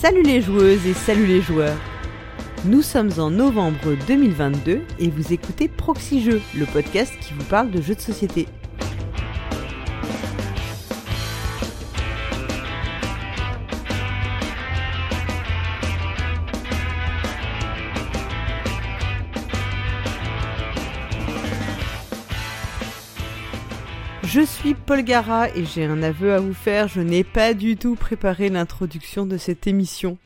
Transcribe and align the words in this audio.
Salut 0.00 0.22
les 0.22 0.42
joueuses 0.42 0.86
et 0.86 0.92
salut 0.92 1.26
les 1.26 1.40
joueurs. 1.40 1.78
Nous 2.66 2.82
sommes 2.82 3.12
en 3.18 3.30
novembre 3.30 3.96
2022 4.06 4.82
et 4.98 5.08
vous 5.08 5.32
écoutez 5.32 5.68
Proxy 5.68 6.20
Jeux, 6.20 6.42
le 6.54 6.66
podcast 6.66 7.14
qui 7.20 7.32
vous 7.32 7.44
parle 7.44 7.70
de 7.70 7.80
jeux 7.80 7.94
de 7.94 8.00
société. 8.00 8.46
Suis 24.66 24.74
Paul 24.74 24.98
et 24.98 25.64
j'ai 25.64 25.84
un 25.84 26.02
aveu 26.02 26.34
à 26.34 26.40
vous 26.40 26.52
faire, 26.52 26.88
je 26.88 27.00
n'ai 27.00 27.22
pas 27.22 27.54
du 27.54 27.76
tout 27.76 27.94
préparé 27.94 28.48
l'introduction 28.48 29.24
de 29.24 29.36
cette 29.36 29.68
émission. 29.68 30.18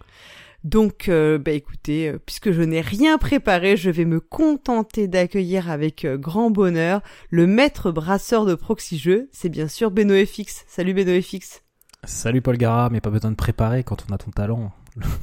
Donc, 0.64 1.10
euh, 1.10 1.36
bah 1.36 1.50
écoutez, 1.50 2.08
euh, 2.08 2.18
puisque 2.24 2.50
je 2.50 2.62
n'ai 2.62 2.80
rien 2.80 3.18
préparé, 3.18 3.76
je 3.76 3.90
vais 3.90 4.06
me 4.06 4.18
contenter 4.18 5.08
d'accueillir 5.08 5.70
avec 5.70 6.06
euh, 6.06 6.16
grand 6.16 6.50
bonheur 6.50 7.02
le 7.28 7.46
maître 7.46 7.90
brasseur 7.90 8.46
de 8.46 8.54
Proxy 8.54 8.98
Jeux, 8.98 9.28
c'est 9.30 9.50
bien 9.50 9.68
sûr 9.68 9.90
BenoFX. 9.90 10.64
Salut 10.66 10.94
BenoFX. 10.94 11.62
Salut 12.04 12.40
Paul 12.40 12.56
Gara, 12.56 12.88
mais 12.88 13.02
pas 13.02 13.10
besoin 13.10 13.32
de 13.32 13.36
préparer 13.36 13.84
quand 13.84 14.06
on 14.08 14.14
a 14.14 14.16
ton 14.16 14.30
talent. 14.30 14.72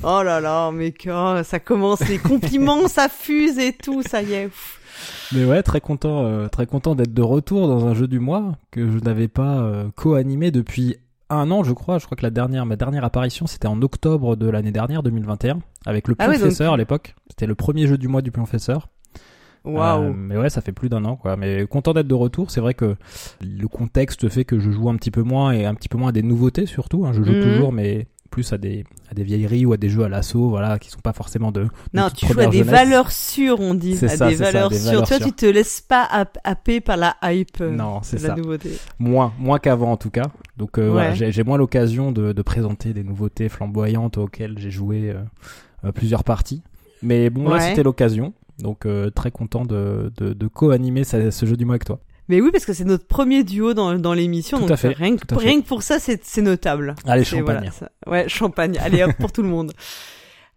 Oh 0.03 0.21
là 0.23 0.39
là, 0.39 0.71
mais 0.71 0.93
oh, 1.09 1.35
ça 1.43 1.59
commence, 1.59 2.07
les 2.07 2.17
compliments, 2.17 2.87
ça 2.87 3.09
fuse 3.09 3.57
et 3.59 3.73
tout, 3.73 4.01
ça 4.03 4.21
y 4.21 4.33
est. 4.33 4.49
Mais 5.33 5.45
ouais, 5.45 5.61
très 5.63 5.81
content, 5.81 6.25
euh, 6.25 6.47
très 6.47 6.65
content 6.65 6.95
d'être 6.95 7.13
de 7.13 7.21
retour 7.21 7.67
dans 7.67 7.85
un 7.85 7.93
jeu 7.93 8.07
du 8.07 8.19
mois 8.19 8.53
que 8.71 8.89
je 8.89 8.97
n'avais 8.99 9.27
pas 9.27 9.59
euh, 9.59 9.89
co-animé 9.95 10.49
depuis 10.51 10.95
un 11.29 11.51
an, 11.51 11.63
je 11.63 11.73
crois. 11.73 11.99
Je 11.99 12.05
crois 12.05 12.15
que 12.17 12.23
la 12.23 12.29
dernière, 12.29 12.65
ma 12.65 12.77
dernière 12.77 13.03
apparition, 13.03 13.45
c'était 13.45 13.67
en 13.67 13.81
octobre 13.81 14.35
de 14.35 14.49
l'année 14.49 14.71
dernière, 14.71 15.03
2021, 15.03 15.59
avec 15.85 16.07
le 16.07 16.15
Ah 16.17 16.29
ouais, 16.29 16.37
Professeur 16.39 16.73
à 16.73 16.77
l'époque. 16.77 17.15
C'était 17.29 17.45
le 17.45 17.55
premier 17.55 17.85
jeu 17.87 17.97
du 17.97 18.07
mois 18.07 18.21
du 18.21 18.31
Professeur. 18.31 18.87
Waouh. 19.65 20.03
Euh, 20.05 20.13
mais 20.15 20.37
ouais, 20.37 20.49
ça 20.49 20.61
fait 20.61 20.71
plus 20.71 20.87
d'un 20.87 21.03
an, 21.03 21.17
quoi. 21.17 21.35
Mais 21.35 21.67
content 21.67 21.93
d'être 21.93 22.07
de 22.07 22.13
retour. 22.13 22.49
C'est 22.49 22.61
vrai 22.61 22.73
que 22.73 22.95
le 23.41 23.67
contexte 23.67 24.29
fait 24.29 24.45
que 24.45 24.57
je 24.59 24.71
joue 24.71 24.89
un 24.89 24.95
petit 24.95 25.11
peu 25.11 25.23
moins 25.23 25.51
et 25.51 25.65
un 25.65 25.75
petit 25.75 25.89
peu 25.89 25.97
moins 25.97 26.09
à 26.09 26.13
des 26.13 26.23
nouveautés 26.23 26.65
surtout. 26.65 27.05
hein. 27.05 27.11
Je 27.13 27.21
joue 27.21 27.33
Mhm. 27.33 27.43
toujours, 27.43 27.73
mais 27.73 28.07
plus 28.27 28.53
à 28.53 28.57
des 28.57 28.85
à 29.09 29.13
des 29.13 29.23
vieilleries 29.23 29.65
ou 29.65 29.73
à 29.73 29.77
des 29.77 29.89
jeux 29.89 30.03
à 30.03 30.09
l'assaut, 30.09 30.49
voilà, 30.49 30.77
qui 30.79 30.89
sont 30.89 30.99
pas 30.99 31.13
forcément 31.13 31.51
de. 31.51 31.67
Non, 31.93 32.09
tu 32.09 32.25
joues 32.27 32.39
à 32.39 32.47
des 32.47 32.59
jeunesse. 32.59 32.71
valeurs 32.73 33.11
sûres, 33.11 33.59
on 33.59 33.73
dit. 33.73 33.95
C'est 33.97 34.05
à 34.05 34.17
ça, 34.17 34.27
des 34.29 34.37
ça, 34.37 34.43
valeurs 34.45 34.69
des 34.69 34.77
sûres. 34.79 35.03
valeurs 35.05 35.27
tu 35.27 35.31
te 35.33 35.45
laisses 35.45 35.81
pas 35.81 36.03
happ- 36.03 36.37
happer 36.43 36.81
par 36.81 36.97
la 36.97 37.15
hype 37.23 37.61
euh, 37.61 37.71
Non, 37.71 37.99
c'est 38.03 38.17
ça. 38.19 38.35
nouveauté. 38.35 38.71
Moins, 38.99 39.33
moins 39.39 39.59
qu'avant 39.59 39.91
en 39.91 39.97
tout 39.97 40.09
cas. 40.11 40.25
Donc 40.57 40.77
euh, 40.77 40.87
Ouais. 40.87 41.11
voilà, 41.11 41.13
j'ai 41.31 41.43
moins 41.43 41.57
l'occasion 41.57 42.11
de, 42.11 42.33
de 42.33 42.41
présenter 42.41 42.93
des 42.93 43.03
nouveautés 43.03 43.49
flamboyantes 43.49 44.17
auxquelles 44.17 44.57
j'ai 44.59 44.71
joué 44.71 45.13
euh, 45.85 45.91
plusieurs 45.91 46.23
parties. 46.23 46.61
Mais 47.01 47.29
bon, 47.29 47.47
là 47.49 47.59
c'était 47.61 47.83
l'occasion. 47.83 48.33
Donc 48.59 48.85
euh, 48.87 49.11
très 49.11 49.29
content 49.29 49.65
de, 49.65 50.11
de, 50.17 50.33
de 50.33 50.47
co-animer 50.47 51.03
ce, 51.03 51.29
ce 51.29 51.45
jeu 51.45 51.55
du 51.55 51.63
mois 51.65 51.73
avec 51.75 51.85
toi. 51.85 51.99
Mais 52.29 52.41
oui, 52.41 52.49
parce 52.51 52.65
que 52.65 52.73
c'est 52.73 52.83
notre 52.83 53.05
premier 53.07 53.43
duo 53.43 53.73
dans, 53.73 53.97
dans 53.97 54.13
l'émission. 54.13 54.57
Tout 54.57 54.63
donc 54.63 54.71
à 54.71 54.77
fait, 54.77 54.89
Rien, 54.89 55.15
que- 55.15 55.35
rien 55.35 55.61
pour 55.61 55.81
ça, 55.83 55.99
c'est 55.99 56.23
c'est 56.25 56.41
notable. 56.41 56.95
Allez, 57.05 57.23
champagne. 57.23 57.71
voilà, 58.05 58.23
ouais, 58.23 58.29
champagne. 58.29 58.77
Allez, 58.79 59.03
hop, 59.03 59.11
pour 59.19 59.31
tout 59.31 59.41
le 59.43 59.49
monde. 59.49 59.73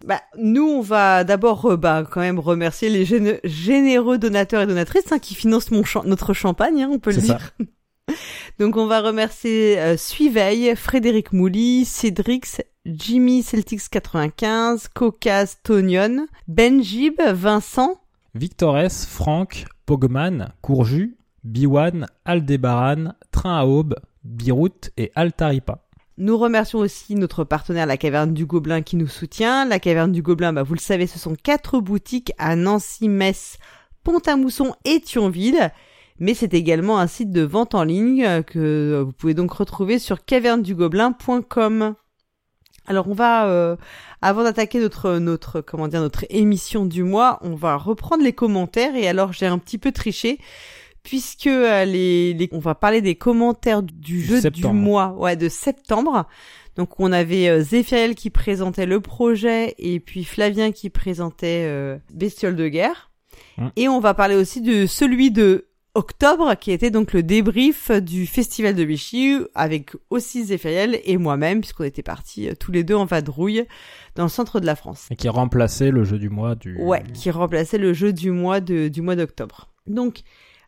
Bah, 0.07 0.23
nous, 0.39 0.67
on 0.67 0.81
va 0.81 1.25
d'abord, 1.25 1.77
bah, 1.77 2.05
quand 2.11 2.21
même 2.21 2.39
remercier 2.39 2.89
les 2.89 3.05
géné- 3.05 3.39
généreux 3.45 4.17
donateurs 4.17 4.63
et 4.63 4.67
donatrices 4.67 5.13
hein, 5.13 5.19
qui 5.19 5.35
financent 5.35 5.71
mon 5.71 5.85
cha- 5.85 6.01
notre 6.07 6.33
champagne, 6.33 6.83
hein, 6.85 6.89
on 6.91 6.99
peut 6.99 7.11
le 7.13 7.21
ça. 7.21 7.35
dire. 7.35 7.51
Donc, 8.59 8.79
on 8.79 8.87
va 8.87 9.03
remercier 9.03 9.79
euh, 9.79 9.99
Suiveil, 9.99 10.75
Frédéric 10.75 11.35
Mouly, 11.35 11.85
Cédrix, 11.85 12.63
Jimmy 12.87 13.43
Celtics 13.43 13.91
95, 13.91 14.89
Caucase 14.95 15.59
Tonion, 15.63 16.27
Benjib, 16.49 17.21
Vincent, 17.21 18.01
Victores, 18.35 18.91
Franck, 19.07 19.67
Pogman, 19.85 20.49
Courju, 20.63 21.19
Biwan, 21.45 22.07
Aldebaran, 22.25 23.15
Train 23.33 23.59
à 23.59 23.65
Aube, 23.65 23.95
Birout 24.25 24.91
et 24.97 25.11
Altaripa. 25.15 25.83
Nous 26.19 26.37
remercions 26.37 26.81
aussi 26.81 27.15
notre 27.15 27.45
partenaire 27.45 27.87
La 27.87 27.97
Caverne 27.97 28.35
du 28.35 28.45
Gobelin 28.45 28.83
qui 28.83 28.97
nous 28.97 29.09
soutient. 29.09 29.65
La 29.65 29.79
Caverne 29.79 30.13
du 30.13 30.21
Gobelin, 30.21 30.53
bah, 30.53 30.63
vous 30.63 30.75
le 30.75 30.81
savez, 30.81 31.07
ce 31.07 31.19
sont 31.19 31.35
quatre 31.35 31.81
boutiques 31.81 32.33
à 32.37 32.57
Nancy, 32.57 33.09
Metz, 33.09 33.57
Pont-à-Mousson 34.05 34.75
et 34.85 35.01
Thionville. 35.01 35.73
Mais 36.19 36.35
c'est 36.35 36.53
également 36.53 36.99
un 36.99 37.07
site 37.07 37.31
de 37.31 37.41
vente 37.41 37.75
en 37.75 37.85
ligne 37.85 38.27
euh, 38.27 38.43
que 38.43 39.03
vous 39.03 39.13
pouvez 39.13 39.33
donc 39.33 39.51
retrouver 39.53 39.99
sur 39.99 40.23
cavernedugobelin.com. 40.23 41.95
Alors 42.87 43.09
on 43.09 43.15
va, 43.15 43.47
euh, 43.47 43.77
avant 44.21 44.43
d'attaquer 44.45 44.81
notre 44.81 45.19
notre 45.19 45.61
comment 45.61 45.89
dire 45.89 46.01
notre 46.01 46.27
émission 46.29 46.85
du 46.85 47.05
mois, 47.05 47.39
on 47.41 47.55
va 47.55 47.77
reprendre 47.77 48.23
les 48.23 48.33
commentaires 48.33 48.97
et 48.97 49.09
alors 49.09 49.33
j'ai 49.33 49.47
un 49.47 49.59
petit 49.59 49.79
peu 49.79 49.93
triché 49.93 50.39
puisque 51.03 51.47
euh, 51.47 51.85
les, 51.85 52.35
les 52.35 52.49
on 52.53 52.59
va 52.59 52.75
parler 52.75 53.01
des 53.01 53.15
commentaires 53.15 53.83
du 53.83 54.23
jeu 54.23 54.41
du 54.51 54.67
mois, 54.67 55.15
ouais 55.19 55.37
de 55.37 55.49
septembre. 55.49 56.27
Donc 56.77 56.99
on 56.99 57.13
avait 57.13 57.49
euh, 57.49 57.61
Zéphiel 57.61 58.15
qui 58.15 58.31
présentait 58.31 58.87
le 58.87 59.01
projet 59.01 59.75
et 59.79 60.01
puis 60.01 60.25
Flavien 60.25 60.73
qui 60.73 60.91
présentait 60.91 61.65
euh, 61.67 61.99
Bestiole 62.13 62.57
de 62.57 62.69
guerre. 62.69 63.11
Hum. 63.59 63.71
Et 63.77 63.89
on 63.89 64.01
va 64.01 64.15
parler 64.15 64.37
aussi 64.37 64.61
de 64.61 64.87
celui 64.87 65.31
de 65.31 65.67
octobre 65.95 66.55
qui 66.55 66.71
était 66.71 66.91
donc 66.91 67.13
le 67.13 67.23
débrief 67.23 67.91
du 67.91 68.27
festival 68.27 68.75
de 68.77 68.83
Vichy 68.85 69.39
avec 69.55 69.91
aussi 70.09 70.45
Zéphiel 70.45 71.01
et 71.05 71.17
moi-même 71.17 71.61
puisqu'on 71.61 71.85
était 71.85 72.03
partis 72.03 72.49
euh, 72.49 72.55
tous 72.59 72.71
les 72.71 72.85
deux 72.85 72.95
en 72.95 73.05
vadrouille 73.05 73.67
dans 74.15 74.23
le 74.23 74.29
centre 74.29 74.61
de 74.61 74.67
la 74.67 74.77
France. 74.77 75.09
Et 75.11 75.17
qui 75.17 75.29
remplaçait 75.29 75.91
le 75.91 76.05
jeu 76.05 76.19
du 76.19 76.29
mois 76.29 76.55
du. 76.55 76.77
Ouais, 76.81 77.03
qui 77.15 77.31
remplaçait 77.31 77.79
le 77.79 77.93
jeu 77.93 78.13
du 78.13 78.31
mois 78.31 78.61
de 78.61 78.89
du 78.89 79.03
mois 79.03 79.17
d'octobre. 79.17 79.69
Donc 79.87 80.23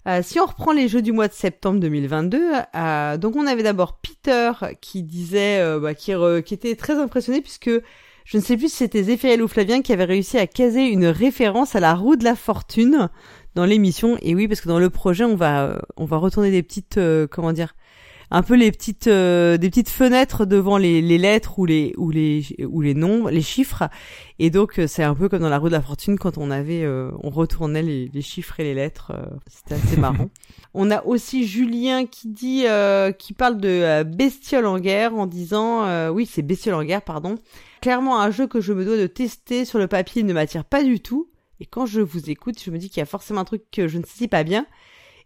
euh, 0.09 0.21
si 0.23 0.41
on 0.41 0.47
reprend 0.47 0.73
les 0.73 0.89
jeux 0.89 1.03
du 1.03 1.13
mois 1.13 1.29
de 1.29 1.33
septembre 1.33 1.79
2022, 1.79 2.43
euh, 2.75 3.17
donc 3.19 3.37
on 3.37 3.47
avait 3.47 3.63
d'abord 3.63 3.99
Peter 3.99 4.51
qui 4.81 5.05
disait, 5.05 5.61
euh, 5.61 5.79
bah, 5.79 5.95
qui, 5.95 6.13
était 6.13 6.75
très 6.75 6.95
impressionné 6.95 7.41
puisque 7.41 7.71
je 8.25 8.37
ne 8.37 8.43
sais 8.43 8.57
plus 8.57 8.69
si 8.69 8.77
c'était 8.79 9.05
Zéphiel 9.05 9.43
ou 9.43 9.49
Flavien 9.49 9.81
qui 9.81 9.93
avait 9.93 10.05
réussi 10.05 10.39
à 10.39 10.49
caser 10.49 10.87
une 10.87 11.07
référence 11.07 11.77
à 11.77 11.81
la 11.81 11.95
roue 11.95 12.17
de 12.17 12.25
la 12.25 12.35
fortune 12.35 13.11
dans 13.55 13.65
l'émission. 13.65 14.19
Et 14.23 14.35
oui, 14.35 14.49
parce 14.49 14.61
que 14.61 14.69
dans 14.69 14.81
le 14.81 14.91
projet, 14.91 15.25
on 15.25 15.37
va 15.37 15.65
euh, 15.67 15.79
on 15.97 16.05
va 16.05 16.17
retourner 16.17 16.51
des 16.51 16.63
petites 16.65 16.99
comment 17.31 17.53
dire 17.53 17.75
un 18.35 18.43
peu 18.43 18.55
les 18.57 18.73
petites 18.73 19.07
euh, 19.09 19.59
des 19.59 19.69
petites 19.69 19.91
fenêtres 19.91 20.47
devant 20.47 20.79
les, 20.79 21.03
les 21.03 21.19
lettres 21.19 21.59
ou 21.59 21.67
les 21.67 21.93
ou 21.99 22.11
les 22.11 22.45
ou 22.67 22.81
les 22.81 22.95
noms, 22.95 23.27
les 23.29 23.43
chiffres. 23.43 23.85
Et 24.39 24.49
donc 24.51 24.79
euh, 24.79 24.87
c'est 24.87 25.03
un 25.03 25.15
peu 25.15 25.29
comme 25.29 25.43
dans 25.43 25.49
la 25.51 25.59
roue 25.59 25.69
de 25.69 25.73
la 25.75 25.83
fortune 25.83 26.19
quand 26.19 26.39
on 26.39 26.51
avait 26.51 26.83
euh, 26.83 27.11
on 27.23 27.31
retournait 27.31 27.83
les, 27.83 28.09
les 28.13 28.23
chiffres 28.23 28.59
et 28.59 28.65
les 28.65 28.75
lettres. 28.75 29.13
euh, 29.15 29.23
C'était 29.49 29.75
assez 29.75 29.97
marrant. 30.01 30.31
on 30.73 30.91
a 30.91 31.05
aussi 31.05 31.47
Julien 31.47 32.07
qui 32.07 32.29
dit 32.29 32.65
euh, 32.67 33.13
qui 33.13 33.35
parle 33.35 33.59
de 33.59 33.69
euh, 33.69 34.03
bestiole 34.05 34.67
en 34.67 34.79
guerre 34.79 35.15
en 35.15 35.27
disant 35.27 35.85
euh, 35.85 36.09
oui 36.09 36.25
c'est 36.27 36.43
bestiole 36.43 36.75
en 36.75 36.85
guerre 36.85 37.03
pardon. 37.03 37.35
Clairement 37.83 38.19
un 38.21 38.31
jeu 38.31 38.47
que 38.47 38.61
je 38.61 38.73
me 38.73 38.85
dois 38.85 38.97
de 38.97 39.07
tester 39.07 39.65
sur 39.65 39.79
le 39.79 39.89
papier 39.89 40.23
ne 40.23 40.33
m'attire 40.33 40.65
pas 40.65 40.83
du 40.83 41.01
tout. 41.01 41.29
Et 41.61 41.67
quand 41.67 41.87
je 41.87 42.01
vous 42.01 42.29
écoute, 42.31 42.57
je 42.65 42.71
me 42.73 42.79
dis 42.79 42.89
qu'il 42.89 42.99
y 42.99 43.03
a 43.03 43.07
forcément 43.07 43.43
un 43.43 43.45
truc 43.45 43.63
que 43.71 43.87
je 43.87 43.99
ne 43.99 44.05
sais 44.05 44.27
pas 44.27 44.43
bien. 44.43 44.67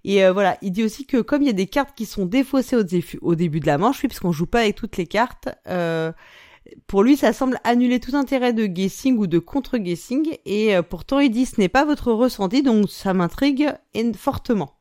Et 0.08 0.24
euh, 0.24 0.32
voilà, 0.32 0.56
il 0.62 0.70
dit 0.70 0.84
aussi 0.84 1.04
que 1.04 1.18
comme 1.20 1.42
il 1.42 1.46
y 1.46 1.50
a 1.50 1.52
des 1.52 1.66
cartes 1.66 1.96
qui 1.96 2.06
sont 2.06 2.26
défaussées 2.26 2.76
au, 2.76 2.84
dé- 2.84 3.04
au 3.22 3.34
début 3.34 3.58
de 3.60 3.66
la 3.66 3.76
manche, 3.76 4.02
oui, 4.02 4.08
parce 4.08 4.20
qu'on 4.20 4.30
joue 4.32 4.46
pas 4.46 4.60
avec 4.60 4.76
toutes 4.76 4.96
les 4.96 5.06
cartes, 5.06 5.48
euh, 5.66 6.12
pour 6.86 7.02
lui, 7.02 7.16
ça 7.16 7.32
semble 7.32 7.58
annuler 7.64 7.98
tout 8.00 8.14
intérêt 8.16 8.52
de 8.52 8.66
guessing 8.66 9.18
ou 9.18 9.26
de 9.26 9.38
contre-guessing. 9.40 10.36
Et 10.46 10.76
euh, 10.76 10.82
pourtant, 10.82 11.18
il 11.18 11.30
dit 11.30 11.44
ce 11.46 11.60
n'est 11.60 11.68
pas 11.68 11.84
votre 11.84 12.12
ressenti, 12.12 12.62
donc 12.62 12.88
ça 12.88 13.14
m'intrigue 13.14 13.68
en- 13.96 14.12
fortement. 14.14 14.75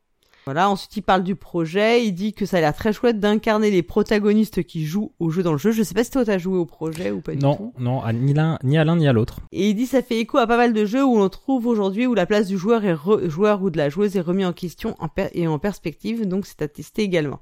Voilà, 0.46 0.70
ensuite 0.70 0.96
il 0.96 1.02
parle 1.02 1.24
du 1.24 1.34
projet, 1.34 2.06
il 2.06 2.12
dit 2.12 2.32
que 2.32 2.46
ça 2.46 2.58
a 2.58 2.60
l'air 2.60 2.72
très 2.74 2.92
chouette 2.92 3.18
d'incarner 3.18 3.72
les 3.72 3.82
protagonistes 3.82 4.62
qui 4.62 4.86
jouent 4.86 5.10
au 5.18 5.28
jeu 5.30 5.42
dans 5.42 5.50
le 5.50 5.58
jeu. 5.58 5.72
Je 5.72 5.82
sais 5.82 5.92
pas 5.92 6.04
si 6.04 6.12
toi 6.12 6.24
t'as 6.24 6.38
joué 6.38 6.56
au 6.56 6.64
projet 6.64 7.10
ou 7.10 7.20
pas 7.20 7.32
du 7.32 7.38
tout. 7.38 7.44
Non, 7.44 7.72
non, 7.80 8.12
ni 8.12 8.32
l'un 8.32 8.56
ni 8.62 8.78
à 8.78 8.84
l'un 8.84 8.94
ni 8.94 9.08
à 9.08 9.12
l'autre. 9.12 9.40
Et 9.50 9.70
il 9.70 9.74
dit 9.74 9.86
ça 9.86 10.02
fait 10.02 10.20
écho 10.20 10.38
à 10.38 10.46
pas 10.46 10.56
mal 10.56 10.72
de 10.72 10.84
jeux 10.84 11.04
où 11.04 11.18
l'on 11.18 11.28
trouve 11.28 11.66
aujourd'hui 11.66 12.06
où 12.06 12.14
la 12.14 12.26
place 12.26 12.46
du 12.46 12.56
joueur 12.56 12.84
est 12.84 12.94
re- 12.94 13.28
joueur 13.28 13.60
ou 13.60 13.70
de 13.70 13.76
la 13.76 13.88
joueuse 13.88 14.16
est 14.16 14.20
remis 14.20 14.44
en 14.44 14.52
question 14.52 14.94
en 15.00 15.08
per- 15.08 15.30
et 15.34 15.48
en 15.48 15.58
perspective, 15.58 16.28
donc 16.28 16.46
c'est 16.46 16.62
à 16.62 16.68
tester 16.68 17.02
également. 17.02 17.40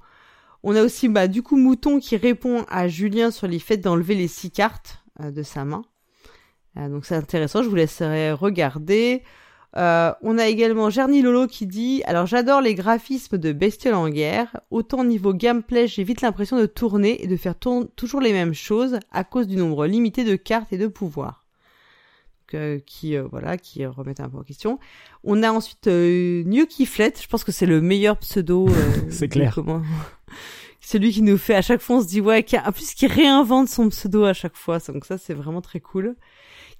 On 0.62 0.74
a 0.74 0.82
aussi 0.82 1.10
bah 1.10 1.28
du 1.28 1.42
coup 1.42 1.58
Mouton 1.58 1.98
qui 2.00 2.16
répond 2.16 2.64
à 2.70 2.88
Julien 2.88 3.30
sur 3.30 3.46
les 3.46 3.58
faits 3.58 3.82
d'enlever 3.82 4.14
les 4.14 4.28
six 4.28 4.50
cartes 4.50 5.04
euh, 5.20 5.30
de 5.30 5.42
sa 5.42 5.66
main. 5.66 5.82
Euh, 6.78 6.88
donc 6.88 7.04
c'est 7.04 7.16
intéressant, 7.16 7.62
je 7.62 7.68
vous 7.68 7.76
laisserai 7.76 8.32
regarder. 8.32 9.22
Euh, 9.76 10.12
on 10.22 10.38
a 10.38 10.46
également 10.46 10.88
Gerny 10.88 11.20
Lolo 11.20 11.48
qui 11.48 11.66
dit 11.66 12.02
alors 12.06 12.26
j'adore 12.26 12.60
les 12.60 12.76
graphismes 12.76 13.38
de 13.38 13.52
Bestiole 13.52 13.94
en 13.94 14.08
guerre. 14.08 14.60
Autant 14.70 15.02
niveau 15.02 15.34
gameplay, 15.34 15.88
j'ai 15.88 16.04
vite 16.04 16.20
l'impression 16.20 16.56
de 16.58 16.66
tourner 16.66 17.22
et 17.24 17.26
de 17.26 17.36
faire 17.36 17.54
tourn- 17.54 17.88
toujours 17.96 18.20
les 18.20 18.32
mêmes 18.32 18.54
choses 18.54 19.00
à 19.10 19.24
cause 19.24 19.48
du 19.48 19.56
nombre 19.56 19.86
limité 19.86 20.22
de 20.24 20.36
cartes 20.36 20.72
et 20.72 20.78
de 20.78 20.86
pouvoirs. 20.86 21.44
Donc, 22.46 22.60
euh, 22.60 22.78
qui 22.86 23.16
euh, 23.16 23.24
voilà, 23.28 23.56
qui 23.56 23.84
remettent 23.84 24.20
un 24.20 24.28
peu 24.28 24.36
en 24.38 24.42
question. 24.42 24.78
On 25.24 25.42
a 25.42 25.50
ensuite 25.50 25.88
euh, 25.88 26.44
New 26.44 26.66
Kiflet. 26.66 27.12
Je 27.20 27.26
pense 27.26 27.42
que 27.42 27.50
c'est 27.52 27.66
le 27.66 27.80
meilleur 27.80 28.16
pseudo. 28.18 28.68
euh, 28.68 28.92
C'est 29.10 29.28
clair. 29.28 29.52
comment- 29.56 29.82
celui 30.80 31.10
qui 31.12 31.22
nous 31.22 31.38
fait 31.38 31.54
à 31.54 31.62
chaque 31.62 31.80
fois 31.80 31.96
on 31.96 32.02
se 32.02 32.06
dit 32.06 32.20
ouais, 32.20 32.42
qui, 32.44 32.58
en 32.58 32.70
plus 32.70 32.92
qui 32.94 33.06
réinvente 33.06 33.68
son 33.68 33.88
pseudo 33.88 34.24
à 34.24 34.34
chaque 34.34 34.54
fois, 34.54 34.78
donc 34.88 35.06
ça 35.06 35.16
c'est 35.18 35.32
vraiment 35.34 35.62
très 35.62 35.80
cool 35.80 36.14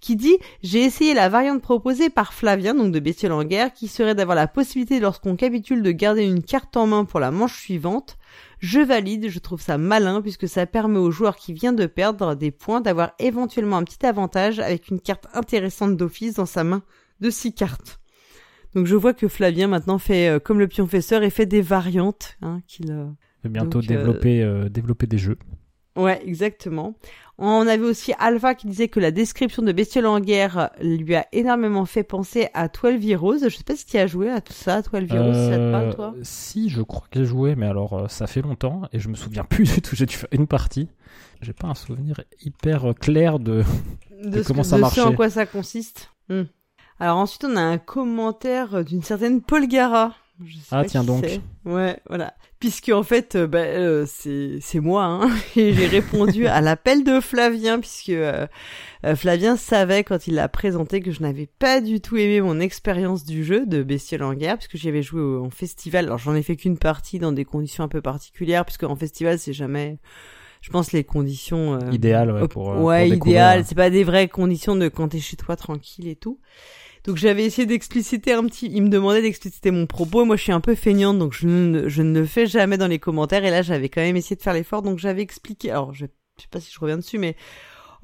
qui 0.04 0.16
dit 0.16 0.36
j'ai 0.62 0.84
essayé 0.84 1.14
la 1.14 1.30
variante 1.30 1.62
proposée 1.62 2.10
par 2.10 2.34
Flavien, 2.34 2.74
donc 2.74 2.92
de 2.92 3.00
Bestiole 3.00 3.32
en 3.32 3.42
guerre, 3.42 3.72
qui 3.72 3.88
serait 3.88 4.14
d'avoir 4.14 4.36
la 4.36 4.46
possibilité 4.46 5.00
lorsqu'on 5.00 5.34
capitule 5.34 5.82
de 5.82 5.90
garder 5.92 6.24
une 6.24 6.42
carte 6.42 6.76
en 6.76 6.86
main 6.86 7.06
pour 7.06 7.20
la 7.20 7.30
manche 7.30 7.58
suivante. 7.58 8.18
Je 8.58 8.80
valide, 8.80 9.30
je 9.30 9.38
trouve 9.38 9.62
ça 9.62 9.78
malin 9.78 10.20
puisque 10.20 10.46
ça 10.46 10.66
permet 10.66 10.98
au 10.98 11.10
joueur 11.10 11.36
qui 11.36 11.54
vient 11.54 11.72
de 11.72 11.86
perdre 11.86 12.34
des 12.34 12.50
points 12.50 12.82
d'avoir 12.82 13.12
éventuellement 13.18 13.78
un 13.78 13.82
petit 13.82 14.04
avantage 14.04 14.60
avec 14.60 14.88
une 14.88 15.00
carte 15.00 15.26
intéressante 15.32 15.96
d'office 15.96 16.34
dans 16.34 16.44
sa 16.44 16.64
main 16.64 16.82
de 17.20 17.30
six 17.30 17.54
cartes. 17.54 17.98
Donc 18.74 18.84
je 18.86 18.96
vois 18.96 19.14
que 19.14 19.26
Flavien 19.26 19.68
maintenant 19.68 19.98
fait 19.98 20.28
euh, 20.28 20.38
comme 20.38 20.58
le 20.58 20.68
pionfesseur 20.68 21.22
et 21.22 21.30
fait 21.30 21.46
des 21.46 21.62
variantes 21.62 22.36
hein, 22.42 22.60
qu'il 22.66 22.92
euh, 22.92 23.06
bientôt 23.44 23.80
développer 23.80 24.42
euh, 24.42 24.68
développer 24.68 25.06
des 25.06 25.18
jeux. 25.18 25.38
Ouais, 25.96 26.20
exactement. 26.26 26.94
On 27.36 27.66
avait 27.66 27.84
aussi 27.84 28.12
Alpha 28.18 28.54
qui 28.54 28.68
disait 28.68 28.88
que 28.88 29.00
la 29.00 29.10
description 29.10 29.62
de 29.62 29.72
Bestiole 29.72 30.06
en 30.06 30.20
guerre 30.20 30.70
lui 30.80 31.16
a 31.16 31.26
énormément 31.32 31.84
fait 31.84 32.04
penser 32.04 32.48
à 32.54 32.68
12 32.68 33.04
Heroes. 33.08 33.38
Je 33.42 33.56
sais 33.56 33.64
pas 33.64 33.74
si 33.74 33.86
tu 33.86 33.96
as 33.96 34.06
joué 34.06 34.30
à 34.30 34.40
tout 34.40 34.52
ça, 34.52 34.82
12 34.82 35.10
Heroes, 35.10 35.34
si 35.34 35.50
ça 35.50 35.56
te 35.56 35.72
parle, 35.72 35.94
toi? 35.94 36.14
Si, 36.22 36.68
je 36.68 36.82
crois 36.82 37.06
que 37.10 37.18
j'ai 37.20 37.26
joué, 37.26 37.56
mais 37.56 37.66
alors 37.66 37.94
euh, 37.94 38.08
ça 38.08 38.28
fait 38.28 38.42
longtemps 38.42 38.82
et 38.92 39.00
je 39.00 39.08
me 39.08 39.14
souviens 39.14 39.44
plus 39.44 39.64
du 39.74 39.82
tout. 39.82 39.96
J'ai 39.96 40.06
dû 40.06 40.14
faire 40.14 40.28
une 40.30 40.46
partie. 40.46 40.88
J'ai 41.42 41.52
pas 41.52 41.68
un 41.68 41.74
souvenir 41.74 42.20
hyper 42.40 42.94
clair 43.00 43.38
de, 43.40 43.64
de, 44.22 44.42
comment 44.42 44.62
ça 44.62 44.78
marchait. 44.78 45.00
en 45.00 45.12
quoi 45.12 45.28
ça 45.28 45.44
consiste. 45.44 46.10
Hmm. 46.28 46.44
Alors 47.00 47.18
ensuite, 47.18 47.44
on 47.44 47.56
a 47.56 47.60
un 47.60 47.78
commentaire 47.78 48.84
d'une 48.84 49.02
certaine 49.02 49.42
Paul 49.42 49.66
Gara 49.66 50.14
ah 50.70 50.84
tiens 50.84 51.04
donc. 51.04 51.24
Ouais, 51.64 51.98
voilà. 52.08 52.34
Puisque 52.58 52.88
en 52.88 53.02
fait, 53.02 53.36
euh, 53.36 53.46
bah, 53.46 53.58
euh, 53.58 54.04
c'est 54.06 54.58
c'est 54.60 54.80
moi 54.80 55.04
hein, 55.04 55.30
et 55.56 55.72
j'ai 55.72 55.86
répondu 55.86 56.46
à 56.46 56.60
l'appel 56.60 57.04
de 57.04 57.20
Flavien 57.20 57.78
puisque 57.78 58.08
euh, 58.08 58.46
Flavien 59.14 59.56
savait 59.56 60.02
quand 60.02 60.26
il 60.26 60.34
l'a 60.34 60.48
présenté 60.48 61.00
que 61.00 61.10
je 61.10 61.20
n'avais 61.22 61.46
pas 61.46 61.80
du 61.80 62.00
tout 62.00 62.16
aimé 62.16 62.40
mon 62.40 62.58
expérience 62.60 63.24
du 63.24 63.44
jeu 63.44 63.66
de 63.66 63.82
Bestiole 63.82 64.22
en 64.22 64.34
guerre 64.34 64.56
puisque 64.56 64.76
j'y 64.76 64.88
avais 64.88 65.02
joué 65.02 65.38
en 65.38 65.50
festival. 65.50 66.06
Alors 66.06 66.18
j'en 66.18 66.34
ai 66.34 66.42
fait 66.42 66.56
qu'une 66.56 66.78
partie 66.78 67.18
dans 67.18 67.32
des 67.32 67.44
conditions 67.44 67.84
un 67.84 67.88
peu 67.88 68.02
particulières 68.02 68.64
puisque 68.64 68.84
en 68.84 68.96
festival 68.96 69.38
c'est 69.38 69.52
jamais 69.52 69.98
je 70.60 70.70
pense 70.70 70.92
les 70.92 71.04
conditions 71.04 71.78
idéales 71.90 72.32
ouais, 72.32 72.48
pour 72.48 72.68
ouais 72.68 73.10
idéales 73.10 73.64
c'est 73.66 73.74
pas 73.74 73.90
des 73.90 74.02
vraies 74.02 74.28
conditions 74.28 74.74
de 74.74 74.88
quand 74.88 75.08
t'es 75.08 75.20
chez 75.20 75.36
toi 75.36 75.56
tranquille 75.56 76.08
et 76.08 76.16
tout 76.16 76.40
donc 77.04 77.16
j'avais 77.16 77.44
essayé 77.44 77.66
d'expliciter 77.66 78.32
un 78.32 78.44
petit, 78.46 78.70
il 78.72 78.82
me 78.82 78.88
demandait 78.88 79.22
d'expliciter 79.22 79.70
mon 79.70 79.86
propos, 79.86 80.24
moi 80.24 80.36
je 80.36 80.42
suis 80.42 80.52
un 80.52 80.60
peu 80.60 80.74
feignante 80.74 81.18
donc 81.18 81.32
je 81.32 81.46
ne, 81.46 81.88
je 81.88 82.02
ne 82.02 82.20
le 82.20 82.26
fais 82.26 82.46
jamais 82.46 82.78
dans 82.78 82.88
les 82.88 82.98
commentaires 82.98 83.44
et 83.44 83.50
là 83.50 83.62
j'avais 83.62 83.88
quand 83.88 84.00
même 84.00 84.16
essayé 84.16 84.36
de 84.36 84.42
faire 84.42 84.54
l'effort 84.54 84.82
donc 84.82 84.98
j'avais 84.98 85.22
expliqué, 85.22 85.70
alors 85.70 85.92
je, 85.92 86.06
je 86.36 86.42
sais 86.42 86.48
pas 86.50 86.60
si 86.60 86.72
je 86.72 86.80
reviens 86.80 86.96
dessus 86.96 87.18
mais 87.18 87.36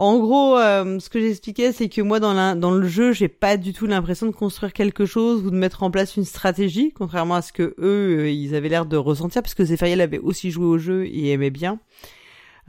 en 0.00 0.18
gros, 0.18 0.56
euh, 0.56 0.98
ce 0.98 1.10
que 1.10 1.20
j'expliquais, 1.20 1.72
c'est 1.72 1.90
que 1.90 2.00
moi, 2.00 2.20
dans, 2.20 2.32
la, 2.32 2.54
dans 2.54 2.70
le 2.70 2.88
jeu, 2.88 3.12
j'ai 3.12 3.28
pas 3.28 3.58
du 3.58 3.74
tout 3.74 3.84
l'impression 3.84 4.24
de 4.24 4.30
construire 4.30 4.72
quelque 4.72 5.04
chose 5.04 5.44
ou 5.44 5.50
de 5.50 5.56
mettre 5.56 5.82
en 5.82 5.90
place 5.90 6.16
une 6.16 6.24
stratégie, 6.24 6.90
contrairement 6.94 7.34
à 7.34 7.42
ce 7.42 7.52
que 7.52 7.74
eux, 7.78 8.20
euh, 8.20 8.30
ils 8.30 8.54
avaient 8.54 8.70
l'air 8.70 8.86
de 8.86 8.96
ressentir, 8.96 9.42
parce 9.42 9.52
que 9.52 9.62
Zéphiriel 9.62 10.00
avait 10.00 10.18
aussi 10.18 10.50
joué 10.50 10.64
au 10.64 10.78
jeu 10.78 11.04
et 11.04 11.32
aimait 11.32 11.50
bien. 11.50 11.80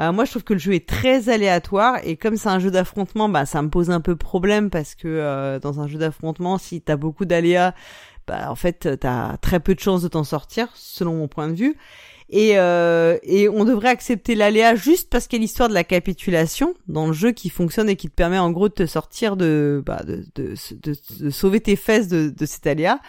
Euh, 0.02 0.12
moi, 0.12 0.26
je 0.26 0.32
trouve 0.32 0.44
que 0.44 0.54
le 0.54 0.60
jeu 0.60 0.74
est 0.74 0.88
très 0.88 1.30
aléatoire 1.30 2.00
et 2.04 2.18
comme 2.18 2.36
c'est 2.36 2.50
un 2.50 2.60
jeu 2.60 2.72
d'affrontement, 2.72 3.30
bah 3.30 3.46
ça 3.46 3.62
me 3.62 3.70
pose 3.70 3.92
un 3.92 4.02
peu 4.02 4.16
problème 4.16 4.70
parce 4.72 4.96
que 4.96 5.08
euh, 5.08 5.60
dans 5.60 5.80
un 5.80 5.88
jeu 5.88 6.00
d'affrontement, 6.00 6.58
si 6.58 6.82
t'as 6.82 6.96
beaucoup 6.96 7.26
d'aléas, 7.26 7.76
bah 8.26 8.50
en 8.50 8.56
fait 8.56 8.98
t'as 9.00 9.38
très 9.38 9.60
peu 9.60 9.76
de 9.76 9.80
chances 9.80 10.02
de 10.02 10.08
t'en 10.08 10.24
sortir, 10.24 10.70
selon 10.74 11.16
mon 11.16 11.28
point 11.28 11.50
de 11.50 11.54
vue. 11.54 11.78
Et, 12.30 12.58
euh, 12.58 13.18
et 13.24 13.50
on 13.50 13.66
devrait 13.66 13.90
accepter 13.90 14.36
l'aléa 14.36 14.74
juste 14.74 15.10
parce 15.10 15.28
qu'il 15.28 15.38
y 15.38 15.42
a 15.42 15.44
l'histoire 15.44 15.68
de 15.68 15.74
la 15.74 15.84
capitulation 15.84 16.74
dans 16.88 17.08
le 17.08 17.14
jeu 17.14 17.34
qui 17.34 17.50
fonctionne 17.50 17.90
et 17.90 17.98
qui 17.98 18.10
te 18.10 18.16
permet 18.16 18.40
en 18.40 18.52
gros 18.52 18.70
de 18.70 18.74
te 18.74 18.86
sortir 18.86 19.36
de, 19.36 19.84
bah, 19.86 20.02
de, 20.06 20.24
de, 20.36 20.56
de, 20.82 21.30
sauver 21.30 21.60
tes 21.60 21.76
fesses 21.76 22.08
de, 22.08 22.30
de 22.30 22.46
cet 22.46 22.66
aléa 22.68 23.02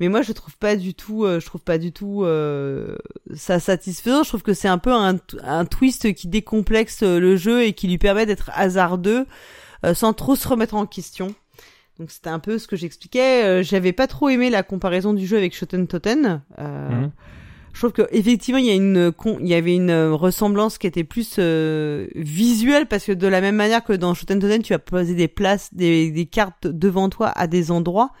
mais 0.00 0.08
moi 0.08 0.22
je 0.22 0.32
trouve 0.32 0.56
pas 0.56 0.76
du 0.76 0.94
tout 0.94 1.24
euh, 1.24 1.40
je 1.40 1.46
trouve 1.46 1.60
pas 1.60 1.78
du 1.78 1.92
tout 1.92 2.24
euh, 2.24 2.96
ça 3.34 3.60
satisfaisant. 3.60 4.22
Je 4.22 4.28
trouve 4.28 4.42
que 4.42 4.54
c'est 4.54 4.68
un 4.68 4.78
peu 4.78 4.92
un, 4.92 5.16
un, 5.42 5.64
twist 5.64 6.12
qui 6.14 6.28
décomplexe 6.28 7.02
euh, 7.02 7.18
le 7.18 7.36
jeu 7.36 7.64
et 7.64 7.72
qui 7.72 7.88
lui 7.88 7.98
permet 7.98 8.26
d'être 8.26 8.50
hasardeux 8.54 9.26
sans 9.94 10.12
trop 10.12 10.36
se 10.36 10.46
remettre 10.46 10.76
en 10.76 10.86
question. 10.86 11.34
Donc 11.98 12.12
c'était 12.12 12.30
un 12.30 12.38
peu 12.38 12.58
ce 12.58 12.68
que 12.68 12.76
j'expliquais. 12.76 13.64
J'avais 13.64 13.92
pas 13.92 14.06
trop 14.06 14.28
aimé 14.28 14.48
la 14.48 14.62
comparaison 14.62 15.12
du 15.12 15.26
jeu 15.26 15.36
avec 15.36 15.56
Shoten 15.56 15.88
Toten. 15.88 16.40
Mhm. 16.56 17.10
Je 17.72 17.78
trouve 17.80 17.90
que 17.90 18.06
effectivement 18.12 18.60
il 18.60 18.66
y 18.66 18.70
a 18.70 18.74
une 18.74 19.12
il 19.40 19.48
y 19.48 19.54
avait 19.54 19.74
une 19.74 19.92
ressemblance 20.12 20.78
qui 20.78 20.86
était 20.86 21.02
plus 21.02 21.40
visuelle 22.14 22.86
parce 22.86 23.06
que 23.06 23.10
de 23.10 23.26
la 23.26 23.40
même 23.40 23.56
manière 23.56 23.82
que 23.82 23.92
dans 23.92 24.14
Shoten 24.14 24.38
Toten 24.38 24.62
tu 24.62 24.72
as 24.72 24.78
posé 24.78 25.16
des 25.16 25.26
places 25.26 25.74
des, 25.74 26.12
des 26.12 26.26
cartes 26.26 26.68
devant 26.68 27.08
toi 27.08 27.32
à 27.34 27.48
des 27.48 27.72
endroits 27.72 28.12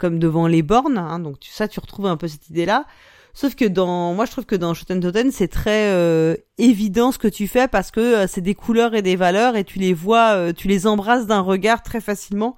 comme 0.00 0.18
devant 0.18 0.48
les 0.48 0.62
bornes. 0.62 0.98
Hein, 0.98 1.20
donc 1.20 1.36
ça, 1.42 1.68
tu 1.68 1.78
retrouves 1.78 2.06
un 2.06 2.16
peu 2.16 2.26
cette 2.26 2.48
idée-là. 2.50 2.86
Sauf 3.32 3.54
que 3.54 3.64
dans, 3.64 4.12
moi 4.12 4.26
je 4.26 4.32
trouve 4.32 4.44
que 4.44 4.56
dans 4.56 4.74
Shoten 4.74 5.00
Toten 5.00 5.30
c'est 5.30 5.46
très 5.46 5.92
euh, 5.92 6.34
évident 6.58 7.12
ce 7.12 7.18
que 7.18 7.28
tu 7.28 7.46
fais 7.46 7.68
parce 7.68 7.92
que 7.92 8.00
euh, 8.00 8.26
c'est 8.26 8.40
des 8.40 8.56
couleurs 8.56 8.94
et 8.96 9.02
des 9.02 9.14
valeurs 9.14 9.54
et 9.54 9.62
tu 9.62 9.78
les 9.78 9.94
vois, 9.94 10.32
euh, 10.32 10.52
tu 10.52 10.66
les 10.66 10.88
embrasses 10.88 11.26
d'un 11.26 11.40
regard 11.40 11.82
très 11.82 12.00
facilement. 12.00 12.56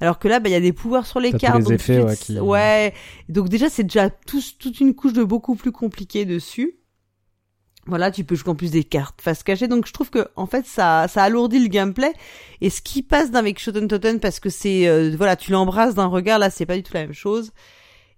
Alors 0.00 0.18
que 0.18 0.26
là, 0.26 0.40
bah, 0.40 0.48
il 0.48 0.52
y 0.52 0.56
a 0.56 0.60
des 0.60 0.72
pouvoirs 0.72 1.06
sur 1.06 1.20
les 1.20 1.32
cartes. 1.32 1.62
donc 1.62 1.72
effets, 1.72 2.00
ouais, 2.40 2.94
Donc 3.28 3.48
déjà, 3.48 3.68
c'est 3.70 3.84
déjà 3.84 4.10
toute 4.10 4.80
une 4.80 4.94
couche 4.94 5.12
de 5.12 5.22
beaucoup 5.22 5.54
plus 5.54 5.72
compliqué 5.72 6.24
dessus. 6.24 6.78
Voilà, 7.86 8.10
tu 8.10 8.24
peux 8.24 8.34
jouer 8.34 8.50
en 8.50 8.54
plus 8.54 8.70
des 8.70 8.84
cartes 8.84 9.20
face 9.20 9.42
cachée. 9.42 9.68
Donc 9.68 9.86
je 9.86 9.92
trouve 9.92 10.10
que 10.10 10.26
en 10.36 10.46
fait 10.46 10.66
ça 10.66 11.06
ça 11.08 11.22
alourdit 11.22 11.58
le 11.58 11.68
gameplay 11.68 12.12
et 12.60 12.70
ce 12.70 12.80
qui 12.80 13.02
passe 13.02 13.34
avec 13.34 13.58
Shoten 13.58 13.88
Toten 13.88 14.20
parce 14.20 14.40
que 14.40 14.48
c'est 14.48 14.88
euh, 14.88 15.14
voilà, 15.16 15.36
tu 15.36 15.52
l'embrasses 15.52 15.94
d'un 15.94 16.06
regard 16.06 16.38
là, 16.38 16.50
c'est 16.50 16.66
pas 16.66 16.76
du 16.76 16.82
tout 16.82 16.94
la 16.94 17.02
même 17.02 17.12
chose. 17.12 17.52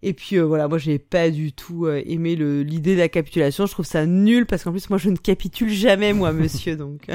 Et 0.03 0.13
puis 0.13 0.37
euh, 0.37 0.45
voilà, 0.45 0.69
moi 0.69 0.79
j'ai 0.79 0.99
pas 0.99 1.31
du 1.31 1.53
tout 1.53 1.87
euh, 1.87 2.03
aimé 2.07 2.37
le 2.37 2.63
l'idée 2.63 2.95
de 2.95 3.01
la 3.01 3.09
capitulation, 3.09 3.67
je 3.67 3.73
trouve 3.73 3.87
ça 3.87 4.07
nul 4.07 4.47
parce 4.47 4.63
qu'en 4.63 4.71
plus 4.71 4.89
moi 4.89 4.99
je 4.99 5.11
ne 5.11 5.17
capitule 5.17 5.71
jamais 5.71 6.13
moi 6.13 6.33
monsieur 6.33 6.77
donc 6.77 7.07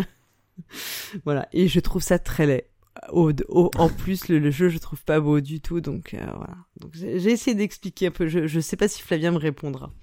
voilà, 1.26 1.48
et 1.54 1.68
je 1.68 1.80
trouve 1.80 2.02
ça 2.02 2.20
très 2.20 2.46
laid. 2.46 2.68
Au, 3.14 3.32
en 3.78 3.88
plus 3.88 4.28
le, 4.28 4.52
jeu 4.52 4.68
je 4.68 4.78
trouve 4.78 5.02
pas 5.06 5.22
beau 5.22 5.40
du 5.40 5.62
tout 5.62 5.80
donc 5.80 6.14
voilà. 6.14 6.58
Donc 6.82 6.92
j'ai 6.94 7.32
essayé 7.32 7.56
d'expliquer 7.56 8.08
un 8.08 8.12
peu, 8.12 8.28
je 8.28 8.48
je 8.48 8.60
sais 8.60 8.76
pas 8.76 8.90
si 8.90 9.02
Flavien 9.02 9.32
me 9.32 9.38
répondra. 9.38 9.94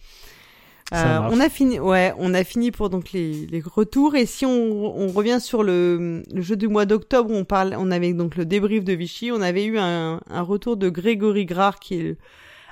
Euh, 0.95 1.19
on 1.31 1.39
a 1.39 1.51
fini, 1.51 1.79
ouais, 1.79 2.15
on 2.19 2.33
a 2.33 2.45
fini 2.45 2.71
pour 2.71 2.89
donc 2.89 3.13
les, 3.13 3.47
les 3.47 3.61
retours. 3.61 4.15
Et 4.15 4.25
si 4.25 4.47
on, 4.47 4.99
on 4.99 5.09
revient 5.09 5.39
sur 5.41 5.63
le, 5.63 6.23
le, 6.33 6.43
jeu 6.43 6.57
du 6.57 6.69
mois 6.69 6.87
d'octobre, 6.87 7.31
on 7.33 7.45
parle, 7.45 7.77
on 7.79 7.91
avait 7.91 8.15
donc 8.15 8.37
le 8.37 8.47
débrief 8.47 8.85
de 8.85 8.95
Vichy. 8.95 9.31
On 9.31 9.43
avait 9.43 9.65
eu 9.65 9.79
un, 9.79 10.21
un 10.31 10.43
retour 10.43 10.77
de 10.77 10.89
Grégory 10.89 11.45
Grard, 11.45 11.79
qui 11.79 11.95
est 11.95 12.17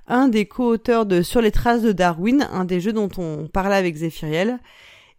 un 0.07 0.29
des 0.29 0.47
co-auteurs 0.47 1.05
de 1.05 1.23
Sur 1.23 1.43
les 1.43 1.51
traces 1.51 1.83
de 1.83 1.93
Darwin, 1.93 2.49
un 2.53 2.65
des 2.65 2.81
jeux 2.81 2.93
dont 2.93 3.11
on 3.19 3.49
parlait 3.49 3.77
avec 3.77 3.97
Zéphiriel, 3.97 4.61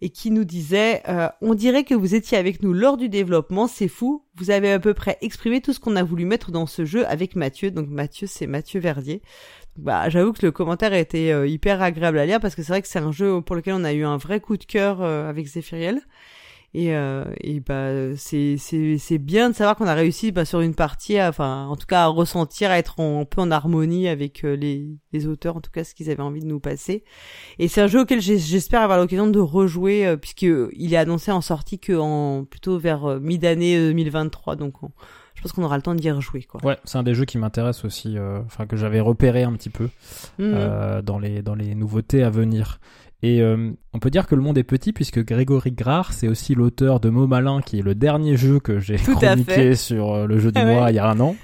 et 0.01 0.09
qui 0.09 0.31
nous 0.31 0.45
disait 0.45 1.03
euh, 1.07 1.29
On 1.41 1.53
dirait 1.53 1.83
que 1.83 1.93
vous 1.93 2.15
étiez 2.15 2.37
avec 2.37 2.63
nous 2.63 2.73
lors 2.73 2.97
du 2.97 3.09
développement, 3.09 3.67
c'est 3.67 3.87
fou. 3.87 4.23
Vous 4.37 4.49
avez 4.49 4.71
à 4.71 4.79
peu 4.79 4.93
près 4.95 5.17
exprimé 5.21 5.61
tout 5.61 5.73
ce 5.73 5.79
qu'on 5.79 5.95
a 5.95 6.03
voulu 6.03 6.25
mettre 6.25 6.49
dans 6.51 6.65
ce 6.65 6.83
jeu 6.83 7.05
avec 7.07 7.35
Mathieu. 7.35 7.69
Donc 7.69 7.89
Mathieu, 7.89 8.27
c'est 8.27 8.47
Mathieu 8.47 8.79
Verdier 8.79 9.21
bah, 9.77 10.09
j'avoue 10.09 10.33
que 10.33 10.45
le 10.45 10.51
commentaire 10.51 10.93
a 10.93 10.97
été 10.97 11.31
euh, 11.31 11.47
hyper 11.47 11.81
agréable 11.81 12.17
à 12.17 12.25
lire 12.25 12.39
parce 12.39 12.55
que 12.55 12.63
c'est 12.63 12.71
vrai 12.73 12.81
que 12.81 12.87
c'est 12.87 12.99
un 12.99 13.11
jeu 13.11 13.41
pour 13.41 13.55
lequel 13.55 13.75
on 13.75 13.83
a 13.83 13.93
eu 13.93 14.03
un 14.03 14.17
vrai 14.17 14.39
coup 14.39 14.57
de 14.57 14.63
cœur 14.63 15.01
euh, 15.01 15.29
avec 15.29 15.47
Zephyriel. 15.47 16.01
Et, 16.73 16.93
euh, 16.95 17.23
et 17.41 17.59
bah 17.61 18.15
c'est 18.17 18.57
c'est 18.57 18.97
c'est 18.97 19.17
bien 19.17 19.49
de 19.49 19.55
savoir 19.55 19.77
qu'on 19.77 19.87
a 19.87 19.93
réussi 19.93 20.31
bah, 20.31 20.45
sur 20.45 20.59
une 20.61 20.75
partie, 20.75 21.19
enfin 21.21 21.65
en 21.67 21.75
tout 21.77 21.87
cas 21.87 22.03
à 22.03 22.07
ressentir, 22.07 22.69
à 22.71 22.77
être 22.77 22.99
un 22.99 23.23
peu 23.25 23.41
en 23.41 23.51
harmonie 23.51 24.07
avec 24.07 24.41
les 24.43 24.85
les 25.13 25.27
auteurs, 25.27 25.55
en 25.55 25.61
tout 25.61 25.71
cas 25.71 25.83
ce 25.85 25.95
qu'ils 25.95 26.11
avaient 26.11 26.21
envie 26.21 26.41
de 26.41 26.45
nous 26.45 26.59
passer. 26.59 27.03
Et 27.57 27.67
c'est 27.67 27.81
un 27.81 27.87
jeu 27.87 28.01
auquel 28.01 28.21
j'espère 28.21 28.81
avoir 28.81 28.99
l'occasion 28.99 29.27
de 29.27 29.39
rejouer 29.39 30.17
puisque 30.17 30.45
il 30.73 30.93
est 30.93 30.97
annoncé 30.97 31.31
en 31.31 31.41
sortie 31.41 31.79
que 31.79 31.93
en 31.93 32.43
plutôt 32.43 32.77
vers 32.77 33.19
mi-année 33.21 33.79
2023, 33.79 34.57
donc 34.57 34.73
je 35.37 35.43
pense 35.43 35.51
qu'on 35.51 35.61
aura 35.61 35.75
le 35.75 35.83
temps 35.83 35.93
d'y 35.93 36.09
rejouer. 36.09 36.41
Quoi. 36.41 36.65
Ouais, 36.65 36.77
c'est 36.83 36.97
un 36.97 37.03
des 37.03 37.13
jeux 37.13 37.25
qui 37.25 37.37
m'intéresse 37.37 37.85
aussi, 37.85 38.17
euh, 38.17 38.39
enfin 38.47 38.65
que 38.65 38.75
j'avais 38.75 38.99
repéré 38.99 39.43
un 39.43 39.53
petit 39.53 39.69
peu 39.69 39.83
mhm. 39.83 39.89
euh, 40.39 41.01
dans, 41.03 41.19
les, 41.19 41.43
dans 41.43 41.53
les 41.53 41.75
nouveautés 41.75 42.23
à 42.23 42.31
venir. 42.31 42.79
Et 43.21 43.41
euh, 43.43 43.71
on 43.93 43.99
peut 43.99 44.09
dire 44.09 44.25
que 44.25 44.33
le 44.33 44.41
monde 44.41 44.57
est 44.57 44.63
petit 44.63 44.93
puisque 44.93 45.23
Grégory 45.23 45.71
Grard, 45.71 46.13
c'est 46.13 46.27
aussi 46.27 46.55
l'auteur 46.55 46.99
de 46.99 47.09
Mots 47.09 47.27
Malin, 47.27 47.61
qui 47.61 47.77
est 47.77 47.81
le 47.83 47.93
dernier 47.93 48.35
jeu 48.35 48.59
que 48.59 48.79
j'ai 48.79 48.95
chroniqué 48.95 49.75
sur 49.75 50.25
le 50.25 50.39
jeu 50.39 50.51
du 50.51 50.61
mois 50.65 50.89
il 50.89 50.95
y 50.95 50.99
a 50.99 51.07
un 51.07 51.19
an, 51.19 51.35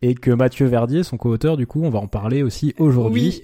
et 0.00 0.14
que 0.14 0.30
Mathieu 0.30 0.64
Verdier, 0.64 1.02
son 1.02 1.18
co-auteur, 1.18 1.58
du 1.58 1.66
coup, 1.66 1.82
on 1.84 1.90
va 1.90 1.98
en 1.98 2.08
parler 2.08 2.42
aussi 2.42 2.74
aujourd'hui. 2.78 3.42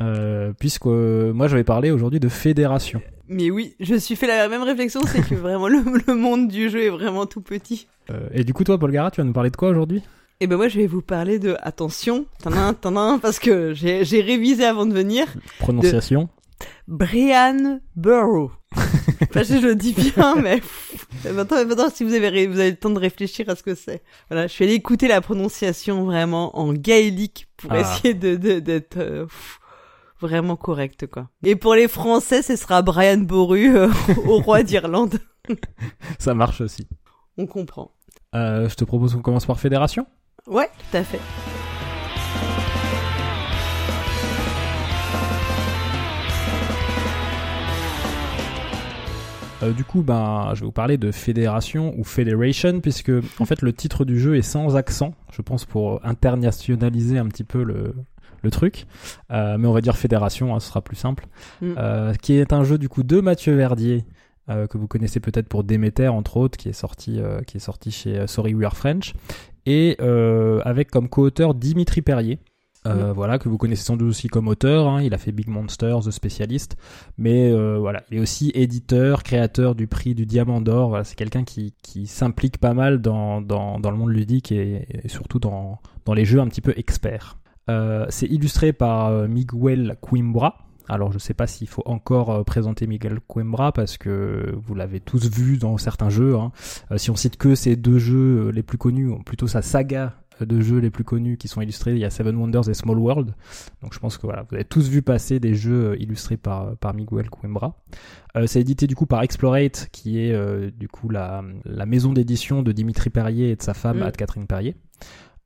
Oui. 0.00 0.54
puisque 0.58 0.86
moi 0.86 1.46
j'avais 1.46 1.64
parlé 1.64 1.92
aujourd'hui 1.92 2.18
de 2.18 2.28
fédération. 2.28 3.00
Mais 3.28 3.50
oui, 3.50 3.74
je 3.80 3.94
suis 3.94 4.16
fait 4.16 4.26
la 4.26 4.48
même 4.48 4.62
réflexion, 4.62 5.00
c'est 5.06 5.26
que 5.26 5.34
vraiment 5.46 5.68
le, 5.68 6.14
monde 6.14 6.48
du 6.48 6.68
jeu 6.68 6.82
est 6.84 6.90
vraiment 6.90 7.26
tout 7.26 7.40
petit. 7.40 7.86
Euh, 8.10 8.28
et 8.32 8.44
du 8.44 8.52
coup, 8.52 8.64
toi, 8.64 8.78
Paul 8.78 8.90
Gara, 8.92 9.10
tu 9.10 9.20
vas 9.20 9.24
nous 9.26 9.32
parler 9.32 9.50
de 9.50 9.56
quoi 9.56 9.68
aujourd'hui? 9.70 10.02
Eh 10.40 10.46
ben 10.46 10.56
moi, 10.56 10.68
je 10.68 10.78
vais 10.78 10.86
vous 10.86 11.00
parler 11.00 11.38
de 11.38 11.56
attention, 11.62 12.26
t'en 12.42 12.52
as 12.52 12.58
un, 12.60 12.74
t'en 12.74 12.96
as 12.96 13.00
un, 13.00 13.18
parce 13.18 13.38
que 13.38 13.72
j'ai 13.72 14.20
révisé 14.20 14.64
avant 14.64 14.84
de 14.84 14.92
venir. 14.92 15.26
Prononciation. 15.58 16.28
Brian 16.88 17.80
Burrow. 17.96 18.50
Enfin, 19.30 19.42
je 19.42 19.54
le 19.66 19.74
dis 19.74 19.92
bien, 19.94 20.36
mais 20.36 20.60
maintenant, 21.32 21.64
maintenant, 21.64 21.88
si 21.92 22.04
vous 22.04 22.12
avez, 22.14 22.46
vous 22.46 22.58
avez 22.58 22.70
le 22.70 22.76
temps 22.76 22.90
de 22.90 22.98
réfléchir 22.98 23.48
à 23.48 23.56
ce 23.56 23.62
que 23.62 23.74
c'est. 23.74 24.02
Voilà, 24.30 24.46
je 24.46 24.52
suis 24.52 24.64
allée 24.64 24.74
écouter 24.74 25.08
la 25.08 25.20
prononciation 25.20 26.04
vraiment 26.04 26.56
en 26.58 26.72
gaélique 26.72 27.48
pour 27.56 27.72
Ah. 27.72 27.80
essayer 27.80 28.14
de 28.14 28.36
de- 28.36 28.60
d'être 28.60 28.96
euh, 28.98 29.26
vraiment 30.24 30.56
correct, 30.56 31.06
quoi. 31.06 31.28
Et 31.42 31.54
pour 31.54 31.74
les 31.74 31.86
Français, 31.86 32.40
ce 32.40 32.56
sera 32.56 32.80
Brian 32.80 33.18
Boru, 33.18 33.76
euh, 33.76 33.88
au 34.26 34.38
roi 34.38 34.62
d'Irlande. 34.62 35.18
Ça 36.18 36.32
marche 36.32 36.62
aussi. 36.62 36.88
On 37.36 37.46
comprend. 37.46 37.92
Euh, 38.34 38.68
je 38.68 38.74
te 38.74 38.84
propose 38.84 39.14
qu'on 39.14 39.20
commence 39.20 39.44
par 39.44 39.60
fédération? 39.60 40.06
Ouais, 40.46 40.68
tout 40.78 40.96
à 40.96 41.04
fait. 41.04 41.20
Euh, 49.62 49.72
du 49.72 49.84
coup, 49.84 50.02
ben, 50.02 50.52
je 50.54 50.60
vais 50.60 50.66
vous 50.66 50.72
parler 50.72 50.96
de 50.96 51.12
fédération 51.12 51.94
ou 51.98 52.04
federation, 52.04 52.80
puisque 52.80 53.12
en 53.38 53.44
fait 53.44 53.60
le 53.60 53.72
titre 53.74 54.06
du 54.06 54.18
jeu 54.18 54.36
est 54.36 54.42
sans 54.42 54.74
accent, 54.74 55.14
je 55.32 55.42
pense 55.42 55.66
pour 55.66 56.00
internationaliser 56.04 57.18
un 57.18 57.26
petit 57.26 57.44
peu 57.44 57.62
le, 57.62 57.94
le 58.44 58.50
truc. 58.50 58.86
Euh, 59.32 59.58
mais 59.58 59.66
on 59.66 59.72
va 59.72 59.80
dire 59.80 59.96
fédération, 59.96 60.54
hein, 60.54 60.60
ce 60.60 60.68
sera 60.68 60.80
plus 60.82 60.96
simple. 60.96 61.26
Mm. 61.60 61.74
Euh, 61.76 62.14
qui 62.14 62.34
est 62.34 62.52
un 62.52 62.62
jeu 62.64 62.78
du 62.78 62.88
coup 62.88 63.02
de 63.02 63.20
Mathieu 63.20 63.54
Verdier, 63.54 64.04
euh, 64.50 64.66
que 64.66 64.78
vous 64.78 64.86
connaissez 64.86 65.18
peut-être 65.20 65.48
pour 65.48 65.64
Déméter 65.64 66.08
entre 66.08 66.36
autres, 66.36 66.56
qui 66.56 66.68
est 66.68 66.72
sorti, 66.72 67.20
qui 67.46 67.56
est 67.56 67.60
sorti 67.60 67.90
chez 67.90 68.26
Sorry 68.26 68.54
We 68.54 68.66
Are 68.66 68.76
French, 68.76 69.14
et 69.66 69.96
avec 70.64 70.90
comme 70.90 71.08
co-auteur 71.08 71.54
Dimitri 71.54 72.02
Perrier. 72.02 72.38
Euh, 72.86 73.14
Voilà 73.14 73.38
que 73.38 73.48
vous 73.48 73.56
connaissez 73.56 73.82
sans 73.82 73.96
doute 73.96 74.10
aussi 74.10 74.28
comme 74.28 74.46
auteur. 74.46 74.86
hein. 74.86 75.00
il 75.00 75.14
a 75.14 75.16
fait 75.18 75.32
Big 75.32 75.48
Monsters, 75.48 76.00
The 76.00 76.10
Specialist, 76.10 76.76
mais 77.16 77.50
euh, 77.50 77.78
voilà, 77.78 78.02
il 78.10 78.18
est 78.18 78.20
aussi 78.20 78.52
éditeur, 78.54 79.22
créateur 79.22 79.74
du 79.74 79.86
prix 79.86 80.14
du 80.14 80.26
Diamant 80.26 80.60
d'Or. 80.60 80.90
Voilà, 80.90 81.02
c'est 81.04 81.14
quelqu'un 81.14 81.44
qui, 81.44 81.72
qui 81.82 82.06
s'implique 82.06 82.58
pas 82.58 82.74
mal 82.74 83.00
dans, 83.00 83.40
dans, 83.40 83.80
dans 83.80 83.90
le 83.90 83.96
monde 83.96 84.10
ludique 84.10 84.52
et, 84.52 84.86
et 85.02 85.08
surtout 85.08 85.38
dans, 85.38 85.80
dans 86.04 86.12
les 86.12 86.26
jeux 86.26 86.40
un 86.40 86.46
petit 86.46 86.60
peu 86.60 86.74
experts. 86.76 87.38
Euh, 87.70 88.06
c'est 88.10 88.26
illustré 88.26 88.72
par 88.72 89.06
euh, 89.08 89.26
Miguel 89.28 89.96
Coimbra. 90.00 90.58
Alors 90.86 91.12
je 91.12 91.18
sais 91.18 91.32
pas 91.32 91.46
s'il 91.46 91.66
faut 91.68 91.82
encore 91.86 92.30
euh, 92.30 92.42
présenter 92.44 92.86
Miguel 92.86 93.18
Coimbra 93.26 93.72
parce 93.72 93.96
que 93.96 94.54
vous 94.54 94.74
l'avez 94.74 95.00
tous 95.00 95.30
vu 95.30 95.56
dans 95.56 95.78
certains 95.78 96.10
jeux. 96.10 96.36
hein. 96.36 96.52
Si 96.98 97.10
on 97.10 97.16
cite 97.16 97.36
que 97.38 97.54
ces 97.54 97.76
deux 97.76 97.98
jeux 97.98 98.50
les 98.50 98.62
plus 98.62 98.76
connus, 98.76 99.08
ou 99.08 99.18
plutôt 99.22 99.46
sa 99.46 99.62
saga 99.62 100.14
de 100.40 100.60
jeux 100.60 100.78
les 100.78 100.90
plus 100.90 101.04
connus 101.04 101.36
qui 101.38 101.46
sont 101.48 101.60
illustrés, 101.62 101.92
il 101.92 101.98
y 101.98 102.04
a 102.04 102.10
Seven 102.10 102.36
Wonders 102.36 102.68
et 102.68 102.74
Small 102.74 102.98
World. 102.98 103.34
Donc 103.82 103.94
je 103.94 103.98
pense 104.00 104.18
que 104.18 104.26
voilà, 104.26 104.42
vous 104.42 104.56
avez 104.56 104.64
tous 104.64 104.88
vu 104.88 105.00
passer 105.00 105.38
des 105.40 105.54
jeux 105.54 105.96
illustrés 106.00 106.36
par, 106.36 106.76
par 106.76 106.92
Miguel 106.92 107.30
Coimbra. 107.30 107.76
Euh, 108.36 108.46
c'est 108.46 108.60
édité 108.60 108.86
du 108.86 108.96
coup 108.96 109.06
par 109.06 109.22
Explorate, 109.22 109.88
qui 109.92 110.18
est 110.20 110.32
euh, 110.32 110.70
du 110.76 110.88
coup 110.88 111.08
la, 111.08 111.42
la 111.64 111.86
maison 111.86 112.12
d'édition 112.12 112.62
de 112.62 112.72
Dimitri 112.72 113.08
Perrier 113.10 113.50
et 113.52 113.56
de 113.56 113.62
sa 113.62 113.72
femme 113.74 114.00
Mm. 114.00 114.02
Anne-Catherine 114.02 114.46
Perrier. 114.46 114.76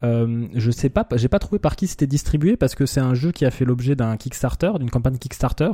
Euh, 0.05 0.47
je 0.55 0.71
sais 0.71 0.89
pas, 0.91 1.07
j'ai 1.17 1.29
pas 1.29 1.39
trouvé 1.41 1.59
par 1.59 1.75
qui 1.75 1.87
c'était 1.89 2.07
distribué 2.07 2.57
parce 2.57 2.75
que 2.77 2.87
c'est 2.87 3.01
un 3.01 3.15
jeu 3.15 3.33
qui 3.33 3.45
a 3.45 3.51
fait 3.51 3.65
l'objet 3.65 3.97
d'un 3.97 4.17
Kickstarter, 4.17 4.73
d'une 4.79 4.91
campagne 4.91 5.19
Kickstarter. 5.19 5.71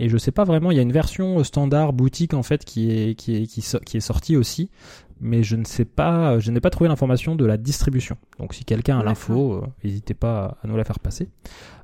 Et 0.00 0.08
je 0.08 0.18
sais 0.18 0.32
pas 0.32 0.42
vraiment, 0.42 0.72
il 0.72 0.76
y 0.76 0.80
a 0.80 0.82
une 0.82 0.90
version 0.92 1.42
standard 1.44 1.92
boutique 1.92 2.34
en 2.34 2.42
fait 2.42 2.64
qui 2.64 2.90
est 2.90 3.14
qui 3.14 3.36
est 3.36 3.46
qui, 3.46 3.60
so- 3.62 3.78
qui 3.78 3.96
est 3.96 4.00
sortie 4.00 4.36
aussi, 4.36 4.70
mais 5.20 5.44
je 5.44 5.54
ne 5.54 5.64
sais 5.64 5.84
pas, 5.84 6.40
je 6.40 6.50
n'ai 6.50 6.58
pas 6.60 6.70
trouvé 6.70 6.88
l'information 6.88 7.36
de 7.36 7.44
la 7.44 7.56
distribution. 7.56 8.16
Donc 8.40 8.54
si 8.54 8.64
quelqu'un 8.64 8.98
a 8.98 9.04
l'info, 9.04 9.52
euh, 9.54 9.66
n'hésitez 9.84 10.14
pas 10.14 10.58
à 10.64 10.66
nous 10.66 10.76
la 10.76 10.82
faire 10.82 10.98
passer. 10.98 11.28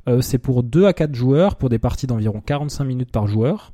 Euh, 0.08 0.22
c'est 0.22 0.38
pour 0.38 0.64
2 0.64 0.86
à 0.86 0.92
4 0.92 1.14
joueurs 1.14 1.54
pour 1.54 1.68
des 1.68 1.78
parties 1.78 2.08
d'environ 2.08 2.40
45 2.44 2.82
minutes 2.84 3.12
par 3.12 3.28
joueur. 3.28 3.72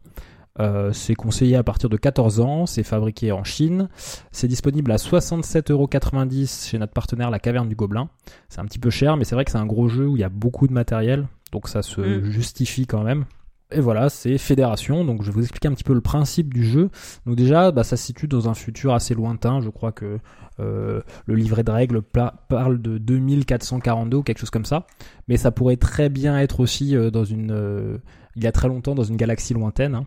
Euh, 0.58 0.92
c'est 0.92 1.14
conseillé 1.14 1.56
à 1.56 1.62
partir 1.62 1.88
de 1.90 1.96
14 1.96 2.40
ans, 2.40 2.66
c'est 2.66 2.82
fabriqué 2.82 3.30
en 3.32 3.44
Chine, 3.44 3.88
c'est 4.32 4.48
disponible 4.48 4.90
à 4.90 4.96
67,90€ 4.96 6.68
chez 6.70 6.78
notre 6.78 6.92
partenaire 6.92 7.30
La 7.30 7.38
Caverne 7.38 7.68
du 7.68 7.74
Gobelin. 7.74 8.08
C'est 8.48 8.60
un 8.60 8.64
petit 8.64 8.78
peu 8.78 8.90
cher, 8.90 9.16
mais 9.16 9.24
c'est 9.24 9.34
vrai 9.34 9.44
que 9.44 9.50
c'est 9.50 9.58
un 9.58 9.66
gros 9.66 9.88
jeu 9.88 10.06
où 10.06 10.16
il 10.16 10.20
y 10.20 10.24
a 10.24 10.28
beaucoup 10.28 10.66
de 10.66 10.72
matériel, 10.72 11.26
donc 11.52 11.68
ça 11.68 11.82
se 11.82 12.00
Mm. 12.00 12.24
justifie 12.24 12.86
quand 12.86 13.02
même. 13.02 13.24
Et 13.72 13.80
voilà, 13.80 14.08
c'est 14.10 14.38
Fédération, 14.38 15.04
donc 15.04 15.22
je 15.22 15.26
vais 15.26 15.32
vous 15.34 15.42
expliquer 15.42 15.66
un 15.66 15.72
petit 15.72 15.82
peu 15.82 15.92
le 15.94 16.00
principe 16.00 16.54
du 16.54 16.64
jeu. 16.64 16.88
Donc 17.26 17.34
déjà, 17.34 17.72
bah, 17.72 17.82
ça 17.82 17.96
se 17.96 18.04
situe 18.06 18.28
dans 18.28 18.48
un 18.48 18.54
futur 18.54 18.94
assez 18.94 19.12
lointain, 19.12 19.60
je 19.60 19.70
crois 19.70 19.90
que 19.90 20.18
euh, 20.60 21.00
le 21.26 21.34
livret 21.34 21.64
de 21.64 21.70
règles 21.72 22.00
parle 22.48 22.80
de 22.80 22.96
2442 22.98 24.18
ou 24.18 24.22
quelque 24.22 24.38
chose 24.38 24.50
comme 24.50 24.64
ça, 24.64 24.86
mais 25.26 25.36
ça 25.36 25.50
pourrait 25.50 25.76
très 25.78 26.08
bien 26.08 26.38
être 26.38 26.60
aussi 26.60 26.96
euh, 26.96 27.10
dans 27.10 27.24
une... 27.24 27.50
euh, 27.50 27.98
il 28.36 28.44
y 28.44 28.46
a 28.46 28.52
très 28.52 28.68
longtemps 28.68 28.94
dans 28.94 29.04
une 29.04 29.16
galaxie 29.16 29.54
lointaine. 29.54 29.94
hein. 29.94 30.04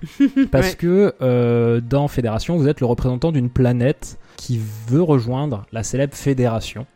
Parce 0.52 0.68
Ouais. 0.70 0.74
que 0.76 1.14
euh, 1.22 1.80
dans 1.80 2.06
Fédération, 2.08 2.56
vous 2.56 2.68
êtes 2.68 2.80
le 2.80 2.86
représentant 2.86 3.32
d'une 3.32 3.50
planète 3.50 4.18
qui 4.36 4.60
veut 4.88 5.02
rejoindre 5.02 5.66
la 5.72 5.82
célèbre 5.82 6.14
Fédération. 6.14 6.86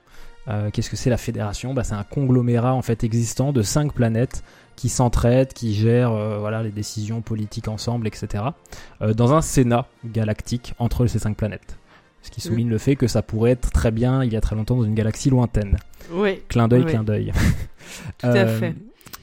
Euh, 0.49 0.71
Qu'est-ce 0.73 0.91
que 0.91 0.97
c'est 0.97 1.11
la 1.11 1.17
Fédération? 1.17 1.75
Bah, 1.75 1.83
C'est 1.85 1.95
un 1.95 2.05
conglomérat 2.05 2.75
en 2.75 2.83
fait 2.83 3.03
existant 3.05 3.53
de 3.53 3.63
cinq 3.63 3.93
planètes 3.93 4.45
qui 4.77 4.89
s'entraident, 4.89 5.53
qui 5.53 5.75
gèrent 5.75 6.13
euh, 6.13 6.39
voilà, 6.39 6.63
les 6.63 6.71
décisions 6.71 7.21
politiques 7.23 7.69
ensemble, 7.69 8.07
etc. 8.07 8.45
dans 9.01 9.33
un 9.35 9.43
Sénat 9.43 9.87
galactique 10.05 10.75
entre 10.79 11.07
ces 11.07 11.19
cinq 11.19 11.37
planètes. 11.37 11.77
Ce 12.23 12.31
qui 12.31 12.41
souligne 12.41 12.69
le 12.69 12.79
fait 12.79 12.95
que 12.95 13.09
ça 13.09 13.21
pourrait 13.21 13.51
être 13.51 13.73
très 13.73 13.91
bien 13.91 14.23
il 14.23 14.33
y 14.33 14.37
a 14.37 14.41
très 14.41 14.55
longtemps 14.55 14.77
dans 14.77 14.85
une 14.85 14.95
galaxie 14.95 15.29
lointaine. 15.29 15.77
Oui, 16.13 16.41
Clin 16.49 16.69
d'œil, 16.69 16.85
Oui. 16.85 16.91
clin 16.93 17.03
d'œil. 17.03 17.33
tout 18.19 18.27
à 18.29 18.47
fait. 18.47 18.75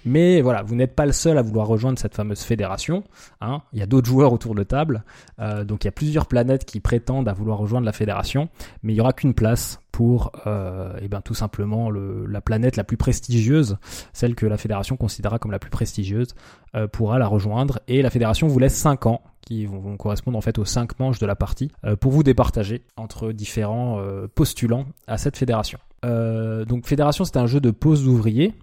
Mais 0.06 0.42
voilà, 0.42 0.64
vous 0.64 0.76
n'êtes 0.76 0.96
pas 0.96 1.06
le 1.06 1.12
seul 1.12 1.38
à 1.38 1.42
vouloir 1.42 1.68
rejoindre 1.68 2.00
cette 2.00 2.16
fameuse 2.16 2.42
fédération. 2.42 3.04
Hein. 3.42 3.62
Il 3.74 3.80
y 3.80 3.82
a 3.82 3.86
d'autres 3.86 4.08
joueurs 4.08 4.34
autour 4.34 4.56
de 4.56 4.64
table. 4.64 5.04
Euh, 5.40 5.64
donc 5.64 5.84
il 5.84 5.88
y 5.88 5.90
a 5.90 5.92
plusieurs 5.92 6.28
planètes 6.28 6.66
qui 6.66 6.80
prétendent 6.80 7.28
à 7.28 7.34
vouloir 7.34 7.58
rejoindre 7.58 7.86
la 7.86 7.94
fédération. 7.94 8.50
Mais 8.84 8.94
il 8.94 8.96
n'y 8.96 9.02
aura 9.02 9.14
qu'une 9.14 9.34
place 9.34 9.80
pour 9.92 10.32
euh, 10.48 10.94
eh 11.02 11.08
ben, 11.08 11.22
tout 11.22 11.34
simplement 11.34 11.90
le, 11.90 12.26
la 12.26 12.42
planète 12.42 12.78
la 12.78 12.84
plus 12.84 12.98
prestigieuse, 12.98 13.78
celle 14.14 14.36
que 14.36 14.46
la 14.46 14.58
fédération 14.58 14.96
considérera 14.96 15.40
comme 15.40 15.52
la 15.52 15.60
plus 15.60 15.72
prestigieuse, 15.72 16.36
euh, 16.76 16.88
pourra 16.88 17.20
la 17.20 17.28
rejoindre. 17.28 17.80
Et 17.88 18.02
la 18.02 18.10
fédération 18.10 18.48
vous 18.48 18.60
laisse 18.60 18.76
5 18.76 19.08
ans 19.08 19.22
qui 19.42 19.66
vont, 19.66 19.80
vont 19.80 19.98
correspondre 19.98 20.38
en 20.38 20.42
fait 20.42 20.58
aux 20.60 20.66
5 20.66 21.00
manches 21.00 21.20
de 21.20 21.26
la 21.26 21.36
partie 21.36 21.72
euh, 21.86 21.96
pour 21.96 22.12
vous 22.12 22.24
départager 22.24 22.84
entre 22.98 23.32
différents 23.32 24.00
euh, 24.00 24.28
postulants 24.34 24.86
à 25.08 25.18
cette 25.18 25.38
fédération. 25.38 25.80
Euh, 26.06 26.66
donc 26.66 26.86
fédération 26.86 27.26
c'est 27.26 27.38
un 27.38 27.48
jeu 27.48 27.60
de 27.60 27.72
pose 27.72 28.06
d'ouvriers 28.06 28.54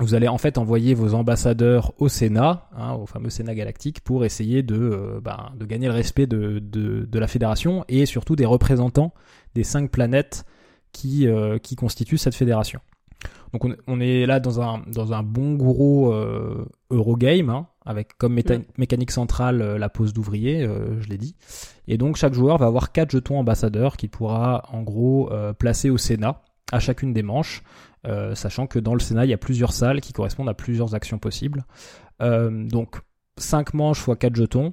vous 0.00 0.14
allez 0.14 0.28
en 0.28 0.38
fait 0.38 0.58
envoyer 0.58 0.94
vos 0.94 1.14
ambassadeurs 1.14 1.92
au 1.98 2.08
Sénat, 2.08 2.68
hein, 2.76 2.94
au 2.94 3.06
fameux 3.06 3.30
Sénat 3.30 3.54
galactique, 3.54 4.00
pour 4.00 4.24
essayer 4.24 4.62
de, 4.62 4.74
euh, 4.76 5.20
ben, 5.22 5.52
de 5.58 5.64
gagner 5.66 5.86
le 5.88 5.94
respect 5.94 6.26
de, 6.26 6.58
de, 6.58 7.04
de 7.04 7.18
la 7.18 7.26
fédération 7.26 7.84
et 7.88 8.06
surtout 8.06 8.34
des 8.36 8.46
représentants 8.46 9.12
des 9.54 9.64
cinq 9.64 9.90
planètes 9.90 10.44
qui, 10.92 11.26
euh, 11.28 11.58
qui 11.58 11.76
constituent 11.76 12.18
cette 12.18 12.34
fédération. 12.34 12.80
Donc 13.52 13.64
on, 13.64 13.74
on 13.86 14.00
est 14.00 14.26
là 14.26 14.40
dans 14.40 14.60
un, 14.60 14.82
dans 14.92 15.12
un 15.12 15.22
bon 15.22 15.54
gros 15.54 16.12
euh, 16.12 16.64
Eurogame, 16.90 17.50
hein, 17.50 17.66
avec 17.84 18.16
comme 18.16 18.34
méta- 18.38 18.58
Mm. 18.58 18.64
mécanique 18.78 19.10
centrale 19.10 19.76
la 19.76 19.88
pose 19.88 20.12
d'ouvrier, 20.12 20.66
je 21.00 21.08
l'ai 21.08 21.18
dit. 21.18 21.34
Et 21.88 21.98
donc 21.98 22.16
chaque 22.16 22.32
joueur 22.34 22.58
va 22.58 22.66
avoir 22.66 22.92
quatre 22.92 23.10
jetons 23.10 23.38
ambassadeurs 23.38 23.96
qu'il 23.96 24.08
pourra 24.10 24.62
en 24.72 24.82
gros 24.82 25.30
placer 25.58 25.90
au 25.90 25.98
Sénat 25.98 26.42
à 26.72 26.78
chacune 26.78 27.12
des 27.12 27.22
manches. 27.24 27.62
Euh, 28.06 28.34
sachant 28.34 28.66
que 28.66 28.78
dans 28.78 28.94
le 28.94 29.00
Sénat, 29.00 29.26
il 29.26 29.30
y 29.30 29.34
a 29.34 29.38
plusieurs 29.38 29.72
salles 29.72 30.00
qui 30.00 30.12
correspondent 30.12 30.48
à 30.48 30.54
plusieurs 30.54 30.94
actions 30.94 31.18
possibles. 31.18 31.64
Euh, 32.22 32.66
donc, 32.66 32.96
5 33.36 33.74
manches 33.74 33.98
fois 33.98 34.16
4 34.16 34.34
jetons, 34.36 34.72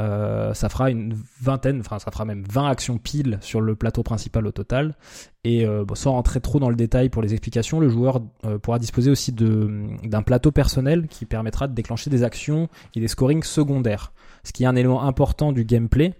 euh, 0.00 0.54
ça 0.54 0.68
fera 0.68 0.90
une 0.90 1.14
vingtaine, 1.42 1.80
enfin 1.80 1.98
ça 1.98 2.10
fera 2.10 2.24
même 2.24 2.42
20 2.48 2.68
actions 2.68 2.96
piles 2.98 3.38
sur 3.42 3.60
le 3.60 3.74
plateau 3.74 4.02
principal 4.02 4.46
au 4.46 4.52
total. 4.52 4.96
Et 5.44 5.66
sans 5.94 6.12
rentrer 6.12 6.40
trop 6.40 6.60
dans 6.60 6.68
le 6.68 6.76
détail 6.76 7.08
pour 7.08 7.22
les 7.22 7.32
explications, 7.32 7.80
le 7.80 7.88
joueur 7.88 8.20
pourra 8.62 8.78
disposer 8.78 9.10
aussi 9.10 9.32
d'un 9.32 10.22
plateau 10.22 10.52
personnel 10.52 11.08
qui 11.08 11.24
permettra 11.24 11.66
de 11.66 11.72
déclencher 11.72 12.10
des 12.10 12.24
actions 12.24 12.68
et 12.94 13.00
des 13.00 13.08
scorings 13.08 13.42
secondaires. 13.42 14.12
Ce 14.44 14.52
qui 14.52 14.64
est 14.64 14.66
un 14.66 14.76
élément 14.76 15.02
important 15.02 15.52
du 15.52 15.64
gameplay. 15.64 16.14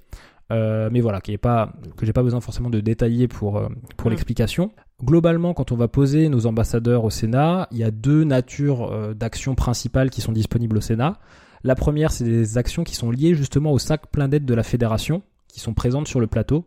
Euh, 0.50 0.88
mais 0.92 1.00
voilà, 1.00 1.20
qui 1.20 1.32
est 1.32 1.38
pas, 1.38 1.72
que 1.96 2.04
j'ai 2.04 2.12
pas 2.12 2.22
besoin 2.22 2.40
forcément 2.40 2.70
de 2.70 2.80
détailler 2.80 3.28
pour, 3.28 3.56
euh, 3.58 3.68
pour 3.96 4.08
Mm. 4.08 4.10
l'explication. 4.10 4.70
Globalement, 5.04 5.54
quand 5.54 5.72
on 5.72 5.76
va 5.76 5.88
poser 5.88 6.28
nos 6.28 6.46
ambassadeurs 6.46 7.04
au 7.04 7.10
Sénat, 7.10 7.68
il 7.70 7.78
y 7.78 7.84
a 7.84 7.90
deux 7.90 8.24
natures 8.24 8.90
euh, 8.92 9.14
d'actions 9.14 9.54
principales 9.54 10.10
qui 10.10 10.20
sont 10.20 10.32
disponibles 10.32 10.76
au 10.76 10.80
Sénat. 10.80 11.18
La 11.62 11.74
première, 11.74 12.10
c'est 12.10 12.24
des 12.24 12.58
actions 12.58 12.84
qui 12.84 12.94
sont 12.94 13.10
liées 13.10 13.34
justement 13.34 13.72
aux 13.72 13.78
cinq 13.78 14.06
planètes 14.08 14.44
de 14.44 14.54
la 14.54 14.62
Fédération, 14.62 15.22
qui 15.48 15.60
sont 15.60 15.74
présentes 15.74 16.08
sur 16.08 16.20
le 16.20 16.26
plateau, 16.26 16.66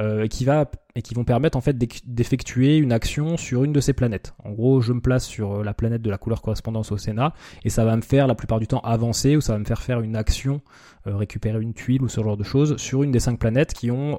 euh, 0.00 0.24
et, 0.24 0.28
qui 0.28 1.14
vont 1.14 1.24
permettre 1.24 1.56
en 1.56 1.60
fait 1.60 1.76
d'effectuer 2.04 2.78
une 2.78 2.90
action 2.90 3.36
sur 3.36 3.62
une 3.62 3.72
de 3.72 3.80
ces 3.80 3.92
planètes. 3.92 4.34
En 4.44 4.50
gros, 4.50 4.80
je 4.80 4.92
me 4.92 5.00
place 5.00 5.24
sur 5.24 5.58
euh, 5.58 5.62
la 5.62 5.74
planète 5.74 6.02
de 6.02 6.10
la 6.10 6.18
couleur 6.18 6.42
correspondance 6.42 6.90
au 6.90 6.96
Sénat, 6.96 7.32
et 7.64 7.70
ça 7.70 7.84
va 7.84 7.94
me 7.96 8.02
faire 8.02 8.26
la 8.26 8.34
plupart 8.34 8.58
du 8.58 8.66
temps 8.66 8.80
avancer, 8.80 9.36
ou 9.36 9.40
ça 9.40 9.52
va 9.52 9.58
me 9.58 9.64
faire 9.64 9.82
faire 9.82 10.00
une 10.00 10.16
action, 10.16 10.60
euh, 11.06 11.16
récupérer 11.16 11.60
une 11.60 11.74
tuile 11.74 12.02
ou 12.02 12.08
ce 12.08 12.20
genre 12.22 12.36
de 12.36 12.44
choses, 12.44 12.76
sur 12.78 13.02
une 13.04 13.12
des 13.12 13.20
cinq 13.20 13.38
planètes 13.38 13.72
qui 13.74 13.90
ont 13.90 14.18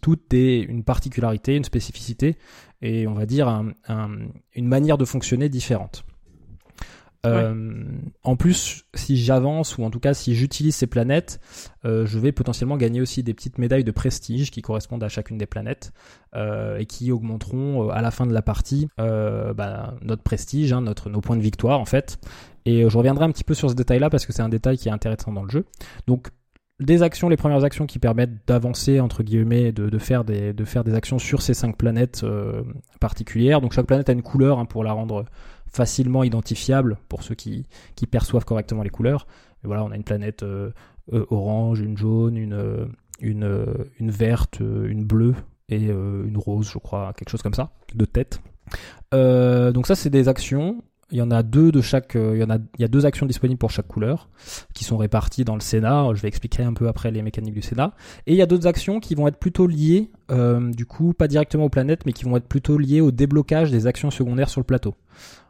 toutes 0.00 0.32
une 0.32 0.82
particularité, 0.84 1.56
une 1.56 1.64
spécificité, 1.64 2.36
et 2.82 3.06
on 3.06 3.14
va 3.14 3.26
dire 3.26 3.48
un- 3.48 3.72
un- 3.88 4.28
une 4.54 4.68
manière 4.68 4.98
de 4.98 5.04
fonctionner 5.04 5.48
différente. 5.48 6.04
Euh, 7.24 7.84
En 8.22 8.36
plus, 8.36 8.84
si 8.94 9.16
j'avance 9.16 9.78
ou 9.78 9.84
en 9.84 9.90
tout 9.90 10.00
cas 10.00 10.14
si 10.14 10.34
j'utilise 10.34 10.74
ces 10.74 10.86
planètes, 10.86 11.40
euh, 11.84 12.06
je 12.06 12.18
vais 12.18 12.32
potentiellement 12.32 12.76
gagner 12.76 13.00
aussi 13.00 13.22
des 13.22 13.34
petites 13.34 13.58
médailles 13.58 13.84
de 13.84 13.90
prestige 13.90 14.50
qui 14.50 14.62
correspondent 14.62 15.02
à 15.02 15.08
chacune 15.08 15.38
des 15.38 15.46
planètes 15.46 15.92
euh, 16.34 16.78
et 16.78 16.86
qui 16.86 17.10
augmenteront 17.12 17.88
à 17.90 18.02
la 18.02 18.10
fin 18.10 18.26
de 18.26 18.32
la 18.32 18.42
partie 18.42 18.88
bah, 18.98 19.94
notre 20.02 20.22
prestige, 20.22 20.72
hein, 20.72 20.80
notre 20.80 21.10
nos 21.10 21.20
points 21.20 21.36
de 21.36 21.42
victoire 21.42 21.80
en 21.80 21.86
fait. 21.86 22.18
Et 22.64 22.88
je 22.88 22.98
reviendrai 22.98 23.24
un 23.24 23.30
petit 23.30 23.44
peu 23.44 23.54
sur 23.54 23.70
ce 23.70 23.74
détail-là 23.74 24.10
parce 24.10 24.26
que 24.26 24.32
c'est 24.32 24.42
un 24.42 24.48
détail 24.48 24.76
qui 24.76 24.88
est 24.88 24.92
intéressant 24.92 25.32
dans 25.32 25.44
le 25.44 25.50
jeu. 25.50 25.64
Donc 26.06 26.28
des 26.78 27.02
actions, 27.02 27.28
les 27.28 27.36
premières 27.36 27.64
actions 27.64 27.86
qui 27.86 27.98
permettent 27.98 28.46
d'avancer 28.46 29.00
entre 29.00 29.22
guillemets, 29.22 29.72
de, 29.72 29.88
de, 29.88 29.98
faire 29.98 30.24
des 30.24 30.52
de 30.52 30.64
faire 30.64 30.84
des 30.84 30.94
actions 30.94 31.18
sur 31.18 31.40
ces 31.40 31.54
cinq 31.54 31.76
planètes 31.76 32.22
euh, 32.24 32.62
particulières. 33.00 33.60
Donc 33.60 33.72
chaque 33.72 33.86
planète 33.86 34.08
a 34.10 34.12
une 34.12 34.22
couleur 34.22 34.58
hein, 34.58 34.66
pour 34.66 34.84
la 34.84 34.92
rendre 34.92 35.24
facilement 35.76 36.24
identifiable 36.24 36.96
pour 37.08 37.22
ceux 37.22 37.34
qui 37.34 37.66
perçoivent 38.10 38.44
correctement 38.44 38.82
les 38.82 38.90
couleurs. 38.90 39.26
Voilà, 39.62 39.84
on 39.84 39.90
a 39.90 39.96
une 39.96 40.04
planète 40.04 40.42
euh, 40.42 40.70
euh, 41.12 41.26
orange, 41.30 41.80
une 41.80 41.96
jaune, 41.96 42.36
une 42.36 42.54
euh, 43.44 43.66
verte, 44.00 44.60
une 44.60 45.04
bleue 45.04 45.34
et 45.68 45.86
une 45.86 46.36
rose, 46.36 46.70
je 46.72 46.78
crois, 46.78 47.12
quelque 47.16 47.30
chose 47.30 47.42
comme 47.42 47.54
ça, 47.54 47.72
de 47.94 48.04
tête. 48.04 48.40
Donc 49.12 49.86
ça, 49.86 49.94
c'est 49.94 50.10
des 50.10 50.28
actions. 50.28 50.82
Il 51.12 51.18
y 51.18 51.22
en 51.22 51.30
a 51.30 51.44
deux 51.44 51.70
de 51.70 51.80
chaque. 51.80 52.14
il 52.16 52.38
y 52.78 52.84
a. 52.84 52.88
Deux 52.88 53.06
actions 53.06 53.26
disponibles 53.26 53.58
pour 53.58 53.70
chaque 53.70 53.88
couleur, 53.88 54.28
qui 54.74 54.84
sont 54.84 54.96
réparties 54.96 55.44
dans 55.44 55.54
le 55.54 55.60
Sénat. 55.60 56.08
Je 56.14 56.22
vais 56.22 56.28
expliquer 56.28 56.62
un 56.62 56.72
peu 56.72 56.86
après 56.88 57.10
les 57.10 57.22
mécaniques 57.22 57.54
du 57.54 57.62
Sénat. 57.62 57.94
Et 58.26 58.32
il 58.32 58.36
y 58.36 58.42
a 58.42 58.46
d'autres 58.46 58.68
actions 58.68 59.00
qui 59.00 59.16
vont 59.16 59.26
être 59.26 59.38
plutôt 59.38 59.66
liées, 59.66 60.10
du 60.30 60.86
coup, 60.86 61.14
pas 61.14 61.26
directement 61.26 61.64
aux 61.64 61.70
planètes, 61.70 62.06
mais 62.06 62.12
qui 62.12 62.24
vont 62.24 62.36
être 62.36 62.48
plutôt 62.48 62.78
liées 62.78 63.00
au 63.00 63.10
déblocage 63.10 63.72
des 63.72 63.88
actions 63.88 64.12
secondaires 64.12 64.48
sur 64.48 64.60
le 64.60 64.66
plateau. 64.66 64.94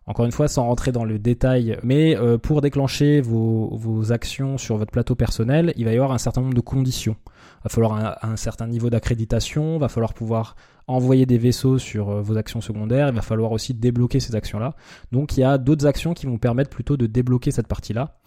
Encore 0.08 0.25
une 0.25 0.32
fois, 0.32 0.46
sans 0.46 0.64
rentrer 0.64 0.92
dans 0.92 1.04
le 1.04 1.18
détail, 1.18 1.78
mais 1.82 2.16
euh, 2.16 2.38
pour 2.38 2.60
déclencher 2.60 3.20
vos, 3.20 3.76
vos 3.76 4.12
actions 4.12 4.56
sur 4.56 4.76
votre 4.76 4.92
plateau 4.92 5.16
personnel, 5.16 5.72
il 5.76 5.84
va 5.84 5.90
y 5.90 5.94
avoir 5.94 6.12
un 6.12 6.18
certain 6.18 6.42
nombre 6.42 6.54
de 6.54 6.60
conditions. 6.60 7.16
Il 7.26 7.64
va 7.64 7.70
falloir 7.70 7.92
un, 7.94 8.30
un 8.30 8.36
certain 8.36 8.68
niveau 8.68 8.88
d'accréditation, 8.88 9.78
va 9.78 9.88
falloir 9.88 10.14
pouvoir 10.14 10.54
envoyer 10.86 11.26
des 11.26 11.38
vaisseaux 11.38 11.78
sur 11.78 12.10
euh, 12.10 12.22
vos 12.22 12.36
actions 12.36 12.60
secondaires, 12.60 13.08
il 13.08 13.14
va 13.14 13.22
falloir 13.22 13.50
aussi 13.50 13.75
débloquer 13.75 14.20
ces 14.20 14.36
actions-là. 14.36 14.76
Donc 15.10 15.36
il 15.36 15.40
y 15.40 15.44
a 15.44 15.58
d'autres 15.58 15.86
actions 15.86 16.14
qui 16.14 16.26
vont 16.26 16.38
permettre 16.38 16.70
plutôt 16.70 16.96
de 16.96 17.06
débloquer 17.06 17.50
cette 17.50 17.66
partie-là. 17.66 18.18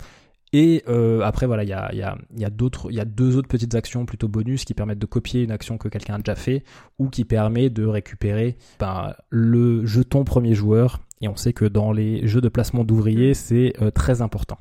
Et 0.51 0.83
euh, 0.88 1.21
après 1.21 1.45
voilà, 1.45 1.63
il 1.63 1.69
y 1.69 1.74
a, 1.74 1.93
y, 1.93 2.01
a, 2.01 2.17
y 2.36 2.43
a 2.43 2.50
y 2.89 3.00
a 3.00 3.05
deux 3.05 3.38
autres 3.38 3.48
petites 3.48 3.75
actions 3.75 4.05
plutôt 4.05 4.27
bonus 4.27 4.65
qui 4.65 4.74
permettent 4.74 5.00
de 5.00 5.05
copier 5.05 5.43
une 5.43 5.51
action 5.51 5.77
que 5.77 5.88
quelqu'un 5.88 6.15
a 6.15 6.17
déjà 6.17 6.36
fait 6.36 6.63
ou 6.98 7.09
qui 7.09 7.24
permet 7.24 7.69
de 7.69 7.86
récupérer 7.86 8.57
ben, 8.79 9.13
le 9.29 9.86
jeton 9.86 10.24
premier 10.24 10.55
joueur. 10.55 11.00
Et 11.22 11.28
on 11.28 11.36
sait 11.36 11.54
que 11.54 11.66
dans 11.66 11.92
les 11.92 12.26
jeux 12.28 12.42
de 12.42 12.50
placement 12.50 12.84
d'ouvriers, 12.84 13.34
c'est 13.34 13.74
euh, 13.82 13.92
très 13.92 14.22
important. 14.22 14.58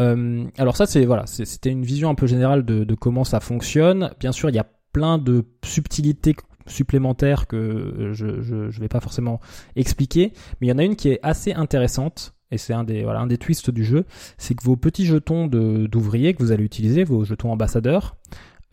Euh, 0.00 0.44
alors 0.58 0.76
ça, 0.76 0.86
c'est 0.86 1.04
voilà, 1.04 1.26
c'était 1.26 1.70
une 1.70 1.84
vision 1.84 2.08
un 2.10 2.14
peu 2.14 2.26
générale 2.26 2.64
de, 2.64 2.84
de 2.84 2.94
comment 2.94 3.24
ça 3.24 3.40
fonctionne. 3.40 4.12
Bien 4.20 4.32
sûr, 4.32 4.48
il 4.48 4.54
y 4.54 4.60
a 4.60 4.66
plein 4.92 5.18
de 5.18 5.44
subtilités 5.64 6.36
supplémentaires 6.66 7.46
que 7.46 8.10
je, 8.12 8.42
je, 8.42 8.70
je 8.70 8.80
vais 8.80 8.88
pas 8.88 9.00
forcément 9.00 9.40
expliquer, 9.74 10.32
mais 10.60 10.66
il 10.66 10.70
y 10.70 10.72
en 10.72 10.78
a 10.78 10.84
une 10.84 10.96
qui 10.96 11.08
est 11.08 11.20
assez 11.22 11.52
intéressante 11.52 12.34
et 12.50 12.58
c'est 12.58 12.72
un 12.72 12.84
des 12.84 13.02
voilà 13.02 13.20
un 13.20 13.26
des 13.26 13.38
twists 13.38 13.70
du 13.70 13.84
jeu, 13.84 14.04
c'est 14.38 14.54
que 14.54 14.64
vos 14.64 14.76
petits 14.76 15.04
jetons 15.06 15.46
d'ouvriers 15.46 16.34
que 16.34 16.42
vous 16.42 16.52
allez 16.52 16.64
utiliser, 16.64 17.04
vos 17.04 17.24
jetons 17.24 17.52
ambassadeurs, 17.52 18.16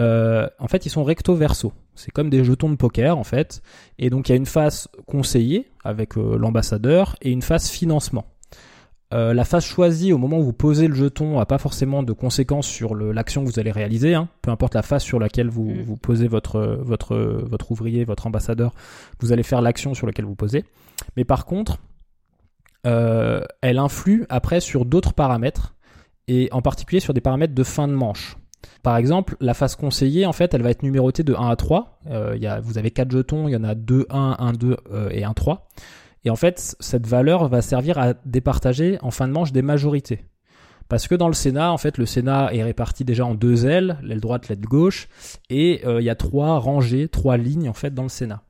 euh, 0.01 0.47
en 0.59 0.67
fait, 0.67 0.85
ils 0.85 0.89
sont 0.89 1.03
recto 1.03 1.35
verso. 1.35 1.73
C'est 1.95 2.11
comme 2.11 2.29
des 2.29 2.43
jetons 2.43 2.69
de 2.69 2.75
poker 2.75 3.17
en 3.17 3.23
fait, 3.23 3.61
et 3.97 4.09
donc 4.09 4.27
il 4.27 4.33
y 4.33 4.33
a 4.33 4.35
une 4.35 4.45
phase 4.45 4.89
conseiller 5.07 5.71
avec 5.83 6.17
euh, 6.17 6.37
l'ambassadeur 6.37 7.15
et 7.21 7.31
une 7.31 7.41
phase 7.41 7.69
financement. 7.69 8.25
Euh, 9.13 9.33
la 9.33 9.45
phase 9.45 9.63
choisie 9.63 10.11
au 10.11 10.17
moment 10.17 10.39
où 10.39 10.43
vous 10.43 10.51
posez 10.51 10.87
le 10.87 10.95
jeton 10.95 11.39
a 11.39 11.45
pas 11.45 11.59
forcément 11.59 12.03
de 12.03 12.11
conséquences 12.11 12.67
sur 12.67 12.95
l'action 12.95 13.45
que 13.45 13.49
vous 13.49 13.59
allez 13.59 13.71
réaliser. 13.71 14.15
Hein. 14.15 14.27
Peu 14.41 14.51
importe 14.51 14.73
la 14.73 14.81
phase 14.81 15.03
sur 15.03 15.19
laquelle 15.19 15.47
vous, 15.47 15.69
Mm. 15.69 15.81
vous 15.83 15.95
posez 15.95 16.27
votre, 16.27 16.79
votre, 16.81 17.15
votre 17.15 17.71
ouvrier, 17.71 18.03
votre 18.03 18.27
ambassadeur, 18.27 18.73
vous 19.21 19.31
allez 19.31 19.43
faire 19.43 19.61
l'action 19.61 19.93
sur 19.93 20.07
laquelle 20.07 20.25
vous 20.25 20.35
posez. 20.35 20.65
Mais 21.15 21.23
par 21.23 21.45
contre, 21.45 21.77
elle 22.83 23.79
influe 23.79 24.25
après 24.29 24.59
sur 24.59 24.85
d'autres 24.85 25.13
paramètres, 25.13 25.75
et 26.27 26.49
en 26.51 26.61
particulier 26.61 26.99
sur 26.99 27.13
des 27.13 27.21
paramètres 27.21 27.53
de 27.53 27.63
fin 27.63 27.87
de 27.87 27.93
manche. 27.93 28.37
Par 28.85 28.97
exemple, 28.97 29.35
la 29.39 29.55
phase 29.55 29.75
conseillée, 29.75 30.27
en 30.27 30.31
fait, 30.31 30.53
elle 30.53 30.61
va 30.61 30.69
être 30.69 30.83
numérotée 30.83 31.23
de 31.23 31.33
1 31.33 31.49
à 31.49 31.55
3. 31.55 32.01
Euh, 32.11 32.59
vous 32.61 32.77
avez 32.77 32.91
4 32.91 33.09
jetons, 33.09 33.47
il 33.47 33.53
y 33.53 33.55
en 33.55 33.63
a 33.63 33.73
2, 33.73 34.05
1, 34.11 34.35
1, 34.37 34.53
2 34.53 34.77
euh, 34.91 35.09
et 35.09 35.23
1, 35.23 35.33
3. 35.33 35.67
Et 36.23 36.29
en 36.29 36.35
fait, 36.35 36.75
cette 36.79 37.07
valeur 37.07 37.47
va 37.47 37.63
servir 37.63 37.97
à 37.97 38.13
départager 38.25 38.99
en 39.01 39.09
fin 39.09 39.27
de 39.27 39.33
manche 39.33 39.51
des 39.51 39.63
majorités. 39.63 40.25
Parce 40.87 41.07
que 41.07 41.15
dans 41.15 41.25
le 41.25 41.33
Sénat, 41.33 41.71
en 41.71 41.79
fait, 41.79 41.97
le 41.97 42.05
Sénat 42.05 42.53
est 42.53 42.61
réparti 42.61 43.03
déjà 43.03 43.25
en 43.25 43.33
deux 43.33 43.65
ailes, 43.65 43.97
l'aile 44.03 44.19
droite, 44.19 44.49
l'aile 44.49 44.61
gauche, 44.61 45.07
et 45.49 45.81
euh, 45.87 45.99
il 45.99 46.03
y 46.03 46.11
a 46.11 46.15
trois 46.15 46.59
rangées, 46.59 47.07
trois 47.07 47.37
lignes 47.37 47.67
en 47.67 47.73
fait 47.73 47.91
dans 47.91 48.03
le 48.03 48.09
Sénat. 48.09 48.43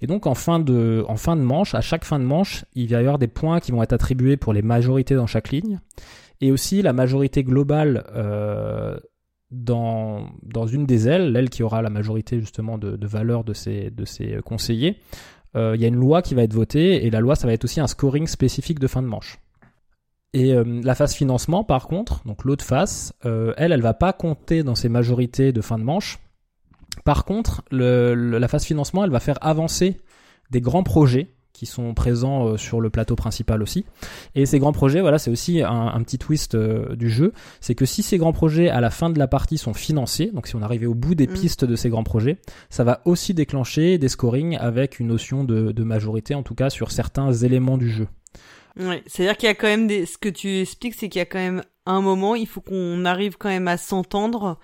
Et 0.00 0.06
donc 0.06 0.26
en 0.26 0.34
fin 0.34 0.58
de 0.58 1.04
en 1.06 1.16
fin 1.16 1.36
de 1.36 1.42
manche, 1.42 1.74
à 1.74 1.82
chaque 1.82 2.06
fin 2.06 2.18
de 2.18 2.24
manche, 2.24 2.64
il 2.74 2.88
va 2.88 2.96
y 2.96 3.00
avoir 3.00 3.18
des 3.18 3.28
points 3.28 3.60
qui 3.60 3.72
vont 3.72 3.82
être 3.82 3.92
attribués 3.92 4.38
pour 4.38 4.54
les 4.54 4.62
majorités 4.62 5.16
dans 5.16 5.26
chaque 5.26 5.50
ligne, 5.50 5.80
et 6.40 6.50
aussi 6.50 6.80
la 6.80 6.94
majorité 6.94 7.44
globale 7.44 8.04
euh, 8.16 8.98
dans 9.52 10.66
une 10.66 10.86
des 10.86 11.08
ailes, 11.08 11.30
l'aile 11.30 11.50
qui 11.50 11.62
aura 11.62 11.82
la 11.82 11.90
majorité 11.90 12.40
justement 12.40 12.78
de, 12.78 12.96
de 12.96 13.06
valeur 13.06 13.44
de 13.44 13.52
de 13.90 14.04
ces 14.04 14.38
conseillers. 14.44 14.98
Euh, 15.56 15.74
Il 15.76 15.82
y 15.82 15.84
a 15.84 15.88
une 15.88 15.96
loi 15.96 16.22
qui 16.22 16.34
va 16.34 16.42
être 16.42 16.54
votée, 16.54 17.04
et 17.04 17.10
la 17.10 17.20
loi 17.20 17.36
ça 17.36 17.46
va 17.46 17.52
être 17.52 17.64
aussi 17.64 17.80
un 17.80 17.86
scoring 17.86 18.26
spécifique 18.26 18.78
de 18.78 18.86
fin 18.86 19.02
de 19.02 19.06
manche. 19.06 19.38
Et 20.32 20.54
euh, 20.54 20.80
la 20.82 20.94
phase 20.94 21.14
financement, 21.14 21.62
par 21.62 21.86
contre, 21.86 22.26
donc 22.26 22.44
l'autre 22.44 22.64
phase, 22.64 23.12
euh, 23.26 23.52
elle, 23.58 23.72
elle 23.72 23.82
va 23.82 23.92
pas 23.92 24.14
compter 24.14 24.62
dans 24.62 24.74
ces 24.74 24.88
majorités 24.88 25.52
de 25.52 25.60
fin 25.60 25.78
de 25.78 25.84
manche. 25.84 26.18
Par 27.04 27.24
contre, 27.24 27.62
la 27.70 28.48
phase 28.48 28.64
financement, 28.64 29.04
elle 29.04 29.10
va 29.10 29.20
faire 29.20 29.38
avancer 29.40 29.98
des 30.50 30.60
grands 30.60 30.82
projets 30.82 31.34
qui 31.52 31.66
sont 31.66 31.94
présents 31.94 32.48
euh, 32.48 32.56
sur 32.56 32.80
le 32.80 32.90
plateau 32.90 33.16
principal 33.16 33.62
aussi. 33.62 33.84
Et 34.34 34.46
ces 34.46 34.58
grands 34.58 34.72
projets, 34.72 35.00
voilà, 35.00 35.18
c'est 35.18 35.30
aussi 35.30 35.62
un, 35.62 35.86
un 35.88 36.02
petit 36.02 36.18
twist 36.18 36.54
euh, 36.54 36.94
du 36.96 37.10
jeu, 37.10 37.32
c'est 37.60 37.74
que 37.74 37.84
si 37.84 38.02
ces 38.02 38.18
grands 38.18 38.32
projets 38.32 38.68
à 38.68 38.80
la 38.80 38.90
fin 38.90 39.10
de 39.10 39.18
la 39.18 39.26
partie 39.28 39.58
sont 39.58 39.74
financés, 39.74 40.30
donc 40.32 40.46
si 40.46 40.56
on 40.56 40.62
arrive 40.62 40.88
au 40.88 40.94
bout 40.94 41.14
des 41.14 41.26
Mm. 41.26 41.32
pistes 41.34 41.64
de 41.64 41.76
ces 41.76 41.88
grands 41.88 42.04
projets, 42.04 42.38
ça 42.70 42.84
va 42.84 43.00
aussi 43.04 43.34
déclencher 43.34 43.98
des 43.98 44.08
scorings 44.08 44.56
avec 44.56 44.98
une 44.98 45.08
notion 45.08 45.44
de, 45.44 45.72
de 45.72 45.84
majorité, 45.84 46.34
en 46.34 46.42
tout 46.42 46.54
cas 46.54 46.70
sur 46.70 46.90
certains 46.90 47.32
éléments 47.32 47.78
du 47.78 47.90
jeu. 47.90 48.08
Ouais, 48.78 49.02
c'est-à-dire 49.06 49.36
qu'il 49.36 49.46
y 49.48 49.50
a 49.50 49.54
quand 49.54 49.66
même 49.66 49.86
des. 49.86 50.06
Ce 50.06 50.16
que 50.16 50.28
tu 50.30 50.60
expliques, 50.60 50.94
c'est 50.94 51.08
qu'il 51.08 51.18
y 51.18 51.22
a 51.22 51.26
quand 51.26 51.38
même 51.38 51.62
un 51.84 52.00
moment, 52.00 52.34
il 52.34 52.46
faut 52.46 52.60
qu'on 52.62 53.04
arrive 53.04 53.36
quand 53.36 53.50
même 53.50 53.68
à 53.68 53.76
s'entendre. 53.76 54.58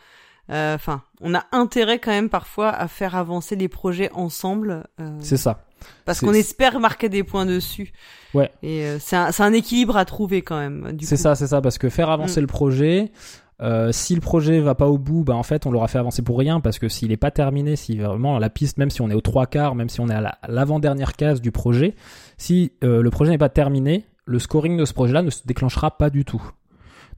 Euh, 0.51 0.75
Enfin, 0.75 1.03
on 1.21 1.35
a 1.35 1.45
intérêt 1.53 1.99
quand 1.99 2.11
même 2.11 2.31
parfois 2.31 2.71
à 2.71 2.89
faire 2.89 3.15
avancer 3.17 3.55
les 3.55 3.69
projets 3.69 4.11
ensemble, 4.13 4.85
euh, 4.99 5.19
C'est 5.21 5.37
ça. 5.37 5.65
Parce 6.05 6.21
qu'on 6.21 6.33
espère 6.35 6.81
marquer 6.81 7.09
des 7.09 7.23
points 7.25 7.47
dessus. 7.47 7.93
Ouais. 8.35 8.51
Et 8.63 8.85
euh, 8.85 8.99
c'est 9.01 9.17
un, 9.17 9.31
un 9.39 9.53
équilibre 9.53 9.97
à 9.97 10.05
trouver 10.05 10.43
quand 10.43 10.59
même. 10.59 10.97
C'est 11.03 11.17
ça, 11.17 11.35
c'est 11.35 11.47
ça, 11.47 11.61
parce 11.61 11.79
que 11.79 11.89
faire 11.89 12.11
avancer 12.11 12.41
Mm. 12.41 12.43
le 12.43 12.47
projet, 12.47 13.13
euh, 13.61 13.91
si 13.91 14.15
le 14.15 14.21
projet 14.21 14.61
va 14.61 14.75
pas 14.75 14.87
au 14.87 14.99
bout, 14.99 15.25
bah 15.25 15.35
en 15.35 15.43
fait 15.43 15.67
on 15.67 15.71
l'aura 15.73 15.89
fait 15.89 15.99
avancer 15.99 16.23
pour 16.23 16.39
rien, 16.39 16.61
parce 16.61 16.79
que 16.79 16.89
s'il 16.89 17.11
est 17.11 17.17
pas 17.17 17.31
terminé, 17.33 17.75
si 17.75 17.99
vraiment 17.99 18.39
la 18.39 18.51
piste, 18.51 18.79
même 18.79 18.91
si 18.91 19.01
on 19.01 19.11
est 19.11 19.15
aux 19.15 19.21
trois 19.21 19.47
quarts, 19.47 19.75
même 19.75 19.89
si 19.89 20.01
on 20.01 20.09
est 20.09 20.15
à 20.15 20.21
la- 20.21 20.39
à 20.43 20.49
l'avant-dernière 20.49 21.15
case 21.15 21.41
du 21.41 21.51
projet, 21.51 21.95
si 22.37 22.73
euh, 22.85 23.03
le 23.03 23.11
projet 23.11 23.33
n'est 23.33 23.39
pas 23.39 23.49
terminé, 23.49 24.05
le 24.27 24.39
scoring 24.39 24.77
de 24.77 24.85
ce 24.85 24.93
projet-là 24.95 25.23
ne 25.23 25.31
se 25.31 25.43
déclenchera 25.47 25.97
pas 25.99 26.09
du 26.11 26.25
tout. 26.25 26.43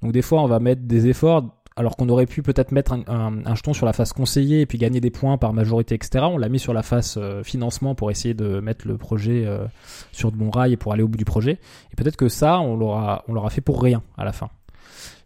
Donc 0.02 0.12
des 0.12 0.22
fois 0.22 0.40
on 0.42 0.46
va 0.46 0.60
mettre 0.60 0.82
des 0.82 1.08
efforts 1.08 1.44
alors 1.76 1.96
qu'on 1.96 2.08
aurait 2.08 2.26
pu 2.26 2.42
peut-être 2.42 2.72
mettre 2.72 2.92
un, 2.92 3.02
un- 3.08 3.54
jeton 3.54 3.72
sur 3.72 3.86
la 3.86 3.92
phase 3.92 4.12
conseillée 4.12 4.60
et 4.60 4.66
puis 4.66 4.76
gagner 4.78 5.00
des 5.00 5.10
points 5.10 5.38
par 5.38 5.52
majorité, 5.52 5.94
etc. 5.94 6.24
On 6.30 6.36
l'a 6.38 6.48
mis 6.48 6.58
sur 6.58 6.74
la 6.74 6.82
phase 6.82 7.14
euh, 7.16 7.42
financement 7.42 7.94
pour 7.94 8.10
essayer 8.10 8.34
de 8.34 8.60
mettre 8.60 8.86
le 8.86 8.96
projet 8.96 9.44
euh, 9.46 9.64
sur 10.12 10.32
de 10.32 10.36
bons 10.36 10.50
rails 10.50 10.72
et 10.72 10.76
pour 10.76 10.92
aller 10.92 11.02
au 11.02 11.08
bout 11.08 11.18
du 11.18 11.24
projet. 11.24 11.58
Et 11.92 11.96
peut-être 11.96 12.16
que 12.16 12.28
ça, 12.28 12.60
on 12.60 12.76
l'aura, 12.76 13.24
on 13.28 13.32
l'aura 13.34 13.50
fait 13.50 13.60
pour 13.60 13.82
rien 13.82 14.02
à 14.18 14.24
la 14.24 14.32
fin. 14.32 14.50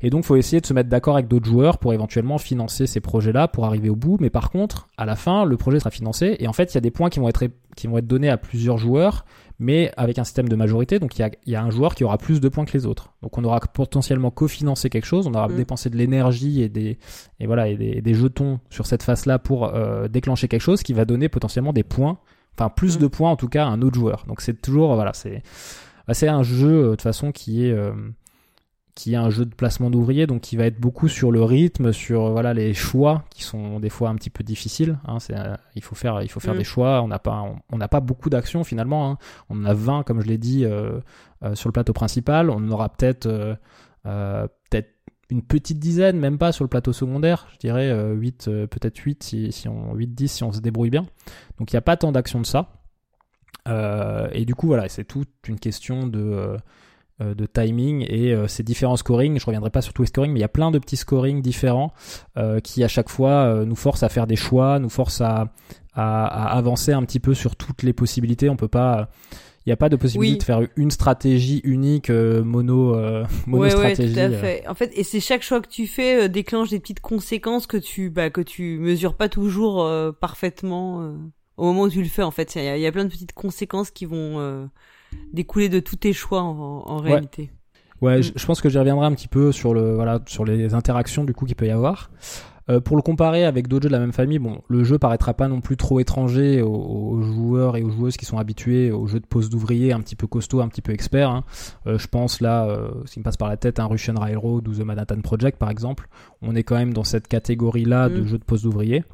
Et 0.00 0.10
donc, 0.10 0.24
faut 0.24 0.36
essayer 0.36 0.60
de 0.60 0.66
se 0.66 0.74
mettre 0.74 0.88
d'accord 0.90 1.14
avec 1.14 1.28
d'autres 1.28 1.46
joueurs 1.46 1.78
pour 1.78 1.92
éventuellement 1.94 2.38
financer 2.38 2.86
ces 2.86 3.00
projets-là 3.00 3.48
pour 3.48 3.64
arriver 3.64 3.88
au 3.88 3.96
bout. 3.96 4.18
Mais 4.20 4.30
par 4.30 4.50
contre, 4.50 4.88
à 4.98 5.06
la 5.06 5.16
fin, 5.16 5.44
le 5.44 5.56
projet 5.56 5.78
sera 5.78 5.90
financé. 5.90 6.36
Et 6.40 6.46
en 6.48 6.52
fait, 6.52 6.72
il 6.72 6.74
y 6.74 6.78
a 6.78 6.82
des 6.82 6.90
points 6.90 7.08
qui 7.10 7.20
vont 7.20 7.28
être, 7.28 7.44
qui 7.76 7.86
vont 7.86 7.96
être 7.98 8.06
donnés 8.06 8.28
à 8.28 8.36
plusieurs 8.36 8.76
joueurs, 8.76 9.24
mais 9.58 9.92
avec 9.96 10.18
un 10.18 10.24
système 10.24 10.48
de 10.48 10.56
majorité. 10.56 10.98
Donc, 10.98 11.16
il 11.16 11.22
y 11.22 11.24
a, 11.24 11.30
il 11.46 11.52
y 11.52 11.56
a 11.56 11.62
un 11.62 11.70
joueur 11.70 11.94
qui 11.94 12.04
aura 12.04 12.18
plus 12.18 12.40
de 12.40 12.48
points 12.48 12.64
que 12.66 12.72
les 12.72 12.84
autres. 12.86 13.14
Donc, 13.22 13.38
on 13.38 13.44
aura 13.44 13.60
potentiellement 13.60 14.30
cofinancé 14.30 14.90
quelque 14.90 15.06
chose. 15.06 15.26
On 15.26 15.32
aura 15.34 15.48
Mm. 15.48 15.56
dépensé 15.56 15.90
de 15.90 15.96
l'énergie 15.96 16.60
et 16.62 16.68
des, 16.68 16.98
et 17.40 17.46
voilà, 17.46 17.68
et 17.68 17.76
des, 17.76 18.02
des 18.02 18.14
jetons 18.14 18.60
sur 18.68 18.86
cette 18.86 19.02
phase-là 19.02 19.38
pour 19.38 19.64
euh, 19.74 20.08
déclencher 20.08 20.48
quelque 20.48 20.60
chose 20.60 20.82
qui 20.82 20.92
va 20.92 21.04
donner 21.06 21.28
potentiellement 21.30 21.72
des 21.72 21.84
points. 21.84 22.18
Enfin, 22.58 22.68
plus 22.68 22.98
Mm. 22.98 23.00
de 23.00 23.06
points 23.06 23.30
en 23.30 23.36
tout 23.36 23.48
cas 23.48 23.64
à 23.64 23.68
un 23.68 23.80
autre 23.80 23.94
joueur. 23.96 24.24
Donc, 24.28 24.40
c'est 24.42 24.60
toujours, 24.60 24.94
voilà, 24.96 25.12
c'est, 25.14 25.42
bah, 26.06 26.14
c'est 26.14 26.28
un 26.28 26.42
jeu 26.42 26.68
euh, 26.68 26.84
de 26.84 26.90
toute 26.90 27.02
façon 27.02 27.32
qui 27.32 27.66
est, 27.66 27.72
euh, 27.72 27.92
qui 28.94 29.14
est 29.14 29.16
un 29.16 29.28
jeu 29.30 29.44
de 29.44 29.54
placement 29.54 29.90
d'ouvriers, 29.90 30.26
donc 30.26 30.42
qui 30.42 30.56
va 30.56 30.66
être 30.66 30.78
beaucoup 30.78 31.08
sur 31.08 31.32
le 31.32 31.42
rythme, 31.42 31.92
sur 31.92 32.30
voilà 32.30 32.54
les 32.54 32.74
choix 32.74 33.24
qui 33.30 33.42
sont 33.42 33.80
des 33.80 33.90
fois 33.90 34.08
un 34.08 34.14
petit 34.14 34.30
peu 34.30 34.44
difficiles. 34.44 34.98
Hein, 35.06 35.18
c'est, 35.18 35.34
il 35.74 35.82
faut 35.82 35.96
faire, 35.96 36.22
il 36.22 36.28
faut 36.30 36.38
faire 36.40 36.54
Mm. 36.54 36.58
des 36.58 36.64
choix. 36.64 37.02
On 37.02 37.08
n'a 37.08 37.18
pas, 37.18 37.44
on 37.70 37.76
n'a 37.76 37.88
pas 37.88 38.00
beaucoup 38.00 38.30
d'actions 38.30 38.62
finalement. 38.62 39.10
Hein. 39.10 39.18
On 39.50 39.58
en 39.60 39.64
a 39.64 39.74
20, 39.74 40.04
comme 40.04 40.20
je 40.20 40.26
l'ai 40.26 40.38
dit, 40.38 40.64
euh, 40.64 41.00
euh, 41.42 41.54
sur 41.54 41.68
le 41.68 41.72
plateau 41.72 41.92
principal. 41.92 42.50
On 42.50 42.56
en 42.56 42.70
aura 42.70 42.88
peut-être, 42.88 43.26
euh, 43.26 43.54
euh, 44.06 44.46
peut-être 44.70 44.90
une 45.30 45.42
petite 45.42 45.80
dizaine, 45.80 46.18
même 46.20 46.38
pas 46.38 46.52
sur 46.52 46.62
le 46.64 46.68
plateau 46.68 46.92
secondaire. 46.92 47.48
Je 47.52 47.58
dirais 47.58 47.90
euh, 47.90 48.12
8, 48.14 48.46
euh, 48.46 48.66
peut-être 48.68 48.96
8 48.98 49.22
si, 49.24 49.50
si 49.50 49.68
on 49.68 49.94
8, 49.94 50.14
10 50.14 50.28
si 50.28 50.44
on 50.44 50.52
se 50.52 50.60
débrouille 50.60 50.90
bien. 50.90 51.06
Donc 51.58 51.72
il 51.72 51.74
n'y 51.74 51.78
a 51.78 51.82
pas 51.82 51.96
tant 51.96 52.12
d'actions 52.12 52.40
de 52.40 52.46
ça. 52.46 52.68
Euh, 53.66 54.28
et 54.32 54.44
du 54.44 54.54
coup, 54.54 54.66
voilà, 54.66 54.88
c'est 54.88 55.04
toute 55.04 55.30
une 55.48 55.58
question 55.58 56.06
de, 56.06 56.20
euh, 56.20 56.56
euh, 56.56 56.58
de 57.20 57.46
timing 57.46 58.04
et 58.08 58.32
euh, 58.32 58.48
ces 58.48 58.62
différents 58.62 58.96
scorings. 58.96 59.38
Je 59.38 59.46
reviendrai 59.46 59.70
pas 59.70 59.82
sur 59.82 59.92
tous 59.92 60.02
les 60.02 60.08
scorings, 60.08 60.32
mais 60.32 60.40
il 60.40 60.42
y 60.42 60.44
a 60.44 60.48
plein 60.48 60.70
de 60.70 60.78
petits 60.78 60.96
scorings 60.96 61.42
différents 61.42 61.92
euh, 62.36 62.58
qui, 62.60 62.82
à 62.82 62.88
chaque 62.88 63.08
fois, 63.08 63.30
euh, 63.30 63.64
nous 63.64 63.76
forcent 63.76 64.02
à 64.02 64.08
faire 64.08 64.26
des 64.26 64.36
choix, 64.36 64.78
nous 64.80 64.88
forcent 64.90 65.20
à, 65.20 65.52
à, 65.92 66.26
à 66.26 66.56
avancer 66.58 66.92
un 66.92 67.04
petit 67.04 67.20
peu 67.20 67.34
sur 67.34 67.54
toutes 67.54 67.82
les 67.84 67.92
possibilités. 67.92 68.48
On 68.50 68.56
peut 68.56 68.68
pas. 68.68 69.08
Il 69.66 69.70
n'y 69.70 69.72
a 69.72 69.76
pas 69.78 69.88
de 69.88 69.96
possibilité 69.96 70.34
Oui. 70.34 70.38
de 70.38 70.42
faire 70.42 70.60
une 70.76 70.90
stratégie 70.90 71.60
unique 71.64 72.10
euh, 72.10 72.44
mono, 72.44 72.94
euh, 72.94 73.24
mono 73.46 73.62
Ouais, 73.64 73.94
tout 73.94 74.02
à 74.02 74.04
euh. 74.24 74.38
fait. 74.38 74.68
En 74.68 74.74
fait, 74.74 74.90
et 74.94 75.04
c'est 75.04 75.20
chaque 75.20 75.42
choix 75.42 75.62
que 75.62 75.68
tu 75.68 75.86
fais 75.86 76.24
euh, 76.24 76.28
déclenche 76.28 76.68
des 76.68 76.80
petites 76.80 77.00
conséquences 77.00 77.66
que 77.66 77.78
tu, 77.78 78.10
bah, 78.10 78.28
que 78.28 78.42
tu 78.42 78.78
mesures 78.78 79.14
pas 79.16 79.30
toujours 79.30 79.82
euh, 79.84 80.12
parfaitement 80.12 81.00
euh, 81.00 81.14
au 81.56 81.64
moment 81.64 81.82
où 81.84 81.88
tu 81.88 82.02
le 82.02 82.08
fais. 82.08 82.22
En 82.22 82.30
fait, 82.30 82.56
il 82.56 82.62
y, 82.62 82.80
y 82.80 82.86
a 82.86 82.92
plein 82.92 83.04
de 83.04 83.08
petites 83.10 83.32
conséquences 83.32 83.90
qui 83.90 84.04
vont 84.04 84.38
euh, 84.38 84.66
découler 85.32 85.68
de 85.68 85.80
tous 85.80 85.96
tes 85.96 86.12
choix 86.12 86.42
en, 86.42 86.82
en 86.86 86.96
Ouais. 87.02 87.10
réalité. 87.10 87.50
Ouais, 88.02 88.18
Mm. 88.18 88.22
je, 88.22 88.32
je 88.36 88.46
pense 88.46 88.60
que 88.60 88.68
j'y 88.68 88.78
reviendrai 88.78 89.06
un 89.06 89.12
petit 89.12 89.28
peu 89.28 89.52
sur 89.52 89.72
le 89.72 89.94
voilà 89.94 90.20
sur 90.26 90.44
les 90.44 90.74
interactions 90.74 91.24
du 91.24 91.32
coup 91.32 91.46
qu'il 91.46 91.56
peut 91.56 91.66
y 91.66 91.70
avoir. 91.70 92.10
Euh, 92.70 92.80
pour 92.80 92.96
le 92.96 93.02
comparer 93.02 93.44
avec 93.44 93.68
d'autres 93.68 93.82
jeux 93.84 93.88
de 93.90 93.92
la 93.94 94.00
même 94.00 94.14
famille, 94.14 94.38
bon, 94.38 94.62
le 94.68 94.84
jeu 94.84 94.98
paraîtra 94.98 95.34
pas 95.34 95.48
non 95.48 95.60
plus 95.60 95.76
trop 95.76 96.00
étranger 96.00 96.62
aux, 96.62 96.70
aux 96.72 97.20
joueurs 97.20 97.76
et 97.76 97.82
aux 97.82 97.90
joueuses 97.90 98.16
qui 98.16 98.24
sont 98.24 98.38
habitués 98.38 98.90
aux 98.90 99.06
jeux 99.06 99.20
de 99.20 99.26
pose 99.26 99.50
d'ouvriers 99.50 99.92
un 99.92 100.00
petit 100.00 100.16
peu 100.16 100.26
costaud, 100.26 100.60
un 100.62 100.68
petit 100.68 100.80
peu 100.80 100.92
experts. 100.92 101.28
hein. 101.30 101.44
Euh, 101.86 101.98
je 101.98 102.08
pense 102.08 102.40
là, 102.40 102.64
euh, 102.66 102.88
ce 103.04 103.12
qui 103.12 103.18
me 103.18 103.24
passe 103.24 103.36
par 103.36 103.48
la 103.48 103.58
tête, 103.58 103.80
un 103.80 103.84
Russian 103.86 104.14
Railroad 104.18 104.66
ou 104.66 104.72
The 104.74 104.80
Manhattan 104.80 105.20
Project 105.20 105.58
par 105.58 105.68
exemple. 105.70 106.08
On 106.40 106.54
est 106.54 106.62
quand 106.62 106.76
même 106.76 106.94
dans 106.94 107.04
cette 107.04 107.28
catégorie-là 107.28 108.08
de 108.08 108.22
Mm. 108.22 108.26
jeux 108.26 108.38
de 108.38 108.44
pose 108.44 108.62
d'ouvriers. 108.62 109.04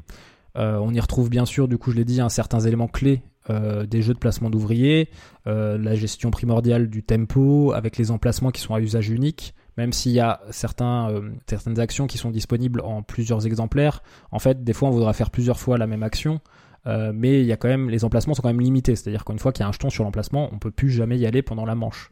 Euh, 0.57 0.77
on 0.81 0.93
y 0.93 0.99
retrouve 1.01 1.29
bien 1.29 1.45
sûr, 1.45 1.67
du 1.67 1.77
coup, 1.77 1.91
je 1.91 1.97
l'ai 1.97 2.05
dit, 2.05 2.21
hein, 2.21 2.29
certains 2.29 2.59
éléments 2.61 2.87
clés 2.87 3.21
euh, 3.49 3.87
des 3.87 4.03
jeux 4.03 4.13
de 4.13 4.19
placement 4.19 4.51
d'ouvriers, 4.51 5.09
euh, 5.47 5.77
la 5.77 5.95
gestion 5.95 6.29
primordiale 6.29 6.89
du 6.89 7.01
tempo, 7.01 7.73
avec 7.73 7.97
les 7.97 8.11
emplacements 8.11 8.51
qui 8.51 8.61
sont 8.61 8.75
à 8.75 8.79
usage 8.79 9.09
unique. 9.09 9.55
Même 9.77 9.93
s'il 9.93 10.11
y 10.11 10.19
a 10.19 10.41
euh, 10.45 11.21
certaines 11.47 11.79
actions 11.79 12.05
qui 12.05 12.17
sont 12.19 12.29
disponibles 12.29 12.81
en 12.81 13.01
plusieurs 13.01 13.47
exemplaires, 13.47 14.03
en 14.31 14.37
fait, 14.37 14.63
des 14.63 14.73
fois, 14.73 14.89
on 14.89 14.91
voudra 14.91 15.13
faire 15.13 15.31
plusieurs 15.31 15.59
fois 15.59 15.77
la 15.77 15.87
même 15.87 16.03
action. 16.03 16.39
Euh, 16.87 17.11
mais 17.13 17.41
il 17.41 17.45
y 17.45 17.51
a 17.51 17.57
quand 17.57 17.67
même 17.67 17.89
les 17.89 18.03
emplacements 18.03 18.33
sont 18.33 18.41
quand 18.41 18.49
même 18.49 18.61
limités, 18.61 18.95
c'est-à-dire 18.95 19.25
qu'une 19.25 19.39
fois 19.39 19.51
qu'il 19.51 19.63
y 19.63 19.65
a 19.65 19.69
un 19.69 19.71
jeton 19.71 19.89
sur 19.89 20.03
l'emplacement, 20.03 20.49
on 20.51 20.59
peut 20.59 20.71
plus 20.71 20.89
jamais 20.89 21.17
y 21.17 21.25
aller 21.25 21.41
pendant 21.41 21.65
la 21.65 21.75
manche. 21.75 22.11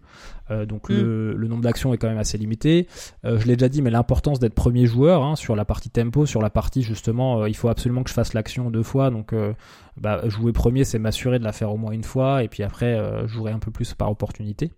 Euh, 0.51 0.65
donc 0.65 0.89
Mm. 0.89 0.93
le, 0.93 1.33
le 1.35 1.47
nombre 1.47 1.63
d'actions 1.63 1.93
est 1.93 1.97
quand 1.97 2.07
même 2.09 2.17
assez 2.17 2.37
limité. 2.37 2.87
Euh, 3.25 3.39
je 3.39 3.47
l'ai 3.47 3.55
déjà 3.55 3.69
dit, 3.69 3.81
mais 3.81 3.89
l'importance 3.89 4.39
d'être 4.39 4.55
premier 4.55 4.85
joueur 4.85 5.23
hein, 5.23 5.35
sur 5.35 5.55
la 5.55 5.65
partie 5.65 5.89
tempo, 5.89 6.25
sur 6.25 6.41
la 6.41 6.49
partie 6.49 6.81
justement, 6.83 7.45
il 7.45 7.55
faut 7.55 7.69
absolument 7.69 8.03
que 8.03 8.09
je 8.09 8.15
fasse 8.15 8.33
l'action 8.33 8.69
deux 8.69 8.83
fois. 8.83 9.09
Donc 9.09 9.33
bah, 9.97 10.21
jouer 10.27 10.51
premier, 10.51 10.83
c'est 10.83 10.99
m'assurer 10.99 11.39
de 11.39 11.43
la 11.43 11.51
faire 11.51 11.71
au 11.71 11.77
moins 11.77 11.91
une 11.91 12.03
fois, 12.03 12.43
et 12.43 12.47
puis 12.47 12.63
après, 12.63 13.27
jouerai 13.27 13.51
un 13.51 13.59
peu 13.59 13.71
plus 13.71 13.93
par 13.93 14.09
opportunité. 14.09 14.71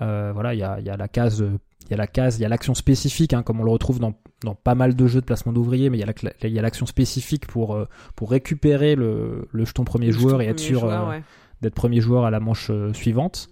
Euh, 0.00 0.30
voilà, 0.32 0.54
il 0.54 0.60
y 0.60 0.62
a, 0.62 0.78
il 0.78 0.86
y 0.86 0.90
a 0.90 0.96
la 0.96 1.08
case, 1.08 1.44
il 1.88 1.92
y 1.92 1.94
a 1.94 1.96
la 1.96 2.06
case, 2.06 2.38
il 2.38 2.42
y 2.42 2.44
a 2.44 2.48
l'action 2.48 2.74
spécifique, 2.74 3.32
hein, 3.32 3.42
comme 3.42 3.60
on 3.60 3.64
le 3.64 3.70
retrouve 3.70 3.98
dans, 3.98 4.14
dans 4.44 4.54
pas 4.54 4.74
mal 4.74 4.94
de 4.94 5.06
jeux 5.06 5.20
de 5.20 5.26
placement 5.26 5.52
d'ouvriers, 5.52 5.88
mais 5.90 5.98
il 5.98 6.00
y 6.00 6.04
a 6.04 6.06
la- 6.06 6.62
l'action 6.62 6.86
spécifique 6.86 7.46
pour 7.46 7.74
euh, 7.74 7.86
pour 8.14 8.30
récupérer 8.30 8.94
le, 8.94 9.48
le 9.50 9.64
jeton 9.64 9.84
premier 9.84 10.06
Le 10.06 10.12
joueur 10.12 10.40
jeton 10.40 10.40
et 10.42 10.46
être 10.46 10.56
premier 10.56 10.68
sûr 10.68 10.80
joueur, 10.80 11.06
euh, 11.08 11.10
ouais. 11.10 11.22
d'être 11.62 11.74
premier 11.74 12.00
joueur 12.00 12.24
à 12.24 12.30
la 12.30 12.40
manche 12.40 12.68
euh, 12.70 12.92
suivante. 12.92 13.48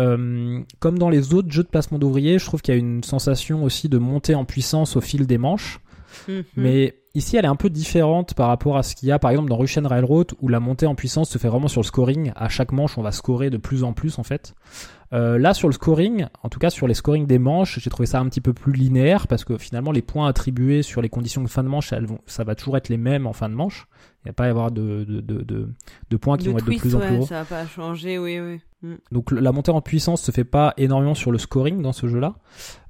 Euh, 0.00 0.60
comme 0.78 0.98
dans 0.98 1.10
les 1.10 1.34
autres 1.34 1.50
jeux 1.50 1.64
de 1.64 1.68
placement 1.68 1.98
d'ouvriers, 1.98 2.38
je 2.38 2.44
trouve 2.46 2.62
qu'il 2.62 2.72
y 2.72 2.76
a 2.76 2.80
une 2.80 3.02
sensation 3.02 3.64
aussi 3.64 3.88
de 3.88 3.98
monter 3.98 4.34
en 4.34 4.44
puissance 4.44 4.96
au 4.96 5.00
fil 5.00 5.26
des 5.26 5.38
manches. 5.38 5.80
Mhm. 6.28 6.44
Mais 6.56 6.94
ici, 7.18 7.36
elle 7.36 7.44
est 7.44 7.48
un 7.48 7.56
peu 7.56 7.70
différente 7.70 8.34
par 8.34 8.48
rapport 8.48 8.76
à 8.76 8.82
ce 8.82 8.94
qu'il 8.94 9.08
y 9.08 9.12
a, 9.12 9.18
par 9.18 9.30
exemple, 9.30 9.50
dans 9.50 9.56
Russian 9.56 9.86
Railroad, 9.86 10.32
où 10.40 10.48
la 10.48 10.60
montée 10.60 10.86
en 10.86 10.94
puissance 10.94 11.28
se 11.28 11.38
fait 11.38 11.48
vraiment 11.48 11.68
sur 11.68 11.80
le 11.80 11.86
scoring. 11.86 12.32
À 12.34 12.48
chaque 12.48 12.72
manche, 12.72 12.96
on 12.96 13.02
va 13.02 13.12
scorer 13.12 13.50
de 13.50 13.56
plus 13.56 13.84
en 13.84 13.92
plus, 13.92 14.18
en 14.18 14.22
fait. 14.22 14.54
Euh, 15.12 15.38
là, 15.38 15.54
sur 15.54 15.68
le 15.68 15.74
scoring, 15.74 16.26
en 16.42 16.48
tout 16.48 16.58
cas 16.58 16.70
sur 16.70 16.86
les 16.86 16.94
scorings 16.94 17.26
des 17.26 17.38
manches, 17.38 17.78
j'ai 17.80 17.90
trouvé 17.90 18.06
ça 18.06 18.20
un 18.20 18.28
petit 18.28 18.40
peu 18.40 18.52
plus 18.52 18.72
linéaire, 18.72 19.26
parce 19.26 19.44
que 19.44 19.58
finalement, 19.58 19.92
les 19.92 20.02
points 20.02 20.28
attribués 20.28 20.82
sur 20.82 21.02
les 21.02 21.08
conditions 21.08 21.42
de 21.42 21.48
fin 21.48 21.62
de 21.62 21.68
manche, 21.68 21.92
ça 22.26 22.44
va 22.44 22.54
toujours 22.54 22.76
être 22.76 22.88
les 22.88 22.98
mêmes 22.98 23.26
en 23.26 23.32
fin 23.32 23.48
de 23.48 23.54
manche. 23.54 23.86
Il 24.24 24.28
n'y 24.28 24.30
a 24.30 24.32
pas 24.34 24.44
à 24.44 24.46
y 24.48 24.50
avoir 24.50 24.70
de, 24.72 25.04
de, 25.04 25.20
de, 25.20 25.42
de, 25.42 25.68
de 26.10 26.16
points 26.16 26.36
qui 26.36 26.48
vont 26.48 26.58
être 26.58 26.64
de 26.68 26.76
plus 26.76 26.94
en 26.96 27.00
plus 27.00 27.18
hauts. 27.18 27.26
ça 27.26 27.42
va 27.42 27.44
pas 27.44 27.66
changer, 27.66 28.18
oui, 28.18 28.40
oui. 28.40 28.60
Mm. 28.82 28.94
Donc 29.12 29.30
la 29.30 29.52
montée 29.52 29.70
en 29.70 29.80
puissance 29.80 30.20
se 30.22 30.30
fait 30.32 30.44
pas 30.44 30.74
énormément 30.76 31.14
sur 31.14 31.30
le 31.32 31.38
scoring 31.38 31.80
dans 31.82 31.92
ce 31.92 32.08
jeu-là, 32.08 32.34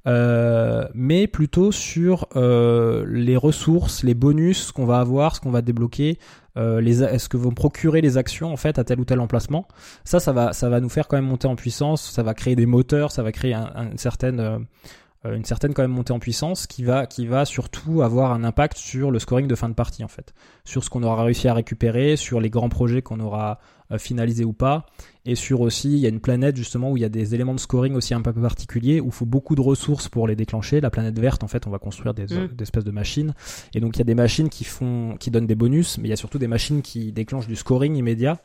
euh, 0.07 0.87
mais 0.93 1.27
plutôt 1.27 1.71
sur 1.71 2.27
euh, 2.35 3.05
les 3.07 3.37
ressources, 3.37 4.03
les 4.03 4.13
bonus 4.15 4.71
qu'on 4.71 4.85
va 4.85 4.99
avoir, 4.99 5.35
ce 5.35 5.41
qu'on 5.41 5.51
va 5.51 5.61
débloquer, 5.61 6.17
euh, 6.57 6.81
les 6.81 7.03
est-ce 7.03 7.29
que 7.29 7.37
vont 7.37 7.51
procurer 7.51 8.01
les 8.01 8.17
actions 8.17 8.51
en 8.51 8.57
fait 8.57 8.79
à 8.79 8.83
tel 8.83 8.99
ou 8.99 9.05
tel 9.05 9.19
emplacement. 9.19 9.67
Ça, 10.03 10.19
ça 10.19 10.31
va, 10.33 10.53
ça 10.53 10.69
va 10.69 10.79
nous 10.79 10.89
faire 10.89 11.07
quand 11.07 11.17
même 11.17 11.25
monter 11.27 11.47
en 11.47 11.55
puissance, 11.55 12.09
ça 12.11 12.23
va 12.23 12.33
créer 12.33 12.55
des 12.55 12.65
moteurs, 12.65 13.11
ça 13.11 13.23
va 13.23 13.31
créer 13.31 13.53
un- 13.53 13.71
un- 13.75 13.91
une 13.91 13.97
certaine 13.97 14.65
une 15.25 15.43
certaine 15.43 15.73
quand 15.73 15.81
même 15.81 15.91
montée 15.91 16.13
en 16.13 16.19
puissance 16.19 16.65
qui 16.65 16.83
va 16.83 17.05
qui 17.05 17.27
va 17.27 17.43
surtout 17.43 18.01
avoir 18.01 18.31
un 18.31 18.43
impact 18.45 18.77
sur 18.77 19.11
le 19.11 19.19
scoring 19.19 19.47
de 19.47 19.55
fin 19.55 19.67
de 19.67 19.73
partie 19.73 20.03
en 20.03 20.07
fait, 20.07 20.33
sur 20.63 20.83
ce 20.83 20.89
qu'on 20.89 21.03
aura 21.03 21.23
réussi 21.23 21.47
à 21.47 21.53
récupérer, 21.53 22.15
sur 22.15 22.39
les 22.39 22.49
grands 22.49 22.69
projets 22.69 23.01
qu'on 23.01 23.19
aura 23.19 23.59
euh, 23.91 23.97
finalisés 23.97 24.45
ou 24.45 24.53
pas, 24.53 24.85
et 25.29 25.35
sur 25.35 25.61
aussi 25.61 25.89
il 25.93 25.99
y 25.99 26.05
a 26.05 26.09
une 26.09 26.19
planète 26.19 26.55
justement 26.57 26.91
où 26.91 26.97
il 26.97 27.01
y 27.01 27.05
a 27.05 27.09
des 27.09 27.35
éléments 27.35 27.53
de 27.53 27.59
scoring 27.59 27.93
aussi 27.93 28.13
un 28.13 28.21
peu 28.21 28.33
particuliers 28.33 28.99
où 28.99 29.07
il 29.07 29.11
faut 29.11 29.25
beaucoup 29.27 29.55
de 29.55 29.61
ressources 29.61 30.09
pour 30.09 30.27
les 30.27 30.35
déclencher. 30.35 30.81
La 30.81 30.89
planète 30.89 31.19
verte 31.19 31.43
en 31.43 31.47
fait 31.47 31.67
on 31.67 31.69
va 31.69 31.77
construire 31.79 32.13
des, 32.13 32.23
Mm. 32.23 32.47
des 32.55 32.63
espèces 32.63 32.83
de 32.83 32.91
machines 32.91 33.33
et 33.75 33.79
donc 33.79 33.95
il 33.95 33.99
y 33.99 34.01
a 34.01 34.05
des 34.05 34.15
machines 34.15 34.49
qui 34.49 34.63
font 34.63 35.15
qui 35.19 35.29
donnent 35.31 35.47
des 35.47 35.55
bonus, 35.55 35.97
mais 35.97 36.07
il 36.07 36.09
y 36.09 36.13
a 36.13 36.17
surtout 36.17 36.39
des 36.39 36.47
machines 36.47 36.81
qui 36.81 37.11
déclenchent 37.11 37.47
du 37.47 37.55
scoring 37.55 37.95
immédiat. 37.95 38.41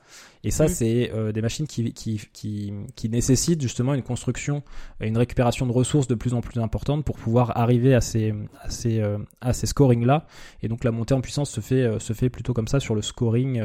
Et 0.47 0.51
ça 0.51 0.67
Mm. 0.67 0.69
c'est 0.69 1.11
euh, 1.15 1.33
des 1.33 1.41
machines 1.41 1.67
qui, 1.67 1.93
qui 1.95 2.21
qui 2.35 2.73
qui 2.97 3.09
nécessitent 3.09 3.63
justement 3.63 3.95
une 3.95 4.03
construction 4.03 4.63
et 5.01 5.09
une 5.09 5.17
récupération 5.17 5.67
de 5.67 5.73
ressources 5.73 6.07
de 6.07 6.15
plus 6.15 6.35
en 6.35 6.43
plus 6.43 6.61
importante 6.61 7.03
pour 7.05 7.17
pouvoir 7.17 7.57
arriver 7.57 7.95
à 7.95 8.03
ces 8.03 8.35
à 8.63 8.69
ces 8.69 9.01
euh, 9.01 9.17
à 9.41 9.55
ces 9.55 9.67
scorings 9.67 10.05
là. 10.05 10.27
Et 10.63 10.69
donc 10.69 10.85
la 10.85 10.91
montée 10.91 11.15
en 11.15 11.23
puissance 11.23 11.51
se 11.51 11.61
fait 11.63 11.83
euh, 11.83 11.99
se 11.99 12.13
fait 12.13 12.29
plutôt 12.29 12.53
comme 12.53 12.69
ça 12.69 12.79
sur 12.79 12.95
le 12.95 13.01
scoring 13.03 13.63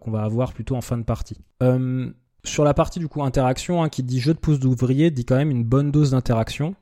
qu'on 0.00 0.10
va 0.10 0.22
avoir 0.22 0.52
plutôt 0.52 0.76
en 0.76 0.82
fin 0.82 0.98
de 0.98 1.04
partie. 1.04 1.38
Euh, 1.62 2.10
sur 2.44 2.64
la 2.64 2.74
partie 2.74 2.98
du 2.98 3.08
coup 3.08 3.22
interaction, 3.22 3.82
hein, 3.82 3.88
qui 3.88 4.02
dit 4.02 4.20
jeu 4.20 4.34
de 4.34 4.38
pose 4.38 4.58
d'ouvrier, 4.60 5.10
dit 5.10 5.24
quand 5.24 5.36
même 5.36 5.50
une 5.50 5.64
bonne 5.64 5.90
dose 5.90 6.10
d'interaction. 6.12 6.74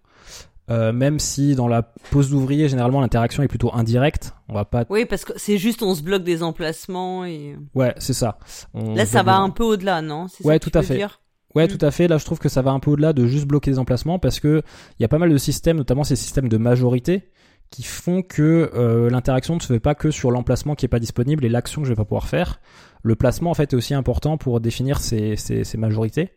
Euh, 0.70 0.92
même 0.92 1.18
si 1.18 1.54
dans 1.54 1.66
la 1.66 1.82
pose 2.10 2.28
d'ouvrier, 2.28 2.68
généralement 2.68 3.00
l'interaction 3.00 3.42
est 3.42 3.48
plutôt 3.48 3.70
indirecte. 3.74 4.34
On 4.48 4.54
va 4.54 4.66
pas. 4.66 4.84
Oui, 4.90 5.06
parce 5.06 5.24
que 5.24 5.32
c'est 5.36 5.56
juste 5.56 5.82
on 5.82 5.94
se 5.94 6.02
bloque 6.02 6.24
des 6.24 6.42
emplacements 6.42 7.24
et 7.24 7.56
Ouais, 7.74 7.94
c'est 7.98 8.12
ça. 8.12 8.38
On 8.74 8.94
là 8.94 9.06
ça 9.06 9.22
va 9.22 9.36
un 9.38 9.48
peu 9.48 9.64
au-delà, 9.64 10.02
non? 10.02 10.28
Ça 10.28 10.44
Ouais, 10.46 10.58
tu 10.58 10.70
tout 10.70 10.78
à 10.78 10.82
fait. 10.82 10.96
dire? 10.96 11.22
Ouais, 11.54 11.64
Mm. 11.66 11.78
tout 11.78 11.86
à 11.86 11.90
fait. 11.90 12.06
Là, 12.06 12.18
je 12.18 12.26
trouve 12.26 12.38
que 12.38 12.50
ça 12.50 12.60
va 12.60 12.70
un 12.72 12.80
peu 12.80 12.90
au-delà 12.90 13.14
de 13.14 13.26
juste 13.26 13.46
bloquer 13.46 13.70
les 13.70 13.78
emplacements 13.78 14.18
parce 14.18 14.40
que 14.40 14.60
il 14.98 15.02
y 15.02 15.04
a 15.06 15.08
pas 15.08 15.16
mal 15.18 15.30
de 15.30 15.38
systèmes, 15.38 15.78
notamment 15.78 16.04
ces 16.04 16.16
systèmes 16.16 16.50
de 16.50 16.56
majorité, 16.58 17.30
qui 17.70 17.82
font 17.82 18.20
que 18.20 18.70
euh, 18.74 19.08
l'interaction 19.08 19.54
ne 19.56 19.60
se 19.60 19.66
fait 19.72 19.80
pas 19.80 19.94
que 19.94 20.10
sur 20.10 20.30
l'emplacement 20.30 20.74
qui 20.74 20.84
est 20.84 20.88
pas 20.88 21.00
disponible 21.00 21.46
et 21.46 21.48
l'action 21.48 21.80
que 21.80 21.86
je 21.88 21.92
vais 21.92 21.96
pas 21.96 22.04
pouvoir 22.04 22.28
faire. 22.28 22.60
Le 23.02 23.14
placement, 23.14 23.50
en 23.50 23.54
fait, 23.54 23.72
est 23.72 23.76
aussi 23.76 23.94
important 23.94 24.36
pour 24.38 24.60
définir 24.60 24.98
ces, 25.00 25.36
ces, 25.36 25.64
ces 25.64 25.78
majorités. 25.78 26.30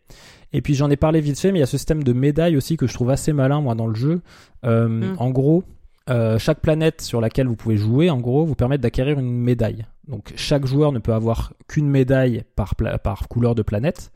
Et 0.52 0.60
puis, 0.62 0.74
j'en 0.74 0.90
ai 0.90 0.96
parlé 0.96 1.20
vite 1.20 1.38
fait, 1.38 1.50
mais 1.52 1.58
il 1.58 1.60
y 1.60 1.64
a 1.64 1.66
ce 1.66 1.78
système 1.78 2.02
de 2.04 2.12
médailles 2.12 2.56
aussi 2.56 2.76
que 2.76 2.86
je 2.86 2.94
trouve 2.94 3.10
assez 3.10 3.32
malin, 3.32 3.60
moi, 3.60 3.74
dans 3.74 3.86
le 3.86 3.94
jeu. 3.94 4.20
Euh, 4.64 4.88
Mm. 4.88 5.16
En 5.18 5.30
gros, 5.30 5.64
euh, 6.10 6.38
chaque 6.38 6.60
planète 6.60 7.00
sur 7.00 7.20
laquelle 7.20 7.46
vous 7.46 7.56
pouvez 7.56 7.76
jouer, 7.76 8.10
en 8.10 8.18
gros, 8.18 8.44
vous 8.44 8.54
permet 8.54 8.76
d'acquérir 8.78 9.18
une 9.18 9.30
médaille. 9.32 9.86
Donc 10.08 10.32
chaque 10.34 10.66
joueur 10.66 10.90
ne 10.90 10.98
peut 10.98 11.12
avoir 11.14 11.52
qu'une 11.68 11.88
médaille 11.88 12.42
par, 12.56 12.74
couleur 13.28 13.54
de 13.54 13.62
planète. 13.62 14.10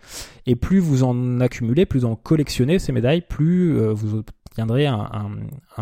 Et 0.47 0.57
plus 0.57 0.81
vous 0.81 1.05
en 1.05 1.41
accumulez, 1.41 1.87
plus 1.87 2.01
vous 2.01 2.07
en 2.07 2.17
collectionnez 2.17 2.81
ces 2.81 2.91
médailles, 2.91 3.21
plus 3.21 3.79
euh, 3.79 3.93
vous 3.93 4.17
obtiendrez 4.49 4.87
un, 4.89 4.97
un, 4.97 5.31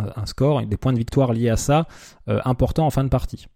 un- 0.01 0.13
un 0.15 0.27
score 0.27 0.61
et 0.61 0.67
des 0.67 0.77
points 0.77 0.93
de 0.93 0.99
victoire 0.99 1.33
liés 1.33 1.49
à 1.49 1.57
ça 1.57 1.87
euh, 2.29 2.39
importants 2.45 2.87
en 2.87 2.91
fin 2.91 3.03
de 3.03 3.09
partie. 3.09 3.47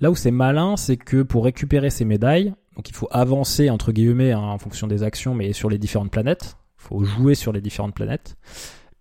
Là 0.00 0.10
où 0.10 0.14
c'est 0.16 0.30
malin, 0.30 0.76
c'est 0.76 0.96
que 0.96 1.22
pour 1.22 1.44
récupérer 1.44 1.90
ces 1.90 2.04
médailles, 2.04 2.54
donc 2.76 2.88
il 2.88 2.94
faut 2.94 3.08
avancer 3.12 3.70
entre 3.70 3.92
guillemets 3.92 4.32
hein, 4.32 4.40
en 4.40 4.58
fonction 4.58 4.86
des 4.86 5.02
actions, 5.02 5.34
mais 5.34 5.52
sur 5.52 5.70
les 5.70 5.78
différentes 5.78 6.10
planètes. 6.10 6.56
Il 6.80 6.88
faut 6.88 7.04
jouer 7.04 7.34
sur 7.34 7.52
les 7.52 7.60
différentes 7.60 7.94
planètes. 7.94 8.36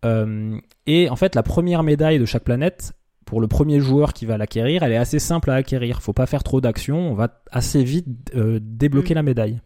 Euh, 0.06 0.58
et 0.86 1.10
en 1.10 1.15
fait, 1.15 1.36
la 1.36 1.43
première 1.43 1.84
médaille 1.84 2.19
de 2.19 2.25
chaque 2.25 2.43
planète, 2.43 2.93
pour 3.25 3.41
le 3.41 3.47
premier 3.47 3.79
joueur 3.79 4.13
qui 4.13 4.25
va 4.25 4.38
l'acquérir, 4.38 4.84
elle 4.84 4.91
est 4.91 4.97
assez 4.97 5.19
simple 5.19 5.49
à 5.49 5.56
acquérir. 5.56 6.01
Faut 6.01 6.13
pas 6.13 6.25
faire 6.25 6.43
trop 6.43 6.62
d'actions, 6.62 7.12
on 7.12 7.13
va 7.15 7.41
assez 7.51 7.84
vite 7.84 8.08
euh, 8.36 8.60
débloquer 8.62 9.13
Mm. 9.13 9.15
la 9.15 9.23
médaille. 9.23 9.62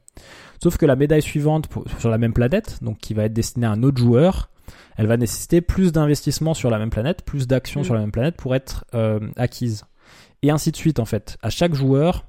Sauf 0.64 0.78
que 0.78 0.86
la 0.86 0.96
médaille 0.96 1.22
suivante 1.22 1.68
pour- 1.68 1.86
sur 2.00 2.10
la 2.10 2.18
même 2.18 2.34
planète, 2.34 2.80
donc 2.82 2.98
qui 3.00 3.14
va 3.14 3.26
être 3.26 3.34
destinée 3.34 3.68
à 3.68 3.72
un 3.72 3.84
autre 3.84 3.98
joueur, 4.00 4.50
elle 4.96 5.06
va 5.08 5.18
nécessiter 5.18 5.62
plus 5.62 5.92
d'investissement 5.92 6.54
sur 6.54 6.70
la 6.72 6.80
même 6.80 6.90
planète, 6.90 7.24
plus 7.24 7.46
d'actions 7.48 7.82
Mm. 7.82 7.84
sur 7.84 7.94
la 7.94 8.00
même 8.00 8.12
planète 8.12 8.36
pour 8.38 8.56
être 8.56 8.86
euh, 8.94 9.20
acquise. 9.36 9.84
Et 10.44 10.52
ainsi 10.52 10.72
de 10.72 10.78
suite, 10.78 11.00
en 11.00 11.06
fait. 11.06 11.38
À 11.42 11.50
chaque 11.50 11.74
joueur, 11.74 12.26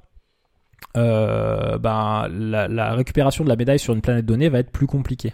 euh, 0.96 1.78
ben, 1.78 2.28
la, 2.30 2.68
la 2.68 2.94
récupération 2.94 3.44
de 3.44 3.48
la 3.48 3.56
médaille 3.56 3.78
sur 3.78 3.94
une 3.94 4.00
planète 4.00 4.26
donnée 4.26 4.48
va 4.48 4.58
être 4.60 4.70
plus 4.70 4.86
compliquée. 4.86 5.32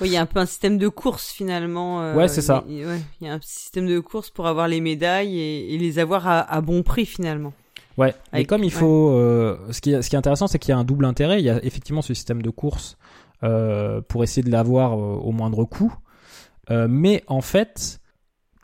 Oui, 0.00 0.08
il 0.08 0.12
y 0.12 0.16
a 0.16 0.20
un 0.22 0.26
peu 0.26 0.40
un 0.40 0.46
système 0.46 0.76
de 0.76 0.88
course 0.88 1.30
finalement. 1.30 2.02
euh, 2.02 2.14
Ouais, 2.14 2.28
c'est 2.28 2.42
ça. 2.42 2.64
Il, 2.68 2.84
ouais, 2.84 3.00
y 3.22 3.28
a 3.28 3.32
un 3.34 3.40
système 3.40 3.86
de 3.86 3.98
course 4.00 4.28
pour 4.30 4.46
avoir 4.46 4.68
les 4.68 4.80
médailles 4.80 5.38
et, 5.38 5.74
et 5.74 5.78
les 5.78 5.98
avoir 5.98 6.26
à, 6.26 6.40
à 6.40 6.60
bon 6.60 6.82
prix 6.82 7.06
finalement. 7.06 7.52
Ouais, 7.96 8.14
Avec- 8.32 8.46
comme 8.46 8.62
il 8.62 8.66
ouais. 8.66 8.70
faut, 8.70 9.10
euh, 9.12 9.58
ce, 9.70 9.80
qui 9.80 9.92
est, 9.92 10.02
ce 10.02 10.10
qui 10.10 10.16
est 10.16 10.18
intéressant, 10.18 10.48
c'est 10.48 10.58
qu'il 10.58 10.70
y 10.70 10.74
a 10.74 10.78
un 10.78 10.84
double 10.84 11.06
intérêt. 11.06 11.40
Il 11.40 11.46
y 11.46 11.50
a 11.50 11.64
effectivement 11.64 12.02
ce 12.02 12.12
système 12.12 12.42
de 12.42 12.50
course 12.50 12.98
euh, 13.42 14.02
pour 14.02 14.22
essayer 14.22 14.42
de 14.42 14.50
l'avoir 14.50 14.98
au 14.98 15.32
moindre 15.32 15.64
coût, 15.64 15.94
mais 16.70 17.22
en 17.26 17.40
fait, 17.40 18.00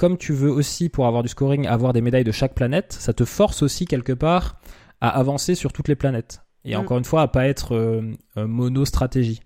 comme 0.03 0.19
tu 0.19 0.33
veux 0.33 0.51
aussi 0.51 0.89
pour 0.89 1.07
avoir 1.07 1.23
du 1.23 1.29
scoring 1.29 1.69
avoir 1.69 1.93
des 1.93 2.01
médailles 2.01 2.25
de 2.25 2.33
chaque 2.33 2.55
planète, 2.55 2.93
ça 2.93 3.13
te 3.13 3.25
force 3.25 3.63
aussi 3.63 3.85
quelque 3.85 4.13
part 4.13 4.57
à 5.01 5.11
avancer 5.11 5.55
sur 5.55 5.73
toutes 5.73 5.87
les 5.87 5.95
planètes. 5.95 6.41
Et 6.65 6.75
Mm. 6.75 6.81
encore 6.81 6.99
une 6.99 7.05
fois, 7.05 7.23
à 7.23 7.29
pas 7.29 7.47
être 7.47 7.77
euh, 7.77 8.03
euh, 8.37 8.49
mono 8.49 8.85
stratégie. 8.85 9.43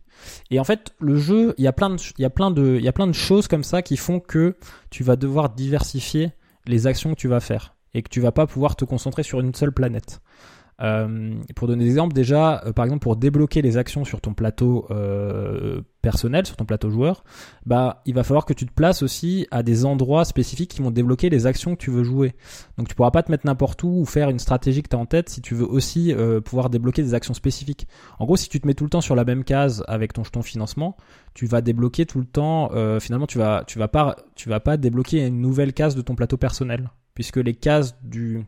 Et 0.50 0.58
en 0.58 0.64
fait, 0.64 0.94
le 0.98 1.18
jeu, 1.18 1.54
il 1.58 1.64
y 1.64 1.66
a 1.66 1.74
plein 1.74 1.90
de, 1.90 1.96
il 2.16 2.22
y 2.22 2.24
a 2.24 2.30
plein 2.30 2.50
de, 2.50 2.76
il 2.78 2.82
y 2.82 2.88
a 2.88 2.92
plein 2.94 3.06
de 3.06 3.12
choses 3.12 3.48
comme 3.48 3.64
ça 3.64 3.82
qui 3.82 3.98
font 3.98 4.18
que 4.18 4.56
tu 4.88 5.04
vas 5.04 5.16
devoir 5.16 5.50
diversifier 5.50 6.32
les 6.66 6.86
actions 6.86 7.10
que 7.12 7.20
tu 7.20 7.28
vas 7.28 7.40
faire 7.40 7.74
et 7.92 8.00
que 8.00 8.08
tu 8.08 8.22
vas 8.22 8.32
pas 8.32 8.46
pouvoir 8.46 8.76
te 8.76 8.86
concentrer 8.86 9.24
sur 9.24 9.40
une 9.40 9.54
seule 9.54 9.72
planète. 9.72 10.22
Euh, 10.82 11.34
pour 11.54 11.68
donner 11.68 11.84
des 11.84 11.90
exemples, 11.90 12.14
déjà, 12.14 12.62
euh, 12.66 12.72
par 12.72 12.84
exemple, 12.84 13.02
pour 13.02 13.16
débloquer 13.16 13.62
les 13.62 13.76
actions 13.78 14.04
sur 14.04 14.20
ton 14.20 14.34
plateau 14.34 14.86
euh, 14.90 15.80
personnel, 16.02 16.46
sur 16.46 16.56
ton 16.56 16.66
plateau 16.66 16.90
joueur, 16.90 17.24
bah, 17.64 18.02
il 18.04 18.14
va 18.14 18.24
falloir 18.24 18.44
que 18.44 18.52
tu 18.52 18.66
te 18.66 18.72
places 18.72 19.02
aussi 19.02 19.46
à 19.50 19.62
des 19.62 19.86
endroits 19.86 20.24
spécifiques 20.24 20.70
qui 20.72 20.82
vont 20.82 20.90
débloquer 20.90 21.30
les 21.30 21.46
actions 21.46 21.74
que 21.74 21.80
tu 21.80 21.90
veux 21.90 22.04
jouer. 22.04 22.34
Donc, 22.76 22.88
tu 22.88 22.94
pourras 22.94 23.10
pas 23.10 23.22
te 23.22 23.30
mettre 23.30 23.46
n'importe 23.46 23.82
où 23.84 23.88
ou 23.88 24.04
faire 24.04 24.28
une 24.28 24.38
stratégie 24.38 24.82
que 24.82 24.88
tu 24.88 24.96
as 24.96 24.98
en 24.98 25.06
tête 25.06 25.30
si 25.30 25.40
tu 25.40 25.54
veux 25.54 25.66
aussi 25.66 26.14
pouvoir 26.44 26.70
débloquer 26.70 27.02
des 27.02 27.14
actions 27.14 27.34
spécifiques. 27.34 27.88
En 28.18 28.26
gros, 28.26 28.36
si 28.36 28.48
tu 28.48 28.60
te 28.60 28.66
mets 28.66 28.74
tout 28.74 28.84
le 28.84 28.90
temps 28.90 29.00
sur 29.00 29.16
la 29.16 29.24
même 29.24 29.44
case 29.44 29.82
avec 29.88 30.12
ton 30.12 30.24
jeton 30.24 30.42
financement, 30.42 30.96
tu 31.34 31.46
vas 31.46 31.60
débloquer 31.60 32.06
tout 32.06 32.20
le 32.20 32.26
temps. 32.26 32.70
finalement, 33.00 33.26
tu 33.26 33.38
vas, 33.38 33.64
tu 33.66 33.78
vas 33.78 33.88
pas, 33.88 34.16
tu 34.34 34.48
vas 34.48 34.60
pas 34.60 34.76
débloquer 34.76 35.26
une 35.26 35.40
nouvelle 35.40 35.72
case 35.72 35.96
de 35.96 36.02
ton 36.02 36.14
plateau 36.14 36.36
personnel, 36.36 36.90
puisque 37.14 37.38
les 37.38 37.54
cases 37.54 37.96
du 38.02 38.44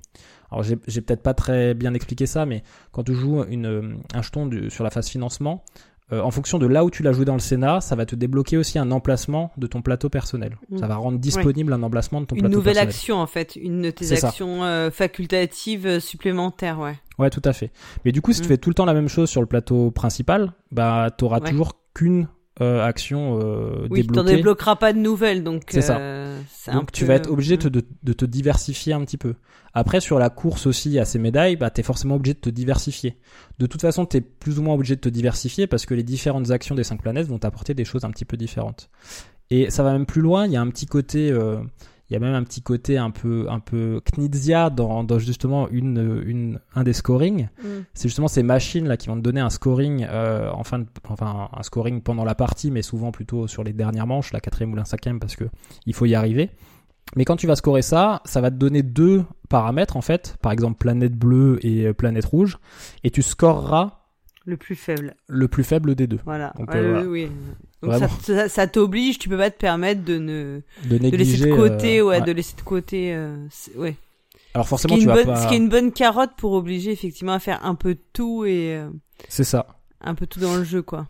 alors 0.51 0.63
j'ai 0.63 1.01
peut-être 1.01 1.23
pas 1.23 1.35
très 1.35 1.75
bien 1.75 1.95
expliqué 1.95 2.27
ça, 2.27 2.47
mais 2.47 2.63
quand 2.93 3.05
tu 3.05 3.15
joues 3.15 3.45
une, 3.49 3.99
un 4.15 4.23
jeton 4.23 4.47
du- 4.47 4.71
sur 4.71 4.85
la 4.85 4.91
phase 4.91 5.09
financement, 5.09 5.63
euh, 6.11 6.23
en 6.23 6.31
fonction 6.31 6.59
de 6.59 6.67
là 6.67 6.87
où 6.87 6.91
tu 6.91 7.03
l'as 7.03 7.13
joué 7.13 7.27
dans 7.27 7.35
le 7.35 7.39
Sénat, 7.39 7.83
ça 7.83 7.95
va 7.95 8.07
te 8.07 8.17
débloquer 8.17 8.57
aussi 8.57 8.79
un 8.79 8.91
emplacement 8.93 9.53
de 9.59 9.67
ton 9.67 9.83
plateau 9.83 10.09
personnel. 10.09 10.57
Mm. 10.71 10.79
Ça 10.79 10.87
va 10.87 10.97
rendre 10.97 11.19
disponible 11.19 11.71
un 11.75 11.83
emplacement 11.83 12.23
de 12.23 12.27
ton 12.27 12.35
Une 12.37 12.41
plateau 12.45 12.57
nouvelle 12.57 12.75
personnel. 12.77 12.95
action 12.95 13.17
en 13.19 13.27
fait, 13.27 13.57
une 13.57 13.83
de 13.83 13.91
tes 13.91 14.25
actions 14.25 14.65
euh, 14.65 14.91
facultatives 14.91 15.87
euh, 15.87 16.01
supplémentaires, 16.01 16.79
ouais. 16.79 16.95
Ouais, 17.19 17.29
tout 17.29 17.43
à 17.45 17.53
fait. 17.53 17.71
Mais 18.07 18.13
du 18.13 18.23
coup, 18.23 18.33
si 18.33 18.41
tu 18.41 18.47
Mm. 18.47 18.49
fais 18.49 18.57
tout 18.57 18.71
le 18.71 18.75
temps 18.75 18.87
la 18.87 18.95
même 18.95 19.09
chose 19.09 19.29
sur 19.29 19.43
le 19.43 19.47
plateau 19.47 19.91
principal, 19.91 20.53
bah 20.73 21.11
t'auras 21.15 21.41
Ouais. 21.41 21.51
toujours 21.51 21.73
qu'une 21.93 22.27
euh, 22.61 22.85
action 22.85 23.39
euh, 23.43 23.87
Oui, 23.91 24.03
tu 24.03 24.09
t'en 24.09 24.25
débloqueras 24.25 24.77
pas 24.77 24.93
de 24.93 24.99
nouvelles, 24.99 25.43
donc 25.45 25.63
C'est 25.69 25.81
ça. 25.83 25.99
euh, 25.99 26.41
un 26.67 26.75
Donc 26.75 26.93
tu 26.93 27.05
peu- 27.05 27.09
vas 27.09 27.15
être 27.15 27.31
obligé 27.31 27.57
de, 27.57 27.63
te- 27.63 27.69
de, 27.69 27.85
de 28.03 28.13
te 28.13 28.25
diversifier 28.25 28.93
un 28.93 29.01
petit 29.05 29.17
peu. 29.19 29.35
Après 29.75 30.01
sur 30.01 30.19
la 30.19 30.31
course 30.31 30.67
aussi 30.67 30.99
à 30.99 31.05
ces 31.05 31.19
médailles, 31.19 31.57
bah 31.57 31.71
t'es 31.71 31.83
forcément 31.83 32.17
obligé 32.17 32.35
de 32.35 32.41
te 32.41 32.51
diversifier. 32.51 33.17
De 33.59 33.67
toute 33.67 33.81
façon, 33.83 34.07
t'es 34.07 34.21
plus 34.21 34.59
ou 34.59 34.63
moins 34.63 34.75
obligé 34.75 34.97
de 34.97 35.01
te 35.01 35.09
diversifier 35.09 35.67
parce 35.67 35.87
que 35.87 35.95
les 35.95 36.03
différentes 36.03 36.51
actions 36.51 36.75
des 36.75 36.85
cinq 36.85 37.01
planètes 37.03 37.27
vont 37.29 37.39
t'apporter 37.39 37.75
des 37.75 37.85
choses 37.85 38.05
un 38.05 38.11
petit 38.11 38.25
peu 38.25 38.37
différentes. 38.37 38.89
Et 39.51 39.71
ça 39.71 39.83
va 39.83 39.93
même 39.93 40.07
plus 40.07 40.21
loin. 40.23 40.47
Il 40.47 40.53
y 40.53 40.57
a 40.57 40.61
un 40.61 40.69
petit 40.69 40.87
côté, 40.87 41.31
euh, 41.31 41.59
il 42.11 42.15
y 42.15 42.17
a 42.17 42.21
même 42.21 42.35
un 42.35 42.43
petit 42.43 42.63
côté 42.63 42.97
un 42.97 43.11
peu 43.11 43.47
un 43.51 43.61
peu 43.61 44.01
knizia 44.17 44.71
dans, 44.71 45.05
dans 45.05 45.19
justement 45.19 45.69
une 45.69 46.23
une 46.25 46.59
un 46.75 46.83
des 46.83 46.93
scorings. 46.95 47.49
Mm. 47.63 47.67
c'est 47.95 48.09
justement 48.09 48.29
ces 48.29 48.43
machines 48.43 48.89
là 48.89 48.97
qui 48.97 49.09
vont 49.09 49.17
te 49.17 49.21
donner 49.21 49.41
un 49.41 49.51
scoring 49.51 50.07
euh, 50.09 50.51
en 50.51 50.65
fin 50.65 50.79
de- 50.79 50.87
enfin 51.09 51.49
un 51.55 51.63
scoring 51.63 52.01
pendant 52.01 52.25
la 52.25 52.35
partie 52.35 52.71
mais 52.71 52.83
souvent 52.83 53.13
plutôt 53.13 53.47
sur 53.47 53.63
les 53.63 53.73
dernières 53.75 54.07
manches 54.07 54.33
la 54.33 54.41
quatrième 54.41 54.73
ou 54.73 54.77
la 54.77 54.85
cinquième 54.87 55.21
parce 55.21 55.37
que 55.37 55.45
il 55.87 55.95
faut 55.95 56.07
y 56.07 56.15
arriver. 56.15 56.51
Mais 57.17 57.25
quand 57.25 57.37
tu 57.37 57.47
vas 57.47 57.57
scorer 57.57 57.83
ça 57.83 58.23
ça 58.25 58.41
va 58.41 58.51
te 58.51 58.57
donner 58.57 58.83
deux 58.83 59.25
paramètres 59.49 59.97
en 59.97 60.03
fait. 60.03 60.37
Par 60.43 60.53
exemple 60.53 60.79
planète 60.79 61.15
bleue 61.15 61.59
et 61.63 61.87
euh, 61.87 61.93
planète 61.95 62.25
rouge. 62.25 62.59
Et 63.05 63.11
tu 63.11 63.23
scoreras 63.23 63.98
Le 64.49 64.57
plus 64.57 64.77
faible, 64.77 65.15
le 65.29 65.47
plus 65.47 65.63
faible 65.63 65.95
des 65.95 66.07
deux 66.07 66.21
voilà. 66.25 66.55
Donc, 66.59 66.71
Ouais, 66.73 66.79
euh, 66.81 66.91
voilà. 66.93 67.07
oui, 67.07 67.25
oui. 67.27 67.31
Donc 67.83 67.93
ça, 68.01 68.09
ça, 68.09 68.49
ça 68.49 68.67
t'oblige, 68.67 69.19
tu 69.19 69.29
peux 69.29 69.37
pas 69.37 69.51
te 69.51 69.59
permettre 69.59 70.03
de 70.05 70.17
ne 70.19 70.61
de 70.85 70.89
de 70.89 70.97
laisser 70.97 71.11
négliger 71.11 71.51
de 71.51 71.55
côté, 71.55 71.99
euh, 71.99 72.05
ouais, 72.05 72.19
ouais. 72.21 72.25
de 72.27 72.33
laisser 72.33 72.57
de 72.57 72.63
côté, 72.63 73.15
euh, 73.15 73.37
ouais. 73.77 73.95
alors 74.55 74.65
Ce 74.65 74.69
qui, 74.69 74.69
forcément 74.71 74.97
tu 74.97 75.05
vas 75.07 75.15
bonne, 75.17 75.27
pas 75.27 75.37
ce 75.37 75.49
qui 75.49 75.55
est 75.55 75.59
une 75.59 75.69
bonne 75.69 75.93
carotte 75.93 76.31
pour 76.39 76.53
obliger 76.53 76.91
effectivement 76.93 77.35
à 77.35 77.39
faire 77.41 77.63
un 77.63 77.75
peu 77.75 77.95
de 77.95 78.01
tout 78.15 78.47
et 78.47 78.75
euh, 78.77 78.89
c'est 79.29 79.45
ça 79.45 79.67
un 80.01 80.15
peu 80.15 80.27
tout 80.27 80.41
dans 80.41 80.57
le 80.57 80.65
jeu, 80.65 80.81
quoi. 80.81 81.09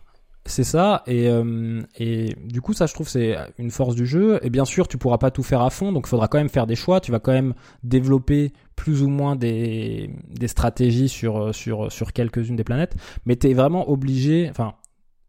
C'est 0.49 0.63
ça, 0.63 1.03
et, 1.05 1.29
euh, 1.29 1.83
et 1.99 2.35
du 2.43 2.59
coup, 2.59 2.73
ça, 2.73 2.87
je 2.87 2.93
trouve, 2.95 3.07
c'est 3.07 3.37
une 3.59 3.69
force 3.69 3.93
du 3.93 4.07
jeu. 4.07 4.39
Et 4.41 4.49
bien 4.49 4.65
sûr, 4.65 4.87
tu 4.87 4.97
pourras 4.97 5.19
pas 5.19 5.29
tout 5.29 5.43
faire 5.43 5.61
à 5.61 5.69
fond, 5.69 5.91
donc 5.91 6.07
il 6.07 6.09
faudra 6.09 6.27
quand 6.27 6.39
même 6.39 6.49
faire 6.49 6.65
des 6.65 6.75
choix. 6.75 6.99
Tu 7.01 7.11
vas 7.11 7.19
quand 7.19 7.31
même 7.31 7.53
développer 7.83 8.51
plus 8.75 9.03
ou 9.03 9.09
moins 9.09 9.35
des, 9.35 10.09
stratégies 10.47 11.07
sur, 11.07 11.53
sur, 11.53 11.91
sur 11.91 12.13
quelques-unes 12.13 12.55
des 12.55 12.63
planètes, 12.63 12.95
mais 13.27 13.35
tu 13.35 13.47
es 13.51 13.53
vraiment 13.53 13.91
obligé, 13.91 14.47
enfin, 14.49 14.73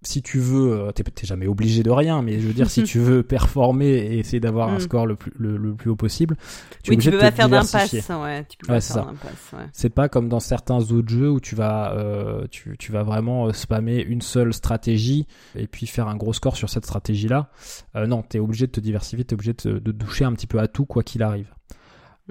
si 0.03 0.23
tu 0.23 0.39
veux, 0.39 0.73
euh, 0.73 0.93
t'es 0.93 1.05
jamais 1.27 1.47
obligé 1.47 1.83
de 1.83 1.91
rien, 1.91 2.23
mais 2.23 2.41
je 2.41 2.47
veux 2.47 2.55
dire, 2.55 2.71
si 2.71 2.85
tu 2.85 2.99
veux 2.99 3.23
performer 3.23 3.89
et 3.89 4.19
essayer 4.19 4.41
d'avoir 4.41 4.69
un 4.71 4.77
Mm. 4.77 4.81
score 4.81 5.07
le 5.07 5.15
plus, 5.17 5.31
le, 5.39 5.57
le 5.59 5.75
plus 5.75 5.91
haut 5.91 5.97
possible, 5.97 6.37
tu 6.83 6.91
es 6.91 6.91
oui, 6.91 6.95
obligé 6.97 7.11
tu 7.11 7.17
peux 7.19 7.23
de 7.23 7.29
pas 7.29 7.37
faire 7.37 7.47
diversifier. 7.49 8.01
d'impasse, 8.01 8.23
ouais. 8.23 8.47
Tu 8.49 8.57
peux 8.57 8.67
Ouais, 8.73 8.77
pas 8.77 8.81
c'est 8.81 8.95
faire 8.95 9.05
d'impasse, 9.07 9.53
ouais. 9.53 9.67
C'est 9.73 9.91
pas 9.91 10.09
comme 10.09 10.29
dans 10.31 10.41
certains 10.41 10.79
autres 10.79 11.09
jeux 11.11 11.31
où 11.31 11.39
tu 11.41 11.55
vas, 11.55 11.93
euh, 11.97 12.47
tu, 12.51 12.77
tu 12.79 12.93
vas 12.93 13.03
vraiment 13.03 13.49
euh, 13.49 13.53
spammer 13.53 14.01
une 14.03 14.23
seule 14.23 14.55
stratégie 14.55 15.27
et 15.55 15.67
puis 15.67 15.87
faire 15.87 16.09
un 16.09 16.17
gros 16.17 16.33
score 16.33 16.57
sur 16.57 16.71
cette 16.71 16.87
stratégie-là. 16.87 17.51
Euh, 17.97 18.07
non, 18.07 18.23
t'es 18.23 18.39
obligé 18.39 18.67
de 18.67 18.73
te 18.73 18.81
diversifier, 18.81 19.25
t'es 19.25 19.35
obligé 19.35 19.53
de, 19.53 19.57
te- 19.59 19.69
de 19.79 19.93
toucher 19.93 20.25
un 20.25 20.33
petit 20.33 20.47
peu 20.47 20.61
à 20.61 20.67
tout 20.69 20.87
quoi 20.87 21.03
qu'il 21.03 21.23
arrive. 21.23 21.53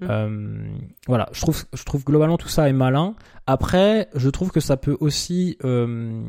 Mm. 0.01 0.05
Euh, 0.09 0.67
voilà, 1.07 1.29
je 1.33 1.41
trouve, 1.41 1.65
je 1.73 1.83
trouve 1.83 2.03
globalement 2.03 2.37
tout 2.37 2.47
ça 2.47 2.67
est 2.67 2.73
malin. 2.73 3.15
Après, 3.45 4.09
je 4.15 4.29
trouve 4.29 4.49
que 4.49 4.59
ça 4.59 4.75
peut 4.77 4.97
aussi, 5.01 5.57
euh, 5.65 6.23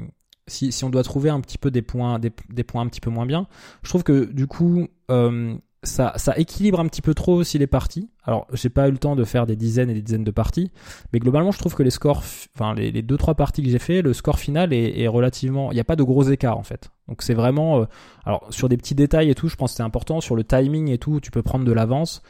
si, 0.50 0.84
on 0.84 0.90
doit 0.90 1.02
trouver 1.02 1.30
un 1.30 1.40
petit 1.40 1.58
peu 1.58 1.70
des 1.70 1.82
points, 1.82 2.18
des, 2.18 2.30
points 2.64 2.82
un 2.82 2.86
petit 2.86 3.00
peu 3.00 3.10
moins 3.10 3.26
bien, 3.26 3.46
je 3.82 3.88
trouve 3.88 4.02
que 4.02 4.24
du 4.24 4.46
coup, 4.46 4.88
euh, 5.10 5.54
ça, 5.82 6.12
équilibre 6.36 6.80
un 6.80 6.86
petit 6.86 7.02
peu 7.02 7.14
trop 7.14 7.34
aussi 7.34 7.58
les 7.58 7.66
parties. 7.66 8.10
Alors, 8.24 8.46
j'ai 8.52 8.68
pas 8.68 8.88
eu 8.88 8.92
le 8.92 8.98
temps 8.98 9.16
de 9.16 9.24
faire 9.24 9.46
des 9.46 9.56
dizaines 9.56 9.90
et 9.90 9.94
des 9.94 10.02
dizaines 10.02 10.24
de 10.24 10.30
parties, 10.30 10.70
mais 11.12 11.18
globalement, 11.18 11.52
je 11.52 11.58
trouve 11.58 11.74
que 11.74 11.82
les 11.82 11.90
scores, 11.90 12.22
enfin 12.54 12.74
les, 12.74 12.90
les 12.90 13.02
deux 13.02 13.16
trois 13.16 13.34
parties 13.34 13.62
que 13.62 13.70
j'ai 13.70 13.78
fait, 13.78 14.02
le 14.02 14.12
score 14.12 14.38
final 14.38 14.72
est, 14.72 15.00
est 15.00 15.08
relativement, 15.08 15.70
il 15.72 15.74
n'y 15.74 15.80
a 15.80 15.84
pas 15.84 15.96
de 15.96 16.02
gros 16.02 16.24
écarts 16.24 16.58
en 16.58 16.62
fait. 16.62 16.90
Donc 17.08 17.22
c'est 17.22 17.34
vraiment, 17.34 17.80
euh, 17.80 17.84
alors 18.24 18.46
sur 18.50 18.68
des 18.68 18.76
petits 18.76 18.94
détails 18.94 19.30
et 19.30 19.34
tout, 19.34 19.48
je 19.48 19.56
pense 19.56 19.72
que 19.72 19.76
c'est 19.78 19.82
important. 19.82 20.20
Sur 20.20 20.36
le 20.36 20.44
timing 20.44 20.88
et 20.90 20.98
tout, 20.98 21.20
tu 21.20 21.30
peux 21.30 21.42
prendre 21.42 21.64
de 21.64 21.72
l'avance. 21.72 22.22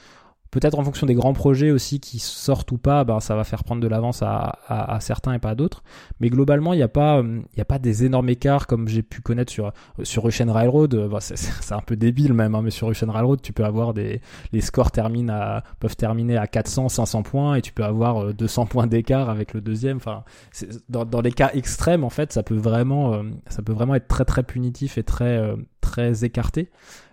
Peut-être 0.50 0.78
en 0.78 0.82
fonction 0.82 1.06
des 1.06 1.14
grands 1.14 1.32
projets 1.32 1.70
aussi 1.70 2.00
qui 2.00 2.18
sortent 2.18 2.72
ou 2.72 2.78
pas, 2.78 3.04
ben 3.04 3.20
ça 3.20 3.36
va 3.36 3.44
faire 3.44 3.62
prendre 3.62 3.80
de 3.80 3.86
l'avance 3.86 4.20
à, 4.22 4.58
à, 4.66 4.94
à 4.96 5.00
certains 5.00 5.32
et 5.32 5.38
pas 5.38 5.50
à 5.50 5.54
d'autres. 5.54 5.82
Mais 6.18 6.28
globalement, 6.28 6.72
il 6.72 6.78
n'y 6.78 6.82
a 6.82 6.88
pas, 6.88 7.18
euh, 7.18 7.40
y 7.56 7.60
a 7.60 7.64
pas 7.64 7.78
des 7.78 8.04
énormes 8.04 8.28
écarts 8.28 8.66
comme 8.66 8.88
j'ai 8.88 9.02
pu 9.02 9.20
connaître 9.20 9.52
sur 9.52 9.72
sur 10.02 10.24
Russian 10.24 10.52
Railroad. 10.52 10.94
euh, 10.94 11.08
bah, 11.08 11.20
c'est- 11.20 11.72
un 11.72 11.80
peu 11.80 11.94
débile 11.96 12.32
même, 12.34 12.56
hein, 12.56 12.62
mais 12.62 12.70
sur 12.70 12.88
Russian 12.88 13.12
Railroad, 13.12 13.40
tu 13.42 13.52
peux 13.52 13.64
avoir 13.64 13.94
des 13.94 14.20
les 14.52 14.60
scores 14.60 14.90
terminent 14.90 15.32
à 15.32 15.62
peuvent 15.78 15.94
terminer 15.96 16.36
à 16.36 16.48
400, 16.48 16.88
500 16.88 17.22
points 17.22 17.54
et 17.54 17.62
tu 17.62 17.72
peux 17.72 17.84
avoir 17.84 18.20
euh, 18.24 18.32
200 18.32 18.66
points 18.66 18.88
d'écart 18.88 19.30
avec 19.30 19.54
le 19.54 19.60
deuxième. 19.60 19.98
Enfin, 19.98 20.24
dans 20.88 21.04
dans 21.04 21.20
les 21.20 21.32
cas 21.32 21.50
extrêmes, 21.54 22.02
en 22.02 22.10
fait, 22.10 22.32
ça 22.32 22.42
peut 22.42 22.56
vraiment 22.56 23.14
euh, 23.14 23.22
ça 23.48 23.62
peut 23.62 23.72
vraiment 23.72 23.94
être 23.94 24.08
très 24.08 24.24
très 24.24 24.42
punitif 24.42 24.98
et 24.98 25.04
très 25.04 25.36
euh, 25.38 25.54
très 25.80 26.24
écarté. 26.24 26.70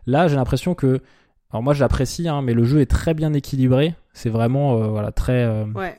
Là, 0.07 0.27
j'ai 0.27 0.35
l'impression 0.37 0.73
que 0.73 1.01
alors 1.51 1.63
moi 1.63 1.73
j'apprécie, 1.73 2.27
hein, 2.27 2.41
mais 2.41 2.53
le 2.53 2.63
jeu 2.65 2.81
est 2.81 2.87
très 2.87 3.13
bien 3.13 3.33
équilibré. 3.33 3.95
C'est 4.13 4.29
vraiment 4.29 4.81
euh, 4.81 4.87
voilà 4.87 5.11
très 5.11 5.43
euh, 5.43 5.65
Ouais. 5.73 5.97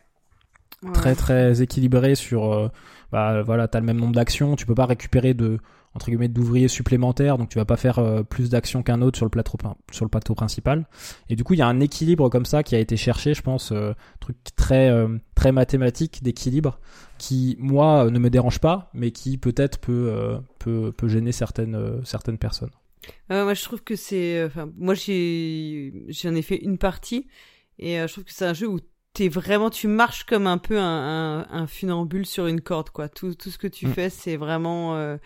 Ouais. 0.85 0.93
très 0.93 1.15
très 1.17 1.61
équilibré 1.61 2.15
sur 2.15 2.53
euh, 2.53 2.69
bah 3.11 3.43
voilà 3.43 3.67
t'as 3.67 3.81
le 3.81 3.87
même 3.87 3.99
nombre 3.99 4.15
d'actions 4.15 4.55
tu 4.55 4.65
peux 4.65 4.77
pas 4.77 4.87
récupérer 4.87 5.35
de 5.35 5.59
entre 5.95 6.07
guillemets 6.07 6.29
d'ouvriers 6.29 6.69
supplémentaires 6.69 7.37
donc 7.37 7.49
tu 7.49 7.59
vas 7.59 7.65
pas 7.65 7.77
faire 7.77 7.99
euh, 7.99 8.23
plus 8.23 8.49
d'actions 8.49 8.85
qu'un 8.85 9.03
autre 9.03 9.17
sur 9.17 9.27
le 9.27 9.31
plateau 9.31 9.59
sur 9.91 10.05
le 10.05 10.09
plateau 10.09 10.37
principal 10.37 10.87
et 11.29 11.35
du 11.35 11.43
coup 11.43 11.55
il 11.55 11.59
y 11.59 11.63
a 11.63 11.67
un 11.67 11.81
équilibre 11.81 12.29
comme 12.29 12.45
ça 12.45 12.63
qui 12.63 12.77
a 12.77 12.79
été 12.79 12.97
cherché 12.97 13.35
je 13.35 13.43
pense 13.43 13.73
truc 14.21 14.37
très 14.55 14.89
très 15.35 15.51
mathématique 15.51 16.23
d'équilibre 16.23 16.79
qui 17.19 17.57
moi 17.59 18.09
ne 18.09 18.19
me 18.21 18.31
dérange 18.31 18.61
pas 18.61 18.89
mais 18.95 19.11
qui 19.11 19.37
peut-être 19.37 19.81
peut 19.81 20.39
peut 20.61 20.93
peut 20.93 21.09
gêner 21.09 21.33
certaines 21.33 22.05
certaines 22.05 22.39
personnes 22.39 22.71
Ouais, 23.31 23.43
moi, 23.45 23.55
je 23.55 23.63
trouve 23.65 23.83
que 23.83 23.97
c'est. 23.97 24.45
Enfin, 24.45 24.71
moi, 24.77 24.95
j'ai 24.95 25.93
j'en 26.09 26.35
ai 26.35 26.43
fait 26.43 26.57
une 26.57 26.79
partie 26.79 27.27
et 27.79 28.01
euh, 28.01 28.07
je 28.07 28.13
trouve 28.15 28.25
que 28.25 28.33
c'est 28.33 28.47
un 28.47 28.55
jeu 28.55 28.67
où 28.69 28.81
t'es 29.13 29.29
vraiment, 29.29 29.71
tu 29.71 29.89
marches 29.89 30.25
comme 30.25 30.47
un 30.47 30.59
peu 30.59 30.79
un, 30.79 31.41
un, 31.41 31.47
un 31.51 31.67
funambule 31.67 32.27
sur 32.27 32.47
une 32.47 32.61
corde, 32.61 32.91
quoi. 32.91 33.09
Tout, 33.09 33.35
tout 33.35 33.51
ce 33.51 33.59
que 33.59 33.67
tu 33.69 33.87
Mm. 33.87 33.93
fais, 33.93 34.11
c'est 34.11 34.37
vraiment. 34.37 34.97
euh, 34.97 35.17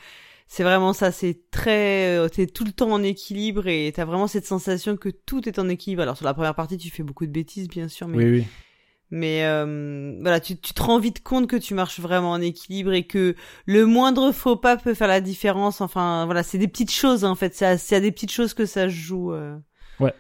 C'est 0.49 0.65
vraiment 0.65 0.93
ça, 0.93 1.13
c'est 1.13 1.51
très, 1.51 2.17
euh, 2.19 2.29
t'es 2.29 2.47
tout 2.47 2.65
le 2.65 2.73
temps 2.73 2.91
en 2.93 3.03
équilibre 3.03 3.67
et 3.69 3.93
t'as 3.95 4.05
vraiment 4.05 4.27
cette 4.29 4.47
sensation 4.47 4.97
que 4.99 5.09
tout 5.09 5.49
est 5.49 5.59
en 5.59 5.69
équilibre. 5.71 6.03
Alors 6.03 6.17
sur 6.19 6.27
la 6.27 6.35
première 6.35 6.55
partie, 6.55 6.77
tu 6.79 6.91
fais 6.91 7.03
beaucoup 7.03 7.27
de 7.27 7.33
bêtises, 7.33 7.69
bien 7.69 7.89
sûr, 7.89 8.09
mais 8.09 8.19
Oui, 8.19 8.31
oui. 8.31 8.45
Mais 9.13 9.45
euh, 9.45 10.17
voilà, 10.21 10.41
tu, 10.41 10.59
tu 10.59 10.73
te 10.75 10.83
rends 10.83 10.99
vite 10.99 11.23
compte 11.23 11.47
que 11.47 11.57
tu 11.57 11.75
marches 11.75 12.01
vraiment 12.01 12.33
en 12.33 12.41
équilibre 12.41 12.93
et 12.93 13.07
que 13.07 13.37
le 13.67 13.87
moindre 13.87 14.33
faux 14.33 14.57
pas 14.57 14.77
peut 14.79 14.95
faire 14.95 15.07
la 15.07 15.21
différence. 15.21 15.81
Enfin, 15.83 16.25
voilà, 16.25 16.43
c'est 16.43 16.59
des 16.59 16.67
petites 16.67 16.91
choses 16.91 17.25
en 17.25 17.35
fait. 17.35 17.55
C'est 17.55 17.67
à, 17.67 17.97
à 17.97 18.01
des 18.01 18.11
petites 18.11 18.33
choses 18.33 18.55
que 18.55 18.67
ça 18.67 18.89
joue. 18.89 19.33
euh. 19.33 19.57
Ouais. 20.01 20.15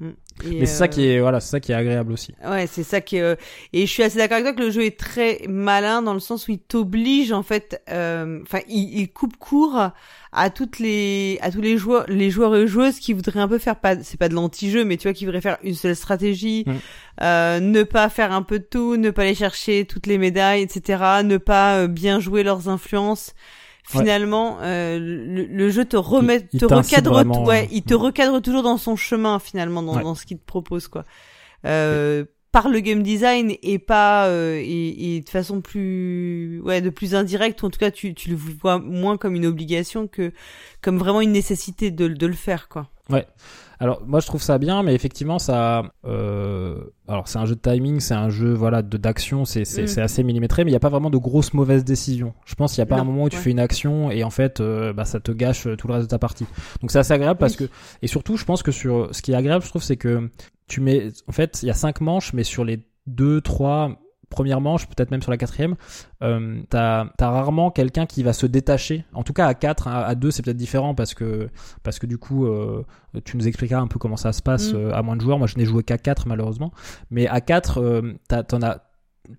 Mm. 0.00 0.08
Et, 0.42 0.60
Mais 0.60 0.64
c'est 0.66 0.76
ça 0.76 0.84
euh, 0.84 0.86
qui 0.86 1.06
est, 1.06 1.20
voilà, 1.20 1.38
c'est 1.40 1.50
ça 1.50 1.60
qui 1.60 1.72
est 1.72 1.74
agréable 1.74 2.12
aussi. 2.12 2.34
Ouais, 2.48 2.66
c'est 2.66 2.82
ça 2.82 3.02
qui 3.02 3.16
est. 3.16 3.20
euh, 3.20 3.34
Et 3.74 3.84
je 3.86 3.92
suis 3.92 4.02
assez 4.02 4.16
d'accord 4.16 4.36
avec 4.36 4.46
toi 4.46 4.54
que 4.54 4.62
le 4.62 4.70
jeu 4.70 4.84
est 4.86 4.98
très 4.98 5.42
malin 5.48 6.00
dans 6.00 6.14
le 6.14 6.20
sens 6.20 6.48
où 6.48 6.52
il 6.52 6.58
t'oblige 6.60 7.30
en 7.32 7.42
fait. 7.42 7.82
euh, 7.90 8.40
Enfin, 8.42 8.60
il, 8.66 8.98
il 8.98 9.12
coupe 9.12 9.36
court 9.36 9.90
à 10.32 10.48
toutes 10.48 10.78
les 10.78 11.38
à 11.42 11.50
tous 11.50 11.60
les 11.60 11.76
joueurs 11.76 12.06
les 12.08 12.30
joueurs 12.30 12.56
et 12.56 12.66
joueuses 12.66 13.00
qui 13.00 13.12
voudraient 13.12 13.40
un 13.40 13.48
peu 13.48 13.58
faire 13.58 13.76
pas 13.76 14.02
c'est 14.02 14.16
pas 14.18 14.28
de 14.30 14.34
l'anti-jeu 14.34 14.84
mais 14.84 14.96
tu 14.96 15.08
vois 15.08 15.12
qui 15.12 15.24
voudraient 15.26 15.40
faire 15.42 15.58
une 15.64 15.74
seule 15.74 15.96
stratégie 15.96 16.64
Mm. 16.66 16.72
euh, 17.22 17.60
ne 17.60 17.82
pas 17.82 18.08
faire 18.08 18.32
un 18.32 18.42
peu 18.42 18.60
de 18.60 18.64
tout 18.64 18.96
ne 18.96 19.10
pas 19.10 19.22
aller 19.22 19.34
chercher 19.34 19.84
toutes 19.84 20.06
les 20.06 20.18
médailles 20.18 20.62
etc 20.62 21.02
ne 21.24 21.36
pas 21.36 21.80
euh, 21.80 21.86
bien 21.88 22.18
jouer 22.20 22.44
leurs 22.44 22.68
influences 22.68 23.34
Ouais. 23.94 24.00
finalement 24.00 24.58
euh, 24.62 24.98
le, 24.98 25.44
le 25.46 25.70
jeu 25.70 25.84
te 25.84 25.96
remet 25.96 26.46
il 26.52 26.60
te 26.60 26.64
recadre 26.66 27.12
vraiment, 27.12 27.44
ouais 27.44 27.64
euh, 27.64 27.72
il 27.72 27.82
te 27.82 27.94
mm. 27.94 27.98
recadre 27.98 28.40
toujours 28.42 28.62
dans 28.62 28.76
son 28.78 28.96
chemin 28.96 29.38
finalement 29.38 29.82
dans, 29.82 29.96
Ouais. 29.96 30.02
dans 30.02 30.14
ce 30.14 30.26
qu'il 30.26 30.38
te 30.38 30.44
propose 30.46 30.88
quoi 30.88 31.04
euh, 31.66 32.24
par 32.52 32.68
le 32.68 32.80
game 32.80 33.02
design 33.02 33.54
et 33.62 33.78
pas 33.78 34.26
euh, 34.26 34.60
et, 34.60 35.16
et 35.16 35.20
de 35.20 35.28
façon 35.28 35.60
plus 35.60 36.60
ouais 36.64 36.80
de 36.80 36.90
plus 36.90 37.14
indirecte 37.14 37.62
ou 37.62 37.66
en 37.66 37.70
tout 37.70 37.78
cas 37.78 37.90
tu, 37.90 38.14
tu 38.14 38.30
le 38.30 38.36
vois 38.36 38.78
moins 38.78 39.16
comme 39.16 39.34
une 39.36 39.46
obligation 39.46 40.06
que 40.08 40.32
comme 40.82 40.98
vraiment 40.98 41.20
une 41.20 41.32
nécessité 41.32 41.90
de, 41.90 42.08
de 42.08 42.26
le 42.26 42.32
faire 42.34 42.68
quoi 42.68 42.88
Alors 43.82 44.02
moi 44.06 44.20
je 44.20 44.26
trouve 44.26 44.42
ça 44.42 44.58
bien, 44.58 44.82
mais 44.82 44.94
effectivement 44.94 45.38
ça, 45.38 45.84
euh, 46.04 46.76
alors 47.08 47.26
c'est 47.28 47.38
un 47.38 47.46
jeu 47.46 47.54
de 47.54 47.60
timing, 47.60 47.98
c'est 47.98 48.12
un 48.14 48.28
jeu 48.28 48.52
voilà 48.52 48.82
de 48.82 48.96
d'action, 48.98 49.46
c'est 49.46 49.64
c'est 49.64 49.84
Mm. 49.84 49.86
c'est 49.86 50.02
assez 50.02 50.22
millimétré, 50.22 50.64
mais 50.64 50.70
il 50.70 50.74
y 50.74 50.76
a 50.76 50.80
pas 50.80 50.90
vraiment 50.90 51.08
de 51.08 51.16
grosses 51.16 51.54
mauvaises 51.54 51.82
décisions. 51.82 52.34
Je 52.44 52.54
pense 52.54 52.72
qu'il 52.72 52.80
y 52.80 52.82
a 52.82 52.86
pas 52.86 52.96
Non, 52.96 53.02
un 53.02 53.04
moment 53.06 53.22
où 53.24 53.28
tu 53.30 53.36
ouais. 53.36 53.42
fais 53.42 53.50
une 53.50 53.58
action 53.58 54.10
et 54.10 54.22
en 54.22 54.28
fait 54.30 54.60
euh, 54.60 54.92
bah 54.92 55.06
ça 55.06 55.18
te 55.18 55.32
gâche 55.32 55.66
euh, 55.66 55.76
tout 55.76 55.88
le 55.88 55.94
reste 55.94 56.04
de 56.06 56.10
ta 56.10 56.18
partie. 56.18 56.44
Donc 56.82 56.90
c'est 56.90 56.98
assez 56.98 57.14
agréable 57.14 57.38
parce 57.40 57.56
que 57.56 57.64
et 58.02 58.06
surtout 58.06 58.36
je 58.36 58.44
pense 58.44 58.62
que 58.62 58.70
sur 58.70 59.08
ce 59.12 59.22
qui 59.22 59.32
est 59.32 59.36
agréable 59.36 59.64
je 59.64 59.70
trouve 59.70 59.82
c'est 59.82 59.96
que 59.96 60.28
tu 60.68 60.82
mets 60.82 61.08
en 61.26 61.32
fait 61.32 61.62
il 61.62 61.66
y 61.66 61.70
a 61.70 61.74
cinq 61.74 62.02
manches, 62.02 62.34
mais 62.34 62.44
sur 62.44 62.64
les 62.66 62.80
deux 63.06 63.40
trois 63.40 63.96
premières 64.30 64.60
manches, 64.60 64.86
peut-être 64.86 65.10
même 65.10 65.20
sur 65.22 65.30
la 65.30 65.36
quatrième, 65.36 65.74
euh, 66.22 66.60
t'as 66.70 67.06
as 67.20 67.30
rarement 67.30 67.70
quelqu'un 67.70 68.06
qui 68.06 68.22
va 68.22 68.32
se 68.32 68.46
détacher. 68.46 69.04
En 69.12 69.22
tout 69.22 69.32
cas 69.32 69.46
à 69.46 69.54
4, 69.54 69.88
à, 69.88 70.06
à 70.06 70.14
2 70.14 70.30
c'est 70.30 70.42
peut-être 70.42 70.56
différent 70.56 70.94
parce 70.94 71.14
que 71.14 71.48
parce 71.82 71.98
que 71.98 72.06
du 72.06 72.16
coup 72.18 72.46
euh, 72.46 72.82
tu 73.24 73.36
nous 73.36 73.46
expliqueras 73.48 73.80
un 73.80 73.88
peu 73.88 73.98
comment 73.98 74.16
ça 74.16 74.32
se 74.32 74.40
passe 74.42 74.72
Mm. 74.72 74.76
euh, 74.76 74.94
à 74.94 75.02
moins 75.02 75.16
de 75.16 75.20
joueurs. 75.22 75.38
Moi 75.38 75.46
je 75.48 75.56
n'ai 75.58 75.64
joué 75.66 75.82
qu'à 75.82 75.98
4 75.98 76.26
malheureusement, 76.28 76.72
mais 77.10 77.26
à 77.26 77.40
4 77.40 77.78
euh, 77.82 78.14
t'as- 78.28 78.42
t'en 78.44 78.62
as 78.62 78.78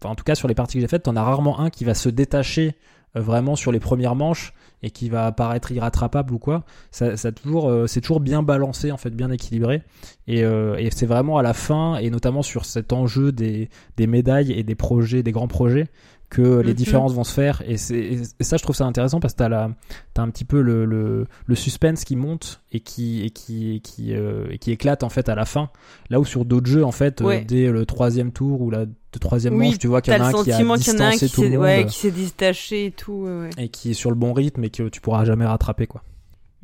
en 0.04 0.15
tout 0.15 0.23
cas 0.23 0.36
sur 0.36 0.47
les 0.47 0.56
parties 0.56 0.75
que 0.77 0.82
j'ai 0.82 0.88
faites, 0.88 1.04
t'en 1.04 1.15
as 1.15 1.23
rarement 1.23 1.60
un 1.60 1.69
qui 1.69 1.84
va 1.86 1.93
se 1.93 2.08
détacher 2.10 2.75
vraiment 3.15 3.56
sur 3.56 3.71
les 3.71 3.80
premières 3.80 4.15
manches 4.15 4.54
et 4.84 4.89
qui 4.89 5.10
va 5.10 5.28
apparaître 5.28 5.71
irrattrapable 5.71 6.34
ou 6.34 6.39
quoi. 6.39 6.63
Ça, 6.91 7.15
toujours, 7.32 7.69
euh, 7.69 7.88
c'est 7.88 8.02
toujours 8.02 8.19
bien 8.19 8.43
balancé 8.43 8.91
en 8.91 8.97
fait, 8.97 9.12
bien 9.12 9.32
équilibré. 9.32 9.84
Et, 10.28 10.43
euh, 10.43 10.76
et 10.78 10.89
c'est 10.91 11.06
vraiment 11.06 11.38
à 11.38 11.43
la 11.43 11.54
fin 11.54 11.97
et 11.97 12.10
notamment 12.10 12.41
sur 12.41 12.65
cet 12.65 12.93
enjeu 12.93 13.32
des, 13.32 13.69
des 13.97 14.08
médailles 14.08 14.52
et 14.52 14.63
des 14.63 14.76
projets, 14.76 15.24
des 15.24 15.32
grands 15.32 15.47
projets 15.47 15.88
que 16.32 16.60
les 16.62 16.70
Mhm. 16.72 16.76
différences 16.76 17.13
vont 17.13 17.24
se 17.26 17.34
faire 17.34 17.62
et, 17.67 17.74
et, 17.74 18.24
ça 18.44 18.56
je 18.58 18.63
trouve 18.63 18.76
ça 18.76 18.86
intéressant 18.86 19.20
parce 19.20 19.34
que 19.36 19.44
la 19.44 19.70
t'as 20.13 20.22
un 20.24 20.30
petit 20.30 20.46
peu 20.46 20.62
le, 20.62 20.86
le, 20.86 21.28
le 21.46 21.56
suspense 21.56 22.06
qui 22.06 22.15
monte 22.15 22.62
et 22.72 22.80
qui 22.80 23.22
et 23.24 23.30
qui 23.30 23.76
et 23.76 23.80
qui 23.82 24.15
euh, 24.15 24.48
et 24.50 24.58
qui 24.58 24.72
éclate 24.72 25.04
en 25.04 25.10
fait 25.10 25.28
à 25.30 25.36
la 25.36 25.46
fin 25.46 25.70
là 26.10 26.20
où 26.20 26.26
sur 26.26 26.46
d'autres 26.46 26.67
jeux 26.67 26.86
en 26.86 26.91
fait 26.94 27.22
euh, 27.22 27.41
dès 27.46 27.70
le 27.70 27.86
troisième 27.86 28.32
tour 28.32 28.62
ou 28.62 28.72
la 28.72 28.86
troisième 29.20 29.56
Oui, 29.56 29.67
manche 29.67 29.78
tu 29.78 29.88
vois 29.88 30.02
qu'il 30.02 30.13
y 30.13 30.15
en 30.15 30.22
a 30.22 30.28
un 30.30 30.32
qui 30.44 30.52
a 30.54 30.63
distancé 30.78 31.30
tout 31.30 31.41
le 31.41 31.50
s'est 31.50 31.58
monde 31.58 31.65
ouais 31.65 31.86
qui 31.86 31.98
s'est 31.98 32.12
détaché 32.12 32.86
et 32.88 32.91
tout 32.91 33.26
ouais, 33.28 33.50
et 33.58 33.67
qui 33.70 33.91
est 33.91 33.94
sur 33.94 34.10
le 34.10 34.15
bon 34.15 34.32
rythme 34.34 34.63
et 34.63 34.70
que 34.70 34.88
tu 34.88 35.02
pourras 35.02 35.26
jamais 35.26 35.46
rattraper 35.46 35.86
quoi 35.86 36.02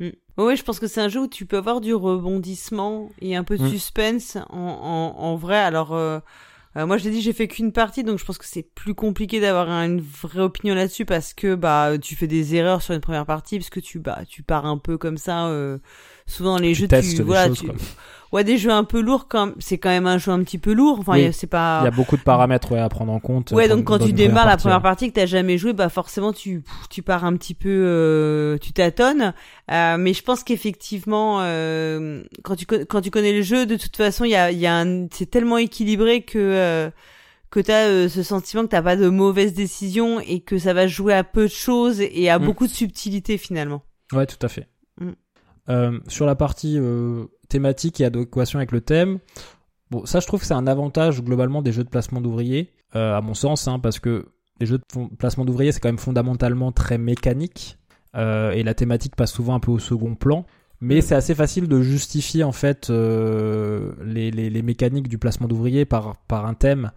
Mm. 0.00 0.10
Ouais, 0.40 0.54
je 0.54 0.62
pense 0.62 0.78
que 0.78 0.86
c'est 0.86 1.00
un 1.00 1.08
jeu 1.08 1.22
où 1.22 1.26
tu 1.26 1.44
peux 1.44 1.56
avoir 1.56 1.80
du 1.80 1.92
rebondissement 1.92 3.10
et 3.20 3.34
un 3.34 3.42
peu 3.42 3.58
de 3.58 3.64
Mm. 3.64 3.68
suspense 3.68 4.38
en, 4.50 4.56
en, 4.56 5.20
en 5.20 5.34
vrai. 5.34 5.56
Alors, 5.58 5.92
euh, 5.92 6.20
euh, 6.78 6.86
moi, 6.86 6.96
je 6.96 7.04
l'ai 7.04 7.10
dit, 7.10 7.20
j'ai 7.22 7.32
fait 7.32 7.48
qu'une 7.48 7.72
partie, 7.72 8.04
donc 8.04 8.18
je 8.18 8.24
pense 8.24 8.38
que 8.38 8.44
c'est 8.46 8.62
plus 8.74 8.94
compliqué 8.94 9.40
d'avoir 9.40 9.68
un- 9.68 9.84
une 9.86 10.00
vraie 10.00 10.40
opinion 10.42 10.74
là-dessus 10.74 11.04
parce 11.04 11.34
que 11.34 11.54
bah 11.54 11.92
tu 12.00 12.14
fais 12.16 12.26
des 12.28 12.54
erreurs 12.54 12.82
sur 12.82 12.94
une 12.94 13.00
première 13.00 13.26
partie 13.26 13.58
parce 13.58 13.70
que 13.70 13.80
tu 13.80 13.98
bah 13.98 14.20
tu 14.28 14.42
pars 14.42 14.64
un 14.66 14.78
peu 14.78 14.96
comme 14.98 15.18
ça. 15.18 15.46
Euh, 15.48 15.78
souvent 16.26 16.52
dans 16.56 16.58
les 16.62 16.72
tu 16.72 16.80
jeux, 16.80 16.88
tu 16.88 17.16
des 17.18 17.22
voilà, 17.24 17.48
choses 17.48 17.58
tu-. 17.60 17.66
Ouais 18.32 18.44
des 18.44 18.58
jeux 18.58 18.70
un 18.70 18.84
peu 18.84 19.00
lourds 19.00 19.26
quand 19.28 19.52
c'est 19.58 19.78
quand 19.78 19.88
même 19.88 20.06
un 20.06 20.18
jeu 20.18 20.30
un 20.32 20.42
petit 20.42 20.58
peu 20.58 20.72
lourd. 20.72 20.98
Enfin, 21.00 21.12
Oui. 21.14 21.32
c'est 21.32 21.46
pas 21.46 21.80
il 21.82 21.84
y 21.84 21.88
a 21.88 21.90
beaucoup 21.90 22.16
de 22.16 22.22
paramètres 22.22 22.72
ouais, 22.72 22.80
à 22.80 22.88
prendre 22.88 23.12
en 23.12 23.20
compte 23.20 23.52
Ouais, 23.52 23.68
donc 23.68 23.84
quand 23.84 23.98
tu 23.98 24.12
démarres 24.12 24.46
la 24.46 24.56
première 24.56 24.82
partie 24.82 25.08
que 25.08 25.14
t'as 25.14 25.26
jamais 25.26 25.58
joué, 25.58 25.72
bah 25.72 25.88
forcément 25.88 26.32
tu 26.32 26.62
tu 26.90 27.02
pars 27.02 27.24
un 27.24 27.36
petit 27.36 27.54
peu, 27.54 27.68
euh, 27.70 28.58
tu 28.58 28.72
tâtonnes. 28.72 29.32
Euh, 29.70 29.96
mais 29.98 30.12
je 30.14 30.22
pense 30.22 30.42
qu'effectivement, 30.44 31.38
euh, 31.42 32.22
quand 32.42 32.56
tu 32.56 32.66
quand 32.66 33.00
tu 33.00 33.10
connais 33.10 33.32
le 33.32 33.42
jeu, 33.42 33.66
de 33.66 33.76
toute 33.76 33.96
façon, 33.96 34.24
il 34.24 34.30
y 34.30 34.36
a 34.36 34.50
il 34.50 34.58
y 34.58 34.66
a 34.66 34.84
c'est 35.12 35.30
tellement 35.30 35.58
équilibré 35.58 36.22
que 36.22 36.38
euh, 36.38 36.90
que 37.50 37.60
t'as 37.60 37.86
euh, 37.86 38.08
ce 38.10 38.22
sentiment 38.22 38.62
que 38.64 38.68
t'as 38.68 38.82
pas 38.82 38.96
de 38.96 39.08
mauvaises 39.08 39.54
décisions 39.54 40.20
et 40.20 40.40
que 40.40 40.58
ça 40.58 40.74
va 40.74 40.86
jouer 40.86 41.14
à 41.14 41.24
peu 41.24 41.44
de 41.44 41.50
choses 41.52 42.00
et 42.00 42.28
à 42.28 42.38
Mm. 42.38 42.44
beaucoup 42.44 42.66
de 42.66 42.72
subtilité 42.72 43.38
finalement. 43.38 43.82
Ouais, 44.12 44.26
tout 44.26 44.36
à 44.44 44.48
fait. 44.48 44.66
Euh, 45.68 45.98
sur 46.08 46.26
la 46.26 46.34
partie 46.34 46.78
euh, 46.78 47.26
thématique 47.48 48.00
et 48.00 48.04
adéquation 48.06 48.58
avec 48.58 48.72
le 48.72 48.80
thème, 48.80 49.18
bon, 49.90 50.06
ça 50.06 50.20
je 50.20 50.26
trouve 50.26 50.40
que 50.40 50.46
c'est 50.46 50.54
un 50.54 50.66
avantage 50.66 51.22
globalement 51.22 51.60
des 51.60 51.72
jeux 51.72 51.84
de 51.84 51.90
placement 51.90 52.20
d'ouvriers, 52.20 52.72
euh, 52.96 53.14
à 53.14 53.20
mon 53.20 53.34
sens, 53.34 53.68
hein, 53.68 53.78
parce 53.78 53.98
que 53.98 54.26
les 54.60 54.66
jeux 54.66 54.78
de 54.78 55.16
placement 55.16 55.44
d'ouvriers 55.44 55.72
c'est 55.72 55.80
quand 55.80 55.88
même 55.88 55.98
fondamentalement 55.98 56.72
très 56.72 56.98
mécanique 56.98 57.76
et 58.14 58.64
la 58.64 58.74
thématique 58.74 59.14
passe 59.14 59.30
souvent 59.30 59.54
un 59.54 59.60
peu 59.60 59.70
au 59.70 59.78
second 59.78 60.16
plan. 60.16 60.44
Mais 60.80 61.02
c'est 61.02 61.14
assez 61.14 61.36
facile 61.36 61.68
de 61.68 61.80
justifier 61.82 62.42
en 62.42 62.50
fait 62.50 62.90
les, 62.90 64.62
mécaniques 64.64 65.06
du 65.06 65.18
placement 65.18 65.46
d'ouvriers 65.46 65.84
par, 65.84 66.16
par 66.26 66.44
un 66.46 66.54
thème 66.54 66.90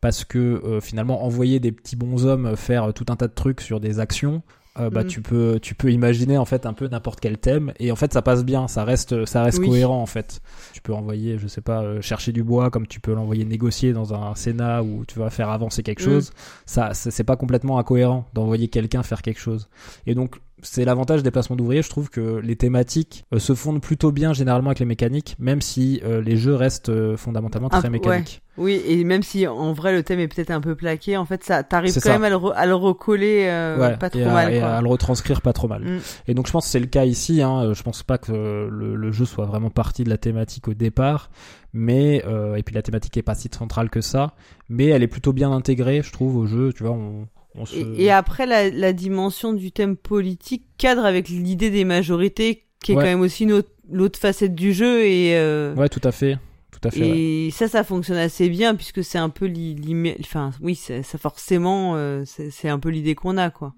parce 0.00 0.24
que 0.24 0.80
finalement 0.82 1.24
envoyer 1.24 1.60
des 1.60 1.70
petits 1.70 1.94
bonshommes 1.94 2.56
faire 2.56 2.92
tout 2.92 3.04
un 3.08 3.14
tas 3.14 3.28
de 3.28 3.34
trucs 3.34 3.60
sur 3.60 3.78
des 3.78 4.00
actions 4.00 4.42
euh, 4.78 4.90
bah 4.90 5.04
Mm. 5.04 5.06
tu 5.06 5.22
peux 5.22 5.58
tu 5.62 5.74
peux 5.74 5.92
imaginer 5.92 6.36
en 6.36 6.44
fait 6.44 6.66
un 6.66 6.72
peu 6.72 6.88
n'importe 6.88 7.20
quel 7.20 7.38
thème 7.38 7.72
et 7.78 7.92
en 7.92 7.96
fait 7.96 8.12
ça 8.12 8.22
passe 8.22 8.44
bien 8.44 8.66
ça 8.66 8.82
reste 8.84 9.24
ça 9.24 9.42
reste 9.44 9.58
Oui. 9.60 9.68
cohérent 9.68 10.02
en 10.02 10.06
fait 10.06 10.40
tu 10.72 10.80
peux 10.82 10.92
envoyer 10.92 11.38
je 11.38 11.46
sais 11.46 11.60
pas 11.60 11.82
euh, 11.82 12.00
chercher 12.00 12.32
du 12.32 12.42
bois 12.42 12.70
comme 12.70 12.86
tu 12.88 12.98
peux 13.00 13.14
l'envoyer 13.14 13.44
négocier 13.44 13.92
dans 13.92 14.14
un 14.14 14.34
sénat 14.34 14.82
où 14.82 15.04
tu 15.06 15.18
vas 15.18 15.30
faire 15.30 15.50
avancer 15.50 15.82
quelque 15.82 16.02
Mm. 16.02 16.04
chose 16.04 16.32
ça 16.66 16.92
c'est 16.94 17.24
pas 17.24 17.36
complètement 17.36 17.78
incohérent 17.78 18.26
d'envoyer 18.34 18.68
quelqu'un 18.68 19.02
faire 19.04 19.22
quelque 19.22 19.40
chose 19.40 19.68
et 20.06 20.14
donc 20.14 20.36
c'est 20.62 20.84
l'avantage 20.84 21.22
des 21.22 21.30
placements 21.30 21.56
d'ouvriers 21.56 21.82
je 21.82 21.88
trouve 21.90 22.08
que 22.10 22.36
les 22.42 22.56
thématiques 22.56 23.24
euh, 23.34 23.38
se 23.38 23.54
fondent 23.54 23.82
plutôt 23.82 24.12
bien 24.12 24.32
généralement 24.32 24.68
avec 24.70 24.78
les 24.78 24.86
mécaniques 24.86 25.36
même 25.38 25.60
si 25.60 26.00
euh, 26.04 26.20
les 26.22 26.36
jeux 26.36 26.54
restent 26.54 26.88
euh, 26.88 27.16
fondamentalement 27.16 27.68
très 27.68 27.90
mécaniques 27.90 28.40
Oui, 28.56 28.80
et 28.86 29.02
même 29.04 29.22
si 29.22 29.46
en 29.48 29.72
vrai 29.72 29.92
le 29.92 30.02
thème 30.04 30.20
est 30.20 30.28
peut-être 30.28 30.50
un 30.52 30.60
peu 30.60 30.74
plaqué, 30.76 31.16
en 31.16 31.24
fait 31.24 31.42
ça 31.44 31.62
t'arrives 31.64 31.92
quand 31.94 32.00
ça. 32.00 32.12
même 32.12 32.24
à 32.24 32.30
le, 32.30 32.36
re- 32.36 32.52
à 32.54 32.66
le 32.66 32.74
recoller 32.74 33.42
Ouais, 33.78 33.96
pas 33.96 34.10
trop 34.10 34.20
et, 34.20 34.24
à, 34.24 34.32
mal 34.32 34.54
et 34.54 34.60
quoi. 34.60 34.68
à 34.68 34.80
le 34.80 34.88
retranscrire 34.88 35.42
pas 35.42 35.52
trop 35.52 35.66
mal. 35.68 35.82
Mm. 35.82 35.98
Et 36.28 36.34
donc 36.34 36.46
je 36.46 36.52
pense 36.52 36.66
que 36.66 36.70
c'est 36.70 36.78
le 36.80 36.86
cas 36.86 37.04
ici. 37.04 37.42
Hein. 37.42 37.72
Je 37.74 37.82
pense 37.82 38.02
pas 38.04 38.16
que 38.18 38.32
le, 38.70 38.94
le 38.94 39.12
jeu 39.12 39.24
soit 39.24 39.46
vraiment 39.46 39.70
parti 39.70 40.04
de 40.04 40.08
la 40.10 40.18
thématique 40.18 40.68
au 40.68 40.74
départ, 40.74 41.30
mais 41.72 42.22
euh, 42.26 42.54
et 42.54 42.62
puis 42.62 42.74
la 42.74 42.82
thématique 42.82 43.16
est 43.16 43.22
pas 43.22 43.34
si 43.34 43.48
centrale 43.52 43.90
que 43.90 44.00
ça, 44.00 44.34
mais 44.68 44.86
elle 44.86 45.02
est 45.02 45.08
plutôt 45.08 45.32
bien 45.32 45.50
intégrée, 45.50 46.02
je 46.02 46.12
trouve, 46.12 46.36
au 46.36 46.46
jeu. 46.46 46.72
Tu 46.72 46.84
vois, 46.84 46.92
on 46.92 47.26
se. 47.64 47.76
Et, 47.76 48.04
et 48.04 48.10
après, 48.10 48.46
la, 48.46 48.70
la 48.70 48.92
dimension 48.92 49.52
du 49.52 49.70
thème 49.72 49.96
politique 49.96 50.64
cadre 50.78 51.04
avec 51.04 51.28
l'idée 51.28 51.70
des 51.70 51.84
majorités, 51.84 52.64
qui 52.82 52.92
est 52.92 52.96
Ouais. 52.96 53.02
quand 53.02 53.08
même 53.10 53.20
aussi 53.20 53.48
l'autre 53.90 54.18
facette 54.18 54.54
du 54.54 54.72
jeu. 54.72 55.04
Et, 55.04 55.36
euh, 55.36 55.74
Ouais, 55.76 55.88
tout 55.88 56.00
à 56.04 56.12
fait, 56.12 56.36
tout 56.72 56.80
à 56.86 56.90
fait. 56.90 57.00
ouais. 57.00 57.18
et 57.46 57.50
ça, 57.50 57.68
ça 57.68 57.84
fonctionne 57.84 58.16
assez 58.18 58.48
bien, 58.48 58.74
puisque 58.74 59.04
c'est 59.04 59.18
un 59.18 59.28
peu 59.30 59.46
l'idée... 59.46 60.16
Enfin, 60.20 60.50
oui, 60.60 60.74
ça 60.74 61.02
forcément, 61.18 61.92
euh, 61.96 62.24
c'est 62.26 62.68
un 62.68 62.78
peu 62.78 62.88
l'idée 62.90 63.14
qu'on 63.14 63.36
a, 63.36 63.50
quoi. 63.50 63.74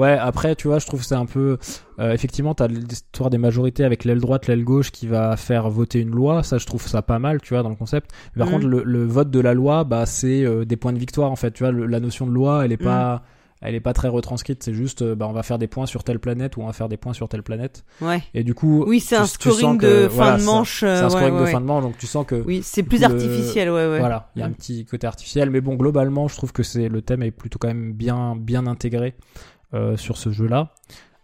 Ouais, 0.00 0.16
après, 0.18 0.56
tu 0.56 0.68
vois, 0.68 0.78
je 0.78 0.86
trouve 0.86 1.00
que 1.00 1.06
c'est 1.06 1.14
un 1.14 1.26
peu. 1.26 1.58
Euh, 1.98 2.12
effectivement, 2.12 2.54
t'as 2.54 2.68
l'histoire 2.68 3.28
des 3.30 3.38
majorités 3.38 3.84
avec 3.84 4.04
l'aile 4.04 4.20
droite, 4.20 4.46
l'aile 4.46 4.64
gauche 4.64 4.90
qui 4.90 5.06
va 5.06 5.36
faire 5.36 5.68
voter 5.68 6.00
une 6.00 6.10
loi. 6.10 6.42
Ça, 6.42 6.58
je 6.58 6.66
trouve 6.66 6.86
ça 6.86 7.02
pas 7.02 7.18
mal, 7.18 7.40
tu 7.40 7.54
vois, 7.54 7.62
dans 7.62 7.68
le 7.68 7.76
concept. 7.76 8.10
Mais 8.34 8.40
par 8.40 8.48
Mhm. 8.48 8.54
contre, 8.54 8.66
le, 8.68 8.82
le 8.84 9.04
vote 9.04 9.30
de 9.30 9.40
la 9.40 9.54
loi, 9.54 9.84
bah, 9.84 10.06
c'est 10.06 10.42
euh, 10.44 10.64
des 10.64 10.76
points 10.76 10.92
de 10.92 10.98
victoire, 10.98 11.30
en 11.30 11.36
fait. 11.36 11.50
Tu 11.52 11.62
vois, 11.62 11.72
le- 11.72 11.86
la 11.86 12.00
notion 12.00 12.26
de 12.26 12.32
loi, 12.32 12.64
elle 12.64 12.72
est 12.72 12.76
pas. 12.76 13.22
Elle 13.62 13.74
est 13.74 13.80
pas 13.80 13.92
très 13.92 14.08
retranscrite, 14.08 14.62
c'est 14.62 14.72
juste, 14.72 15.02
euh, 15.02 15.14
bah, 15.14 15.26
on 15.28 15.34
va 15.34 15.42
faire 15.42 15.58
des 15.58 15.66
points 15.66 15.84
sur 15.84 16.02
telle 16.02 16.18
planète 16.18 16.56
ou 16.56 16.62
on 16.62 16.66
va 16.66 16.72
faire 16.72 16.88
des 16.88 16.96
points 16.96 17.12
sur 17.12 17.28
telle 17.28 17.42
planète. 17.42 17.84
Ouais. 18.00 18.22
Et 18.32 18.42
du 18.42 18.54
coup, 18.54 18.84
Oui, 18.86 19.00
c'est 19.00 19.16
un 19.16 19.26
scoring 19.26 19.76
que- 19.76 20.04
de 20.04 20.06
voilà, 20.06 20.32
fin 20.32 20.38
de 20.38 20.44
manche. 20.44 20.80
c'est 20.80 20.86
euh, 20.86 21.00
un 21.00 21.04
ouais, 21.04 21.10
scoring 21.10 21.36
de 21.36 21.42
ouais, 21.42 21.52
fin 21.52 21.60
de 21.60 21.66
manche, 21.66 21.82
donc 21.82 21.98
tu 21.98 22.06
sens 22.06 22.24
que 22.24 22.36
Oui, 22.46 22.62
c'est 22.64 22.82
plus 22.82 23.00
le- 23.00 23.04
artificiel, 23.04 23.68
ouais, 23.68 23.86
ouais. 23.86 23.98
voilà, 23.98 24.30
il 24.34 24.38
y 24.38 24.42
a 24.42 24.46
un 24.46 24.48
Mm. 24.48 24.54
petit 24.54 24.86
côté 24.86 25.06
artificiel, 25.06 25.50
mais 25.50 25.60
bon, 25.60 25.74
globalement, 25.74 26.26
je 26.26 26.36
trouve 26.36 26.52
que 26.54 26.62
c'est 26.62 26.88
le 26.88 27.02
thème 27.02 27.22
est 27.22 27.32
plutôt 27.32 27.58
quand 27.58 27.68
même 27.68 27.92
bien 27.92 28.34
bien 28.34 28.66
intégré 28.66 29.08
euh, 29.08 29.59
sur 29.96 30.16
ce 30.16 30.30
jeu-là. 30.30 30.72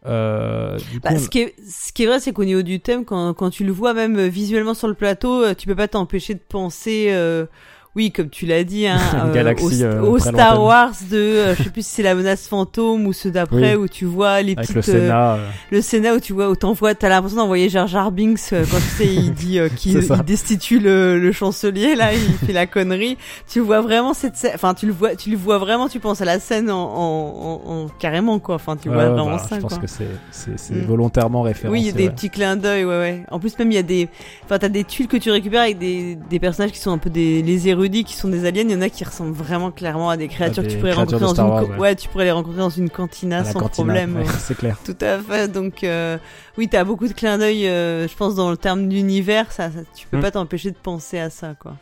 Euh, 0.07 0.79
du 0.93 1.01
coup, 1.01 1.09
Bah, 1.09 1.19
ce, 1.19 1.29
qui 1.29 1.41
est, 1.41 1.55
ce 1.69 1.93
qui 1.93 2.05
est 2.05 2.07
vrai, 2.07 2.21
c'est 2.21 2.33
qu'au 2.33 2.45
niveau 2.45 2.63
du 2.63 2.81
thème, 2.81 3.05
quand, 3.05 3.35
quand 3.35 3.51
tu 3.51 3.65
le 3.65 3.73
vois 3.73 3.95
même 3.95 4.17
euh, 4.17 4.29
visuellement 4.29 4.75
sur 4.75 4.89
le 4.89 4.95
plateau, 4.95 5.43
euh, 5.43 5.55
tu 5.55 5.67
peux 5.67 5.75
pas 5.75 5.89
t'empêcher 5.89 6.35
de 6.35 6.41
penser, 6.41 7.09
euh, 7.11 7.47
oui, 7.97 8.13
comme 8.13 8.29
tu 8.29 8.47
l'as 8.47 8.63
dit, 8.63 8.87
hein, 8.87 8.99
euh, 9.25 9.33
galaxie, 9.33 9.83
au, 9.83 9.87
euh, 9.87 10.01
au 10.03 10.19
Star. 10.19 10.63
Wars 10.63 10.93
de, 11.11 11.17
euh, 11.17 11.55
je 11.57 11.63
sais 11.65 11.71
plus 11.71 11.85
si 11.85 11.95
c'est 11.95 12.03
la 12.03 12.15
menace 12.15 12.47
fantôme 12.47 13.07
ou 13.07 13.13
ceux 13.13 13.31
d'après 13.31 13.75
Oui. 13.75 13.83
où 13.85 13.89
tu 13.89 14.05
vois 14.05 14.43
les 14.43 14.53
avec 14.53 14.69
petites, 14.69 14.75
le 14.77 14.81
euh, 14.95 15.01
Sénat. 15.01 15.35
euh, 15.35 15.49
le 15.73 15.81
Sénat 15.83 16.15
où 16.15 16.21
tu 16.21 16.33
vois, 16.33 16.51
où 16.51 16.57
t'envoies, 16.57 16.95
t'as 16.95 17.09
l'impression 17.09 17.39
d'envoyer 17.39 17.69
Jar 17.69 17.87
Jar 17.87 18.13
Binks 18.13 18.39
euh, 18.53 18.65
quand 18.71 18.77
tu 18.77 18.83
sais, 19.05 19.07
il 19.07 19.33
dit 19.33 19.59
qu'il 19.77 19.99
destitue 20.27 20.79
le, 20.79 21.19
le 21.19 21.33
chancelier, 21.33 21.95
là, 21.97 22.13
il 22.13 22.47
fait 22.47 22.53
la 22.53 22.67
connerie. 22.67 23.17
Tu 23.51 23.61
vois 23.61 23.81
vraiment 23.81 24.13
cette 24.15 24.37
scène, 24.37 24.53
enfin, 24.55 24.75
tu 24.75 24.87
le 24.87 24.93
vois, 24.93 25.17
tu 25.17 25.31
le 25.31 25.37
vois 25.37 25.59
vraiment, 25.59 25.89
tu 25.89 25.99
penses 25.99 26.21
à 26.21 26.25
la 26.27 26.39
scène 26.39 26.71
en, 26.71 26.77
en, 26.85 27.61
en, 27.67 27.71
en- 27.73 27.87
carrément, 27.99 28.39
quoi. 28.39 28.57
Enfin, 28.57 28.77
tu 28.77 28.89
vois 28.89 29.09
vraiment 29.09 29.31
bah, 29.37 29.39
ça, 29.39 29.57
Je 29.57 29.61
pense 29.63 29.73
quoi. 29.75 29.83
que 29.83 29.87
c'est 29.89 30.07
Mm. 30.71 30.81
volontairement 30.87 31.43
référencé. 31.43 31.73
Oui, 31.73 31.81
il 31.81 31.87
y 31.87 31.91
a 31.91 31.93
des 31.93 32.05
ouais. 32.05 32.11
petits 32.11 32.31
clins 32.31 32.57
d'œil, 32.57 32.85
ouais, 32.85 32.99
ouais. 32.99 33.23
En 33.31 33.39
plus, 33.39 33.59
même, 33.59 33.71
il 33.71 33.75
y 33.75 33.79
a 33.79 33.83
des, 33.83 34.09
enfin, 34.45 34.59
t'as 34.59 34.69
des 34.69 34.85
tuiles 34.85 35.07
que 35.09 35.17
tu 35.17 35.31
récupères 35.31 35.63
avec 35.63 35.79
des, 35.79 36.17
des 36.29 36.39
personnages 36.39 36.73
qui 36.73 36.79
sont 36.81 36.91
un 36.91 36.99
peu 36.99 37.11
des, 37.11 37.43
les 37.43 37.69
érudits, 37.87 38.05
qui 38.05 38.15
sont 38.15 38.29
des 38.29 38.45
aliens. 38.45 38.63
Il 38.63 38.71
y 38.71 38.75
en 38.77 38.81
a 38.83 38.89
qui 38.89 39.05
ressemblent 39.05 39.33
vraiment 39.35 39.71
clairement 39.71 40.11
à 40.11 40.17
des 40.17 40.29
créatures 40.29 40.63
que 40.63 40.69
des 40.69 40.75
tu 40.75 40.79
pourrais 40.81 40.93
rencontrer 40.93 41.19
de 41.27 41.35
dans 41.35 41.63
une, 41.65 41.71
ouais. 41.73 41.79
ouais, 41.79 41.97
tu 41.97 42.09
pourrais 42.09 42.25
les 42.25 42.31
rencontrer 42.33 42.59
dans 42.59 42.71
une 42.71 42.91
cantina 42.91 43.45
sans 43.45 43.59
cantina, 43.61 43.85
problème. 43.95 44.17
ouais, 44.17 44.25
c'est 44.39 44.57
clair. 44.57 44.77
Tout 44.85 44.97
à 45.01 45.19
fait. 45.19 45.49
Donc, 45.51 45.85
euh, 45.85 46.19
oui, 46.59 46.69
t'as 46.69 46.85
beaucoup 46.85 47.09
de 47.09 47.13
clins 47.13 47.39
d'œil, 47.39 47.67
euh, 47.69 48.07
je 48.09 48.15
pense, 48.17 48.35
dans 48.35 48.51
le 48.51 48.57
terme 48.57 48.89
d'univers, 48.89 49.51
ça, 49.53 49.71
ça- 49.71 49.81
tu 49.95 50.07
peux 50.09 50.19
Mm. 50.19 50.23
pas 50.23 50.31
t'empêcher 50.33 50.71
de 50.71 50.77
penser 50.83 51.19
à 51.19 51.31
ça, 51.31 51.55
quoi. 51.55 51.77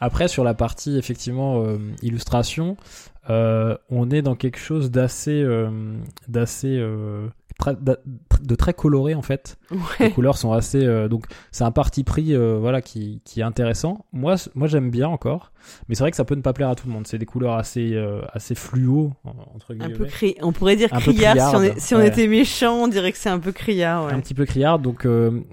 Après, 0.00 0.26
sur 0.26 0.42
la 0.42 0.54
partie 0.54 0.98
effectivement 0.98 1.62
euh, 1.64 1.78
illustration, 2.02 2.76
euh, 3.30 3.76
on 3.88 4.10
est 4.10 4.20
dans 4.22 4.34
quelque 4.34 4.58
chose 4.58 4.90
d'assez, 4.90 5.40
euh, 5.42 5.70
d'assez, 6.26 6.76
euh, 6.76 7.28
de 8.42 8.54
très 8.54 8.74
coloré 8.74 9.14
en 9.14 9.22
fait. 9.22 9.56
Les 9.70 10.06
Ouais. 10.06 10.10
couleurs 10.12 10.36
sont 10.36 10.52
assez, 10.52 10.84
euh, 10.84 11.08
donc 11.08 11.26
c'est 11.50 11.64
un 11.64 11.70
parti 11.70 12.02
pris, 12.04 12.34
euh, 12.34 12.58
voilà, 12.60 12.82
qui, 12.82 13.20
qui 13.24 13.40
est 13.40 13.44
intéressant. 13.44 14.04
Moi, 14.12 14.34
moi 14.54 14.66
j'aime 14.68 14.90
bien 14.90 15.08
encore, 15.08 15.52
mais 15.88 15.94
c'est 15.94 16.02
vrai 16.02 16.10
que 16.10 16.16
ça 16.16 16.24
peut 16.24 16.34
ne 16.34 16.40
pas 16.42 16.52
plaire 16.52 16.68
à 16.68 16.74
tout 16.74 16.86
le 16.88 16.92
monde. 16.92 17.06
C'est 17.06 17.18
des 17.18 17.26
couleurs 17.26 17.54
assez, 17.54 17.94
euh, 17.94 18.20
assez 18.32 18.54
fluo 18.54 19.12
en- 19.24 19.30
entre 19.54 19.72
Un 19.72 19.74
guillemets. 19.76 19.94
peu 19.94 20.04
cri... 20.06 20.34
on 20.42 20.52
pourrait 20.52 20.76
dire 20.76 20.88
Un 20.92 20.98
criard, 21.00 21.34
si 21.36 21.40
on, 21.56 21.58
criarde, 21.58 21.64
est- 21.76 21.80
si 21.80 21.94
on 21.94 21.98
ouais. 21.98 22.08
était 22.08 22.26
méchant, 22.26 22.74
on 22.84 22.88
dirait 22.88 23.12
que 23.12 23.18
c'est 23.18 23.28
un 23.30 23.38
peu 23.38 23.52
criard, 23.52 24.06
ouais. 24.06 24.12
un 24.12 24.20
petit 24.20 24.34
peu 24.34 24.44
criard 24.44 24.78
donc 24.78 25.06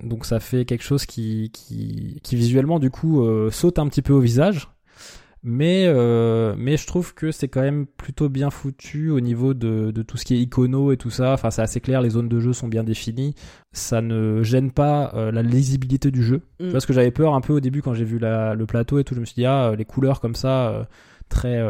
donc 0.04 0.26
ça 0.26 0.40
fait 0.40 0.66
quelque 0.66 0.84
chose 0.84 1.06
qui 1.06 1.52
qui, 1.54 2.20
qui 2.24 2.36
visuellement 2.36 2.80
du 2.80 2.90
coup 2.90 3.24
saute 3.52 3.78
un 3.80 3.88
petit 3.88 4.02
peu 4.02 4.14
au 4.14 4.20
visage 4.20 4.70
mais 5.44 5.86
euh, 5.88 6.54
mais 6.58 6.76
je 6.78 6.86
trouve 6.86 7.14
que 7.14 7.32
c'est 7.32 7.48
quand 7.48 7.62
même 7.62 7.86
plutôt 7.86 8.28
bien 8.30 8.50
foutu 8.50 9.10
au 9.10 9.20
niveau 9.22 9.54
de, 9.54 9.92
de 9.92 10.02
tout 10.02 10.18
ce 10.18 10.26
qui 10.26 10.36
est 10.36 10.40
icono 10.40 10.92
et 10.92 10.98
tout 10.98 11.10
ça. 11.10 11.34
Enfin 11.34 11.50
c'est 11.52 11.62
assez 11.62 11.80
clair 11.80 12.02
les 12.02 12.10
zones 12.10 12.28
de 12.30 12.40
jeu 12.40 12.54
sont 12.54 12.68
bien 12.68 12.84
définies. 12.84 13.36
Ça 13.72 14.02
ne 14.02 14.44
gêne 14.44 14.72
pas 14.72 15.12
euh, 15.16 15.32
la 15.32 15.42
lisibilité 15.42 16.12
du 16.12 16.24
jeu. 16.24 16.42
Mm. 16.60 16.72
parce 16.72 16.86
que 16.86 16.94
j'avais 16.94 17.12
peur 17.12 17.34
un 17.36 17.42
peu 17.42 17.54
au 17.54 17.60
début 17.60 17.82
quand 17.82 17.94
j'ai 17.94 18.06
vu 18.06 18.20
la, 18.20 18.54
le 18.54 18.66
plateau 18.66 19.00
et 19.00 19.04
tout. 19.04 19.16
Je 19.16 19.20
me 19.22 19.26
suis 19.26 19.36
dit 19.36 19.46
ah 19.46 19.74
les 19.78 19.86
couleurs 19.86 20.20
comme 20.20 20.36
ça 20.36 20.70
euh, 20.70 20.84
très 21.30 21.62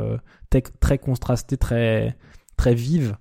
tec- 0.49 0.79
très 0.79 0.97
contrastées 0.97 1.57
très 1.57 2.15
très 2.57 2.73
vives 2.73 3.17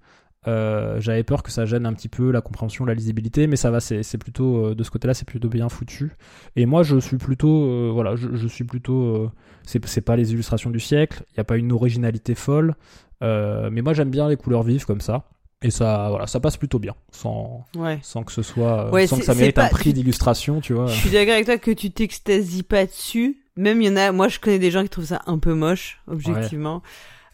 euh, 0.46 1.00
j'avais 1.00 1.24
peur 1.24 1.42
que 1.42 1.50
ça 1.50 1.66
gêne 1.66 1.84
un 1.86 1.92
petit 1.92 2.08
peu 2.08 2.30
la 2.30 2.40
compréhension, 2.40 2.84
la 2.84 2.94
lisibilité, 2.94 3.46
mais 3.46 3.56
ça 3.56 3.70
va, 3.70 3.80
c'est 3.80 4.18
plutôt 4.18 4.66
euh, 4.66 4.74
de 4.74 4.82
ce 4.82 4.90
côté-là, 4.90 5.14
c'est 5.14 5.26
plutôt 5.26 5.48
bien 5.48 5.68
foutu. 5.68 6.12
Et 6.56 6.64
moi, 6.66 6.82
je 6.82 6.98
suis 6.98 7.16
plutôt, 7.18 7.64
euh, 7.64 7.90
voilà, 7.92 8.16
je, 8.16 8.28
je 8.34 8.48
suis 8.48 8.64
plutôt, 8.64 9.30
c'est 9.64 10.00
pas 10.00 10.16
les 10.16 10.32
illustrations 10.32 10.70
du 10.70 10.80
siècle, 10.80 11.24
il 11.32 11.36
y 11.38 11.40
a 11.40 11.44
pas 11.44 11.56
une 11.56 11.72
originalité 11.72 12.34
folle, 12.34 12.74
mais 13.20 13.82
moi 13.82 13.92
j'aime 13.94 14.10
bien 14.10 14.28
les 14.28 14.36
couleurs 14.36 14.62
vives 14.62 14.84
comme 14.86 15.00
ça. 15.00 15.24
Et 15.60 15.72
ça, 15.72 16.06
voilà, 16.10 16.28
ça 16.28 16.38
passe 16.38 16.56
plutôt 16.56 16.78
bien, 16.78 16.94
sans, 17.10 17.66
Ouais. 17.76 17.98
sans 18.02 18.22
que 18.22 18.30
ce 18.30 18.42
soit, 18.42 18.92
Ouais, 18.92 19.08
sans 19.08 19.18
que 19.18 19.24
ça 19.24 19.34
mérite 19.34 19.58
un 19.58 19.66
prix 19.66 19.92
d'illustration, 19.92 20.60
tu 20.60 20.72
vois. 20.72 20.86
Je 20.86 20.94
suis 20.94 21.10
d'accord 21.10 21.34
avec 21.34 21.46
toi 21.46 21.58
que 21.58 21.72
tu 21.72 21.90
t'extasies 21.90 22.62
pas 22.62 22.86
dessus. 22.86 23.38
Même 23.56 23.82
il 23.82 23.88
y 23.88 23.90
en 23.90 23.96
a, 23.96 24.12
moi 24.12 24.28
je 24.28 24.38
connais 24.38 24.60
des 24.60 24.70
gens 24.70 24.84
qui 24.84 24.88
trouvent 24.88 25.06
ça 25.06 25.20
un 25.26 25.38
peu 25.40 25.54
moche, 25.54 26.00
objectivement. 26.06 26.80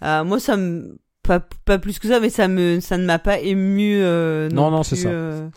Euh, 0.03 0.25
moi 0.25 0.41
ça 0.41 0.57
me 0.57 0.97
pas 1.25 1.41
pas 1.65 1.79
plus 1.79 1.99
que 1.99 2.07
ça, 2.07 2.21
mais 2.21 2.31
ça 2.31 2.47
me 2.47 2.79
ça 2.81 2.97
ne 2.99 3.05
m'a 3.05 3.19
pas 3.19 3.41
ému. 3.41 3.97
euh, 4.01 4.49
Non, 4.51 4.71
non, 4.71 4.71
non, 4.79 4.81
plus, 4.83 4.91
c'est 4.91 4.97
ça. 5.03 5.09
euh, 5.09 5.49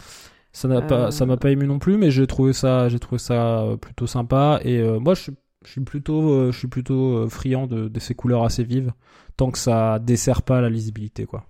Ça 0.53 0.68
n'a 0.68 0.82
pas, 0.82 1.07
Euh. 1.07 1.11
ça 1.11 1.26
m'a 1.28 1.38
pas 1.38 1.51
ému 1.51 1.68
non 1.68 1.78
plus, 1.78 1.97
mais 1.97 2.09
j'ai 2.09 2.26
trouvé 2.26 2.51
ça, 2.53 2.89
j'ai 2.89 2.97
trouvé 2.99 3.20
ça 3.20 3.59
euh, 3.59 3.78
plutôt 3.78 4.07
sympa. 4.07 4.59
Et 4.63 4.80
euh, 4.80 4.97
moi, 4.99 5.13
je, 5.13 5.22
suis- 5.22 5.36
je 5.65 5.72
suis 5.72 5.82
plutôt, 5.82 6.32
euh, 6.32 6.51
je 6.51 6.57
suis 6.57 6.68
plutôt 6.68 7.18
euh, 7.18 7.28
friand 7.30 7.68
de, 7.68 7.88
de 7.89 7.99
ces 7.99 8.15
couleurs 8.15 8.43
assez 8.43 8.63
vives, 8.63 8.91
tant 9.36 9.51
que 9.51 9.59
ça 9.59 9.99
dessert 9.99 10.41
pas 10.41 10.59
la 10.61 10.70
lisibilité, 10.70 11.26
quoi. 11.26 11.45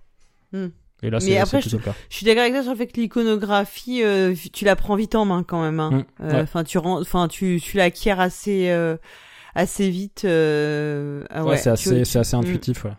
Hmm. 0.52 0.66
Et 1.02 1.10
là, 1.10 1.18
Mais 1.22 1.26
c'est 1.26 1.38
après, 1.38 1.60
cas. 1.62 1.94
Je 2.10 2.16
suis 2.16 2.26
d'accord 2.26 2.42
avec 2.42 2.52
toi 2.52 2.62
sur 2.64 2.72
le 2.72 2.76
fait 2.76 2.88
que 2.88 3.00
l'iconographie, 3.00 4.02
euh, 4.02 4.34
tu 4.52 4.64
la 4.64 4.74
prends 4.76 4.96
vite 4.96 5.14
en 5.14 5.24
main 5.24 5.42
quand 5.44 5.62
même. 5.62 5.78
Hein. 5.80 5.90
Mm, 6.20 6.24
Euh, 6.24 6.32
ouais. 6.32 6.40
Enfin, 6.42 6.64
tu 6.64 6.76
rends, 6.78 7.00
enfin 7.00 7.28
tu 7.28 7.60
tu 7.62 7.76
l'acquiers 7.76 8.10
assez 8.18 8.68
euh, 8.70 8.96
assez 9.54 9.88
vite. 9.90 10.24
euh, 10.24 11.24
ah 11.30 11.44
Ouais, 11.44 11.50
ouais, 11.50 11.56
c'est 11.56 11.62
tu- 11.62 11.68
assez, 11.70 11.98
tu- 12.00 12.04
c'est 12.04 12.18
assez 12.18 12.36
Mm. 12.36 12.40
intuitif, 12.40 12.84
ouais. 12.84 12.92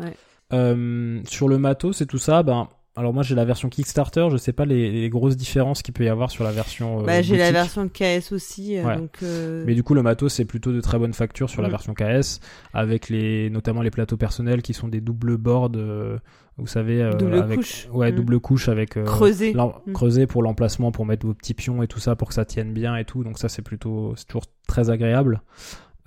Ouais. 0.00 0.14
Euh, 0.52 1.20
sur 1.28 1.48
le 1.48 1.58
matos 1.58 2.00
et 2.00 2.06
tout 2.06 2.18
ça, 2.18 2.42
ben, 2.42 2.68
alors 2.96 3.12
moi 3.12 3.22
j'ai 3.22 3.34
la 3.34 3.44
version 3.44 3.68
Kickstarter, 3.68 4.28
je 4.30 4.36
sais 4.38 4.52
pas 4.54 4.64
les, 4.64 4.90
les 4.90 5.08
grosses 5.10 5.36
différences 5.36 5.82
qu'il 5.82 5.92
peut 5.94 6.04
y 6.04 6.08
avoir 6.08 6.30
sur 6.30 6.42
la 6.42 6.50
version. 6.52 7.00
euh, 7.00 7.04
Bah, 7.04 7.20
j'ai 7.22 7.36
la 7.36 7.52
version 7.52 7.88
KS 7.88 8.32
aussi, 8.32 8.76
euh, 8.78 8.84
Ouais. 8.84 8.96
donc. 8.96 9.18
euh, 9.22 9.62
Mais 9.66 9.74
du 9.74 9.82
coup, 9.82 9.92
le 9.94 10.02
matos 10.02 10.32
c'est 10.32 10.46
plutôt 10.46 10.72
de 10.72 10.80
très 10.80 10.98
bonne 10.98 11.12
facture 11.12 11.50
sur 11.50 11.60
la 11.62 11.68
Mm. 11.68 11.70
version 11.70 11.94
KS, 11.94 12.40
avec 12.72 13.08
les, 13.10 13.50
notamment 13.50 13.82
les 13.82 13.90
plateaux 13.90 14.16
personnels 14.16 14.62
qui 14.62 14.72
sont 14.74 14.88
des 14.88 15.00
doubles 15.02 15.36
boards, 15.36 15.72
euh, 15.76 16.18
vous 16.56 16.66
savez, 16.66 17.02
euh, 17.02 17.12
Double 17.12 17.34
avec, 17.34 17.58
couche. 17.58 17.86
ouais, 17.92 18.10
Mm. 18.10 18.14
double 18.16 18.40
couche 18.40 18.68
avec 18.70 18.96
euh, 18.96 19.04
Creusé. 19.04 19.52
l'em- 19.52 19.72
Mm. 19.86 19.92
creusé 19.92 20.26
pour 20.26 20.42
l'emplacement, 20.42 20.90
pour 20.90 21.04
mettre 21.06 21.26
vos 21.26 21.34
petits 21.34 21.54
pions 21.54 21.82
et 21.82 21.86
tout 21.88 22.00
ça, 22.00 22.16
pour 22.16 22.28
que 22.28 22.34
ça 22.34 22.44
tienne 22.46 22.72
bien 22.72 22.96
et 22.96 23.04
tout. 23.04 23.22
Donc 23.22 23.38
ça, 23.38 23.48
c'est 23.50 23.62
plutôt, 23.62 24.14
c'est 24.16 24.26
toujours 24.26 24.46
très 24.66 24.88
agréable. 24.90 25.42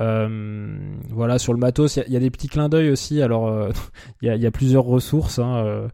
Euh, 0.02 0.68
voilà, 1.10 1.40
sur 1.40 1.54
le 1.54 1.60
matos, 1.60 1.96
il 1.96 2.00
y 2.00 2.02
a- 2.04 2.08
il 2.08 2.14
y, 2.14 2.18
a 2.18 2.20
des 2.20 2.32
petits 2.32 2.48
clins 2.48 2.70
d'œil 2.70 2.90
aussi. 2.90 3.22
Alors, 3.22 3.48
euh, 3.48 3.70
il 4.22 4.28
y, 4.28 4.32
a, 4.32 4.36
il 4.36 4.42
y 4.42 4.46
a 4.46 4.52
plusieurs 4.52 4.84
ressources. 4.84 5.40
Hein, 5.40 5.88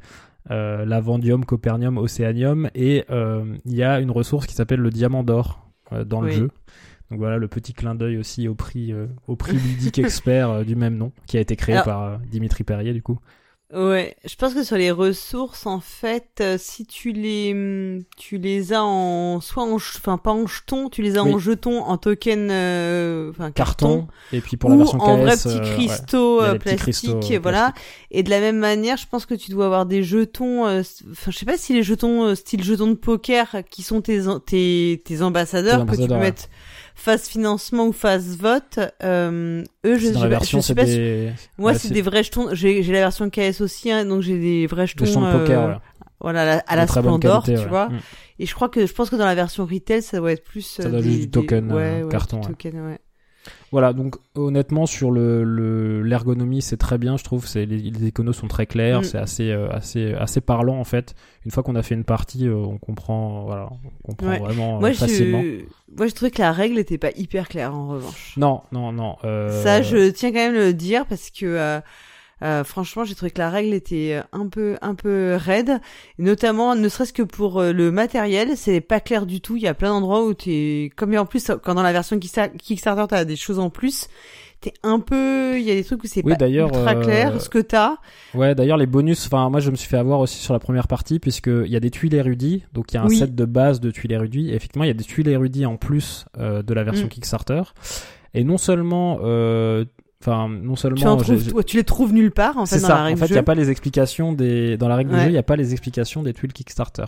euh, 0.50 0.86
Lavandium, 0.86 1.44
Copernium, 1.44 1.98
Océanium, 1.98 2.70
et 2.74 3.04
il 3.10 3.74
y 3.76 3.84
a 3.84 4.00
une 4.00 4.12
ressource 4.12 4.48
qui 4.48 4.54
s'appelle 4.56 4.80
le 4.80 4.90
diamant 4.90 5.24
d'or 5.24 5.70
dans 6.06 6.22
le 6.22 6.30
jeu. 6.32 6.52
Donc 7.12 7.20
voilà 7.20 7.38
le 7.38 7.48
petit 7.48 7.74
clin 7.74 7.96
d'œil 7.96 8.18
aussi 8.18 8.48
au 8.48 8.56
prix, 8.56 8.94
au 9.28 9.36
prix 9.36 9.58
ludique 9.58 10.00
expert 10.00 10.64
du 10.66 10.76
même 10.76 10.96
nom, 10.98 11.12
qui 11.26 11.38
a 11.38 11.42
été 11.42 11.56
créé 11.56 11.76
Alors- 11.76 11.86
par 11.86 12.20
Dimitri 12.20 12.64
Perrier 12.64 12.94
du 12.94 13.02
coup. 13.02 13.20
Ouais, 13.74 14.16
je 14.24 14.34
pense 14.36 14.54
que 14.54 14.64
sur 14.64 14.78
les 14.78 14.92
ressources, 14.92 15.66
en 15.66 15.82
fait, 15.82 16.40
euh, 16.40 16.58
si 16.58 16.86
tu 16.86 17.12
les, 17.12 17.52
hum, 17.52 18.04
tu 18.16 18.38
les 18.38 18.72
as 18.72 18.82
en, 18.82 19.42
soit 19.42 19.64
en, 19.64 19.76
enfin 19.76 20.18
pas 20.18 20.32
en 20.32 20.48
jetons, 20.48 20.88
tu 20.88 21.02
les 21.02 21.18
as 21.18 21.24
en 21.24 21.38
jetons, 21.38 21.84
en 21.84 21.98
token, 21.98 22.48
euh, 22.50 23.30
enfin 23.30 23.52
carton, 23.52 24.06
Carton, 24.06 24.08
et 24.32 24.40
puis 24.40 24.56
pour 24.56 24.70
la 24.70 24.78
version 24.78 25.00
en 25.02 25.18
KS, 25.18 25.22
vrais 25.22 25.36
petits 25.36 25.50
euh, 25.50 25.60
ouais. 25.60 25.74
cristaux 25.74 26.40
a 26.40 26.44
euh, 26.44 26.54
des 26.54 26.60
petits 26.60 26.76
plastiques, 26.78 27.10
cristaux, 27.20 27.36
euh, 27.36 27.40
voilà. 27.42 27.74
Et 28.10 28.24
de 28.24 28.30
la 28.30 28.40
même 28.40 28.58
manière, 28.58 28.96
je 28.98 29.06
pense 29.06 29.26
que 29.26 29.34
tu 29.34 29.52
dois 29.52 29.66
avoir 29.66 29.86
des 29.86 30.02
jetons, 30.02 30.66
euh, 30.66 30.82
enfin 31.12 31.32
je 31.32 31.38
sais 31.38 31.46
pas 31.46 31.58
si 31.58 31.74
les 31.74 31.84
jetons 31.84 32.24
euh, 32.24 32.36
style 32.36 32.64
jetons 32.64 32.88
de 32.88 32.94
poker 32.94 33.48
euh, 33.56 33.62
qui 33.62 33.82
sont 33.84 34.00
tes 34.02 34.22
tes, 34.46 35.02
tes 35.04 35.22
ambassadeurs, 35.22 35.86
que 35.86 35.92
tu 35.92 36.08
peux 36.08 36.14
ouais. 36.14 36.20
mettre 36.20 36.44
face 36.96 37.28
financement 37.28 37.88
ou 37.88 37.92
face 37.92 38.38
vote. 38.38 38.80
Euh, 39.04 39.62
eux, 39.86 39.98
je, 39.98 40.10
dans 40.10 40.22
je, 40.42 40.60
c'est 40.62 40.74
pas 40.74 40.86
des... 40.86 41.32
Moi, 41.58 41.74
ouais, 41.74 41.78
c'est 41.78 41.92
des 41.92 42.02
vrais 42.02 42.24
jetons. 42.24 42.48
J'ai 42.54 42.82
j'ai 42.82 42.94
la 42.94 43.00
version 43.00 43.30
KS 43.30 43.60
aussi, 43.62 43.92
hein, 43.92 44.06
donc 44.06 44.22
j'ai 44.22 44.40
des 44.40 44.68
vrais 44.68 44.88
jetons. 44.88 45.04
des 45.04 45.12
jetons 45.12 45.28
de 45.28 45.38
poker, 45.40 45.62
euh, 45.62 45.68
ouais. 45.74 45.78
Voilà, 46.20 46.42
à 46.42 46.76
la, 46.76 46.86
la 46.86 46.88
qualité, 46.88 47.28
tu 47.44 47.52
ouais. 47.52 47.66
vois. 47.68 47.90
Mm. 47.90 48.00
Et 48.40 48.46
je 48.46 48.56
crois 48.56 48.70
que 48.70 48.86
je 48.88 48.94
pense 48.94 49.10
que 49.10 49.16
dans 49.16 49.26
la 49.26 49.36
version 49.36 49.66
retail, 49.66 50.02
ça 50.02 50.18
doit 50.18 50.32
être 50.32 50.44
plus. 50.44 50.62
Ça 50.62 50.84
euh, 50.84 50.90
doit 50.90 51.02
des- 51.02 51.10
juste 51.10 51.20
du 51.20 51.26
des- 51.26 51.32
token, 51.32 51.72
ouais, 51.72 51.82
euh, 51.82 52.04
ouais, 52.06 52.10
carton, 52.12 52.40
du 52.40 52.48
token. 52.48 52.98
Voilà, 53.72 53.92
donc 53.92 54.16
honnêtement 54.36 54.86
sur 54.86 55.12
le 55.12 55.44
le- 55.44 56.02
l'ergonomie 56.02 56.62
c'est 56.62 56.78
très 56.78 56.98
bien, 56.98 57.18
je 57.18 57.24
trouve. 57.26 57.46
Les, 57.56 57.66
les 57.66 58.08
iconos 58.08 58.32
sont 58.34 58.48
très 58.48 58.66
clairs, 58.66 59.02
Mm. 59.02 59.04
c'est 59.04 59.18
assez 59.18 59.52
euh, 59.52 59.68
assez 59.72 60.14
assez 60.14 60.40
parlant 60.40 60.80
en 60.80 60.84
fait. 60.86 61.16
Une 61.46 61.52
fois 61.52 61.64
qu'on 61.64 61.76
a 61.76 61.84
fait 61.84 61.96
une 61.96 62.04
partie, 62.06 62.48
euh, 62.48 62.56
on 62.56 62.78
comprend 62.78 63.44
voilà, 63.46 63.70
on 64.06 64.08
comprend 64.14 64.28
Ouais. 64.30 64.40
vraiment 64.40 64.78
euh, 64.78 64.80
Moi, 64.80 64.94
facilement. 64.94 65.42
je, 65.42 65.66
moi, 65.98 66.08
je 66.08 66.14
trouvais 66.14 66.32
que 66.32 66.42
la 66.42 66.52
règle 66.54 66.78
était 66.80 66.98
pas 66.98 67.12
hyper 67.16 67.50
claire 67.50 67.76
en 67.76 67.88
revanche. 67.90 68.34
Non, 68.38 68.62
non, 68.72 68.92
non. 68.94 69.16
Ça, 69.24 69.82
je 69.82 70.10
tiens 70.12 70.30
quand 70.32 70.36
même 70.40 70.56
à 70.56 70.60
le 70.60 70.74
dire 70.74 71.06
parce 71.06 71.30
que 71.30 71.80
euh, 72.42 72.46
euh, 72.48 72.64
franchement, 72.64 73.04
j'ai 73.04 73.16
trouvé 73.16 73.32
que 73.32 73.40
la 73.40 73.50
règle 73.50 73.74
était 73.74 74.22
un 74.32 74.48
peu 74.48 74.78
un 74.82 74.96
peu 74.96 75.36
raide, 75.40 75.80
Et 76.20 76.24
notamment 76.24 76.76
ne 76.76 76.88
serait-ce 76.90 77.14
que 77.14 77.24
pour 77.24 77.60
euh, 77.60 77.74
le 77.74 77.92
matériel, 77.92 78.56
c'est 78.56 78.80
pas 78.82 79.00
clair 79.00 79.26
du 79.26 79.42
tout. 79.42 79.56
Il 79.56 79.64
y 79.64 79.68
a 79.68 79.74
plein 79.74 79.90
d'endroits 79.90 80.24
où 80.26 80.34
t'es 80.34 80.92
comme 80.96 81.16
en 81.18 81.26
plus 81.26 81.52
quand 81.64 81.76
dans 81.76 81.84
la 81.84 81.92
version 81.94 82.18
Kickstar- 82.18 82.56
Kickstarter 82.58 83.06
t'as 83.10 83.26
des 83.26 83.36
choses 83.36 83.60
en 83.60 83.70
plus, 83.70 84.08
t'es 84.62 84.74
un 84.84 85.00
peu 85.00 85.58
il 85.58 85.64
y 85.64 85.72
a 85.72 85.76
des 85.76 85.84
trucs 85.84 86.04
où 86.04 86.08
c'est 86.08 86.24
Oui, 86.24 86.36
pas 86.38 86.48
ultra 86.48 86.96
euh, 86.96 87.02
clair 87.04 87.42
ce 87.42 87.50
que 87.50 87.60
t'as. 87.60 87.96
Ouais, 88.34 88.54
d'ailleurs, 88.56 88.78
les 88.78 88.86
bonus, 88.86 89.26
enfin, 89.26 89.50
moi, 89.50 89.60
je 89.60 89.72
me 89.72 89.76
suis 89.76 89.90
fait 89.90 89.98
avoir 89.98 90.20
aussi 90.20 90.38
sur 90.38 90.54
la 90.54 90.60
première 90.60 90.88
partie, 90.88 91.20
puisqu'il 91.20 91.68
y 91.68 91.76
a 91.76 91.80
des 91.80 91.92
tuiles 91.92 92.14
érudits, 92.16 92.64
donc 92.74 92.92
il 92.92 92.96
y 92.96 92.98
a 92.98 93.04
un 93.04 93.08
Oui. 93.08 93.18
set 93.18 93.34
de 93.36 93.46
base 93.46 93.80
de 93.80 93.90
tuiles 93.92 94.12
érudits, 94.14 94.52
et 94.52 94.56
effectivement, 94.56 94.84
il 94.84 94.88
y 94.88 94.92
a 94.92 94.96
des 94.96 95.04
tuiles 95.04 95.28
érudits 95.28 95.66
en 95.66 95.78
plus 95.78 96.26
euh, 96.38 96.62
de 96.62 96.74
la 96.74 96.84
version 96.84 97.06
Mm. 97.08 97.10
Kickstarter. 97.10 97.62
Et 98.34 98.44
non 98.44 98.58
seulement 98.58 99.20
euh, 99.24 99.86
Enfin, 100.20 100.50
non 100.50 100.74
Tu, 100.74 100.80
seulement. 100.82 101.12
en 101.14 101.18
trouves- 101.18 101.64
tu 101.64 101.78
les 101.78 101.84
trouves 101.84 102.12
nulle 102.12 102.32
part 102.32 102.58
en 102.58 102.66
fait 102.66 102.78
c'est 102.78 102.82
dans 102.82 102.88
ça. 102.88 102.96
la 102.96 103.02
En 103.02 103.06
règle 103.06 103.20
fait, 103.20 103.26
du 103.28 103.32
il 103.34 103.36
n'y 103.36 103.40
a 103.40 103.44
pas 103.44 103.54
les 103.54 103.70
explications 103.70 104.34
des 104.34 104.76
dans 104.76 104.88
la 104.88 104.96
règle 104.96 105.12
du 105.12 105.16
Ouais. 105.16 105.22
jeu, 105.26 105.30
il 105.30 105.34
n'y 105.34 105.38
a 105.38 105.44
pas 105.44 105.56
les 105.56 105.74
explications 105.74 106.24
des 106.24 106.34
tuiles 106.34 106.54
Kickstarter. 106.54 107.06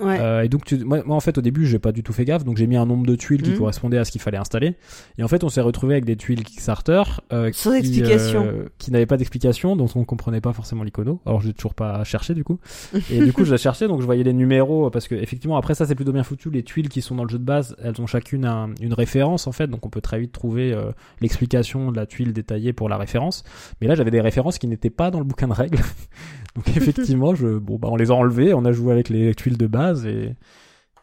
Ouais. 0.00 0.18
Euh, 0.20 0.42
et 0.42 0.48
donc, 0.48 0.64
tu... 0.64 0.76
moi, 0.84 1.00
moi, 1.06 1.14
en 1.14 1.20
fait, 1.20 1.38
au 1.38 1.40
début, 1.40 1.66
j'ai 1.66 1.78
pas 1.78 1.92
du 1.92 2.02
tout 2.02 2.12
fait 2.12 2.24
gaffe, 2.24 2.42
donc 2.44 2.56
j'ai 2.56 2.66
mis 2.66 2.76
un 2.76 2.84
nombre 2.84 3.06
de 3.06 3.14
tuiles 3.14 3.42
qui 3.42 3.50
Mhm. 3.50 3.58
correspondait 3.58 3.98
à 3.98 4.04
ce 4.04 4.10
qu'il 4.10 4.20
fallait 4.20 4.38
installer. 4.38 4.74
Et 5.18 5.22
en 5.22 5.28
fait, 5.28 5.44
on 5.44 5.48
s'est 5.48 5.60
retrouvé 5.60 5.94
avec 5.94 6.04
des 6.04 6.16
tuiles 6.16 6.42
Kickstarter 6.42 7.02
euh, 7.32 7.50
Sans 7.52 7.70
qui, 7.70 7.78
explication. 7.78 8.44
euh, 8.44 8.64
qui 8.78 8.90
n'avaient 8.90 9.06
pas 9.06 9.16
d'explication, 9.18 9.76
dont 9.76 9.88
on 9.94 10.04
comprenait 10.04 10.40
pas 10.40 10.52
forcément 10.52 10.82
l'icono. 10.82 11.20
Alors, 11.26 11.40
j'ai 11.40 11.52
toujours 11.52 11.74
pas 11.74 12.02
cherché 12.02 12.34
du 12.34 12.42
coup. 12.42 12.58
Et 13.12 13.20
du 13.20 13.32
coup, 13.32 13.44
je 13.44 13.52
la 13.52 13.56
cherchais, 13.56 13.86
donc 13.86 14.00
je 14.00 14.06
voyais 14.06 14.24
les 14.24 14.32
numéros 14.32 14.90
parce 14.90 15.06
que 15.06 15.14
effectivement, 15.14 15.56
après 15.58 15.76
ça, 15.76 15.86
c'est 15.86 15.94
plutôt 15.94 16.12
bien 16.12 16.24
foutu. 16.24 16.50
Les 16.50 16.64
tuiles 16.64 16.88
qui 16.88 17.02
sont 17.02 17.14
dans 17.14 17.22
le 17.24 17.30
jeu 17.30 17.38
de 17.38 17.44
base, 17.44 17.76
elles 17.84 18.00
ont 18.00 18.06
chacune 18.08 18.44
un- 18.44 18.70
une 18.80 18.94
référence 18.94 19.46
en 19.46 19.52
fait, 19.52 19.68
donc 19.68 19.86
on 19.86 19.90
peut 19.90 20.00
très 20.00 20.18
vite 20.18 20.32
trouver 20.32 20.72
euh, 20.72 20.90
l'explication 21.20 21.92
de 21.92 21.96
la 21.96 22.06
tuile 22.06 22.32
détaillée 22.48 22.72
pour 22.72 22.88
la 22.88 22.96
référence. 22.96 23.44
Mais 23.80 23.86
là, 23.86 23.94
j'avais 23.94 24.10
des 24.10 24.20
références 24.20 24.58
qui 24.58 24.66
n'étaient 24.66 24.90
pas 24.90 25.10
dans 25.10 25.18
le 25.18 25.24
bouquin 25.24 25.48
de 25.48 25.52
règles. 25.52 25.78
Donc 26.56 26.68
effectivement, 26.76 27.34
je, 27.34 27.46
bon, 27.58 27.76
bah, 27.78 27.88
on 27.90 27.96
les 27.96 28.10
a 28.10 28.14
enlevées, 28.14 28.54
on 28.54 28.64
a 28.64 28.72
joué 28.72 28.92
avec 28.92 29.08
les 29.10 29.34
tuiles 29.34 29.58
de 29.58 29.66
base 29.66 30.06
et, 30.06 30.34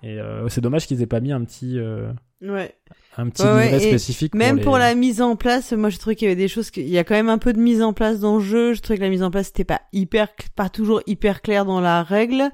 et 0.03 0.19
euh, 0.19 0.49
c'est 0.49 0.61
dommage 0.61 0.87
qu'ils 0.87 1.01
aient 1.01 1.07
pas 1.07 1.19
mis 1.21 1.31
un 1.31 1.43
petit, 1.45 1.77
euh, 1.79 2.11
Ouais. 2.41 2.75
un 3.17 3.29
petit 3.29 3.43
Ouais, 3.43 3.79
spécifique. 3.79 4.35
Même 4.35 4.57
les- 4.57 4.63
pour 4.63 4.77
la 4.77 4.93
mise 4.95 5.21
en 5.21 5.35
place, 5.35 5.71
moi 5.71 5.89
j'ai 5.89 5.97
trouvé 5.97 6.15
qu'il 6.15 6.27
y 6.27 6.31
avait 6.31 6.41
des 6.41 6.47
choses 6.49 6.71
que... 6.71 6.81
il 6.81 6.89
y 6.89 6.97
a 6.97 7.03
quand 7.03 7.15
même 7.15 7.29
un 7.29 7.37
peu 7.37 7.53
de 7.53 7.59
mise 7.59 7.81
en 7.81 7.93
place 7.93 8.19
dans 8.19 8.37
le 8.37 8.43
jeu. 8.43 8.73
Je 8.73 8.81
trouvais 8.81 8.97
que 8.97 9.03
la 9.03 9.09
mise 9.09 9.23
en 9.23 9.31
place 9.31 9.47
c'était 9.47 9.63
pas 9.63 9.81
hyper, 9.93 10.27
pas 10.55 10.67
toujours 10.69 11.01
hyper 11.07 11.41
clair 11.41 11.63
dans 11.65 11.79
la 11.79 12.03
règle. 12.03 12.51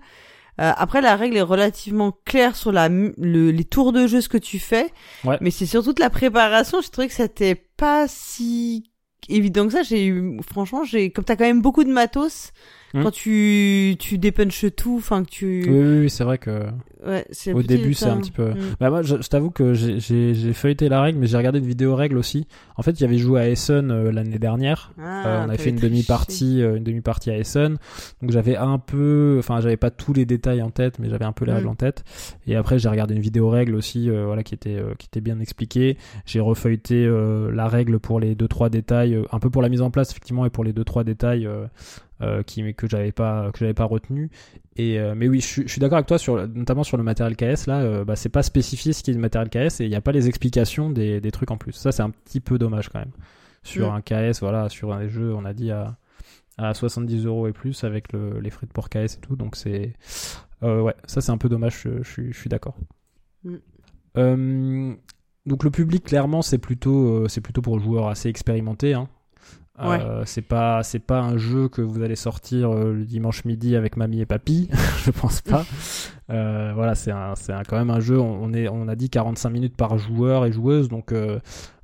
Euh, 0.61 0.71
après 0.77 1.01
la 1.01 1.15
règle 1.15 1.37
est 1.37 1.41
relativement 1.41 2.15
claire 2.23 2.55
sur 2.55 2.71
la 2.71 2.87
le, 2.89 3.49
les 3.51 3.63
tours 3.65 3.91
de 3.93 4.05
jeu 4.05 4.21
ce 4.21 4.29
que 4.29 4.37
tu 4.37 4.59
fais, 4.59 4.87
Ouais. 5.25 5.37
mais 5.41 5.49
c'est 5.51 5.65
surtout 5.65 5.93
de 5.93 5.99
la 6.01 6.09
préparation. 6.11 6.81
Je 6.81 6.89
trouvais 6.89 7.07
que 7.07 7.13
c'était 7.13 7.55
pas 7.55 8.07
si 8.07 8.91
évident 9.27 9.65
que 9.65 9.73
ça. 9.73 9.81
J'ai 9.83 10.05
eu, 10.05 10.39
franchement, 10.47 10.83
j'ai 10.83 11.09
comme 11.11 11.25
t'as 11.25 11.35
quand 11.35 11.45
même 11.45 11.61
beaucoup 11.61 11.83
de 11.83 11.91
matos 11.91 12.51
Hmm. 12.93 13.03
quand 13.03 13.11
tu 13.11 13.95
tu 13.99 14.17
dépunches 14.17 14.65
tout, 14.75 14.95
enfin 14.97 15.23
que 15.23 15.29
tu 15.29 15.63
Oui, 15.65 15.79
oui, 15.79 15.99
oui, 16.01 16.09
c'est 16.09 16.25
vrai 16.25 16.37
que 16.37 16.65
ouais, 17.05 17.25
au 17.53 17.63
début, 17.63 17.93
c'est 17.93 18.05
un 18.05 18.17
petit 18.17 18.31
peu. 18.31 18.51
Mm. 18.51 18.57
Bah 18.79 18.89
moi, 18.89 19.01
je, 19.01 19.21
je 19.21 19.27
t'avoue 19.27 19.51
que 19.51 19.73
j'ai- 19.73 20.53
feuilleté 20.53 20.89
la 20.89 21.01
règle, 21.01 21.19
mais 21.19 21.27
j'ai 21.27 21.37
regardé 21.37 21.59
une 21.59 21.65
vidéo 21.65 21.95
règle 21.95 22.17
aussi. 22.17 22.47
En 22.75 22.81
fait, 22.83 22.91
il 22.91 23.01
y 23.01 23.05
avait 23.05 23.17
joué 23.17 23.39
à 23.41 23.49
Essen 23.49 23.91
euh, 23.91 24.11
l'année 24.11 24.39
dernière. 24.39 24.91
Ah, 24.99 25.23
Euh, 25.27 25.45
on 25.45 25.49
avait 25.49 25.57
fait 25.57 25.69
une 25.69 25.75
demi-partie, 25.77 26.61
euh, 26.61 26.77
une 26.77 26.83
demi-partie 26.83 27.29
à 27.31 27.37
Essen. 27.37 27.77
Donc 28.21 28.31
j'avais 28.31 28.55
un 28.57 28.77
peu, 28.79 29.35
enfin 29.39 29.61
j'avais 29.61 29.77
pas 29.77 29.91
tous 29.91 30.13
les 30.13 30.25
détails 30.25 30.61
en 30.61 30.69
tête, 30.71 30.99
mais 30.99 31.09
j'avais 31.09 31.25
un 31.25 31.31
peu 31.31 31.45
les 31.45 31.51
Mm. 31.51 31.55
règles 31.55 31.67
en 31.69 31.75
tête. 31.75 32.03
Et 32.47 32.55
après 32.55 32.79
j'ai 32.79 32.89
regardé 32.89 33.15
une 33.15 33.21
vidéo 33.21 33.49
règle 33.49 33.75
aussi, 33.75 34.09
voilà 34.09 34.43
qui 34.43 34.53
était 34.53 34.81
qui 34.97 35.07
était 35.07 35.21
bien 35.21 35.39
expliquée. 35.39 35.97
J'ai 36.25 36.39
refeuilleté 36.39 37.07
la 37.53 37.67
règle 37.67 37.99
pour 37.99 38.19
les 38.19 38.35
deux 38.35 38.47
trois 38.47 38.69
détails, 38.69 39.17
un 39.31 39.39
peu 39.39 39.49
pour 39.49 39.61
la 39.61 39.69
mise 39.69 39.81
en 39.81 39.91
place 39.91 40.11
effectivement 40.11 40.45
et 40.45 40.49
pour 40.49 40.63
les 40.63 40.73
deux 40.73 40.83
trois 40.83 41.03
détails 41.03 41.47
qui 42.45 42.73
que 42.75 42.87
j'avais 42.87 43.11
pas 43.11 43.49
que 43.51 43.59
j'avais 43.59 43.73
pas 43.73 43.85
retenu. 43.85 44.29
Et 44.77 44.97
mais 45.15 45.27
oui, 45.27 45.41
je, 45.41 45.45
suis- 45.47 45.63
je 45.63 45.67
suis 45.71 45.79
d'accord 45.81 45.97
avec 45.97 46.07
toi 46.07 46.17
sur 46.17 46.47
notamment 46.47 46.83
sur 46.83 46.90
le 46.97 47.03
matériel 47.03 47.35
KS 47.35 47.67
là, 47.67 47.81
euh, 47.81 48.05
bah, 48.05 48.15
c'est 48.15 48.29
pas 48.29 48.43
spécifié 48.43 48.93
ce 48.93 49.03
qui 49.03 49.11
est 49.11 49.13
du 49.13 49.19
matériel 49.19 49.49
KS 49.49 49.81
et 49.81 49.85
il 49.85 49.89
n'y 49.89 49.95
a 49.95 50.01
pas 50.01 50.11
les 50.11 50.27
explications 50.27 50.89
des, 50.89 51.21
des 51.21 51.31
trucs 51.31 51.51
en 51.51 51.57
plus. 51.57 51.73
Ça 51.73 51.91
c'est 51.91 52.03
un 52.03 52.09
petit 52.11 52.39
peu 52.39 52.57
dommage 52.57 52.89
quand 52.89 52.99
même. 52.99 53.11
Sur 53.63 53.91
Mm. 53.91 53.95
un 53.95 54.01
KS, 54.01 54.39
voilà, 54.41 54.69
sur 54.69 54.91
un 54.93 54.99
des 54.99 55.09
jeux, 55.09 55.33
on 55.33 55.45
a 55.45 55.53
dit 55.53 55.71
à 55.71 55.97
à 56.57 56.73
70 56.73 57.25
euros 57.25 57.47
et 57.47 57.53
plus 57.53 57.83
avec 57.83 58.11
le, 58.13 58.39
les 58.39 58.49
frais 58.51 58.67
de 58.67 58.71
port 58.71 58.89
KS 58.89 58.97
et 58.97 59.19
tout. 59.21 59.35
Donc 59.35 59.55
c'est 59.55 59.93
euh, 60.63 60.81
ouais, 60.81 60.95
ça 61.05 61.21
c'est 61.21 61.31
un 61.31 61.37
peu 61.37 61.49
dommage. 61.49 61.81
Je, 61.83 62.03
je 62.03 62.09
suis 62.11 62.33
je 62.33 62.37
suis 62.37 62.49
d'accord. 62.49 62.75
Mm. 63.43 63.55
Euh, 64.17 64.93
donc 65.45 65.63
le 65.63 65.71
public 65.71 66.03
clairement 66.03 66.41
c'est 66.41 66.57
plutôt 66.57 67.27
c'est 67.29 67.41
plutôt 67.41 67.61
pour 67.61 67.77
le 67.77 67.83
joueur 67.83 68.07
assez 68.09 68.29
expérimenté. 68.29 68.93
Hein. 68.93 69.09
Euh, 69.79 70.23
c'est 70.25 70.41
pas 70.43 70.83
c'est 70.83 70.99
pas 70.99 71.21
un 71.21 71.37
jeu 71.37 71.67
que 71.67 71.81
vous 71.81 72.03
allez 72.03 72.15
sortir 72.17 72.71
euh, 72.71 72.93
le 72.93 73.05
dimanche 73.05 73.45
midi 73.45 73.75
avec 73.75 73.97
mamie 73.97 74.19
et 74.21 74.25
papy 74.27 74.69
je 75.05 75.11
pense 75.11 75.41
pas 75.41 75.65
Euh, 76.29 76.71
voilà 76.75 76.95
c'est 76.95 77.11
un 77.11 77.35
c'est 77.35 77.51
un- 77.51 77.63
quand 77.63 77.75
même 77.77 77.89
un 77.89 77.99
jeu 77.99 78.17
on, 78.17 78.43
on 78.43 78.53
est 78.53 78.69
on 78.69 78.87
a 78.87 78.95
dit 78.95 79.09
45 79.09 79.49
minutes 79.49 79.75
par 79.75 79.97
joueur 79.97 80.45
et 80.45 80.51
joueuse 80.53 80.87
donc 80.87 81.13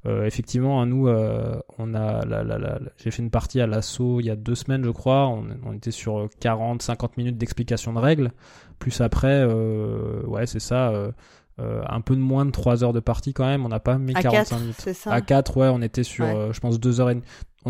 effectivement 0.06 0.82
à 0.82 0.86
nous 0.86 1.08
euh, 1.10 1.60
on 1.78 1.94
a 1.94 2.26
la, 2.26 2.44
la, 2.44 2.58
la- 2.58 2.80
la- 2.80 2.80
j'ai 2.98 3.12
fait 3.12 3.22
une 3.22 3.30
partie 3.30 3.60
à 3.60 3.68
l'assaut 3.68 4.22
il 4.22 4.26
y 4.28 4.30
a 4.30 4.38
deux 4.38 4.56
semaines 4.56 4.86
je 4.86 4.90
crois 4.90 5.28
on, 5.28 5.46
on 5.66 5.74
était 5.74 5.92
sur 5.92 6.30
40 6.40 6.82
50 6.82 7.18
minutes 7.18 7.38
d'explication 7.38 7.92
de 7.94 8.00
règles 8.00 8.32
plus 8.80 9.02
après 9.02 9.44
ouais 10.26 10.46
c'est 10.46 10.62
ça 10.62 10.92
euh, 10.92 11.12
un 11.90 12.00
peu 12.02 12.16
de 12.16 12.22
moins 12.22 12.46
de 12.46 12.52
3 12.52 12.84
heures 12.86 12.94
de 12.94 13.00
partie 13.02 13.34
quand 13.34 13.46
même 13.46 13.66
on 13.66 13.70
n'a 13.70 13.80
pas 13.82 13.98
mis 13.98 14.16
à 14.16 14.22
45 14.22 14.56
4, 14.56 14.62
minutes 14.62 14.94
ça. 14.94 15.12
à 15.12 15.20
4, 15.22 15.58
ouais, 15.58 15.68
on 15.74 15.82
était 15.82 16.04
sur, 16.04 16.24
Ouais. 16.26 16.36
euh, 16.36 16.54
je 16.54 16.60
pense, 16.60 16.80
2 16.80 17.02
heures 17.02 17.10
et. 17.10 17.20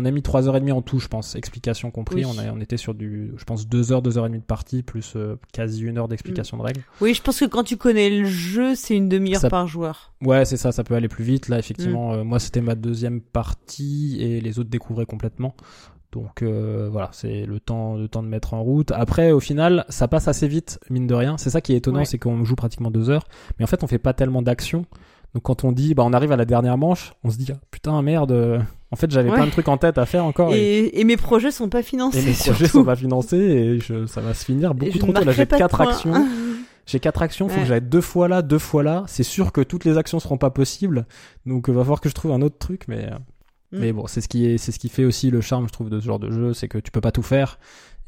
On 0.00 0.04
a 0.04 0.10
mis 0.12 0.22
3 0.22 0.46
heures 0.48 0.56
et 0.56 0.60
demie 0.60 0.70
en 0.70 0.80
tout, 0.80 1.00
je 1.00 1.08
pense, 1.08 1.34
explication 1.34 1.90
compris. 1.90 2.24
Oui. 2.24 2.30
On, 2.32 2.38
a, 2.38 2.52
on 2.52 2.60
était 2.60 2.76
sur 2.76 2.94
du, 2.94 3.32
je 3.36 3.44
pense, 3.44 3.66
2 3.66 3.90
heures, 3.92 4.00
2 4.00 4.16
heures 4.16 4.26
et 4.26 4.28
demie 4.28 4.38
de 4.38 4.44
partie, 4.44 4.84
plus 4.84 5.14
euh, 5.16 5.34
quasi 5.52 5.82
une 5.82 5.98
heure 5.98 6.06
d'explication 6.06 6.56
de 6.56 6.62
règles. 6.62 6.82
Oui, 7.00 7.14
je 7.14 7.20
pense 7.22 7.40
que 7.40 7.46
quand 7.46 7.64
tu 7.64 7.76
connais 7.76 8.08
le 8.08 8.24
jeu, 8.24 8.76
c'est 8.76 8.94
une 8.96 9.08
demi-heure 9.08 9.40
Ça- 9.40 9.50
par 9.50 9.66
joueur. 9.66 10.12
Ouais, 10.22 10.44
c'est 10.44 10.56
ça, 10.56 10.70
ça 10.70 10.84
peut 10.84 10.94
aller 10.94 11.08
plus 11.08 11.24
vite. 11.24 11.48
Là, 11.48 11.56
Mm. 11.56 11.58
effectivement, 11.58 12.12
euh, 12.12 12.22
moi, 12.22 12.38
c'était 12.38 12.60
ma 12.60 12.76
deuxième 12.76 13.20
partie 13.20 14.18
et 14.20 14.40
les 14.40 14.58
autres 14.60 14.70
découvraient 14.70 15.06
complètement. 15.06 15.54
Donc 16.12 16.40
euh, 16.42 16.88
voilà, 16.90 17.10
c'est 17.12 17.44
le 17.44 17.60
temps, 17.60 17.96
le 17.96 18.08
temps 18.08 18.22
de 18.22 18.28
mettre 18.28 18.54
en 18.54 18.62
route. 18.62 18.92
Après, 18.92 19.30
au 19.32 19.40
final, 19.40 19.84
ça 19.90 20.08
passe 20.08 20.26
assez 20.26 20.48
vite, 20.48 20.78
mine 20.88 21.06
de 21.06 21.14
rien. 21.14 21.36
C'est 21.36 21.50
ça 21.50 21.60
qui 21.60 21.74
est 21.74 21.76
étonnant, 21.76 21.98
Ouais. 21.98 22.04
c'est 22.06 22.18
qu'on 22.18 22.44
joue 22.44 22.54
pratiquement 22.56 22.90
deux 22.90 23.10
heures, 23.10 23.26
mais 23.58 23.64
en 23.64 23.66
fait, 23.66 23.82
on 23.84 23.86
fait 23.86 23.98
pas 23.98 24.14
tellement 24.14 24.40
d'action. 24.40 24.86
Donc 25.34 25.42
quand 25.42 25.64
on 25.64 25.72
dit, 25.72 25.92
bah, 25.94 26.04
on 26.06 26.14
arrive 26.14 26.32
à 26.32 26.36
la 26.36 26.46
dernière 26.46 26.78
manche, 26.78 27.12
on 27.24 27.30
se 27.30 27.36
dit, 27.36 27.48
ah, 27.52 27.58
putain, 27.70 28.00
merde. 28.00 28.62
Euh, 28.90 28.94
En 28.94 28.96
fait, 28.96 29.10
j'avais 29.10 29.28
Ouais. 29.30 29.36
plein 29.36 29.46
de 29.46 29.50
trucs 29.50 29.68
en 29.68 29.76
tête 29.78 29.98
à 29.98 30.06
faire 30.06 30.24
encore. 30.24 30.52
et- 30.54 30.58
Et, 30.86 31.00
et 31.00 31.04
mes 31.04 31.16
projets 31.16 31.50
sont 31.50 31.68
pas 31.68 31.82
financés. 31.82 32.18
Et 32.20 32.22
mes 32.22 32.32
projets 32.32 32.54
surtout. 32.54 32.66
sont 32.78 32.84
pas 32.84 32.96
financés 32.96 33.36
et 33.36 33.80
je- 33.80 34.06
ça 34.06 34.20
va 34.20 34.34
se 34.34 34.44
finir 34.44 34.74
beaucoup 34.74 34.98
trop 34.98 35.12
tôt. 35.12 35.24
Là, 35.24 35.32
j'ai 35.32 35.46
quatre 35.46 35.80
actions. 35.80 36.12
J'ai 36.90 37.00
quatre 37.00 37.20
actions, 37.20 37.48
faut 37.50 37.56
Ouais. 37.56 37.60
que 37.64 37.68
j'aille 37.68 37.82
deux 37.82 38.00
fois 38.00 38.28
là, 38.28 38.40
deux 38.40 38.58
fois 38.58 38.82
là. 38.82 39.04
C'est 39.08 39.22
sûr 39.22 39.52
que 39.52 39.60
toutes 39.60 39.84
les 39.84 39.98
actions 39.98 40.18
seront 40.20 40.38
pas 40.38 40.48
possibles. 40.48 41.06
Donc, 41.44 41.66
il 41.68 41.74
va 41.74 41.82
falloir 41.82 42.00
que 42.00 42.08
je 42.08 42.14
trouve 42.14 42.32
un 42.32 42.40
autre 42.40 42.56
truc, 42.56 42.84
mais, 42.88 43.04
euh, 43.12 43.16
Mm. 43.72 43.78
mais 43.80 43.92
bon, 43.92 44.06
c'est 44.06 44.22
ce 44.22 44.28
qui 44.28 44.46
est, 44.46 44.56
c'est 44.56 44.72
ce 44.72 44.78
qui 44.78 44.88
fait 44.88 45.04
aussi 45.04 45.30
le 45.30 45.42
charme, 45.42 45.66
je 45.68 45.72
trouve, 45.74 45.90
de 45.90 46.00
ce 46.00 46.06
genre 46.06 46.18
de 46.18 46.30
jeu, 46.30 46.54
c'est 46.54 46.66
que 46.66 46.78
tu 46.78 46.90
peux 46.90 47.02
pas 47.02 47.12
tout 47.12 47.20
faire. 47.22 47.58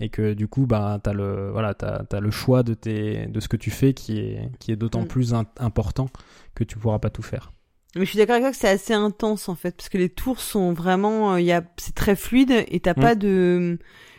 Et 0.03 0.09
que 0.09 0.33
du 0.33 0.49
coup, 0.49 0.65
bah, 0.65 0.99
t'as 1.03 1.13
le, 1.13 1.51
voilà, 1.53 1.75
t'as, 1.75 2.05
t'as 2.05 2.21
le 2.21 2.31
choix 2.31 2.63
de 2.63 2.73
tes, 2.73 3.27
de 3.27 3.39
ce 3.39 3.49
que 3.49 3.59
tu 3.59 3.71
fais 3.71 3.93
qui 3.93 4.19
est, 4.19 4.49
qui 4.61 4.73
est 4.73 4.77
d'autant 4.77 5.03
Mm. 5.03 5.09
plus 5.09 5.35
in- 5.35 5.45
important 5.59 6.09
que 6.55 6.65
tu 6.65 6.79
pourras 6.79 6.99
pas 7.01 7.11
tout 7.11 7.21
faire. 7.23 7.53
Mais 7.97 8.05
je 8.05 8.11
suis 8.11 8.19
d'accord 8.19 8.35
avec 8.37 8.45
toi 8.45 8.51
que 8.53 8.57
c'est 8.57 8.69
assez 8.69 8.95
intense 8.95 9.49
en 9.49 9.55
fait, 9.55 9.77
parce 9.77 9.89
que 9.89 9.99
les 9.99 10.09
tours 10.09 10.41
sont 10.41 10.73
vraiment, 10.73 11.33
euh, 11.35 11.41
il 11.41 11.47
y 11.47 11.53
a, 11.53 11.63
c'est 11.77 11.95
très 11.95 12.15
fluide 12.17 12.65
et 12.69 12.79
t'as 12.81 12.93
Mm. 12.93 13.01
pas 13.01 13.15
de, 13.17 13.79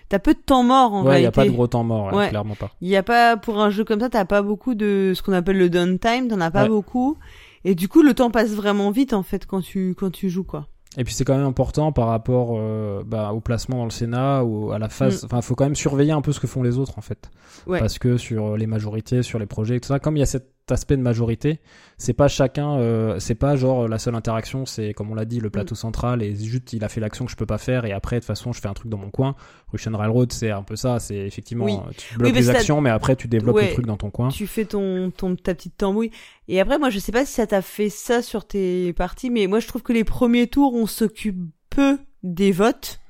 t'as 0.09 0.19
peu 0.19 0.33
de 0.33 0.39
temps 0.39 0.63
mort 0.63 0.93
en 0.93 1.05
ouais, 1.05 1.21
il 1.21 1.23
y 1.23 1.25
a 1.25 1.31
pas 1.31 1.45
de 1.45 1.51
gros 1.51 1.67
temps 1.67 1.83
mort, 1.85 2.07
ouais, 2.07 2.17
Ouais. 2.17 2.29
clairement 2.29 2.55
pas. 2.55 2.71
Il 2.81 2.89
y 2.89 2.97
a 2.97 3.03
pas 3.03 3.37
pour 3.37 3.61
un 3.61 3.69
jeu 3.69 3.85
comme 3.85 4.01
ça, 4.01 4.09
t'as 4.09 4.25
pas 4.25 4.41
beaucoup 4.41 4.75
de 4.75 5.13
ce 5.15 5.21
qu'on 5.21 5.31
appelle 5.33 5.57
le 5.57 5.69
downtime, 5.69 6.27
t'en 6.27 6.41
as 6.41 6.51
pas 6.51 6.67
beaucoup. 6.67 7.17
Et 7.63 7.75
du 7.75 7.87
coup, 7.87 8.01
le 8.01 8.13
temps 8.13 8.29
passe 8.31 8.49
vraiment 8.51 8.91
vite 8.91 9.13
en 9.13 9.23
fait 9.23 9.45
quand 9.45 9.61
tu 9.61 9.95
quand 9.97 10.11
tu 10.11 10.29
joues 10.29 10.43
quoi. 10.43 10.67
Et 10.97 11.05
puis 11.05 11.13
c'est 11.13 11.23
quand 11.23 11.37
même 11.37 11.45
important 11.45 11.93
par 11.93 12.07
rapport 12.07 12.55
euh, 12.57 13.01
bah, 13.05 13.31
au 13.31 13.39
placement 13.39 13.77
dans 13.77 13.85
le 13.85 13.91
Sénat 13.91 14.43
ou 14.43 14.71
à 14.73 14.79
la 14.79 14.87
Mm. 14.87 14.89
phase. 14.89 15.23
Enfin, 15.23 15.39
faut 15.41 15.55
quand 15.55 15.63
même 15.63 15.75
surveiller 15.75 16.11
un 16.11 16.21
peu 16.21 16.33
ce 16.33 16.41
que 16.41 16.47
font 16.47 16.63
les 16.63 16.77
autres 16.77 16.97
en 16.97 17.01
fait. 17.01 17.31
Ouais. 17.67 17.79
Parce 17.79 17.97
que 17.99 18.17
sur 18.17 18.57
les 18.57 18.67
majorités, 18.67 19.23
sur 19.23 19.39
les 19.39 19.45
projets 19.45 19.77
et 19.77 19.79
tout 19.79 19.87
ça, 19.87 19.99
comme 19.99 20.17
il 20.17 20.19
y 20.19 20.23
a 20.23 20.25
cet 20.25 20.49
aspect 20.69 20.95
de 20.95 21.01
majorité, 21.01 21.59
c'est 21.97 22.13
pas 22.13 22.27
chacun, 22.27 22.77
euh, 22.77 23.19
c'est 23.19 23.35
pas 23.35 23.55
genre 23.55 23.87
la 23.87 23.97
seule 23.99 24.15
interaction, 24.15 24.65
c'est 24.65 24.93
comme 24.93 25.11
on 25.11 25.15
l'a 25.15 25.25
dit 25.25 25.39
le 25.39 25.49
plateau 25.49 25.75
central 25.75 26.21
et 26.23 26.35
juste 26.35 26.71
il 26.73 26.83
a 26.83 26.89
fait 26.89 27.01
l'action 27.01 27.25
que 27.25 27.31
je 27.31 27.35
peux 27.35 27.45
pas 27.45 27.57
faire 27.57 27.83
et 27.85 27.91
après 27.91 28.17
de 28.17 28.19
toute 28.21 28.27
façon 28.27 28.53
je 28.53 28.61
fais 28.61 28.67
un 28.69 28.73
truc 28.73 28.89
dans 28.89 28.97
mon 28.97 29.09
coin. 29.09 29.35
Russian 29.73 29.97
Railroad 29.97 30.31
c'est 30.31 30.51
un 30.51 30.63
peu 30.63 30.75
ça, 30.77 30.99
c'est 30.99 31.17
effectivement 31.17 31.65
Oui. 31.65 31.73
tu 31.97 32.17
bloques 32.17 32.33
parce 32.33 32.45
les 32.45 32.49
actions 32.49 32.79
mais 32.79 32.89
après 32.89 33.15
tu 33.17 33.27
développes 33.27 33.55
Ouais. 33.55 33.67
le 33.67 33.73
truc 33.73 33.85
dans 33.85 33.97
ton 33.97 34.09
coin. 34.11 34.29
Tu 34.29 34.47
fais 34.47 34.63
ton, 34.65 35.11
ton 35.11 35.35
ta 35.35 35.53
petite 35.55 35.75
tambouille. 35.75 36.11
Et 36.47 36.59
après, 36.61 36.77
moi, 36.79 36.89
je 36.89 36.99
sais 36.99 37.11
pas 37.11 37.25
si 37.25 37.33
ça 37.33 37.47
t'a 37.47 37.61
fait 37.61 37.89
ça 37.89 38.21
sur 38.21 38.45
tes 38.45 38.93
parties, 38.93 39.29
mais 39.29 39.47
moi, 39.47 39.59
je 39.59 39.67
trouve 39.67 39.81
que 39.83 39.93
les 39.93 40.03
premiers 40.03 40.47
tours, 40.47 40.73
on 40.73 40.85
s'occupe 40.85 41.37
peu 41.69 41.97
des 42.23 42.51
votes. 42.51 43.00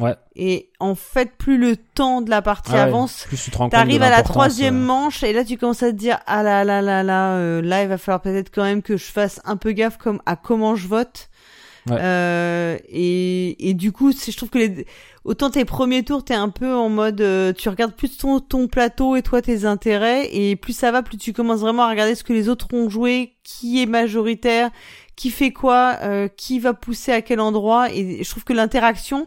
Ouais. 0.00 0.16
Et 0.34 0.70
en 0.80 0.94
fait, 0.94 1.36
plus 1.36 1.58
le 1.58 1.76
temps 1.76 2.20
de 2.22 2.30
la 2.30 2.42
partie 2.42 2.72
Ah 2.72 2.76
ouais, 2.76 2.80
avance, 2.80 3.24
Plus 3.28 3.42
tu 3.44 3.50
t'arrives 3.50 4.02
à 4.02 4.10
la 4.10 4.22
troisième 4.22 4.76
euh, 4.76 4.86
manche 4.86 5.22
et 5.22 5.32
là, 5.32 5.44
tu 5.44 5.56
commences 5.56 5.82
à 5.82 5.92
te 5.92 5.96
dire 5.96 6.18
ah 6.26 6.42
là 6.42 6.64
là 6.64 6.82
là 6.82 7.02
là, 7.02 7.34
euh, 7.34 7.62
là, 7.62 7.82
il 7.82 7.88
va 7.88 7.98
falloir 7.98 8.22
peut-être 8.22 8.50
quand 8.52 8.64
même 8.64 8.82
que 8.82 8.96
je 8.96 9.04
fasse 9.04 9.40
un 9.44 9.56
peu 9.56 9.72
gaffe 9.72 9.98
comme 9.98 10.20
à 10.26 10.36
comment 10.36 10.74
je 10.74 10.88
vote. 10.88 11.28
Ouais. 11.88 11.96
Euh, 11.98 12.78
et, 12.88 13.68
et 13.70 13.74
du 13.74 13.92
coup, 13.92 14.12
je 14.12 14.36
trouve 14.36 14.50
que 14.50 14.58
les, 14.58 14.86
autant 15.24 15.50
tes 15.50 15.64
premiers 15.64 16.02
tours, 16.02 16.24
t'es 16.24 16.34
un 16.34 16.48
peu 16.50 16.74
en 16.74 16.88
mode, 16.88 17.20
euh, 17.20 17.52
tu 17.52 17.68
regardes 17.68 17.94
plus 17.94 18.16
ton, 18.16 18.40
ton 18.40 18.68
plateau 18.68 19.16
et 19.16 19.22
toi 19.22 19.40
tes 19.42 19.64
intérêts, 19.64 20.28
et 20.32 20.56
plus 20.56 20.74
ça 20.74 20.90
va, 20.90 21.02
plus 21.02 21.16
tu 21.16 21.32
commences 21.32 21.60
vraiment 21.60 21.84
à 21.84 21.90
regarder 21.90 22.14
ce 22.14 22.24
que 22.24 22.32
les 22.32 22.48
autres 22.48 22.68
ont 22.72 22.90
joué, 22.90 23.34
qui 23.44 23.82
est 23.82 23.86
majoritaire, 23.86 24.70
qui 25.16 25.30
fait 25.30 25.52
quoi, 25.52 25.98
euh, 26.02 26.28
qui 26.28 26.58
va 26.58 26.74
pousser 26.74 27.12
à 27.12 27.22
quel 27.22 27.40
endroit, 27.40 27.90
et 27.92 28.22
je 28.22 28.30
trouve 28.30 28.44
que 28.44 28.52
l'interaction 28.52 29.26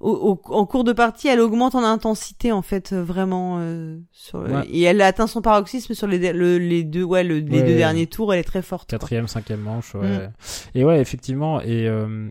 au, 0.00 0.10
au- 0.10 0.54
en 0.54 0.64
cours 0.66 0.82
de 0.84 0.92
partie, 0.92 1.28
elle 1.28 1.40
augmente 1.40 1.74
en 1.74 1.84
intensité 1.84 2.52
en 2.52 2.62
fait, 2.62 2.92
euh, 2.92 3.02
vraiment, 3.04 3.58
euh, 3.60 3.98
sur, 4.12 4.40
Ouais. 4.40 4.66
et 4.70 4.82
elle 4.82 5.00
atteint 5.02 5.26
son 5.26 5.42
paroxysme 5.42 5.92
sur 5.94 6.06
les, 6.06 6.32
le- 6.32 6.58
les 6.58 6.82
deux, 6.84 7.02
ouais, 7.04 7.22
le- 7.22 7.38
les 7.38 7.60
Ouais, 7.60 7.66
deux 7.66 7.76
derniers 7.76 8.06
tours, 8.06 8.32
elle 8.32 8.40
est 8.40 8.44
très 8.44 8.62
forte. 8.62 8.88
quoi. 8.90 8.98
Quatrième, 8.98 9.28
cinquième 9.28 9.60
manche, 9.60 9.94
ouais. 9.94 10.26
Mm. 10.28 10.30
Et 10.74 10.84
ouais, 10.84 11.00
effectivement, 11.00 11.60
et, 11.60 11.86
euh, 11.86 12.28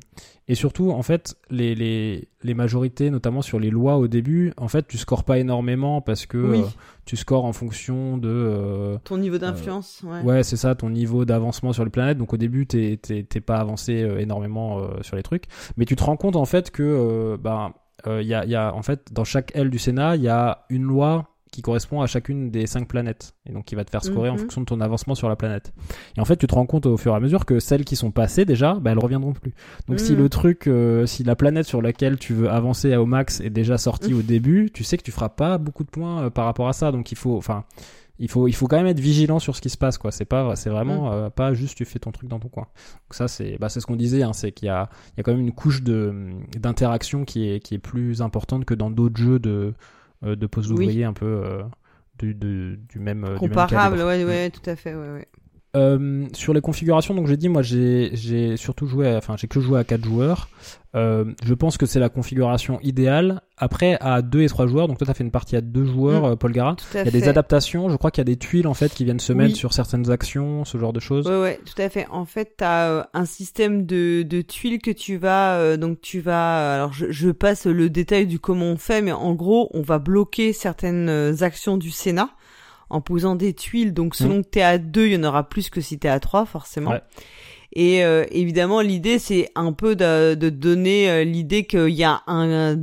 Et 0.50 0.56
surtout, 0.56 0.90
en 0.92 1.04
fait, 1.04 1.36
les, 1.52 1.76
les, 1.76 2.28
les 2.44 2.54
majorités, 2.56 3.12
notamment 3.12 3.42
sur 3.42 3.60
les 3.60 3.70
lois 3.70 3.98
au 3.98 4.08
début, 4.08 4.52
en 4.58 4.68
fait, 4.68 4.88
tu 4.88 4.98
scores 4.98 5.24
pas 5.24 5.38
énormément 5.38 6.02
parce 6.02 6.26
que 6.26 6.38
Oui. 6.38 6.60
euh, 6.62 6.66
tu 7.06 7.16
scores 7.16 7.46
en 7.46 7.54
fonction 7.54 8.18
de. 8.18 8.28
euh, 8.30 8.98
Ton 9.04 9.18
niveau 9.20 9.38
d'influence, 9.38 10.02
ouais. 10.04 10.22
Ouais, 10.24 10.44
c'est 10.44 10.58
ça, 10.58 10.74
ton 10.76 10.90
niveau 10.90 11.24
d'avancement 11.24 11.72
sur 11.72 11.86
les 11.86 11.92
planètes. 11.92 12.18
Donc 12.18 12.34
au 12.34 12.38
début, 12.38 12.66
t'es 12.68 12.98
pas 13.46 13.58
avancé 13.58 14.02
euh, 14.02 14.18
énormément 14.20 14.80
euh, 14.80 14.88
sur 15.02 15.16
les 15.16 15.24
trucs, 15.24 15.46
mais 15.78 15.86
tu 15.86 15.96
te 15.96 16.04
rends 16.04 16.18
compte 16.18 16.36
en 16.36 16.46
fait 16.46 16.72
que 16.72 16.84
euh, 16.84 17.38
bah 17.40 17.74
euh, 18.08 18.22
y 18.24 18.34
a, 18.34 18.44
y 18.46 18.56
a 18.56 18.74
en 18.74 18.82
fait 18.82 19.12
dans 19.14 19.24
chaque 19.26 19.52
aile 19.56 19.70
du 19.70 19.78
Sénat, 19.78 20.16
il 20.16 20.24
y 20.24 20.30
a 20.30 20.66
une 20.70 20.84
loi 20.84 21.29
qui 21.52 21.62
correspond 21.62 22.02
à 22.02 22.08
chacune 22.08 22.52
des 22.52 22.68
cinq 22.68 22.88
planètes 22.88 23.34
et 23.46 23.52
donc 23.52 23.66
qui 23.66 23.76
va 23.76 23.84
te 23.84 23.90
faire 23.90 24.04
scorer 24.04 24.30
en 24.30 24.34
Mhm. 24.34 24.40
fonction 24.40 24.62
de 24.62 24.66
ton 24.66 24.82
avancement 24.82 25.16
sur 25.16 25.30
la 25.30 25.36
planète. 25.36 25.74
Et 26.18 26.22
en 26.22 26.26
fait, 26.26 26.38
tu 26.38 26.48
te 26.48 26.54
rends 26.56 26.66
compte 26.66 26.86
au 26.86 26.98
fur 26.98 27.14
et 27.14 27.16
à 27.16 27.20
mesure 27.20 27.46
que 27.46 27.60
celles 27.60 27.86
qui 27.86 27.96
sont 27.96 28.12
passées 28.12 28.46
déjà, 28.46 28.76
bah, 28.76 28.92
elles 28.92 29.00
reviendront 29.00 29.34
plus. 29.34 29.54
Donc 29.88 30.00
si 30.00 30.14
Mhm. 30.14 30.18
le 30.20 30.30
truc, 30.30 30.68
euh, 30.68 31.06
si 31.06 31.24
la 31.24 31.36
planète 31.36 31.66
sur 31.66 31.82
laquelle 31.82 32.18
tu 32.18 32.34
veux 32.34 32.50
avancer 32.50 32.96
au 32.96 33.06
max 33.06 33.40
est 33.42 33.50
déjà 33.50 33.78
sortie 33.78 34.14
Mhm. 34.14 34.20
au 34.20 34.22
début, 34.22 34.70
tu 34.74 34.84
sais 34.84 34.98
que 34.98 35.04
tu 35.04 35.12
feras 35.12 35.30
pas 35.30 35.58
beaucoup 35.58 35.84
de 35.84 35.90
points 35.90 36.24
euh, 36.26 36.30
par 36.30 36.46
rapport 36.46 36.68
à 36.68 36.74
ça. 36.74 36.92
Donc 36.92 37.12
il 37.12 37.18
faut, 37.18 37.36
enfin, 37.38 37.64
il 38.22 38.30
faut, 38.30 38.48
il 38.50 38.54
faut 38.54 38.68
quand 38.68 38.76
même 38.78 38.86
être 38.88 39.00
vigilant 39.00 39.40
sur 39.40 39.56
ce 39.56 39.62
qui 39.62 39.70
se 39.70 39.78
passe, 39.78 39.98
quoi. 39.98 40.12
C'est 40.12 40.26
pas, 40.26 40.56
c'est 40.58 40.70
vraiment 40.70 41.14
euh, 41.14 41.30
pas 41.30 41.54
juste 41.54 41.78
tu 41.78 41.86
fais 41.86 42.00
ton 42.00 42.12
truc 42.12 42.30
dans 42.30 42.38
ton 42.40 42.50
coin. 42.50 42.64
Donc 42.66 43.12
ça, 43.14 43.28
c'est, 43.30 43.58
bah, 43.60 43.70
c'est 43.70 43.80
ce 43.80 43.86
qu'on 43.86 43.96
disait, 43.96 44.24
hein, 44.24 44.34
c'est 44.34 44.52
qu'il 44.52 44.66
y 44.66 44.70
a, 44.70 44.90
il 45.08 45.18
y 45.18 45.20
a 45.22 45.24
quand 45.24 45.32
même 45.32 45.40
une 45.42 45.54
couche 45.54 45.82
de 45.84 46.14
d'interaction 46.60 47.24
qui 47.26 47.50
est, 47.50 47.60
qui 47.60 47.76
est 47.76 47.80
plus 47.80 48.22
importante 48.22 48.66
que 48.66 48.74
dans 48.74 48.92
d'autres 48.92 49.18
jeux 49.22 49.40
de, 49.40 49.74
euh, 50.24 50.36
de 50.36 50.48
pose 50.48 50.70
Oui. 50.74 50.86
d'ouvrier 50.86 51.06
un 51.06 51.14
peu 51.14 51.26
euh, 51.26 51.64
du, 52.20 52.34
de- 52.36 52.80
du 52.90 53.00
même, 53.00 53.24
euh, 53.26 53.40
du 53.40 53.50
même 53.50 53.66
Comparable, 53.68 53.98
calibre. 53.98 54.06
ouais, 54.06 54.26
Mm. 54.26 54.28
ouais, 54.28 54.50
tout 54.52 54.70
à 54.70 54.76
fait, 54.76 54.96
ouais, 54.96 55.10
ouais. 55.10 55.28
Euh, 55.76 56.26
sur 56.34 56.54
les 56.56 56.62
configurations, 56.62 57.14
donc 57.14 57.28
j'ai 57.28 57.38
dit, 57.38 57.48
moi 57.48 57.62
j'ai 57.62 58.58
surtout 58.58 58.88
joué, 58.88 59.08
à- 59.08 59.18
enfin 59.18 59.36
j'ai 59.38 59.48
que 59.48 59.60
joué 59.60 59.78
à 59.80 59.84
4 59.84 60.04
joueurs. 60.04 60.50
Euh, 60.96 61.26
je 61.46 61.54
pense 61.54 61.78
que 61.78 61.86
c'est 61.86 62.00
la 62.00 62.10
configuration 62.10 62.80
idéale. 62.82 63.42
Après, 63.56 63.96
à 64.02 64.24
2 64.24 64.42
et 64.42 64.48
3 64.48 64.66
joueurs, 64.66 64.88
donc 64.88 64.98
toi 64.98 65.06
t'as 65.06 65.14
fait 65.14 65.24
une 65.24 65.30
partie 65.30 65.56
à 65.56 65.62
2 65.62 65.86
joueurs, 65.86 66.24
Mm. 66.24 66.32
euh, 66.32 66.36
Paul 66.36 66.52
Gara. 66.54 66.76
Il 66.94 66.98
y 66.98 67.00
a 67.02 67.06
fait. 67.06 67.12
des 67.12 67.28
adaptations, 67.28 67.88
je 67.90 67.98
crois 67.98 68.10
qu'il 68.10 68.22
y 68.22 68.24
a 68.24 68.32
des 68.34 68.38
tuiles 68.38 68.66
en 68.66 68.74
fait 68.74 68.92
qui 68.92 69.06
viennent 69.06 69.20
se 69.20 69.32
Oui. 69.32 69.38
mettre 69.38 69.56
sur 69.58 69.74
certaines 69.74 70.10
actions, 70.10 70.66
ce 70.66 70.80
genre 70.80 70.92
de 70.92 71.00
choses. 71.00 71.28
Ouais, 71.28 71.40
ouais, 71.40 71.60
tout 71.64 71.80
à 71.80 71.88
fait. 71.90 72.08
En 72.10 72.26
fait, 72.26 72.56
tu 72.58 72.64
as 72.64 73.08
un 73.14 73.26
système 73.26 73.86
de, 73.86 74.24
de 74.24 74.42
tuiles 74.42 74.82
que 74.82 74.90
tu 74.90 75.18
vas, 75.18 75.58
euh, 75.60 75.78
donc 75.78 76.02
tu 76.02 76.20
vas, 76.20 76.74
alors 76.74 76.94
je, 76.94 77.12
je 77.12 77.30
passe 77.30 77.68
le 77.68 77.92
détail 77.92 78.26
du 78.26 78.40
comment 78.40 78.66
on 78.66 78.78
fait, 78.78 79.04
mais 79.04 79.12
en 79.12 79.36
gros, 79.36 79.70
on 79.76 79.84
va 79.84 80.00
bloquer 80.00 80.52
certaines 80.52 81.10
euh, 81.10 81.36
actions 81.42 81.78
du 81.78 81.92
Sénat 81.92 82.30
en 82.90 83.02
posant 83.02 83.36
des 83.36 83.54
tuiles. 83.54 83.94
Donc 83.94 84.16
selon 84.16 84.42
que 84.42 84.48
t'es 84.48 84.62
à 84.62 84.78
deux, 84.78 85.08
il 85.08 85.14
y 85.14 85.18
en 85.18 85.24
aura 85.24 85.48
plus 85.48 85.70
que 85.70 85.82
si 85.82 86.00
t'es 86.00 86.10
à 86.10 86.20
trois, 86.20 86.46
forcément. 86.46 86.92
Ouais. 86.92 87.02
Et 87.74 88.04
euh, 88.04 88.26
évidemment, 88.32 88.82
l'idée, 88.82 89.20
c'est 89.20 89.50
un 89.56 89.74
peu 89.74 89.96
de, 89.96 90.34
de 90.34 90.50
donner 90.50 91.10
euh, 91.10 91.24
l'idée 91.24 91.66
qu'il 91.66 91.90
y 91.90 92.04
a 92.04 92.22
un, 92.26 92.76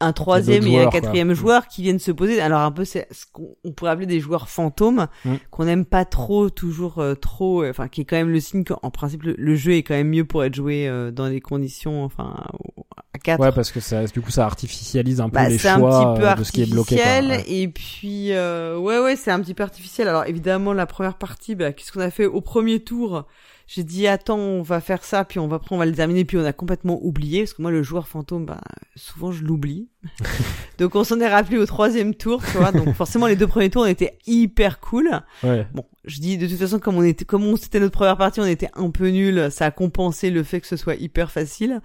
un 0.00 0.12
troisième 0.12 0.66
et 0.66 0.78
un 0.80 0.82
quoi. 0.82 0.92
quatrième 1.00 1.32
joueur 1.32 1.66
qui 1.66 1.80
viennent 1.82 1.98
se 1.98 2.10
poser. 2.12 2.40
Alors 2.42 2.60
un 2.60 2.70
peu, 2.70 2.84
c'est 2.84 3.08
ce 3.10 3.24
qu'on 3.32 3.54
on 3.64 3.72
pourrait 3.72 3.92
appeler 3.92 4.06
des 4.06 4.20
joueurs 4.20 4.48
fantômes, 4.50 5.06
Mm. 5.24 5.34
qu'on 5.50 5.64
n'aime 5.64 5.84
pas 5.86 6.04
trop, 6.04 6.50
toujours 6.50 6.98
euh, 6.98 7.14
trop. 7.14 7.62
euh, 7.62 7.70
Enfin, 7.70 7.88
qui 7.88 8.02
est 8.02 8.04
quand 8.04 8.16
même 8.16 8.28
le 8.30 8.40
signe 8.40 8.64
qu'en 8.64 8.90
principe, 8.90 9.22
le, 9.22 9.34
le 9.38 9.56
jeu 9.56 9.72
est 9.72 9.82
quand 9.82 9.94
même 9.94 10.08
mieux 10.10 10.24
pour 10.26 10.44
être 10.44 10.54
joué 10.54 10.86
euh, 10.88 11.10
dans 11.10 11.28
des 11.30 11.40
conditions, 11.40 12.04
enfin, 12.04 12.44
à 13.14 13.18
quatre. 13.18 13.40
Ouais, 13.40 13.50
parce 13.52 13.72
que 13.72 13.80
ça, 13.80 14.04
du 14.04 14.20
coup 14.20 14.30
ça 14.30 14.44
artificialise 14.44 15.20
un 15.22 15.30
peu 15.30 15.36
Bah, 15.36 15.48
les 15.48 15.66
un 15.66 15.78
choix 15.78 16.14
petit 16.14 16.20
peu 16.20 16.40
de 16.40 16.44
ce 16.44 16.52
qui 16.52 16.62
est 16.62 16.70
bloqué. 16.70 16.96
Ouais. 16.96 17.44
et 17.48 17.68
puis 17.68 18.32
euh, 18.32 18.76
ouais 18.76 18.98
ouais 18.98 19.16
c'est 19.16 19.30
un 19.30 19.40
petit 19.40 19.54
peu 19.54 19.62
artificiel 19.62 20.06
alors 20.08 20.24
évidemment 20.26 20.72
la 20.74 20.84
première 20.86 21.14
partie 21.16 21.54
bah, 21.54 21.72
qu'est-ce 21.72 21.92
qu'on 21.92 22.00
a 22.00 22.10
fait 22.10 22.26
au 22.26 22.40
premier 22.42 22.80
tour? 22.80 23.24
J'ai 23.66 23.82
dit 23.84 24.06
attends 24.06 24.38
on 24.38 24.62
va 24.62 24.80
faire 24.80 25.04
ça 25.04 25.24
puis 25.24 25.38
on 25.38 25.48
va 25.48 25.56
après 25.56 25.74
on 25.74 25.78
va 25.78 25.86
le 25.86 25.92
terminer 25.94 26.24
puis 26.24 26.36
on 26.36 26.44
a 26.44 26.52
complètement 26.52 26.98
oublié 27.02 27.40
parce 27.42 27.54
que 27.54 27.62
moi 27.62 27.70
le 27.70 27.82
joueur 27.82 28.06
fantôme 28.08 28.44
bah 28.44 28.60
souvent 28.96 29.32
je 29.32 29.42
l'oublie 29.44 29.88
donc 30.78 30.94
on 30.94 31.04
s'en 31.04 31.18
est 31.20 31.28
rappelé 31.28 31.56
au 31.58 31.66
troisième 31.66 32.14
tour 32.14 32.42
tu 32.44 32.58
vois 32.58 32.72
donc 32.72 32.92
forcément 32.94 33.26
les 33.26 33.36
deux 33.36 33.46
premiers 33.46 33.70
tours 33.70 33.82
on 33.82 33.86
était 33.86 34.18
hyper 34.26 34.80
cool 34.80 35.22
Ouais. 35.42 35.66
Bon, 35.72 35.84
je 36.04 36.20
dis 36.20 36.36
de 36.38 36.46
toute 36.46 36.58
façon 36.58 36.78
comme 36.78 36.96
on 36.96 37.02
était 37.02 37.24
comme 37.24 37.44
on 37.44 37.56
c'était 37.56 37.80
notre 37.80 37.92
première 37.92 38.16
partie, 38.16 38.40
on 38.40 38.46
était 38.46 38.70
un 38.74 38.90
peu 38.90 39.08
nul, 39.08 39.50
ça 39.50 39.66
a 39.66 39.70
compensé 39.70 40.30
le 40.30 40.42
fait 40.42 40.60
que 40.60 40.66
ce 40.66 40.76
soit 40.76 40.94
hyper 40.96 41.30
facile. 41.30 41.80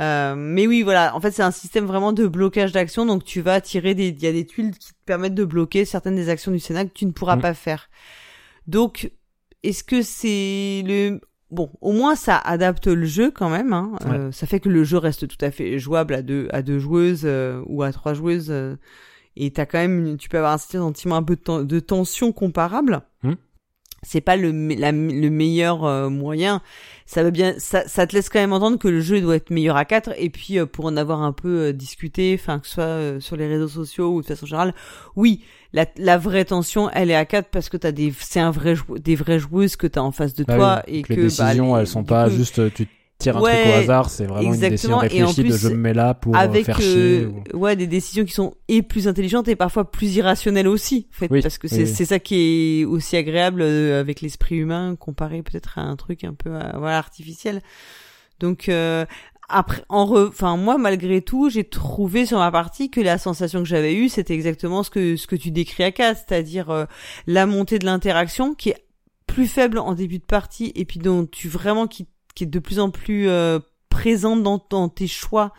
Euh, 0.00 0.34
mais 0.36 0.66
oui, 0.66 0.82
voilà, 0.82 1.14
en 1.14 1.20
fait, 1.20 1.32
c'est 1.32 1.42
un 1.42 1.50
système 1.50 1.84
vraiment 1.84 2.12
de 2.14 2.26
blocage 2.26 2.72
d'action, 2.72 3.04
donc 3.04 3.24
tu 3.24 3.40
vas 3.42 3.60
tirer 3.60 3.94
des 3.94 4.08
il 4.08 4.22
y 4.22 4.26
a 4.26 4.32
des 4.32 4.46
tuiles 4.46 4.70
qui 4.78 4.88
te 4.88 4.98
permettent 5.04 5.34
de 5.34 5.44
bloquer 5.44 5.84
certaines 5.84 6.16
des 6.16 6.28
actions 6.30 6.50
du 6.50 6.58
Sénat 6.60 6.86
que 6.86 6.92
tu 6.94 7.04
ne 7.06 7.10
pourras 7.12 7.36
Mm. 7.36 7.40
pas 7.42 7.54
faire. 7.54 7.90
Donc 8.66 9.10
est-ce 9.62 9.84
que 9.84 10.02
c'est 10.02 10.82
le 10.86 11.20
Bon, 11.50 11.70
au 11.82 11.92
moins 11.92 12.14
ça 12.16 12.38
adapte 12.38 12.86
le 12.86 13.04
jeu 13.04 13.30
quand 13.30 13.50
même. 13.50 13.74
Hein. 13.74 13.92
Euh, 14.06 14.32
ça 14.32 14.46
fait 14.46 14.58
que 14.58 14.70
le 14.70 14.84
jeu 14.84 14.96
reste 14.96 15.28
tout 15.28 15.36
à 15.44 15.50
fait 15.50 15.78
jouable 15.78 16.14
à 16.14 16.22
deux 16.22 16.48
à 16.50 16.62
deux 16.62 16.78
joueuses 16.78 17.22
euh, 17.26 17.62
ou 17.66 17.82
à 17.82 17.92
trois 17.92 18.14
joueuses. 18.14 18.50
euh, 18.50 18.76
et 19.36 19.50
t'as 19.50 19.66
quand 19.66 19.78
même, 19.78 20.16
tu 20.16 20.28
peux 20.30 20.38
avoir 20.38 20.54
un 20.54 20.58
sentiment 20.58 21.16
un 21.16 21.22
peu 21.22 21.36
de, 21.36 21.40
ten- 21.42 21.66
de 21.66 21.80
tension 21.80 22.32
comparable. 22.32 23.02
Hmm. 23.22 23.32
C'est 24.04 24.20
pas 24.20 24.36
le, 24.36 24.50
la- 24.74 24.90
le 24.92 25.30
meilleur 25.30 25.84
euh, 25.84 26.08
moyen. 26.08 26.60
Ça 27.06 27.22
veut 27.22 27.30
bien, 27.30 27.54
ça, 27.58 27.86
ça 27.86 28.06
te 28.06 28.14
laisse 28.16 28.28
quand 28.28 28.40
même 28.40 28.52
entendre 28.52 28.78
que 28.78 28.88
le 28.88 29.00
jeu 29.00 29.20
doit 29.20 29.36
être 29.36 29.50
meilleur 29.50 29.76
à 29.76 29.84
4 29.84 30.10
Et 30.18 30.30
puis 30.30 30.58
euh, 30.58 30.66
pour 30.66 30.86
en 30.86 30.96
avoir 30.96 31.22
un 31.22 31.32
peu 31.32 31.66
euh, 31.68 31.72
discuté, 31.72 32.36
enfin 32.40 32.58
que 32.58 32.66
ce 32.66 32.74
soit 32.74 32.82
euh, 32.84 33.20
sur 33.20 33.36
les 33.36 33.46
réseaux 33.46 33.68
sociaux 33.68 34.12
ou 34.14 34.22
de 34.22 34.26
façon 34.26 34.46
générale, 34.46 34.74
oui, 35.14 35.42
la, 35.72 35.86
la 35.98 36.18
vraie 36.18 36.44
tension, 36.44 36.90
elle 36.90 37.10
est 37.10 37.14
à 37.14 37.24
4 37.26 37.48
parce 37.50 37.68
que 37.68 37.76
t'as 37.76 37.92
des, 37.92 38.12
c'est 38.18 38.40
un 38.40 38.50
vrai 38.50 38.74
des 39.00 39.14
vraies 39.14 39.38
joueuses 39.38 39.76
que 39.76 39.86
t'as 39.86 40.00
en 40.00 40.10
face 40.12 40.34
de 40.34 40.44
Bah 40.44 40.56
toi 40.56 40.82
oui, 40.88 40.98
et 40.98 41.02
que 41.02 41.12
les 41.12 41.22
décisions, 41.22 41.72
bah, 41.72 41.76
les- 41.76 41.80
elles 41.82 41.86
sont 41.86 42.04
pas 42.04 42.28
coup, 42.28 42.36
juste 42.36 42.74
tu 42.74 42.88
un 43.30 43.40
Ouais, 43.40 43.62
truc 43.62 43.74
au 43.74 43.78
hasard, 43.78 44.10
c'est 44.10 44.24
vraiment 44.26 44.52
une 44.52 44.60
décision 44.60 45.00
exactement, 45.02 45.32
de 45.32 45.42
plus, 45.42 45.58
je 45.58 45.68
me 45.68 45.74
mets 45.76 45.94
là 45.94 46.14
pour 46.14 46.36
avec 46.36 46.66
faire 46.66 46.80
chier. 46.80 47.26
ou- 47.54 47.56
ouais 47.58 47.76
des 47.76 47.86
décisions 47.86 48.24
qui 48.24 48.32
sont 48.32 48.54
et 48.68 48.82
plus 48.82 49.08
intelligentes 49.08 49.48
et 49.48 49.56
parfois 49.56 49.90
plus 49.90 50.16
irrationnelles 50.16 50.68
aussi 50.68 51.06
en 51.12 51.16
fait 51.18 51.28
Oui, 51.30 51.42
parce 51.42 51.58
que 51.58 51.68
c'est 51.68 51.84
oui. 51.84 51.86
c'est 51.86 52.04
ça 52.04 52.18
qui 52.18 52.80
est 52.80 52.84
aussi 52.84 53.16
agréable 53.16 53.62
euh, 53.62 54.00
avec 54.00 54.20
l'esprit 54.20 54.56
humain 54.56 54.96
comparé 54.98 55.42
peut-être 55.42 55.78
à 55.78 55.82
un 55.82 55.96
truc 55.96 56.24
un 56.24 56.34
peu 56.34 56.50
euh, 56.50 56.60
voilà 56.78 56.98
artificiel 56.98 57.60
donc 58.40 58.68
euh, 58.68 59.04
après 59.48 59.82
en 59.88 60.06
re... 60.06 60.28
enfin 60.28 60.56
moi 60.56 60.78
malgré 60.78 61.20
tout 61.20 61.50
j'ai 61.50 61.64
trouvé 61.64 62.26
sur 62.26 62.38
ma 62.38 62.50
partie 62.50 62.90
que 62.90 63.00
la 63.00 63.18
sensation 63.18 63.60
que 63.60 63.68
j'avais 63.68 63.94
eue 63.94 64.08
c'était 64.08 64.34
exactement 64.34 64.82
ce 64.82 64.90
que 64.90 65.16
ce 65.16 65.26
que 65.26 65.36
tu 65.36 65.50
décris 65.50 65.84
à 65.84 65.92
4 65.92 66.18
c'est-à-dire 66.26 66.70
euh, 66.70 66.84
la 67.26 67.46
montée 67.46 67.78
de 67.78 67.84
l'interaction 67.84 68.54
qui 68.54 68.70
est 68.70 68.84
plus 69.26 69.46
faible 69.46 69.78
en 69.78 69.94
début 69.94 70.18
de 70.18 70.24
partie 70.24 70.72
et 70.74 70.84
puis 70.84 70.98
dont 70.98 71.24
tu 71.26 71.48
vraiment 71.48 71.86
qui 71.86 72.06
qui 72.34 72.44
est 72.44 72.48
de 72.48 72.58
plus 72.58 72.78
en 72.78 72.90
plus 72.90 73.28
euh, 73.28 73.58
présente 73.88 74.42
dans, 74.42 74.64
dans 74.70 74.88
tes 74.88 75.06
choix 75.06 75.52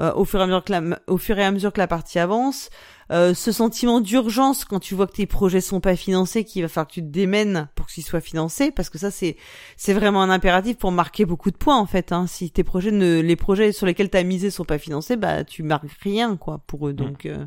euh, 0.00 0.12
au 0.14 0.24
fur 0.24 0.40
et 0.40 0.42
à 0.42 0.46
mesure 0.46 0.64
que 0.64 0.72
la, 0.72 0.82
au 1.06 1.18
fur 1.18 1.38
et 1.38 1.44
à 1.44 1.50
mesure 1.50 1.72
que 1.72 1.80
la 1.80 1.86
partie 1.86 2.18
avance. 2.18 2.70
Euh, 3.10 3.34
ce 3.34 3.52
sentiment 3.52 4.00
d'urgence 4.00 4.64
quand 4.64 4.80
tu 4.80 4.94
vois 4.94 5.06
que 5.06 5.12
tes 5.12 5.26
projets 5.26 5.60
sont 5.60 5.80
pas 5.80 5.96
financés, 5.96 6.44
qu'il 6.44 6.62
va 6.62 6.68
falloir 6.68 6.86
que 6.86 6.94
tu 6.94 7.02
te 7.02 7.08
démènes 7.08 7.68
pour 7.74 7.86
qu'ils 7.86 8.04
soient 8.04 8.22
financés, 8.22 8.70
parce 8.70 8.88
que 8.88 8.96
ça 8.96 9.10
c'est 9.10 9.36
c'est 9.76 9.92
vraiment 9.92 10.22
un 10.22 10.30
impératif 10.30 10.78
pour 10.78 10.92
marquer 10.92 11.26
beaucoup 11.26 11.50
de 11.50 11.56
points 11.56 11.76
en 11.76 11.84
fait. 11.84 12.10
Hein. 12.10 12.26
Si 12.26 12.50
tes 12.50 12.64
projets 12.64 12.90
ne 12.90 13.20
les 13.20 13.36
projets 13.36 13.72
sur 13.72 13.84
lesquels 13.84 14.08
t'as 14.08 14.22
misé 14.22 14.50
sont 14.50 14.64
pas 14.64 14.78
financés, 14.78 15.16
bah 15.16 15.44
tu 15.44 15.62
marques 15.62 15.90
rien 16.02 16.38
quoi 16.38 16.62
pour 16.66 16.88
eux. 16.88 16.94
Donc 16.94 17.26
euh, 17.26 17.46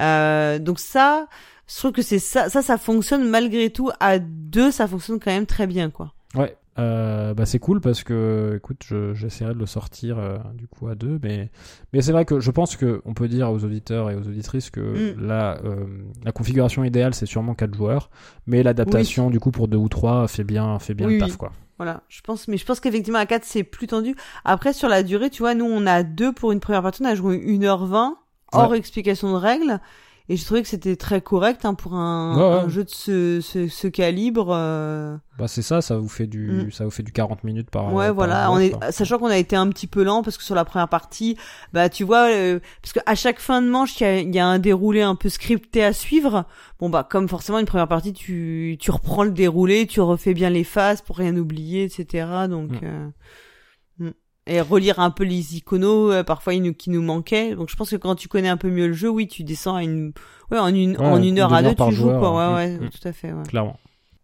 euh, 0.00 0.58
donc 0.58 0.80
ça, 0.80 1.28
je 1.68 1.76
trouve 1.76 1.92
que 1.92 2.02
c'est 2.02 2.18
ça 2.18 2.48
ça 2.48 2.60
ça 2.60 2.76
fonctionne 2.76 3.28
malgré 3.28 3.70
tout 3.70 3.90
à 4.00 4.18
deux, 4.18 4.72
ça 4.72 4.88
fonctionne 4.88 5.20
quand 5.20 5.30
même 5.30 5.46
très 5.46 5.68
bien 5.68 5.90
quoi. 5.90 6.14
Ouais, 6.34 6.56
euh, 6.78 7.34
bah 7.34 7.46
c'est 7.46 7.58
cool 7.58 7.80
parce 7.80 8.04
que, 8.04 8.54
écoute, 8.56 8.82
je- 8.86 9.12
j'essaierai 9.12 9.54
de 9.54 9.58
le 9.58 9.66
sortir 9.66 10.18
euh, 10.18 10.38
du 10.54 10.66
coup 10.66 10.86
à 10.88 10.94
deux, 10.94 11.18
mais 11.22 11.50
mais 11.92 12.00
c'est 12.00 12.12
vrai 12.12 12.24
que 12.24 12.40
je 12.40 12.50
pense 12.50 12.76
que 12.76 13.02
on 13.04 13.12
peut 13.12 13.28
dire 13.28 13.50
aux 13.50 13.64
auditeurs 13.64 14.10
et 14.10 14.14
aux 14.14 14.26
auditrices 14.26 14.70
que 14.70 14.80
Mm. 15.14 15.26
la 15.26 15.58
euh, 15.64 15.84
la 16.24 16.32
configuration 16.32 16.84
idéale 16.84 17.12
c'est 17.14 17.26
sûrement 17.26 17.54
quatre 17.54 17.74
joueurs, 17.74 18.08
mais 18.46 18.62
l'adaptation 18.62 19.30
du 19.30 19.40
coup 19.40 19.50
pour 19.50 19.68
deux 19.68 19.76
ou 19.78 19.88
trois 19.88 20.28
fait 20.28 20.44
bien 20.44 20.78
fait 20.78 20.94
bien 20.94 21.06
Oui, 21.08 21.14
le 21.14 21.20
taf 21.20 21.36
quoi. 21.36 21.52
Voilà, 21.76 22.02
je 22.08 22.20
pense, 22.20 22.46
mais 22.46 22.56
je 22.58 22.66
pense 22.66 22.78
qu'effectivement 22.78 23.18
à 23.18 23.26
4 23.26 23.44
c'est 23.44 23.64
plus 23.64 23.86
tendu. 23.86 24.14
Après 24.44 24.72
sur 24.72 24.88
la 24.88 25.02
durée, 25.02 25.30
tu 25.30 25.42
vois, 25.42 25.54
nous 25.54 25.64
on 25.64 25.86
a 25.86 26.02
deux 26.02 26.32
pour 26.32 26.52
une 26.52 26.60
première 26.60 26.82
partie, 26.82 27.02
on 27.02 27.06
a 27.06 27.14
joué 27.14 27.36
1h20 27.38 28.14
hors 28.52 28.74
explication 28.74 29.30
de 29.32 29.36
règles 29.36 29.80
et 30.32 30.36
j'ai 30.36 30.44
trouvé 30.44 30.62
que 30.62 30.68
c'était 30.68 30.94
très 30.94 31.20
correct 31.20 31.64
hein, 31.64 31.74
pour 31.74 31.94
un, 31.94 32.36
Ouais, 32.36 32.42
ouais. 32.42 32.64
un 32.64 32.68
jeu 32.68 32.84
de 32.84 32.88
ce, 32.90 33.40
ce, 33.42 33.66
ce 33.68 33.88
calibre. 33.88 34.50
euh, 34.54 35.16
Bah 35.38 35.48
c'est 35.48 35.60
ça, 35.62 35.82
ça 35.82 35.96
vous 35.98 36.08
fait 36.08 36.26
du 36.28 36.46
Mm. 36.66 36.70
ça 36.70 36.84
vous 36.84 36.90
fait 36.90 37.02
du 37.02 37.10
40 37.12 37.42
minutes 37.44 37.68
par 37.68 37.92
Ouais, 37.92 38.06
par 38.06 38.14
voilà, 38.14 38.50
on 38.52 38.58
est 38.58 38.70
quoi. 38.70 38.92
sachant 38.92 39.18
qu'on 39.18 39.26
a 39.26 39.36
été 39.38 39.56
un 39.56 39.68
petit 39.68 39.86
peu 39.88 40.04
lent 40.04 40.22
parce 40.22 40.38
que 40.38 40.44
sur 40.44 40.54
la 40.54 40.64
première 40.64 40.88
partie, 40.88 41.36
bah 41.72 41.88
tu 41.88 42.04
vois 42.04 42.30
euh, 42.30 42.60
parce 42.80 42.92
que 42.92 43.00
à 43.06 43.14
chaque 43.16 43.40
fin 43.40 43.60
de 43.60 43.68
manche, 43.68 44.00
il 44.00 44.04
y 44.04 44.06
a, 44.06 44.20
y 44.20 44.38
a 44.38 44.46
un 44.46 44.58
déroulé 44.60 45.02
un 45.02 45.16
peu 45.16 45.28
scripté 45.28 45.82
à 45.84 45.92
suivre. 45.92 46.44
Bon 46.78 46.88
bah 46.88 47.06
comme 47.10 47.28
forcément 47.28 47.58
une 47.58 47.66
première 47.66 47.88
partie, 47.88 48.12
tu 48.12 48.76
tu 48.80 48.90
reprends 48.92 49.24
le 49.24 49.32
déroulé, 49.32 49.86
tu 49.88 50.00
refais 50.00 50.32
bien 50.32 50.48
les 50.50 50.64
phases 50.64 51.02
pour 51.02 51.16
rien 51.18 51.36
oublier, 51.36 51.82
etc. 51.84 52.46
Donc 52.48 52.70
Mm. 52.70 52.78
euh. 52.84 53.08
Et 54.50 54.60
relire 54.60 54.98
un 54.98 55.10
peu 55.10 55.24
les 55.24 55.56
iconos 55.56 56.10
euh, 56.10 56.24
parfois 56.24 56.54
ils 56.54 56.62
nous, 56.62 56.74
qui 56.74 56.90
nous 56.90 57.02
manquaient. 57.02 57.54
Donc 57.54 57.70
je 57.70 57.76
pense 57.76 57.90
que 57.90 57.96
quand 57.96 58.16
tu 58.16 58.28
connais 58.28 58.48
un 58.48 58.56
peu 58.56 58.68
mieux 58.68 58.88
le 58.88 58.92
jeu, 58.92 59.08
oui, 59.08 59.28
tu 59.28 59.44
descends 59.44 59.76
à 59.76 59.82
une 59.82 60.12
ouais 60.50 60.58
en 60.58 60.74
une 60.74 60.96
Ouais, 60.96 61.06
en 61.06 61.22
une 61.22 61.38
heure 61.38 61.54
à 61.54 61.62
deux, 61.62 61.74
tu 61.74 61.92
joues 61.92 62.10
quoi. 62.10 62.54
Ouais, 62.54 62.68
mm, 62.68 62.80
ouais, 62.82 62.88
tout 62.90 63.08
à 63.08 63.12
fait. 63.12 63.32
Ouais. 63.32 63.44
clairement. 63.48 63.78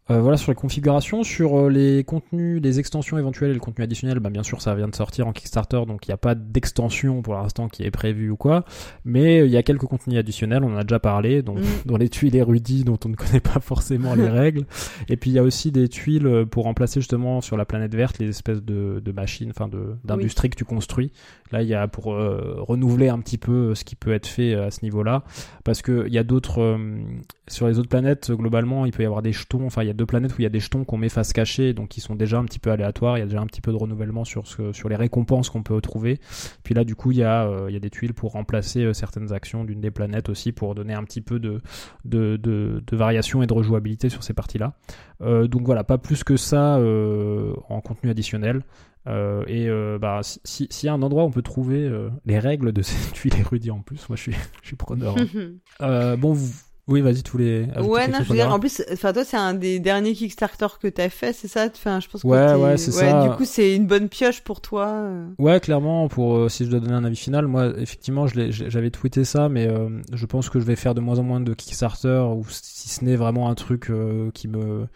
Euh, 0.09 0.21
voilà 0.21 0.37
sur 0.37 0.53
les 0.53 0.57
configurations, 0.57 1.25
sur 1.25 1.59
euh, 1.59 1.69
les 1.69 2.05
contenus, 2.05 2.63
les 2.63 2.79
extensions 2.79 3.19
éventuelles 3.19 3.51
et 3.51 3.55
le 3.55 3.61
contenu 3.61 3.83
additionnel, 3.83 4.21
bah, 4.21 4.31
bien 4.31 4.45
sûr 4.45 4.63
ça 4.63 4.73
vient 4.77 4.87
de 4.87 4.95
sortir 4.95 5.27
en 5.27 5.33
Kickstarter, 5.33 5.83
donc 5.85 6.07
il 6.07 6.11
n'y 6.11 6.15
a 6.15 6.19
pas 6.19 6.37
d'extension 6.37 7.23
pour 7.23 7.35
l'instant 7.35 7.69
qui 7.69 7.83
est 7.83 7.91
prévue 7.91 8.31
ou 8.31 8.37
quoi, 8.37 8.65
mais 9.05 9.45
il 9.45 9.51
y 9.51 9.57
a 9.57 9.65
quelques 9.65 9.87
contenus 9.87 10.19
additionnels, 10.19 10.63
on 10.63 10.75
en 10.75 10.77
a 10.77 10.85
déjà 10.85 11.01
parlé, 11.01 11.43
dont, 11.43 11.57
Mm. 11.57 11.63
dans 11.87 11.97
les 11.97 12.09
tuiles 12.09 12.37
érudits 12.37 12.85
dont 12.85 12.99
on 13.05 13.09
ne 13.09 13.17
connaît 13.17 13.41
pas 13.41 13.61
forcément 13.61 14.15
les 14.15 14.29
règles, 14.29 14.65
et 15.09 15.17
puis 15.17 15.31
il 15.31 15.35
y 15.35 15.39
a 15.39 15.43
aussi 15.43 15.73
des 15.73 15.89
tuiles 15.89 16.27
euh, 16.27 16.47
pour 16.47 16.65
remplacer 16.65 17.01
justement 17.01 17.41
sur 17.41 17.57
la 17.57 17.65
planète 17.65 17.95
verte 17.95 18.19
les 18.19 18.29
espèces 18.29 18.63
de, 18.63 19.01
de 19.05 19.13
machines, 19.13 19.51
enfin 19.51 19.69
de 19.69 19.97
d'industrie 20.05 20.51
que 20.51 20.57
tu 20.57 20.65
construis. 20.65 21.13
Là 21.53 21.63
il 21.63 21.69
y 21.69 21.75
a 21.75 21.89
pour 21.89 22.13
euh, 22.13 22.57
renouveler 22.59 23.09
un 23.09 23.19
petit 23.21 23.39
peu 23.39 23.75
ce 23.75 23.85
qui 23.85 23.97
peut 23.97 24.13
être 24.13 24.27
fait 24.27 24.55
euh, 24.55 24.67
à 24.67 24.71
ce 24.71 24.85
niveau-là, 24.85 25.23
parce 25.65 25.83
que 25.83 26.05
il 26.07 26.13
y 26.13 26.19
a 26.19 26.25
d'autres 26.25 26.61
euh, 26.61 26.99
sur 27.49 27.69
les 27.69 27.79
autres 27.79 27.89
planètes 27.89 28.31
globalement 28.33 28.87
il 28.87 28.93
peut 28.93 29.03
y 29.03 29.07
avoir 29.07 29.23
des 29.23 29.33
jetons, 29.33 29.67
enfin 29.67 29.83
il 29.83 29.87
y 29.87 29.91
a 29.91 29.95
deux 29.97 30.07
planètes 30.07 30.33
où 30.33 30.37
il 30.39 30.45
y 30.45 30.47
a 30.47 30.51
des 30.51 30.61
jetons 30.61 30.85
qu'on 30.85 30.97
met 30.99 31.09
face 31.09 31.33
cachée, 31.33 31.73
donc 31.75 31.89
qui 31.89 32.01
sont 32.01 32.15
déjà 32.15 32.39
un 32.39 32.45
petit 32.45 32.59
peu 32.61 32.71
aléatoires. 32.71 33.17
Il 33.19 33.21
y 33.21 33.23
a 33.25 33.27
déjà 33.27 33.41
un 33.41 33.47
petit 33.47 33.61
peu 33.61 33.73
de 33.73 33.77
renouvellement 33.77 34.25
sur 34.25 34.47
ce, 34.47 34.73
sur 34.73 34.89
les 34.89 34.97
récompenses 34.97 35.51
qu'on 35.51 35.63
peut 35.63 35.81
trouver. 35.81 36.21
Puis 36.63 36.75
là, 36.75 36.85
du 36.85 36.95
coup, 36.95 37.11
il 37.11 37.19
y 37.19 37.23
a, 37.25 37.47
euh, 37.47 37.67
il 37.69 37.73
y 37.75 37.77
a 37.77 37.81
des 37.81 37.91
tuiles 37.91 38.15
pour 38.15 38.33
remplacer 38.33 38.85
euh, 38.85 38.93
certaines 38.93 39.33
actions 39.33 39.65
d'une 39.65 39.81
des 39.81 39.91
planètes 39.91 40.29
aussi 40.29 40.53
pour 40.53 40.75
donner 40.75 40.95
un 40.95 41.03
petit 41.05 41.21
peu 41.21 41.39
de, 41.41 41.61
de, 42.05 42.37
de, 42.37 42.83
de 42.87 42.97
variation 42.97 43.43
et 43.43 43.47
de 43.47 43.53
rejouabilité 43.55 44.09
sur 44.09 44.23
ces 44.23 44.35
parties-là. 44.35 44.75
Euh, 45.23 45.49
donc 45.49 45.63
voilà, 45.65 45.83
pas 45.83 45.99
plus 45.99 46.23
que 46.25 46.37
ça 46.37 46.79
en 46.79 47.81
contenu 47.81 48.11
additionnel. 48.11 48.63
Euh, 49.09 49.45
et 49.47 49.69
euh, 49.69 49.99
bah, 50.01 50.19
si- 50.23 50.41
si- 50.43 50.67
s'il 50.69 50.89
y 50.89 50.91
a 50.91 50.93
un 50.93 51.01
endroit 51.03 51.23
où 51.23 51.27
on 51.27 51.31
peut 51.31 51.41
trouver 51.41 51.85
euh, 51.85 52.11
les 52.25 52.41
règles 52.41 52.73
de 52.73 52.83
ces 52.83 53.13
tuiles 53.13 53.37
érudits 53.39 53.71
en 53.71 53.81
plus, 53.81 54.09
moi 54.09 54.17
je 54.17 54.23
suis, 54.23 54.33
je 54.63 54.67
suis 54.67 54.77
preneur. 54.77 55.15
hein. 55.79 56.17
Bon, 56.17 56.33
vous... 56.33 56.53
oui, 56.89 57.01
vas-y, 57.01 57.24
tous 57.24 57.37
les. 57.37 57.66
ouais, 57.82 58.07
non, 58.07 58.18
je 58.22 58.28
veux 58.28 58.37
dire, 58.37 58.53
en 58.53 58.61
plus, 58.61 58.80
enfin, 58.93 59.12
toi, 59.12 59.24
c'est 59.24 59.37
un 59.37 59.55
des 59.55 59.80
derniers 59.80 60.12
Kickstarter 60.14 60.68
que 60.80 60.87
t'as 60.87 61.09
fait, 61.09 61.32
c'est 61.32 61.49
ça? 61.49 61.66
Enfin, 61.66 61.99
je 61.99 62.07
pense 62.09 62.22
que 62.22 62.26
Ouais, 62.28 62.55
ouais, 62.55 62.76
c'est 62.76 62.93
ça. 62.93 63.28
Du 63.28 63.34
coup, 63.37 63.45
c'est 63.45 63.74
une 63.74 63.89
bonne 63.89 64.09
pioche 64.09 64.41
pour 64.43 64.61
toi. 64.61 64.87
euh. 64.87 65.26
Ouais, 65.39 65.59
clairement, 65.59 66.07
pour 66.07 66.37
euh, 66.37 66.49
si 66.49 66.64
je 66.64 66.70
dois 66.70 66.78
donner 66.78 66.95
un 66.95 67.05
avis 67.05 67.16
final, 67.16 67.49
moi, 67.49 67.72
effectivement, 67.76 68.26
j'avais 68.28 68.91
tweeté 68.91 69.24
ça, 69.24 69.49
mais 69.49 69.66
euh, 69.66 69.89
je 70.12 70.26
pense 70.26 70.49
que 70.49 70.61
je 70.61 70.64
vais 70.64 70.76
faire 70.76 70.95
de 70.95 71.01
moins 71.01 71.18
en 71.18 71.24
moins 71.24 71.41
de 71.41 71.55
Kickstarter, 71.55 72.24
ou 72.37 72.45
si 72.49 72.89
ce 72.89 73.05
n'est 73.05 73.16
vraiment 73.16 73.49
un 73.49 73.57
truc 73.57 73.91
euh, 73.91 74.30
qui 74.32 74.47
me 74.47 74.87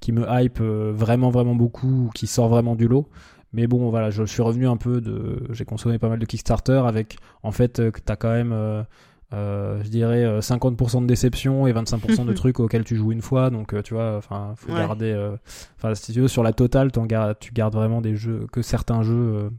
qui 0.00 0.12
me 0.12 0.26
hype 0.28 0.60
vraiment 0.60 1.30
vraiment 1.30 1.54
beaucoup, 1.54 2.08
ou 2.08 2.10
qui 2.14 2.26
sort 2.26 2.48
vraiment 2.48 2.76
du 2.76 2.88
lot. 2.88 3.08
Mais 3.54 3.66
bon, 3.66 3.88
voilà, 3.88 4.10
je 4.10 4.22
suis 4.24 4.42
revenu 4.42 4.68
un 4.68 4.76
peu 4.76 5.00
de, 5.00 5.38
j'ai 5.50 5.64
consommé 5.64 5.98
pas 5.98 6.10
mal 6.10 6.18
de 6.18 6.26
Kickstarter 6.26 6.82
avec, 6.86 7.16
en 7.42 7.52
fait, 7.52 7.90
que 7.90 8.00
t'as 8.04 8.16
quand 8.16 8.28
même, 8.30 8.84
euh, 9.32 9.36
euh, 9.78 9.82
je 9.84 9.88
dirais, 9.90 10.24
euh, 10.24 10.40
50% 10.40 11.02
de 11.02 11.06
déception 11.06 11.66
et 11.66 11.72
25% 11.72 12.24
de 12.24 12.32
trucs 12.34 12.60
auxquels 12.60 12.84
tu 12.84 12.96
joues 12.96 13.12
une 13.12 13.20
fois. 13.22 13.50
Donc, 13.50 13.74
euh, 13.74 13.82
tu 13.82 13.94
vois, 13.94 14.16
enfin, 14.16 14.54
faut 14.56 14.72
Ouais. 14.72 14.78
garder, 14.78 15.12
euh, 15.12 15.36
enfin, 15.76 15.94
si 15.94 16.12
tu 16.12 16.20
veux, 16.20 16.28
sur 16.28 16.42
la 16.42 16.52
totale, 16.52 16.92
t'en 16.92 17.04
gardes, 17.06 17.36
tu 17.38 17.52
gardes 17.52 17.74
vraiment 17.74 18.00
des 18.00 18.16
jeux, 18.16 18.46
que 18.52 18.62
certains 18.62 19.02
jeux 19.02 19.14
euh, 19.14 19.50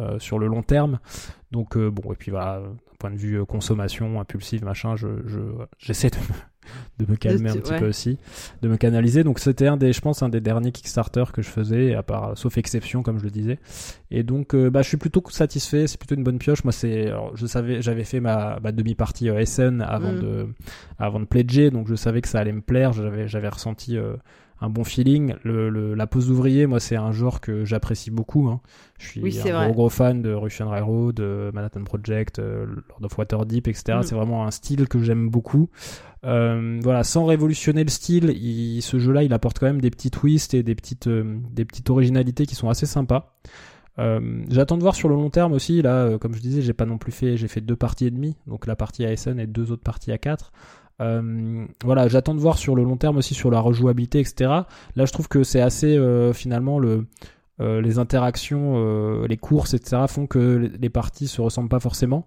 euh, 0.00 0.18
sur 0.18 0.38
le 0.38 0.46
long 0.46 0.62
terme. 0.62 0.98
Donc, 1.50 1.76
euh, 1.76 1.90
bon, 1.90 2.12
et 2.12 2.16
puis 2.16 2.30
voilà, 2.30 2.60
d'un 2.60 2.76
point 2.98 3.10
de 3.10 3.16
vue 3.16 3.38
euh, 3.40 3.44
consommation, 3.44 4.20
impulsive, 4.20 4.64
machin, 4.64 4.96
je, 4.96 5.08
je, 5.26 5.40
j'essaie 5.78 6.10
de 6.10 6.16
me, 6.16 6.22
de 6.98 7.06
me 7.10 7.16
calmer 7.16 7.50
un 7.50 7.54
petit 7.56 7.72
ouais. 7.72 7.78
peu 7.78 7.88
aussi, 7.88 8.18
de 8.62 8.68
me 8.68 8.76
canaliser. 8.76 9.24
Donc, 9.24 9.38
c'était 9.38 9.66
un 9.66 9.76
des, 9.76 9.92
je 9.92 10.00
pense, 10.00 10.22
un 10.22 10.28
des 10.28 10.40
derniers 10.40 10.72
Kickstarter 10.72 11.24
que 11.32 11.42
je 11.42 11.48
faisais, 11.48 11.94
à 11.94 12.02
part, 12.02 12.36
sauf 12.36 12.58
exception, 12.58 13.02
comme 13.02 13.18
je 13.18 13.24
le 13.24 13.30
disais. 13.30 13.58
Et 14.10 14.22
donc, 14.22 14.54
euh, 14.54 14.70
bah, 14.70 14.82
je 14.82 14.88
suis 14.88 14.96
plutôt 14.96 15.22
satisfait. 15.30 15.86
C'est 15.86 15.98
plutôt 15.98 16.14
une 16.14 16.24
bonne 16.24 16.38
pioche. 16.38 16.64
Moi, 16.64 16.72
c'est, 16.72 17.12
je 17.34 17.46
savais, 17.46 17.82
j'avais 17.82 18.04
fait 18.04 18.20
ma, 18.20 18.58
ma 18.62 18.72
demi-partie 18.72 19.28
euh, 19.30 19.44
SN 19.44 19.80
avant 19.82 20.12
Mm. 20.12 20.20
de, 20.20 20.46
avant 20.98 21.20
de 21.20 21.24
pledger, 21.26 21.70
donc 21.70 21.86
je 21.88 21.94
savais 21.94 22.20
que 22.22 22.28
ça 22.28 22.38
allait 22.40 22.52
me 22.52 22.60
plaire. 22.62 22.92
J'avais, 22.92 23.28
j'avais 23.28 23.48
ressenti 23.48 23.96
euh, 23.96 24.14
un 24.60 24.70
bon 24.70 24.82
feeling. 24.84 25.34
Le, 25.44 25.68
le- 25.70 25.94
la 25.94 26.06
pose 26.06 26.28
d'ouvrier, 26.28 26.66
moi, 26.66 26.80
c'est 26.80 26.96
un 26.96 27.12
genre 27.12 27.40
que 27.40 27.64
j'apprécie 27.64 28.10
beaucoup. 28.10 28.48
Hein. 28.48 28.60
Je 28.98 29.06
suis 29.06 29.20
Oui, 29.22 29.38
un 29.50 29.64
gros 29.66 29.74
gros 29.74 29.88
fan 29.88 30.22
de 30.22 30.32
Russian 30.32 30.68
Railroad, 30.70 31.14
de 31.16 31.50
Manhattan 31.54 31.84
Project, 31.84 32.38
euh, 32.38 32.66
Lord 32.66 33.04
of 33.04 33.18
Waterdeep, 33.18 33.68
etc. 33.68 33.98
Mm. 33.98 34.02
C'est 34.02 34.14
vraiment 34.14 34.46
un 34.46 34.50
style 34.50 34.88
que 34.88 34.98
j'aime 35.00 35.28
beaucoup. 35.28 35.68
Euh, 36.24 36.80
voilà, 36.82 37.04
sans 37.04 37.24
révolutionner 37.26 37.84
le 37.84 37.90
style, 37.90 38.34
ce 38.82 38.98
jeu-là, 38.98 39.22
il 39.22 39.32
apporte 39.32 39.58
quand 39.58 39.66
même 39.66 39.80
des 39.80 39.90
petits 39.90 40.10
twists 40.10 40.54
et 40.54 40.62
des 40.62 40.74
petites, 40.74 41.06
euh, 41.06 41.38
originalités 41.88 42.44
qui 42.46 42.54
sont 42.54 42.68
assez 42.68 42.86
sympas. 42.86 43.36
Euh, 43.98 44.44
J'attends 44.50 44.76
de 44.76 44.82
voir 44.82 44.94
sur 44.94 45.08
le 45.08 45.14
long 45.14 45.30
terme 45.30 45.52
aussi. 45.52 45.82
Là, 45.82 46.18
comme 46.18 46.34
je 46.34 46.40
disais, 46.40 46.62
j'ai 46.62 46.72
pas 46.72 46.86
non 46.86 46.98
plus 46.98 47.12
fait, 47.12 47.36
j'ai 47.36 47.48
fait 47.48 47.60
deux 47.60 47.76
parties 47.76 48.06
et 48.06 48.10
demie, 48.10 48.36
donc 48.46 48.66
la 48.66 48.76
partie 48.76 49.04
à 49.04 49.16
SN 49.16 49.38
et 49.38 49.46
deux 49.46 49.70
autres 49.72 49.82
parties 49.82 50.12
à 50.12 50.18
4 50.18 50.52
euh, 51.00 51.64
voilà, 51.84 52.08
j'attends 52.08 52.34
de 52.34 52.40
voir 52.40 52.58
sur 52.58 52.74
le 52.74 52.82
long 52.82 52.96
terme 52.96 53.18
aussi 53.18 53.32
sur 53.32 53.52
la 53.52 53.60
rejouabilité, 53.60 54.18
etc. 54.18 54.50
Là, 54.96 55.04
je 55.04 55.12
trouve 55.12 55.28
que 55.28 55.44
c'est 55.44 55.60
assez 55.60 55.96
finalement 56.34 56.78
le 56.80 57.06
les 57.60 57.98
interactions, 57.98 59.24
les 59.24 59.36
courses, 59.36 59.74
etc. 59.74 60.02
font 60.08 60.26
que 60.28 60.38
les- 60.38 60.68
les 60.78 60.88
parties 60.90 61.26
se 61.28 61.40
ressemblent 61.40 61.68
pas 61.68 61.80
forcément. 61.80 62.26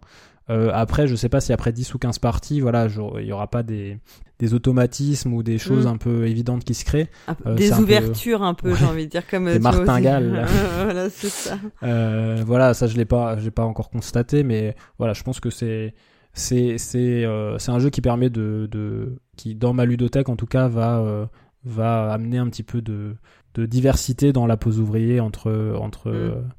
Euh, 0.51 0.69
après, 0.73 1.07
je 1.07 1.15
sais 1.15 1.29
pas 1.29 1.39
si 1.41 1.53
après 1.53 1.71
10 1.71 1.93
ou 1.93 1.97
15 1.97 2.19
parties, 2.19 2.59
voilà, 2.59 2.87
il 3.19 3.25
y 3.25 3.31
aura 3.31 3.47
pas 3.49 3.63
des, 3.63 3.97
des 4.37 4.53
automatismes 4.53 5.33
ou 5.33 5.43
des 5.43 5.57
choses 5.57 5.85
Mm. 5.85 5.89
un 5.89 5.97
peu 5.97 6.27
évidentes 6.27 6.63
qui 6.65 6.73
se 6.73 6.83
créent. 6.85 7.09
Peu- 7.27 7.49
Euh, 7.51 7.55
des 7.55 7.67
c'est 7.67 7.73
un 7.73 7.77
peu- 7.77 7.83
ouvertures 7.83 8.43
un 8.43 8.53
peu, 8.53 8.69
Ouais. 8.71 8.75
j'ai 8.77 8.85
envie 8.85 9.05
de 9.05 9.11
dire 9.11 9.25
comme 9.27 9.45
Des 9.51 9.59
martingales, 9.59 10.31
là. 10.31 10.45
voilà, 10.83 11.09
c'est 11.09 11.29
ça. 11.29 11.57
Euh, 11.83 12.43
voilà, 12.45 12.73
ça 12.73 12.85
je 12.87 12.97
l'ai 12.97 13.05
pas, 13.05 13.37
je 13.37 13.45
l'ai 13.45 13.51
pas 13.51 13.63
encore 13.65 13.89
constaté, 13.89 14.43
mais 14.43 14.75
voilà, 14.97 15.13
je 15.13 15.23
pense 15.23 15.39
que 15.39 15.49
c'est 15.49 15.93
c'est 16.33 16.77
c'est 16.77 17.23
euh, 17.25 17.57
un 17.67 17.79
jeu 17.79 17.89
qui 17.89 18.01
permet 18.01 18.29
de 18.29 18.67
de 18.71 19.17
qui 19.37 19.55
dans 19.55 19.73
ma 19.73 19.85
ludothèque 19.85 20.29
en 20.29 20.35
tout 20.35 20.45
cas 20.47 20.67
va 20.67 21.29
va 21.63 22.11
amener 22.11 22.37
un 22.39 22.47
petit 22.49 22.63
peu 22.63 22.81
de 22.81 23.15
de 23.53 23.65
diversité 23.65 24.31
dans 24.33 24.47
la 24.47 24.57
pose 24.57 24.79
ouvrier 24.79 25.19
entre 25.19 25.75
entre 25.79 26.09
Mm. 26.11 26.49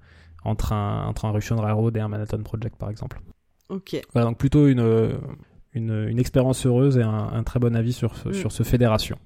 entre 0.45 0.73
un 0.73 1.07
entre 1.07 1.25
un 1.25 1.31
Russian 1.33 1.57
Railroad 1.61 1.97
et 1.97 2.01
un 2.01 2.09
Manhattan 2.09 2.43
Project 2.43 2.77
par 2.77 2.91
exemple. 2.91 3.21
Ok. 3.69 4.01
Voilà, 4.13 4.29
donc 4.29 4.39
plutôt 4.39 4.67
une 4.69 4.81
euh, 4.81 5.13
une, 5.75 6.07
une 6.09 6.19
expérience 6.19 6.67
heureuse 6.67 6.99
et 6.99 7.03
un, 7.03 7.31
un 7.33 7.43
très 7.45 7.59
bon 7.59 7.75
avis 7.75 7.93
sur 7.95 8.15
ce, 8.17 8.29
Mm. 8.29 8.35
sur 8.35 8.53
ce 8.53 8.63
fédération. 8.63 9.17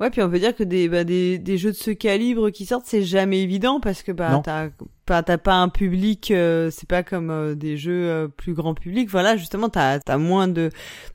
Ouais, 0.00 0.10
puis 0.10 0.20
on 0.20 0.28
peut 0.28 0.40
dire 0.40 0.54
que 0.56 0.64
des, 0.64 0.88
bah, 0.88 1.04
des, 1.04 1.38
des 1.38 1.58
jeux 1.58 1.70
de 1.70 1.76
ce 1.76 1.92
calibre 1.92 2.50
qui 2.50 2.66
sortent, 2.66 2.86
c'est 2.86 3.02
jamais 3.02 3.40
évident 3.40 3.78
parce 3.78 4.02
que 4.02 4.10
bah, 4.10 4.40
t'as 4.42 4.70
pas, 5.06 5.22
t'as 5.22 5.38
pas 5.38 5.54
un 5.54 5.68
public, 5.68 6.32
euh, 6.32 6.70
c'est 6.72 6.88
pas 6.88 7.04
comme 7.04 7.30
euh, 7.30 7.54
des 7.54 7.76
jeux 7.76 8.08
euh, 8.10 8.26
plus 8.26 8.52
grand 8.52 8.74
public. 8.74 9.08
Voilà, 9.08 9.36
justement, 9.36 9.68
t'as 9.68 10.00
as 10.04 10.18
moins 10.18 10.48
de. 10.48 10.70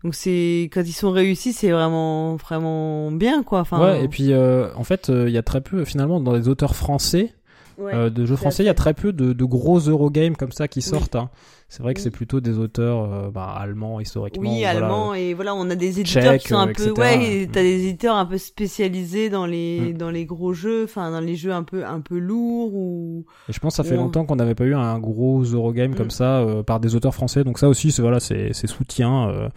Donc 0.05 0.15
c'est 0.15 0.69
quand 0.71 0.83
ils 0.85 0.93
sont 0.93 1.11
réussis, 1.11 1.51
c'est 1.51 1.71
vraiment 1.71 2.37
vraiment 2.37 3.11
bien 3.11 3.43
quoi. 3.43 3.59
Enfin. 3.59 3.81
ouais, 3.81 4.05
et 4.05 4.07
puis 4.07 4.33
en 4.33 4.83
fait, 4.85 5.09
il 5.09 5.31
y 5.31 5.37
a 5.37 5.43
très 5.43 5.59
peu 5.61 5.83
finalement 5.83 6.21
dans 6.21 6.33
les 6.33 6.47
auteurs 6.47 6.75
français 6.75 7.33
ouais. 7.77 7.93
Euh, 7.93 8.09
de 8.09 8.25
jeux 8.25 8.35
français, 8.35 8.63
il 8.63 8.67
y 8.67 8.69
a 8.69 8.73
très 8.73 8.93
peu 8.93 9.13
de, 9.13 9.33
de 9.33 9.45
gros 9.45 9.79
Eurogames 9.79 10.35
comme 10.35 10.51
ça 10.51 10.67
qui 10.67 10.81
sortent. 10.81 11.15
hein. 11.15 11.29
C'est 11.69 11.83
vrai 11.83 11.93
que 11.93 11.99
Oui. 11.99 12.03
c'est 12.03 12.11
plutôt 12.11 12.39
des 12.39 12.57
auteurs 12.59 13.11
euh, 13.11 13.29
bah, 13.29 13.53
allemands 13.59 13.99
historiquement. 13.99 14.49
Oui, 14.49 14.59
voilà. 14.61 14.69
allemand 14.85 15.13
et 15.13 15.33
voilà, 15.33 15.53
on 15.53 15.69
a 15.69 15.75
des 15.75 15.99
éditeurs 15.99 16.37
qui 16.37 16.47
sont 16.47 16.55
un 16.55 16.69
euh, 16.69 16.73
peu 16.73 16.91
ouais, 17.01 17.47
t'as 17.51 17.59
Mm. 17.59 17.63
des 17.63 17.87
éditeurs 17.87 18.15
un 18.15 18.25
peu 18.25 18.37
spécialisés 18.37 19.29
dans 19.29 19.45
les 19.45 19.93
Mm. 19.93 19.97
dans 19.97 20.09
les 20.09 20.25
gros 20.25 20.53
jeux, 20.53 20.85
enfin 20.85 21.11
dans 21.11 21.19
les 21.19 21.35
jeux 21.35 21.51
un 21.51 21.63
peu 21.63 21.85
un 21.85 21.99
peu 21.99 22.19
lourds 22.19 22.73
ou 22.73 23.25
Et 23.49 23.53
je 23.53 23.59
pense 23.59 23.73
que 23.73 23.77
ça 23.77 23.83
fait 23.83 23.91
Ouais. 23.91 23.97
longtemps 23.97 24.25
qu'on 24.25 24.37
n'avait 24.37 24.55
pas 24.55 24.63
eu 24.63 24.75
un 24.75 24.97
gros 24.99 25.41
Eurogame 25.43 25.91
Mm. 25.91 25.95
comme 25.95 26.09
ça 26.11 26.37
euh, 26.39 26.63
par 26.63 26.79
des 26.79 26.95
auteurs 26.95 27.13
français. 27.13 27.43
Donc 27.43 27.59
ça 27.59 27.67
aussi, 27.67 27.91
c'est 27.91 28.01
voilà, 28.01 28.21
c'est 28.21 28.53
soutien 28.67 29.49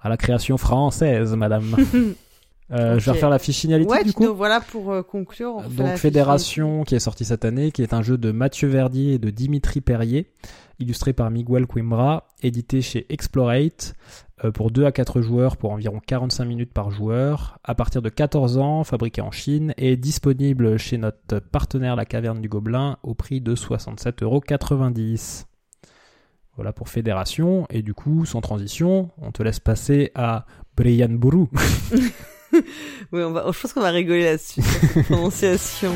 à 0.00 0.08
la 0.08 0.16
création 0.16 0.56
française, 0.56 1.34
madame. 1.36 1.64
Euh, 2.70 2.98
Je 2.98 3.04
vais 3.06 3.12
refaire 3.12 3.30
la 3.30 3.38
fiche 3.38 3.58
signalité 3.58 3.90
ouais, 3.90 4.04
du 4.04 4.12
coup. 4.12 4.34
voilà 4.34 4.60
pour 4.60 4.92
euh, 4.92 5.02
conclure. 5.02 5.56
on 5.56 5.68
Donc 5.68 5.96
Fédération 5.96 6.84
qui 6.84 6.94
est 6.94 7.00
sorti 7.00 7.24
cette 7.24 7.44
année, 7.44 7.72
qui 7.72 7.82
est 7.82 7.94
un 7.94 8.02
jeu 8.02 8.18
de 8.18 8.30
Mathieu 8.30 8.68
Verdier 8.68 9.14
et 9.14 9.18
de 9.18 9.30
Dimitri 9.30 9.80
Perrier, 9.80 10.30
illustré 10.78 11.14
par 11.14 11.30
Miguel 11.30 11.66
Coimbra, 11.66 12.28
édité 12.42 12.82
chez 12.82 13.06
Explorate, 13.08 13.94
euh, 14.44 14.52
pour 14.52 14.70
2 14.70 14.84
à 14.84 14.92
4 14.92 15.22
joueurs 15.22 15.56
pour 15.56 15.72
environ 15.72 15.98
45 16.06 16.44
minutes 16.44 16.72
par 16.72 16.90
joueur, 16.90 17.58
à 17.64 17.74
partir 17.74 18.02
de 18.02 18.10
14 18.10 18.58
ans, 18.58 18.84
fabriqué 18.84 19.22
en 19.22 19.30
Chine, 19.30 19.72
et 19.78 19.96
disponible 19.96 20.78
chez 20.78 20.98
notre 20.98 21.38
partenaire 21.38 21.96
La 21.96 22.04
Caverne 22.04 22.42
du 22.42 22.50
Gobelin 22.50 22.98
au 23.02 23.14
prix 23.14 23.40
de 23.40 23.54
67,90€. 23.54 25.46
Voilà 26.56 26.72
pour 26.72 26.88
Fédération, 26.88 27.66
et 27.70 27.82
du 27.82 27.94
coup, 27.94 28.26
sans 28.26 28.42
transition, 28.42 29.10
on 29.22 29.32
te 29.32 29.42
laisse 29.42 29.60
passer 29.60 30.12
à 30.14 30.44
Brian 30.76 31.08
Bourou. 31.08 31.48
Oui, 33.12 33.22
on 33.22 33.30
va, 33.30 33.44
je 33.50 33.60
pense 33.60 33.72
qu'on 33.72 33.80
va 33.80 33.90
rigoler 33.90 34.24
là-dessus, 34.24 34.62
cette 34.62 35.04
prononciation. 35.06 35.92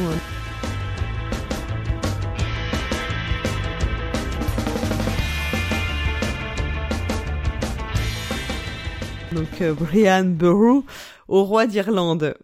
Donc, 9.32 9.62
euh, 9.62 9.72
Brian 9.72 10.24
Burrow, 10.24 10.84
au 11.28 11.44
roi 11.44 11.66
d'Irlande. 11.66 12.34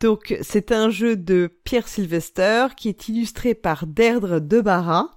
Donc, 0.00 0.36
c'est 0.42 0.70
un 0.70 0.90
jeu 0.90 1.16
de 1.16 1.50
Pierre 1.64 1.88
Sylvester 1.88 2.68
qui 2.76 2.88
est 2.88 3.08
illustré 3.08 3.54
par 3.54 3.86
Deirdre 3.86 4.38
Debarra. 4.38 5.10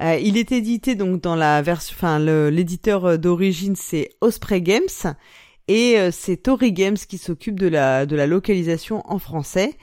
Euh, 0.00 0.16
il 0.22 0.36
est 0.36 0.52
édité 0.52 0.94
donc 0.94 1.22
dans 1.22 1.34
la 1.34 1.62
version, 1.62 1.94
enfin, 1.96 2.18
l'éditeur 2.18 3.18
d'origine 3.18 3.74
c'est 3.74 4.10
Osprey 4.20 4.60
Games. 4.60 5.14
Et 5.68 5.98
euh, 5.98 6.10
c'est 6.10 6.38
Tori 6.38 6.72
Games 6.72 6.96
qui 6.96 7.18
s'occupe 7.18 7.60
de 7.60 7.68
la, 7.68 8.06
de 8.06 8.16
la 8.16 8.26
localisation 8.26 9.02
en 9.04 9.18
français. 9.18 9.76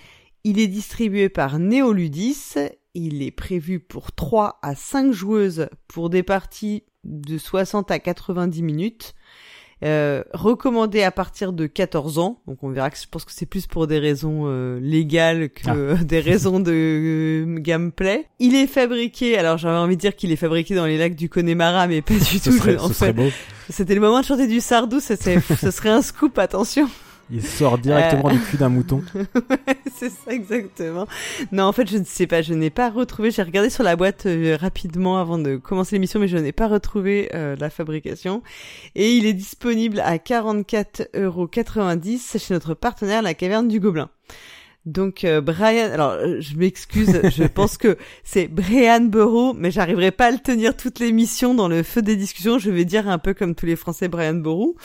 Il 0.44 0.60
est 0.60 0.68
distribué 0.68 1.30
par 1.30 1.60
Neoludis. 1.60 2.56
Il 2.96 3.22
est 3.22 3.32
prévu 3.32 3.80
pour 3.80 4.12
3 4.12 4.60
à 4.62 4.76
5 4.76 5.12
joueuses 5.12 5.70
pour 5.88 6.10
des 6.10 6.24
parties 6.24 6.84
de 7.04 7.38
60 7.38 7.92
à 7.92 8.00
90 8.00 8.64
minutes. 8.64 9.16
Euh, 9.84 10.24
recommandé 10.34 11.04
à 11.04 11.12
partir 11.12 11.52
de 11.52 11.68
14 11.68 12.18
ans. 12.18 12.40
Donc 12.48 12.64
on 12.64 12.70
verra 12.70 12.90
que 12.90 12.98
je 12.98 13.08
pense 13.10 13.26
que 13.26 13.32
c'est 13.34 13.46
plus 13.46 13.68
pour 13.68 13.88
des 13.88 14.00
raisons 14.00 14.44
euh, 14.46 14.80
légales 14.80 15.50
que 15.50 15.96
ah. 15.96 15.96
des 16.04 16.22
raisons 16.22 16.62
de 16.62 16.72
euh, 16.72 17.60
gameplay. 17.60 18.26
Il 18.40 18.56
est 18.56 18.68
fabriqué, 18.68 19.38
alors 19.38 19.58
j'avais 19.58 19.78
envie 19.78 19.98
de 19.98 20.02
dire 20.02 20.16
qu'il 20.16 20.32
est 20.32 20.38
fabriqué 20.38 20.76
dans 20.76 20.86
les 20.86 20.98
lacs 20.98 21.16
du 21.16 21.28
Connemara, 21.28 21.88
mais 21.88 22.02
pas 22.02 22.14
du 22.14 22.40
tout. 22.40 22.58
en 22.80 22.90
fait, 22.90 23.16
c'était 23.70 23.96
le 23.96 24.02
moment 24.02 24.22
de 24.22 24.26
chanter 24.26 24.48
du 24.48 24.62
Sardou, 24.62 25.02
ce 25.02 25.16
serait 25.16 25.90
un 25.90 26.02
scoop, 26.02 26.38
attention. 26.40 26.90
Il 27.32 27.46
sort 27.46 27.78
directement 27.78 28.30
du 28.30 28.40
cul 28.40 28.58
d'un 28.58 28.70
mouton. 28.70 29.04
c'est 29.96 30.12
ça 30.12 30.32
exactement. 30.32 31.08
Non, 31.52 31.64
en 31.64 31.72
fait, 31.72 31.90
je 31.90 31.98
ne 31.98 32.04
sais 32.04 32.28
pas, 32.28 32.44
je 32.44 32.54
n'ai 32.54 32.70
pas 32.70 32.90
retrouvé. 32.90 33.32
J'ai 33.32 33.42
regardé 33.42 33.72
sur 33.72 33.84
la 33.84 33.96
boîte 33.96 34.28
euh, 34.28 34.56
rapidement 34.60 35.18
avant 35.18 35.40
de 35.40 35.56
commencer 35.56 35.96
l'émission, 35.96 36.20
mais 36.20 36.28
je 36.28 36.38
n'ai 36.38 36.52
pas 36.52 36.68
retrouvé 36.68 37.32
euh, 37.34 37.56
la 37.60 37.72
fabrication. 37.72 38.44
Et 38.94 39.16
il 39.16 39.26
est 39.26 39.34
disponible 39.34 40.02
à 40.02 40.18
44,90€ 40.18 42.40
chez 42.40 42.54
notre 42.54 42.76
partenaire, 42.76 43.24
la 43.24 43.34
Caverne 43.34 43.68
du 43.68 43.80
Gobelin. 43.80 44.12
Donc 44.86 45.24
euh, 45.24 45.42
Brian, 45.42 45.92
alors 45.92 46.12
euh, 46.12 46.40
je 46.40 46.56
m'excuse, 46.56 47.22
je 47.30 47.44
pense 47.54 47.78
que 47.78 47.98
c'est 48.24 48.48
Brian 48.48 49.02
Burrow, 49.02 49.54
mais 49.54 49.72
j'arriverai 49.72 50.12
pas 50.12 50.28
à 50.28 50.32
le 50.32 50.38
tenir 50.38 50.78
toute 50.78 51.00
l'émission 51.00 51.56
dans 51.56 51.68
le 51.68 51.82
feu 51.82 52.02
des 52.02 52.16
discussions. 52.16 52.60
Je 52.60 52.70
vais 52.70 52.86
dire 52.86 53.10
un 53.10 53.18
peu 53.18 53.34
comme 53.34 53.56
tous 53.56 53.66
les 53.66 53.76
Français 53.76 54.08
Brian 54.08 54.36
Burrow. 54.36 54.76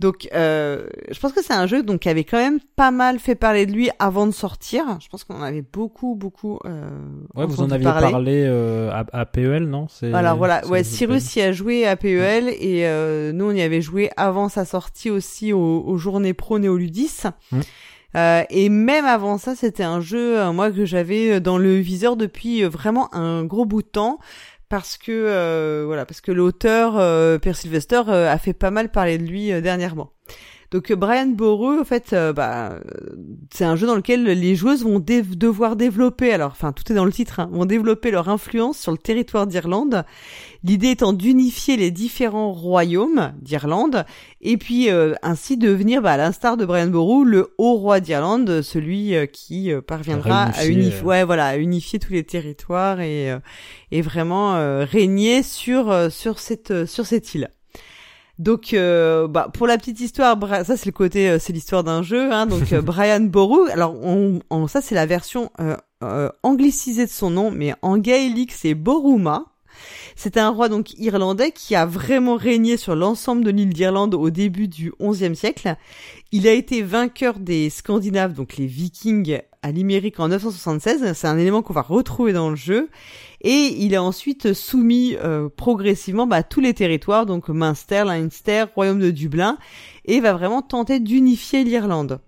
Donc 0.00 0.28
euh, 0.34 0.86
je 1.10 1.20
pense 1.20 1.32
que 1.32 1.44
c'est 1.44 1.52
un 1.52 1.66
jeu 1.66 1.82
donc 1.82 2.00
qui 2.00 2.08
avait 2.08 2.24
quand 2.24 2.38
même 2.38 2.58
pas 2.74 2.90
mal 2.90 3.18
fait 3.18 3.34
parler 3.34 3.66
de 3.66 3.72
lui 3.72 3.90
avant 3.98 4.26
de 4.26 4.32
sortir. 4.32 4.98
Je 4.98 5.08
pense 5.08 5.24
qu'on 5.24 5.42
avait 5.42 5.62
beaucoup 5.62 6.14
beaucoup. 6.14 6.58
Euh, 6.64 6.88
ouais, 7.34 7.44
vous 7.44 7.60
en 7.60 7.70
aviez 7.70 7.84
parlé 7.84 8.44
euh, 8.46 8.90
à, 8.90 9.04
à, 9.12 9.26
PEL, 9.26 9.64
non? 9.64 9.88
Alors 10.14 10.38
voilà, 10.38 10.66
ouais, 10.68 10.84
Cyrus 10.84 11.36
y 11.36 11.42
a 11.42 11.52
joué 11.52 11.86
à 11.86 11.96
PEL 11.96 12.48
et 12.48 12.86
nous 13.34 13.44
on 13.44 13.52
y 13.52 13.60
avait 13.60 13.82
joué 13.82 14.10
avant 14.16 14.48
sa 14.48 14.64
sortie 14.64 15.10
aussi 15.10 15.52
aux, 15.52 15.98
Journées 15.98 16.32
Pro 16.32 16.58
Néoludis. 16.58 17.24
Mmh. 17.52 17.60
Euh, 18.16 18.42
et 18.50 18.68
même 18.68 19.04
avant 19.04 19.38
ça, 19.38 19.54
c'était 19.54 19.84
un 19.84 20.00
jeu, 20.00 20.38
euh, 20.38 20.52
moi, 20.52 20.70
que 20.70 20.84
j'avais 20.84 21.34
euh, 21.36 21.40
dans 21.40 21.58
le 21.58 21.76
viseur 21.76 22.16
depuis 22.16 22.62
vraiment 22.64 23.14
un 23.14 23.44
gros 23.44 23.64
bout 23.64 23.82
de 23.82 23.88
temps. 23.88 24.18
Parce 24.68 24.98
que 24.98 25.84
voilà, 25.84 26.06
parce 26.06 26.20
que 26.20 26.30
l'auteur 26.30 26.94
Per 27.40 27.54
Sylvester 27.54 28.02
a 28.06 28.38
fait 28.38 28.52
pas 28.52 28.70
mal 28.70 28.88
parler 28.88 29.18
de 29.18 29.24
lui 29.24 29.48
dernièrement. 29.60 30.12
Donc 30.70 30.92
Brian 30.92 31.26
Boreux, 31.26 31.80
en 31.80 31.84
fait, 31.84 32.14
bah, 32.34 32.78
c'est 33.52 33.64
un 33.64 33.76
jeu 33.76 33.86
dans 33.86 33.96
lequel 33.96 34.24
les 34.24 34.54
joueuses 34.54 34.84
vont 34.84 35.00
devoir 35.00 35.76
développer, 35.76 36.32
alors, 36.32 36.52
enfin, 36.52 36.72
tout 36.72 36.90
est 36.92 36.94
dans 36.94 37.04
le 37.04 37.12
titre, 37.12 37.40
hein, 37.40 37.48
vont 37.52 37.66
développer 37.66 38.10
leur 38.10 38.28
influence 38.28 38.78
sur 38.78 38.92
le 38.92 38.98
territoire 38.98 39.46
d'Irlande 39.46 40.04
L'idée 40.62 40.90
étant 40.90 41.14
d'unifier 41.14 41.78
les 41.78 41.90
différents 41.90 42.52
royaumes 42.52 43.32
d'Irlande 43.40 44.04
et 44.42 44.58
puis 44.58 44.90
euh, 44.90 45.14
ainsi 45.22 45.56
devenir, 45.56 46.02
bah, 46.02 46.12
à 46.12 46.16
l'instar 46.18 46.58
de 46.58 46.66
Brian 46.66 46.88
Boru, 46.88 47.24
le 47.24 47.54
haut 47.56 47.76
roi 47.76 48.00
d'Irlande, 48.00 48.60
celui 48.60 49.14
euh, 49.14 49.24
qui 49.24 49.72
euh, 49.72 49.80
parviendra 49.80 50.44
à 50.54 50.66
unifier, 50.66 51.02
ouais, 51.02 51.24
voilà, 51.24 51.46
à 51.46 51.56
unifier 51.56 51.98
tous 51.98 52.12
les 52.12 52.24
territoires 52.24 53.00
et, 53.00 53.34
et 53.90 54.02
vraiment 54.02 54.54
régner 54.84 55.42
sur 55.42 56.10
sur 56.10 56.38
cette 56.38 56.86
sur 56.86 57.06
cette 57.06 57.34
île. 57.34 57.50
Donc, 58.40 58.74
bah, 58.74 59.48
pour 59.52 59.66
la 59.66 59.78
petite 59.78 60.00
histoire, 60.00 60.36
ça 60.64 60.76
c'est 60.76 60.86
le 60.86 60.92
côté, 60.92 61.38
c'est 61.38 61.52
l'histoire 61.52 61.84
d'un 61.84 62.02
jeu. 62.02 62.32
Hein, 62.32 62.46
donc, 62.46 62.74
Brian 62.74 63.20
Boru. 63.20 63.70
Alors, 63.70 63.94
on, 64.02 64.66
ça 64.66 64.80
c'est 64.80 64.94
la 64.94 65.06
version 65.06 65.50
anglicisée 66.42 67.06
de 67.06 67.10
son 67.10 67.30
nom, 67.30 67.50
mais 67.50 67.74
en 67.82 67.98
gaélique 67.98 68.52
c'est 68.52 68.74
Boruma. 68.74 69.44
C'était 70.16 70.40
un 70.40 70.50
roi 70.50 70.68
donc 70.68 70.92
irlandais 70.98 71.52
qui 71.52 71.74
a 71.74 71.86
vraiment 71.86 72.36
régné 72.36 72.76
sur 72.76 72.94
l'ensemble 72.94 73.44
de 73.44 73.50
l'île 73.50 73.72
d'Irlande 73.72 74.14
au 74.14 74.30
début 74.30 74.68
du 74.68 74.92
XIe 75.00 75.34
siècle. 75.36 75.76
Il 76.32 76.46
a 76.46 76.52
été 76.52 76.82
vainqueur 76.82 77.38
des 77.38 77.70
Scandinaves, 77.70 78.34
donc 78.34 78.56
les 78.56 78.66
Vikings, 78.66 79.40
à 79.62 79.70
Limerick 79.70 80.20
en 80.20 80.28
976. 80.28 81.12
C'est 81.14 81.26
un 81.26 81.38
élément 81.38 81.62
qu'on 81.62 81.72
va 81.72 81.82
retrouver 81.82 82.32
dans 82.32 82.50
le 82.50 82.56
jeu. 82.56 82.90
Et 83.42 83.74
il 83.78 83.94
a 83.94 84.02
ensuite 84.02 84.52
soumis 84.52 85.16
euh, 85.16 85.48
progressivement 85.48 86.26
bah, 86.26 86.42
tous 86.42 86.60
les 86.60 86.74
territoires, 86.74 87.26
donc 87.26 87.48
Munster, 87.48 88.04
Leinster, 88.04 88.64
Royaume 88.74 89.00
de 89.00 89.10
Dublin, 89.10 89.58
et 90.04 90.20
va 90.20 90.32
vraiment 90.32 90.62
tenter 90.62 91.00
d'unifier 91.00 91.64
l'Irlande. 91.64 92.20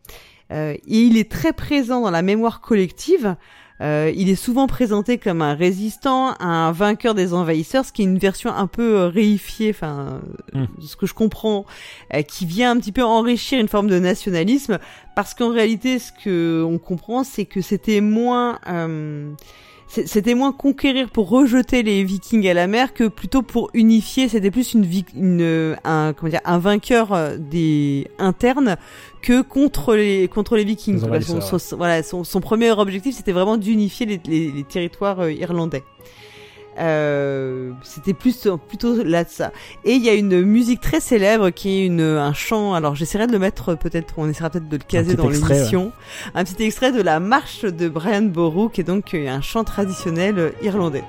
Euh, 0.52 0.72
et 0.72 1.02
il 1.02 1.16
est 1.18 1.30
très 1.30 1.52
présent 1.52 2.00
dans 2.00 2.10
la 2.10 2.22
mémoire 2.22 2.60
collective. 2.60 3.36
Euh, 3.82 4.12
il 4.14 4.28
est 4.28 4.36
souvent 4.36 4.68
présenté 4.68 5.18
comme 5.18 5.42
un 5.42 5.54
résistant, 5.54 6.36
un 6.40 6.70
vainqueur 6.70 7.14
des 7.14 7.34
envahisseurs, 7.34 7.84
ce 7.84 7.92
qui 7.92 8.02
est 8.02 8.04
une 8.04 8.18
version 8.18 8.54
un 8.54 8.68
peu 8.68 8.96
euh, 8.96 9.08
réifiée, 9.08 9.70
enfin, 9.70 10.20
hmm. 10.52 10.66
ce 10.80 10.94
que 10.94 11.06
je 11.06 11.14
comprends, 11.14 11.66
euh, 12.14 12.22
qui 12.22 12.46
vient 12.46 12.70
un 12.70 12.76
petit 12.76 12.92
peu 12.92 13.02
enrichir 13.02 13.58
une 13.58 13.68
forme 13.68 13.88
de 13.88 13.98
nationalisme, 13.98 14.78
parce 15.16 15.34
qu'en 15.34 15.50
réalité, 15.50 15.98
ce 15.98 16.12
que 16.12 16.62
on 16.62 16.78
comprend, 16.78 17.24
c'est 17.24 17.44
que 17.44 17.60
c'était 17.60 18.00
moins 18.00 18.60
c'était 19.92 20.34
moins 20.34 20.52
conquérir 20.52 21.10
pour 21.10 21.28
rejeter 21.28 21.82
les 21.82 22.02
Vikings 22.02 22.48
à 22.48 22.54
la 22.54 22.66
mer 22.66 22.94
que 22.94 23.08
plutôt 23.08 23.42
pour 23.42 23.70
unifier. 23.74 24.28
C'était 24.28 24.50
plus 24.50 24.72
une, 24.72 24.88
une 25.14 25.76
un 25.84 26.14
comment 26.14 26.30
dire 26.30 26.40
un 26.46 26.58
vainqueur 26.58 27.36
des 27.38 28.08
internes 28.18 28.76
que 29.20 29.42
contre 29.42 29.94
les 29.94 30.28
contre 30.28 30.56
les 30.56 30.64
Vikings. 30.64 30.98
Son, 30.98 31.76
voilà, 31.76 32.02
son, 32.02 32.24
son, 32.24 32.40
premier 32.40 32.70
objectif 32.70 33.14
c'était 33.14 33.32
vraiment 33.32 33.58
d'unifier 33.58 34.06
les, 34.06 34.20
les, 34.26 34.64
territoires 34.64 35.20
euh, 35.20 35.32
irlandais. 35.32 35.84
Euh, 36.78 37.72
c'était 37.82 38.14
plus 38.14 38.48
plutôt 38.68 39.02
là 39.02 39.24
de 39.24 39.28
ça. 39.28 39.52
Et 39.84 39.92
il 39.92 40.02
y 40.02 40.08
a 40.08 40.14
une 40.14 40.42
musique 40.42 40.80
très 40.80 41.00
célèbre 41.00 41.50
qui 41.50 41.80
est 41.80 41.86
une 41.86 42.00
un 42.00 42.32
chant. 42.32 42.74
Alors 42.74 42.94
j'essaierai 42.94 43.26
de 43.26 43.32
le 43.32 43.38
mettre 43.38 43.74
peut-être, 43.74 44.14
on 44.16 44.28
essaiera 44.28 44.50
peut-être 44.50 44.68
de 44.68 44.76
le 44.76 44.84
caser 44.86 45.14
dans 45.14 45.28
l'émission. 45.28 45.92
Un 46.34 46.44
petit 46.44 46.62
extrait 46.62 46.92
de 46.92 47.02
la 47.02 47.20
marche 47.20 47.62
de 47.62 47.88
Brian 47.88 48.22
Boru 48.22 48.70
qui 48.70 48.80
est 48.80 48.84
donc 48.84 49.14
un 49.14 49.40
chant 49.40 49.64
traditionnel 49.64 50.52
irlandais. 50.62 51.04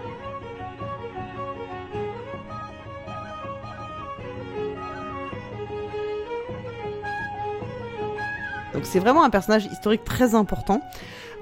Donc 8.74 8.86
c'est 8.86 9.00
vraiment 9.00 9.24
un 9.24 9.30
personnage 9.30 9.66
historique 9.66 10.04
très 10.04 10.36
important. 10.36 10.82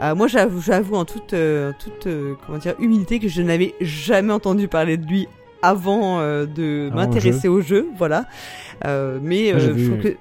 Euh, 0.01 0.15
moi 0.15 0.27
j'avoue, 0.27 0.61
j'avoue 0.61 0.95
en 0.95 1.05
toute, 1.05 1.33
euh, 1.33 1.73
toute 1.77 2.07
euh, 2.07 2.33
comment 2.45 2.57
dire, 2.57 2.73
humilité 2.79 3.19
que 3.19 3.27
je 3.27 3.41
n'avais 3.41 3.75
jamais 3.81 4.33
entendu 4.33 4.67
parler 4.67 4.97
de 4.97 5.05
lui 5.05 5.27
avant 5.61 6.19
de 6.19 6.89
m'intéresser 6.91 7.47
au 7.47 7.61
jeu, 7.61 7.87
voilà. 7.95 8.25
mais 8.83 9.53
je 9.59 9.85
trouve 9.85 9.99
que 9.99 10.17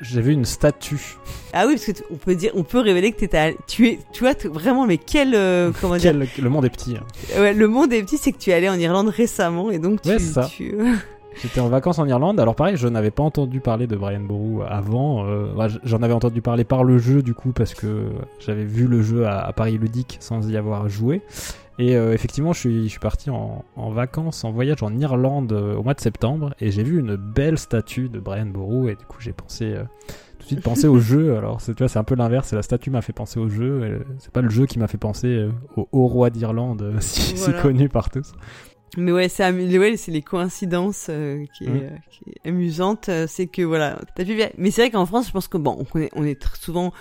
j'ai 0.00 0.22
vu 0.22 0.32
une 0.32 0.46
statue. 0.46 1.18
Ah 1.52 1.66
oui, 1.66 1.74
parce 1.74 1.84
que 1.84 2.04
on 2.10 2.16
peut 2.16 2.34
dire, 2.34 2.52
on 2.54 2.62
peut 2.62 2.78
révéler 2.78 3.12
que 3.12 3.22
étais, 3.22 3.54
tu 3.66 3.86
es, 3.86 3.98
tu 4.14 4.20
vois, 4.24 4.32
vraiment, 4.44 4.86
mais 4.86 4.96
quel, 4.96 5.32
comment 5.78 5.98
dire 5.98 6.14
Le 6.14 6.48
monde 6.48 6.64
est 6.64 6.70
petit. 6.70 6.96
Hein. 6.96 7.04
Ouais, 7.38 7.52
le 7.52 7.68
monde 7.68 7.92
est 7.92 8.02
petit, 8.02 8.16
c'est 8.16 8.32
que 8.32 8.38
tu 8.38 8.48
es 8.48 8.54
allé 8.54 8.70
en 8.70 8.78
Irlande 8.78 9.08
récemment 9.08 9.70
et 9.70 9.78
donc 9.78 10.00
tu. 10.00 10.08
Ouais, 10.08 10.18
ça. 10.18 10.48
J'étais 11.42 11.60
en 11.60 11.68
vacances 11.68 11.98
en 11.98 12.06
Irlande. 12.06 12.40
Alors 12.40 12.54
pareil, 12.54 12.76
je 12.76 12.88
n'avais 12.88 13.10
pas 13.10 13.22
entendu 13.22 13.60
parler 13.60 13.86
de 13.86 13.96
Brian 13.96 14.20
Boru 14.20 14.64
avant. 14.66 15.26
Euh, 15.26 15.68
J'en 15.84 16.02
avais 16.02 16.14
entendu 16.14 16.42
parler 16.42 16.64
par 16.64 16.84
le 16.84 16.98
jeu 16.98 17.22
du 17.22 17.34
coup 17.34 17.52
parce 17.52 17.74
que 17.74 18.08
j'avais 18.40 18.64
vu 18.64 18.86
le 18.86 19.02
jeu 19.02 19.26
à, 19.26 19.52
Paris 19.52 19.78
ludique 19.78 20.16
sans 20.20 20.48
y 20.48 20.56
avoir 20.56 20.88
joué. 20.88 21.22
Et 21.78 21.96
euh, 21.96 22.12
effectivement, 22.12 22.52
je 22.52 22.58
suis, 22.58 22.84
je 22.84 22.88
suis 22.88 22.98
parti 22.98 23.30
en, 23.30 23.64
en, 23.76 23.90
vacances, 23.90 24.42
en 24.42 24.50
voyage 24.50 24.82
en 24.82 24.96
Irlande 24.98 25.52
euh, 25.52 25.76
au 25.76 25.84
mois 25.84 25.94
de 25.94 26.00
septembre 26.00 26.52
et 26.60 26.72
j'ai 26.72 26.82
vu 26.82 26.98
une 26.98 27.14
belle 27.14 27.56
statue 27.56 28.08
de 28.08 28.18
Brian 28.18 28.46
Boru 28.46 28.90
et 28.90 28.96
du 28.96 29.04
coup 29.04 29.18
j'ai 29.20 29.32
pensé 29.32 29.74
euh, 29.74 29.84
tout 30.38 30.42
de 30.42 30.46
suite 30.46 30.62
penser 30.62 30.88
au 30.88 30.98
jeu. 30.98 31.36
Alors 31.38 31.62
tu 31.62 31.72
vois, 31.72 31.86
c'est 31.86 32.00
un 32.00 32.04
peu 32.04 32.16
l'inverse. 32.16 32.52
La 32.52 32.62
statue 32.62 32.90
m'a 32.90 33.00
fait 33.00 33.12
penser 33.12 33.38
au 33.38 33.48
jeu. 33.48 34.04
C'est 34.18 34.32
pas 34.32 34.42
le 34.42 34.50
jeu 34.50 34.66
qui 34.66 34.80
m'a 34.80 34.88
fait 34.88 34.98
penser 34.98 35.48
au 35.76 35.88
haut 35.92 36.08
roi 36.08 36.30
d'Irlande, 36.30 36.96
si, 37.00 37.36
si, 37.36 37.52
connu 37.62 37.88
par 37.88 38.10
tous. 38.10 38.32
Mais 38.96 39.12
ouais, 39.12 39.28
c'est 39.28 39.48
ouais, 39.50 39.96
c'est 39.96 40.10
les 40.10 40.22
coïncidences 40.22 41.06
euh, 41.10 41.44
qui, 41.56 41.64
est, 41.64 41.68
mmh. 41.68 41.80
euh, 41.82 41.88
qui, 42.10 42.30
est, 42.30 42.48
amusante. 42.48 43.08
Euh, 43.08 43.26
c'est 43.28 43.46
que 43.46 43.62
voilà, 43.62 43.98
t'as 44.16 44.24
vu. 44.24 44.40
Mais 44.56 44.70
c'est 44.70 44.82
vrai 44.82 44.90
qu'en 44.90 45.06
France, 45.06 45.26
je 45.28 45.32
pense 45.32 45.48
que 45.48 45.58
bon, 45.58 45.84
on 45.94 46.00
est, 46.00 46.10
on 46.14 46.24
est 46.24 46.42
souvent 46.60 46.92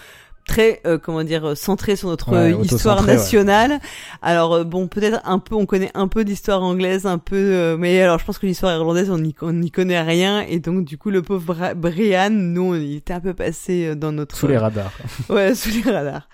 très 0.48 0.80
euh, 0.86 0.98
comment 0.98 1.24
dire 1.24 1.58
centré 1.58 1.96
sur 1.98 2.08
notre 2.08 2.32
Ouais, 2.32 2.54
euh, 2.54 2.64
histoire 2.64 3.02
ouais. 3.02 3.14
nationale. 3.16 3.80
Alors 4.22 4.54
euh, 4.54 4.64
bon, 4.64 4.88
peut-être 4.88 5.20
un 5.26 5.40
peu, 5.40 5.56
on 5.56 5.66
connaît 5.66 5.92
un 5.94 6.08
peu 6.08 6.24
d'histoire 6.24 6.64
anglaise, 6.64 7.06
un 7.06 7.18
peu, 7.18 7.36
euh, 7.36 7.78
mais 7.78 8.02
alors 8.02 8.18
je 8.18 8.26
pense 8.26 8.38
que 8.40 8.46
l'histoire 8.46 8.74
irlandaise, 8.74 9.10
on 9.12 9.18
n'y 9.20 9.36
on 9.42 9.52
n'y 9.54 9.72
connaît 9.72 10.02
rien, 10.02 10.42
et 10.42 10.60
donc 10.60 10.86
du 10.86 10.98
coup 10.98 11.10
le 11.10 11.22
pauvre 11.22 11.54
Bra- 11.54 11.74
Brian, 11.74 12.30
nous, 12.32 12.76
il 12.76 12.96
était 12.96 13.14
un 13.14 13.20
peu 13.20 13.34
passé 13.34 13.88
euh, 13.88 13.96
dans 13.96 14.12
notre 14.14 14.38
Sous 14.38 14.48
les 14.48 14.58
radars. 14.58 14.92
Ouais, 15.30 15.54
sous 15.54 15.70
les 15.70 15.92
radars. 15.92 16.28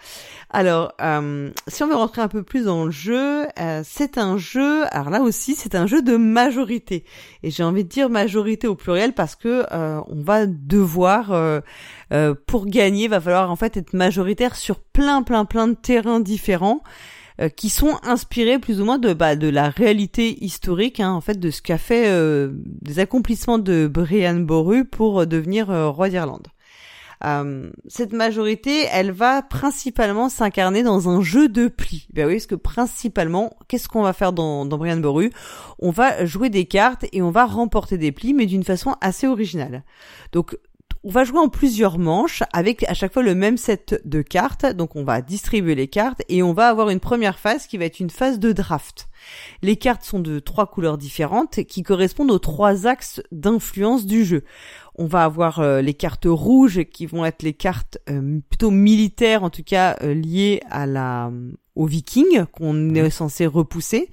Alors, 0.56 0.94
euh, 1.02 1.50
si 1.68 1.82
on 1.82 1.88
veut 1.88 1.96
rentrer 1.96 2.22
un 2.22 2.28
peu 2.28 2.44
plus 2.44 2.66
dans 2.66 2.86
le 2.86 2.92
jeu, 2.92 3.48
euh, 3.60 3.82
c'est 3.84 4.20
un 4.20 4.38
jeu. 4.38 4.84
Alors 4.92 5.10
là 5.10 5.24
aussi, 5.24 5.56
c'est 5.56 5.74
un 5.74 5.88
jeu 5.88 6.04
de 6.04 6.16
majorité. 6.16 7.06
Et 7.42 7.50
j'ai 7.50 7.64
envie 7.64 7.84
de 7.84 7.90
dire 7.90 8.08
majorité 8.08 8.68
au 8.68 8.76
pluriel 8.76 9.14
parce 9.14 9.36
que 9.36 9.66
euh, 9.72 10.00
on 10.08 10.22
va 10.22 10.46
devoir, 10.46 11.32
euh, 11.32 11.62
pour 12.46 12.68
gagner, 12.68 13.08
va 13.08 13.20
falloir 13.20 13.50
en 13.50 13.56
fait 13.56 13.78
être 13.78 13.94
majoritaire 13.94 14.56
sur 14.56 14.80
plein, 14.80 15.24
plein, 15.24 15.46
plein 15.46 15.68
de 15.68 15.74
terrains 15.74 16.20
différents 16.20 16.84
qui 17.56 17.70
sont 17.70 17.98
inspirés 18.04 18.60
plus 18.60 18.80
ou 18.80 18.86
moins 18.86 19.00
de 19.00 19.12
bah, 19.12 19.36
de 19.36 19.50
la 19.50 19.70
réalité 19.70 20.44
historique, 20.46 21.00
hein, 21.00 21.12
en 21.12 21.20
fait, 21.20 21.40
de 21.40 21.50
ce 21.50 21.64
qu'a 21.64 21.80
fait 21.80 22.10
euh, 22.10 22.52
des 22.54 23.00
accomplissements 23.00 23.58
de 23.58 23.88
Brian 23.88 24.36
Boru 24.36 24.86
pour 24.86 25.26
devenir 25.26 25.70
roi 25.96 26.10
d'Irlande. 26.10 26.53
Euh, 27.26 27.72
cette 27.88 28.14
majorité, 28.14 28.86
elle 28.92 29.12
va 29.12 29.42
principalement 29.42 30.30
s'incarner 30.30 30.84
dans 30.84 31.10
un 31.10 31.22
jeu 31.22 31.48
de 31.48 31.68
plis. 31.68 32.08
Ben 32.14 32.28
oui, 32.28 32.36
parce 32.36 32.48
que 32.48 32.56
principalement, 32.56 33.56
qu'est-ce 33.68 33.88
qu'on 33.88 34.04
va 34.04 34.14
faire 34.14 34.34
dans, 34.34 34.66
dans 34.66 34.78
Brian 34.78 34.98
Boru? 34.98 35.32
On 35.80 35.92
va 35.92 36.26
jouer 36.26 36.50
des 36.50 36.66
cartes 36.66 37.06
et 37.14 37.22
on 37.22 37.32
va 37.32 37.46
remporter 37.46 37.98
des 37.98 38.12
plis, 38.12 38.34
mais 38.34 38.46
d'une 38.46 38.64
façon 38.64 38.96
assez 39.02 39.28
originale. 39.28 39.84
Donc, 40.32 40.58
on 41.04 41.10
va 41.10 41.26
jouer 41.26 41.40
en 41.40 41.50
plusieurs 41.50 42.00
manches 42.00 42.44
avec 42.54 42.88
à 42.90 42.94
chaque 42.94 43.14
fois 43.14 43.24
le 43.24 43.36
même 43.36 43.58
set 43.58 44.02
de 44.06 44.22
cartes. 44.22 44.66
Donc, 44.66 44.96
on 44.96 45.04
va 45.04 45.22
distribuer 45.22 45.76
les 45.76 45.88
cartes 45.88 46.22
et 46.30 46.44
on 46.44 46.54
va 46.54 46.70
avoir 46.70 46.90
une 46.90 47.02
première 47.02 47.40
phase 47.40 47.68
qui 47.68 47.78
va 47.78 47.86
être 47.86 48.00
une 48.00 48.10
phase 48.10 48.40
de 48.40 48.54
draft. 48.54 49.10
Les 49.62 49.76
cartes 49.76 50.04
sont 50.04 50.20
de 50.20 50.40
trois 50.40 50.68
couleurs 50.68 50.98
différentes 50.98 51.64
qui 51.66 51.84
correspondent 51.84 52.32
aux 52.32 52.40
trois 52.40 52.88
axes 52.88 53.22
d'influence 53.32 54.06
du 54.06 54.24
jeu. 54.24 54.44
On 54.96 55.06
va 55.06 55.24
avoir 55.24 55.60
euh, 55.60 55.82
les 55.82 55.94
cartes 55.94 56.28
rouges 56.28 56.84
qui 56.84 57.06
vont 57.06 57.26
être 57.26 57.44
les 57.44 57.54
cartes 57.54 57.98
euh, 58.10 58.40
plutôt 58.50 58.72
militaires, 58.72 59.44
en 59.44 59.50
tout 59.50 59.64
cas 59.64 59.98
euh, 60.04 60.14
liées 60.14 60.62
à 60.70 60.86
la 60.86 61.32
aux 61.76 61.88
Vikings 61.88 62.46
qu'on 62.52 62.94
est 62.94 63.10
censé 63.10 63.48
repousser. 63.48 64.12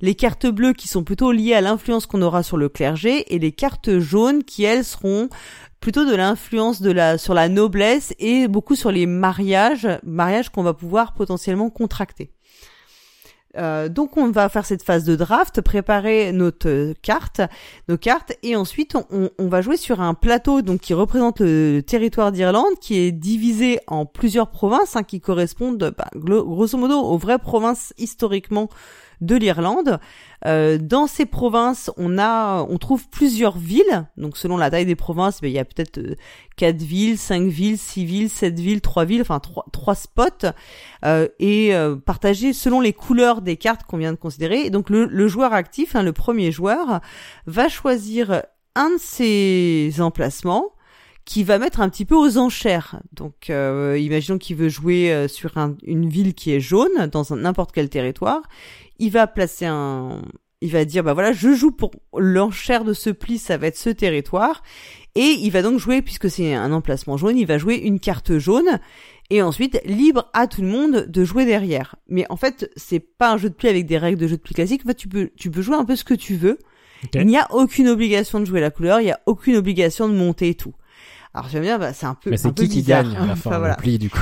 Les 0.00 0.14
cartes 0.14 0.46
bleues 0.46 0.74
qui 0.74 0.86
sont 0.86 1.02
plutôt 1.02 1.32
liées 1.32 1.54
à 1.54 1.60
l'influence 1.60 2.06
qu'on 2.06 2.22
aura 2.22 2.44
sur 2.44 2.56
le 2.56 2.68
clergé 2.68 3.34
et 3.34 3.40
les 3.40 3.50
cartes 3.50 3.98
jaunes 3.98 4.44
qui 4.44 4.62
elles 4.62 4.84
seront 4.84 5.28
plutôt 5.80 6.04
de 6.04 6.14
l'influence 6.14 6.82
sur 7.18 7.34
la 7.34 7.48
noblesse 7.48 8.14
et 8.18 8.48
beaucoup 8.48 8.76
sur 8.76 8.90
les 8.90 9.06
mariages, 9.06 9.88
mariages 10.04 10.50
qu'on 10.50 10.62
va 10.62 10.74
pouvoir 10.74 11.14
potentiellement 11.14 11.70
contracter. 11.70 12.30
Euh, 13.56 13.88
donc 13.88 14.16
on 14.16 14.30
va 14.30 14.48
faire 14.48 14.64
cette 14.64 14.84
phase 14.84 15.02
de 15.02 15.16
draft, 15.16 15.60
préparer 15.60 16.30
notre 16.30 16.68
euh, 16.68 16.94
carte, 17.02 17.40
nos 17.88 17.98
cartes, 17.98 18.32
et 18.44 18.54
ensuite 18.54 18.96
on, 19.10 19.48
va 19.48 19.60
jouer 19.60 19.76
sur 19.76 20.00
un 20.00 20.14
plateau 20.14 20.62
donc 20.62 20.80
qui 20.80 20.94
représente 20.94 21.40
le, 21.40 21.80
territoire 21.80 22.30
d'Irlande, 22.30 22.78
qui 22.80 22.98
est 22.98 23.10
divisé 23.10 23.80
en 23.88 24.06
plusieurs 24.06 24.50
provinces, 24.50 24.94
hein, 24.94 25.02
qui 25.02 25.20
correspondent 25.20 25.92
bah, 25.96 26.08
grosso 26.14 26.78
modo 26.78 27.00
aux 27.00 27.18
vraies 27.18 27.38
provinces 27.38 27.92
historiquement 27.98 28.68
de 29.20 29.36
l'Irlande. 29.36 30.00
Euh, 30.46 30.78
dans 30.78 31.06
ces 31.06 31.26
provinces, 31.26 31.90
on 31.96 32.18
a, 32.18 32.62
on 32.62 32.78
trouve 32.78 33.08
plusieurs 33.08 33.58
villes. 33.58 34.08
Donc 34.16 34.36
selon 34.36 34.56
la 34.56 34.70
taille 34.70 34.86
des 34.86 34.96
provinces, 34.96 35.40
ben, 35.40 35.48
il 35.48 35.54
y 35.54 35.58
a 35.58 35.64
peut-être 35.64 35.98
euh, 35.98 36.14
quatre 36.56 36.82
villes, 36.82 37.18
cinq 37.18 37.48
villes, 37.48 37.78
six 37.78 38.04
villes, 38.04 38.30
sept 38.30 38.58
villes, 38.58 38.80
trois 38.80 39.04
villes, 39.04 39.22
enfin 39.22 39.40
trois, 39.40 39.66
trois 39.72 39.94
spots, 39.94 40.48
euh, 41.04 41.28
et 41.38 41.74
euh, 41.74 41.96
partagés 41.96 42.52
selon 42.52 42.80
les 42.80 42.92
couleurs 42.92 43.42
des 43.42 43.56
cartes 43.56 43.84
qu'on 43.84 43.98
vient 43.98 44.12
de 44.12 44.18
considérer. 44.18 44.62
Et 44.62 44.70
donc 44.70 44.88
le, 44.90 45.04
le 45.04 45.28
joueur 45.28 45.52
actif, 45.52 45.94
hein, 45.94 46.02
le 46.02 46.12
premier 46.12 46.50
joueur, 46.52 47.00
va 47.46 47.68
choisir 47.68 48.42
un 48.74 48.90
de 48.90 48.98
ces 48.98 49.92
emplacements 49.98 50.66
qui 51.26 51.44
va 51.44 51.58
mettre 51.58 51.80
un 51.80 51.88
petit 51.88 52.06
peu 52.06 52.16
aux 52.16 52.38
enchères. 52.38 53.00
Donc, 53.12 53.50
euh, 53.50 53.96
imaginons 54.00 54.38
qu'il 54.38 54.56
veut 54.56 54.68
jouer 54.70 55.12
euh, 55.12 55.28
sur 55.28 55.58
un- 55.58 55.76
une 55.84 56.08
ville 56.08 56.34
qui 56.34 56.52
est 56.52 56.60
jaune 56.60 57.06
dans 57.12 57.22
n'importe 57.36 57.70
quel 57.72 57.88
territoire. 57.88 58.42
Il 59.00 59.10
va 59.10 59.26
placer 59.26 59.66
un, 59.66 60.22
il 60.60 60.70
va 60.70 60.84
dire 60.84 61.02
bah 61.02 61.14
voilà, 61.14 61.32
je 61.32 61.52
joue 61.54 61.72
pour 61.72 61.90
l'enchère 62.16 62.84
de 62.84 62.92
ce 62.92 63.10
pli, 63.10 63.38
ça 63.38 63.56
va 63.56 63.66
être 63.66 63.76
ce 63.78 63.90
territoire, 63.90 64.62
et 65.14 65.36
il 65.40 65.50
va 65.50 65.62
donc 65.62 65.78
jouer 65.78 66.02
puisque 66.02 66.30
c'est 66.30 66.54
un 66.54 66.70
emplacement 66.72 67.16
jaune, 67.16 67.36
il 67.36 67.46
va 67.46 67.58
jouer 67.58 67.76
une 67.76 67.98
carte 67.98 68.38
jaune. 68.38 68.78
Et 69.32 69.42
ensuite, 69.42 69.80
libre 69.84 70.28
à 70.32 70.48
tout 70.48 70.60
le 70.60 70.66
monde 70.66 71.06
de 71.08 71.24
jouer 71.24 71.44
derrière. 71.44 71.94
Mais 72.08 72.26
en 72.30 72.36
fait, 72.36 72.68
c'est 72.74 72.98
pas 72.98 73.30
un 73.30 73.36
jeu 73.36 73.48
de 73.48 73.54
pli 73.54 73.68
avec 73.68 73.86
des 73.86 73.96
règles 73.96 74.18
de 74.18 74.26
jeu 74.26 74.36
de 74.36 74.42
pli 74.42 74.54
classique. 74.54 74.82
En 74.84 74.88
fait, 74.88 74.94
tu 74.96 75.06
peux, 75.08 75.30
tu 75.36 75.52
peux 75.52 75.62
jouer 75.62 75.76
un 75.76 75.84
peu 75.84 75.94
ce 75.94 76.02
que 76.02 76.14
tu 76.14 76.34
veux. 76.34 76.58
Il 77.14 77.26
n'y 77.26 77.38
a 77.38 77.46
aucune 77.54 77.86
obligation 77.88 78.40
de 78.40 78.44
jouer 78.44 78.60
la 78.60 78.70
couleur, 78.72 79.00
il 79.00 79.04
n'y 79.04 79.12
a 79.12 79.20
aucune 79.26 79.54
obligation 79.56 80.08
de 80.08 80.14
monter 80.14 80.48
et 80.48 80.54
tout. 80.56 80.74
Alors 81.32 81.48
j'aime 81.48 81.62
bien, 81.62 81.78
bah, 81.78 81.92
c'est 81.92 82.06
un 82.06 82.14
peu. 82.14 82.28
Mais 82.28 82.36
c'est 82.36 82.52
qui 82.52 82.68
qui 82.68 82.82
gagne 82.82 83.14
à 83.16 83.24
la 83.24 83.32
Enfin, 83.34 83.50
fin, 83.50 83.58
voilà. 83.58 83.76
le 83.76 83.82
pli, 83.82 83.98
du 84.00 84.10
coup? 84.10 84.18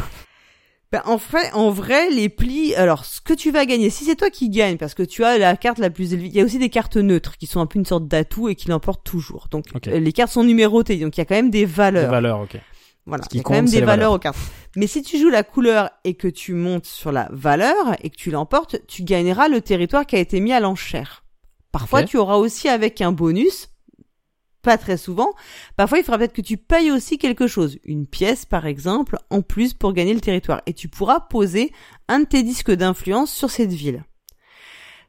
Ben, 0.91 1.03
en 1.05 1.19
fait, 1.19 1.53
en 1.53 1.71
vrai, 1.71 2.11
les 2.11 2.31
plis. 2.31 2.75
Alors, 2.75 3.05
ce 3.05 3.21
que 3.21 3.35
tu 3.35 3.51
vas 3.51 3.67
gagner, 3.67 3.91
si 3.91 4.05
c'est 4.05 4.17
toi 4.17 4.31
qui 4.31 4.49
gagne, 4.49 4.79
parce 4.79 4.95
que 4.95 5.03
tu 5.03 5.23
as 5.23 5.37
la 5.37 5.57
carte 5.57 5.79
la 5.79 5.91
plus 5.91 6.15
élevée, 6.15 6.29
il 6.29 6.35
y 6.35 6.41
a 6.41 6.45
aussi 6.45 6.59
des 6.59 6.71
cartes 6.71 6.97
neutres 6.97 7.37
qui 7.37 7.47
sont 7.47 7.61
un 7.61 7.67
peu 7.67 7.79
une 7.79 7.85
sorte 7.85 8.09
d'atout 8.09 8.49
et 8.49 8.55
qui 8.55 8.69
l'emportent 8.69 9.05
toujours. 9.05 9.49
Donc, 9.51 9.67
euh, 9.87 10.01
les 10.01 10.13
cartes 10.13 10.33
sont 10.33 10.45
numérotées, 10.45 10.97
donc 10.97 11.17
il 11.17 11.21
y 11.21 11.23
a 11.23 11.27
quand 11.27 11.35
même 11.35 11.51
des 11.51 11.67
valeurs. 11.67 12.11
valeurs, 12.11 12.41
ok. 12.41 12.59
Voilà, 13.05 13.25
il 13.33 13.39
y 13.39 13.41
a 13.41 13.43
quand 13.43 13.55
même 13.55 13.67
des 13.67 13.81
valeurs 13.81 13.87
valeurs. 13.87 14.13
aux 14.13 14.19
cartes. 14.19 14.39
Mais 14.77 14.87
si 14.87 15.03
tu 15.03 15.19
joues 15.19 15.31
la 15.31 15.43
couleur 15.43 15.91
et 16.05 16.15
que 16.15 16.29
tu 16.29 16.53
montes 16.53 16.87
sur 16.87 17.11
la 17.11 17.29
valeur 17.33 17.75
et 18.03 18.11
que 18.11 18.17
tu 18.17 18.31
l'emportes, 18.31 18.77
tu 18.87 19.03
gagneras 19.03 19.49
le 19.49 19.61
territoire 19.61 20.07
qui 20.07 20.17
a 20.17 20.19
été 20.19 20.41
mis 20.41 20.53
à 20.53 20.61
l'enchère. 20.61 21.25
Parfois, 21.73 22.03
tu 22.03 22.17
auras 22.17 22.37
aussi 22.37 22.69
avec 22.69 23.01
un 23.01 23.13
bonus, 23.13 23.69
pas 24.63 24.79
très 24.79 24.97
souvent. 24.97 25.33
Parfois, 25.77 25.99
il 25.99 26.05
faudra 26.05 26.19
peut-être 26.19 26.33
que 26.33 26.41
tu 26.43 26.57
payes 26.57 26.91
aussi 26.91 27.19
quelque 27.19 27.47
chose, 27.47 27.79
une 27.85 28.07
pièce 28.07 28.45
par 28.45 28.67
exemple, 28.67 29.17
en 29.31 29.43
plus 29.43 29.75
pour 29.75 29.93
gagner 29.93 30.15
le 30.15 30.21
territoire. 30.21 30.63
Et 30.67 30.75
tu 30.75 30.89
pourras 30.89 31.21
poser 31.21 31.73
un 32.09 32.21
de 32.21 32.25
tes 32.27 32.43
disques 32.43 32.73
d'influence 32.73 33.33
sur 33.33 33.51
cette 33.51 33.73
ville. 33.73 34.05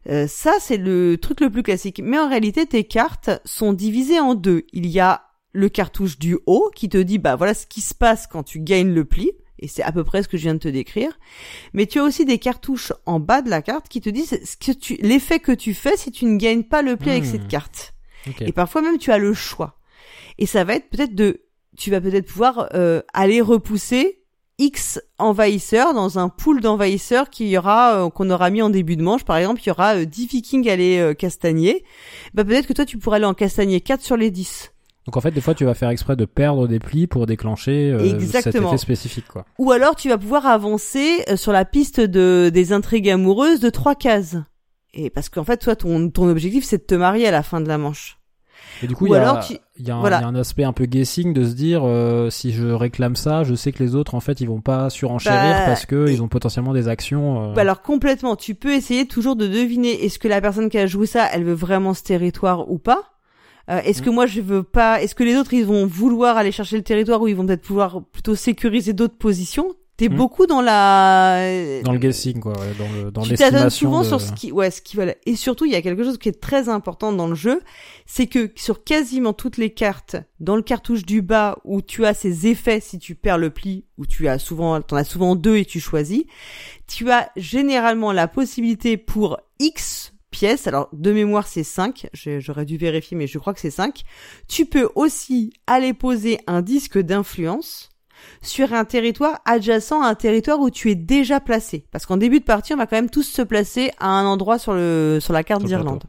Euh, 0.08 0.28
ça, 0.28 0.54
c'est 0.60 0.78
le 0.78 1.18
truc 1.18 1.42
le 1.42 1.50
plus 1.50 1.64
classique. 1.64 2.02
Mais 2.04 2.18
en 2.18 2.30
réalité, 2.30 2.66
tes 2.66 2.84
cartes 2.86 3.30
sont 3.46 3.74
divisées 3.74 4.20
en 4.20 4.34
deux. 4.36 4.66
Il 4.72 4.88
y 4.88 5.00
a 5.00 5.24
le 5.52 5.68
cartouche 5.68 6.20
du 6.20 6.38
haut 6.46 6.72
qui 6.76 6.90
te 6.90 6.98
dit, 6.98 7.18
bah 7.18 7.36
voilà 7.36 7.54
ce 7.54 7.66
qui 7.68 7.82
se 7.82 7.94
passe 7.94 8.28
quand 8.28 8.44
tu 8.44 8.60
gagnes 8.60 8.94
le 8.94 9.04
pli. 9.06 9.32
Et 9.62 9.68
c'est 9.68 9.84
à 9.84 9.92
peu 9.92 10.06
près 10.06 10.24
ce 10.24 10.30
que 10.30 10.38
je 10.38 10.44
viens 10.44 10.54
de 10.54 10.60
te 10.60 10.70
décrire. 10.70 11.20
Mais 11.74 11.86
tu 11.86 12.00
as 12.00 12.04
aussi 12.04 12.24
des 12.24 12.40
cartouches 12.40 12.94
en 13.06 13.20
bas 13.20 13.42
de 13.42 13.50
la 13.50 13.62
carte 13.62 13.90
qui 13.90 14.00
te 14.00 14.10
disent 14.10 14.40
ce 14.46 14.56
que 14.56 14.72
tu, 14.72 14.96
l'effet 15.02 15.40
que 15.40 15.52
tu 15.52 15.74
fais 15.74 15.98
si 15.98 16.12
tu 16.12 16.26
ne 16.26 16.38
gagnes 16.38 16.64
pas 16.64 16.82
le 16.82 16.96
pli 16.96 17.10
avec 17.10 17.24
Hmm. 17.24 17.32
cette 17.32 17.48
carte. 17.50 17.94
Et 18.42 18.52
parfois 18.52 18.82
même 18.82 18.98
tu 18.98 19.12
as 19.12 19.18
le 19.18 19.34
choix. 19.34 19.78
Et 20.38 20.46
ça 20.46 20.64
va 20.64 20.76
être 20.76 20.90
peut-être 20.90 21.16
de, 21.16 21.42
tu 21.78 21.92
vas 21.92 22.02
peut-être 22.02 22.26
pouvoir 22.26 22.70
euh, 22.74 23.02
aller 23.14 23.42
repousser 23.42 24.22
X 24.58 25.02
envahisseurs 25.18 25.94
dans 25.94 26.20
un 26.20 26.30
pool 26.30 26.62
d'envahisseurs 26.62 27.30
qu'il 27.30 27.48
y 27.48 27.58
aura 27.58 28.06
euh, 28.06 28.10
qu'on 28.10 28.30
aura 28.30 28.50
mis 28.50 28.62
en 28.62 28.70
début 28.70 28.98
de 28.98 29.04
manche. 29.04 29.24
Par 29.24 29.38
exemple, 29.38 29.62
il 29.64 29.68
y 29.68 29.72
aura 29.72 29.96
euh, 29.96 30.06
10 30.06 30.28
Vikings 30.28 30.70
à 30.70 30.74
aller 30.74 31.00
euh, 31.00 31.14
castagner. 31.14 31.84
Bah 32.34 32.44
peut-être 32.44 32.68
que 32.68 32.74
toi 32.74 32.86
tu 32.86 32.98
pourrais 32.98 33.18
aller 33.18 33.26
en 33.26 33.34
castagner 33.34 33.80
4 33.82 34.02
sur 34.02 34.18
les 34.18 34.32
10. 34.32 34.72
Donc 35.10 35.18
en 35.18 35.22
fait, 35.22 35.32
des 35.32 35.42
fois, 35.42 35.56
tu 35.56 35.66
vas 35.66 35.74
faire 35.74 35.90
exprès 35.90 36.16
de 36.16 36.26
perdre 36.26 36.68
des 36.68 36.78
plis 36.78 37.08
pour 37.08 37.26
déclencher 37.26 37.92
euh, 37.92 38.20
cet 38.20 38.56
effet 38.56 38.78
spécifique, 38.78 39.28
quoi. 39.28 39.44
Ou 39.58 39.72
alors 39.72 39.96
tu 39.96 40.08
vas 40.08 40.20
pouvoir 40.20 40.46
avancer 40.46 41.24
euh, 41.30 41.36
sur 41.36 41.52
la 41.52 41.66
piste 41.66 42.00
de 42.00 42.52
des 42.54 42.74
intrigues 42.74 43.10
amoureuses 43.10 43.60
de 43.60 43.72
trois 43.72 43.96
cases. 43.96 44.36
Et 44.94 45.10
parce 45.10 45.30
qu'en 45.30 45.44
fait, 45.44 45.58
toi, 45.58 45.76
ton, 45.76 46.10
ton 46.10 46.28
objectif, 46.30 46.64
c'est 46.66 46.78
de 46.80 46.84
te 46.84 46.96
marier 46.96 47.28
à 47.28 47.32
la 47.32 47.44
fin 47.44 47.62
de 47.62 47.68
la 47.68 47.78
manche. 47.78 48.18
Et 48.82 48.88
du 48.88 48.96
coup, 48.96 49.06
Ou 49.06 49.08
il 49.08 49.12
y, 49.14 49.16
a- 49.16 49.40
tu- 49.46 49.58
y, 49.84 49.92
a 49.92 49.96
un- 49.96 50.00
voilà. 50.00 50.20
y 50.22 50.24
a 50.24 50.28
un 50.28 50.36
aspect 50.36 50.64
un 50.64 50.74
peu 50.74 50.86
guessing 50.86 51.34
de 51.34 51.44
se 51.46 51.54
dire 51.54 51.82
euh, 51.84 52.30
si 52.30 52.52
je 52.52 52.68
réclame 52.68 53.16
ça, 53.16 53.44
je 53.44 53.54
sais 53.56 53.72
que 53.72 53.84
les 53.84 53.94
autres, 53.96 54.16
en 54.16 54.20
fait, 54.20 54.42
ils 54.42 54.48
vont 54.48 54.62
pas 54.62 54.90
surenchérir 54.90 55.56
Bah, 55.58 55.62
parce 55.66 55.86
que 55.86 56.10
ils 56.10 56.22
ont 56.22 56.28
potentiellement 56.28 56.74
des 56.74 56.88
actions. 56.88 57.52
euh, 57.52 57.54
Bah 57.54 57.62
alors 57.62 57.82
complètement, 57.82 58.36
tu 58.36 58.56
peux 58.56 58.72
essayer 58.74 59.06
toujours 59.08 59.36
de 59.36 59.48
deviner 59.48 60.06
est-ce 60.06 60.18
que 60.20 60.28
la 60.28 60.40
personne 60.42 60.70
qui 60.70 60.78
a 60.78 60.88
joué 60.88 61.06
ça, 61.08 61.28
elle 61.34 61.44
veut 61.44 61.54
vraiment 61.54 61.94
ce 61.94 62.04
territoire 62.04 62.70
ou 62.72 62.78
pas? 62.80 63.04
Euh, 63.70 63.80
Est-ce 63.82 64.02
Mm. 64.02 64.06
que 64.06 64.10
moi 64.10 64.26
je 64.26 64.42
veux 64.42 64.64
pas 64.64 65.02
Est-ce 65.02 65.14
que 65.14 65.24
les 65.24 65.36
autres 65.36 65.54
ils 65.54 65.66
vont 65.66 65.86
vouloir 65.86 66.38
aller 66.38 66.52
chercher 66.52 66.78
le 66.78 66.84
territoire 66.84 67.22
ou 67.22 67.28
ils 67.28 67.36
vont 67.36 67.46
peut-être 67.46 67.62
pouvoir 67.62 68.02
plutôt 68.12 68.36
sécuriser 68.36 68.94
d'autres 68.94 69.18
positions? 69.18 69.74
T'es 70.00 70.08
Mm. 70.08 70.16
beaucoup 70.16 70.46
dans 70.46 70.62
la 70.62 71.82
dans 71.84 71.92
le 71.92 72.00
guessing, 72.00 72.40
quoi, 72.40 72.54
ouais, 72.54 72.74
dans 72.80 72.90
le 73.04 73.12
dans 73.12 73.22
tu 73.22 73.36
t'adonnes 73.36 73.70
souvent 73.70 74.02
de- 74.02 74.08
sur 74.08 74.22
ce 74.22 74.32
qui 74.32 74.52
ouais 74.54 74.72
ce 74.72 74.82
qui 74.82 74.96
veulent 74.96 75.16
et 75.26 75.36
surtout 75.36 75.66
il 75.66 75.74
y 75.74 75.76
a 75.76 75.82
quelque 75.82 76.04
chose 76.06 76.18
qui 76.18 76.30
est 76.30 76.40
très 76.40 76.70
important 76.70 77.12
dans 77.12 77.28
le 77.28 77.36
jeu 77.36 77.62
c'est 78.06 78.26
que 78.28 78.50
sur 78.56 78.86
quasiment 78.86 79.34
toutes 79.34 79.58
les 79.58 79.72
cartes 79.72 80.16
dans 80.40 80.56
le 80.56 80.62
cartouche 80.62 81.06
du 81.06 81.22
bas 81.22 81.58
où 81.66 81.82
tu 81.82 82.06
as 82.06 82.14
ces 82.14 82.48
effets 82.48 82.80
si 82.80 82.98
tu 82.98 83.14
perds 83.14 83.38
le 83.40 83.50
pli 83.50 83.84
où 83.98 84.06
tu 84.06 84.30
as 84.30 84.40
souvent 84.40 84.80
t'en 84.82 84.96
as 84.96 85.04
souvent 85.04 85.36
deux 85.36 85.58
et 85.58 85.66
tu 85.66 85.82
choisis 85.82 86.24
tu 86.88 87.12
as 87.12 87.30
généralement 87.36 88.14
la 88.14 88.30
possibilité 88.30 88.96
pour 88.96 89.38
X 89.60 90.14
pièces 90.32 90.66
alors 90.68 90.88
de 90.94 91.12
mémoire 91.12 91.46
c'est 91.48 91.64
5 91.64 92.08
j'aurais 92.14 92.64
dû 92.66 92.78
vérifier 92.78 93.18
mais 93.18 93.28
je 93.28 93.38
crois 93.38 93.54
que 93.54 93.60
c'est 93.60 93.70
5 93.72 94.04
tu 94.48 94.66
peux 94.66 94.90
aussi 94.96 95.52
aller 95.68 95.94
poser 95.94 96.40
un 96.48 96.62
disque 96.62 97.00
d'influence 97.00 97.89
sur 98.42 98.74
un 98.74 98.86
territoire 98.86 99.40
adjacent 99.46 100.02
à 100.02 100.08
un 100.08 100.16
territoire 100.16 100.60
où 100.60 100.70
tu 100.70 100.92
es 100.92 100.96
déjà 100.96 101.40
placé. 101.40 101.86
Parce 101.92 102.06
qu'en 102.06 102.18
début 102.18 102.40
de 102.40 102.46
partie, 102.46 102.74
on 102.74 102.78
va 102.78 102.86
quand 102.86 102.96
même 102.96 103.10
tous 103.10 103.24
se 103.24 103.42
placer 103.42 103.92
à 104.00 104.08
un 104.08 104.26
endroit 104.26 104.60
sur 104.60 104.74
le 104.74 105.20
sur 105.22 105.34
la 105.34 105.44
carte 105.44 105.64
d'Irlande. 105.64 106.04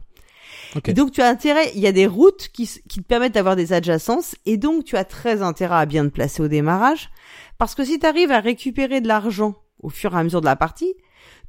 Ok. 0.75 0.89
Et 0.89 0.93
donc 0.93 1.11
tu 1.11 1.21
as 1.21 1.27
intérêt, 1.27 1.71
il 1.75 1.81
y 1.81 1.87
a 1.87 1.91
des 1.91 2.07
routes 2.07 2.47
qui, 2.53 2.69
qui 2.87 2.99
te 2.99 3.05
permettent 3.05 3.33
d'avoir 3.33 3.57
des 3.57 3.73
adjacences, 3.73 4.35
et 4.45 4.55
donc 4.55 4.85
tu 4.85 4.95
as 4.95 5.03
très 5.03 5.41
intérêt 5.41 5.75
à 5.75 5.85
bien 5.85 6.05
te 6.05 6.13
placer 6.13 6.41
au 6.41 6.47
démarrage, 6.47 7.09
parce 7.57 7.75
que 7.75 7.83
si 7.83 7.99
tu 7.99 8.05
arrives 8.05 8.31
à 8.31 8.39
récupérer 8.39 9.01
de 9.01 9.07
l'argent 9.07 9.55
au 9.79 9.89
fur 9.89 10.15
et 10.15 10.17
à 10.17 10.23
mesure 10.23 10.39
de 10.39 10.45
la 10.45 10.55
partie, 10.55 10.95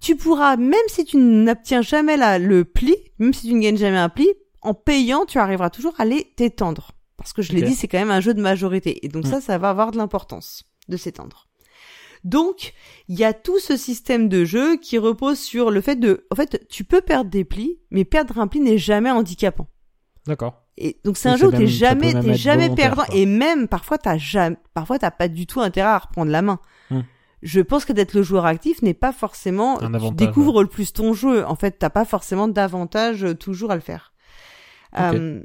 tu 0.00 0.16
pourras, 0.16 0.56
même 0.56 0.74
si 0.88 1.04
tu 1.04 1.16
n'obtiens 1.18 1.82
jamais 1.82 2.16
la, 2.16 2.40
le 2.40 2.64
pli, 2.64 2.96
même 3.18 3.32
si 3.32 3.46
tu 3.46 3.54
ne 3.54 3.60
gagnes 3.60 3.76
jamais 3.76 3.98
un 3.98 4.08
pli, 4.08 4.28
en 4.60 4.74
payant, 4.74 5.24
tu 5.24 5.38
arriveras 5.38 5.70
toujours 5.70 5.94
à 5.98 6.04
les 6.04 6.24
t'étendre. 6.36 6.90
Parce 7.22 7.32
que 7.32 7.42
je 7.42 7.52
l'ai 7.52 7.62
dit, 7.62 7.74
c'est 7.74 7.86
quand 7.88 7.98
même 7.98 8.10
un 8.10 8.20
jeu 8.20 8.34
de 8.34 8.42
majorité, 8.42 9.04
et 9.06 9.08
donc 9.08 9.24
Mm. 9.24 9.30
ça, 9.30 9.40
ça 9.40 9.58
va 9.58 9.70
avoir 9.70 9.92
de 9.92 9.96
l'importance 9.96 10.64
de 10.88 10.96
s'étendre. 10.96 11.46
Donc, 12.24 12.72
il 13.08 13.18
y 13.18 13.24
a 13.24 13.32
tout 13.32 13.58
ce 13.58 13.76
système 13.76 14.28
de 14.28 14.44
jeu 14.44 14.76
qui 14.76 14.98
repose 14.98 15.38
sur 15.38 15.70
le 15.70 15.80
fait 15.80 15.96
de, 15.96 16.26
en 16.30 16.34
fait, 16.36 16.66
tu 16.68 16.84
peux 16.84 17.00
perdre 17.00 17.30
des 17.30 17.44
plis, 17.44 17.78
mais 17.90 18.04
perdre 18.04 18.38
un 18.38 18.46
pli 18.46 18.60
n'est 18.60 18.78
jamais 18.78 19.10
handicapant. 19.10 19.68
D'accord. 20.26 20.62
Et 20.78 21.00
donc 21.04 21.16
c'est 21.18 21.28
un 21.28 21.36
jeu 21.36 21.48
où 21.48 21.50
t'es 21.50 21.66
jamais, 21.66 22.14
t'es 22.14 22.34
jamais 22.34 22.74
perdant 22.74 23.04
quoi. 23.04 23.14
et 23.14 23.26
même 23.26 23.68
parfois 23.68 23.98
t'as 23.98 24.16
jamais, 24.16 24.56
parfois 24.72 24.98
t'as 24.98 25.10
pas 25.10 25.28
du 25.28 25.46
tout 25.46 25.60
intérêt 25.60 25.90
à 25.90 25.98
reprendre 25.98 26.30
la 26.30 26.40
main. 26.40 26.60
Hmm. 26.90 27.02
Je 27.42 27.60
pense 27.60 27.84
que 27.84 27.92
d'être 27.92 28.14
le 28.14 28.22
joueur 28.22 28.46
actif 28.46 28.80
n'est 28.80 28.94
pas 28.94 29.12
forcément. 29.12 29.82
Un 29.82 29.90
tu 29.90 29.96
avantage, 29.96 30.28
découvres 30.28 30.62
le 30.62 30.68
plus 30.68 30.92
ton 30.92 31.12
jeu. 31.12 31.44
En 31.44 31.56
fait, 31.56 31.72
t'as 31.72 31.90
pas 31.90 32.04
forcément 32.04 32.48
d'avantage 32.48 33.24
euh, 33.24 33.34
toujours 33.34 33.70
à 33.72 33.74
le 33.74 33.80
faire. 33.80 34.12
Euh, 34.98 35.42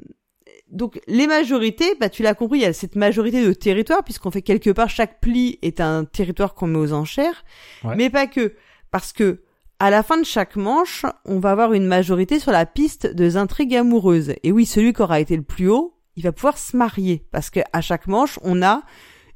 donc 0.70 1.00
les 1.06 1.26
majorités, 1.26 1.94
bah 2.00 2.08
tu 2.08 2.22
l'as 2.22 2.34
compris, 2.34 2.58
il 2.58 2.62
y 2.62 2.66
a 2.66 2.72
cette 2.72 2.96
majorité 2.96 3.44
de 3.46 3.52
territoire 3.52 4.04
puisqu'on 4.04 4.30
fait 4.30 4.42
quelque 4.42 4.70
part 4.70 4.90
chaque 4.90 5.20
pli 5.20 5.58
est 5.62 5.80
un 5.80 6.04
territoire 6.04 6.54
qu'on 6.54 6.66
met 6.66 6.78
aux 6.78 6.92
enchères, 6.92 7.44
Ouais. 7.84 7.94
mais 7.96 8.10
pas 8.10 8.26
que 8.26 8.54
parce 8.90 9.12
que 9.12 9.42
à 9.80 9.90
la 9.90 10.02
fin 10.02 10.18
de 10.18 10.24
chaque 10.24 10.56
manche, 10.56 11.06
on 11.24 11.38
va 11.38 11.52
avoir 11.52 11.72
une 11.72 11.86
majorité 11.86 12.38
sur 12.40 12.50
la 12.52 12.66
piste 12.66 13.06
des 13.06 13.36
intrigues 13.36 13.76
amoureuses. 13.76 14.34
Et 14.42 14.50
oui, 14.50 14.66
celui 14.66 14.92
qui 14.92 15.02
aura 15.02 15.20
été 15.20 15.36
le 15.36 15.42
plus 15.44 15.68
haut, 15.68 15.94
il 16.16 16.24
va 16.24 16.32
pouvoir 16.32 16.58
se 16.58 16.76
marier 16.76 17.24
parce 17.30 17.48
que 17.48 17.60
à 17.72 17.80
chaque 17.80 18.08
manche, 18.08 18.40
on 18.42 18.60
a 18.62 18.82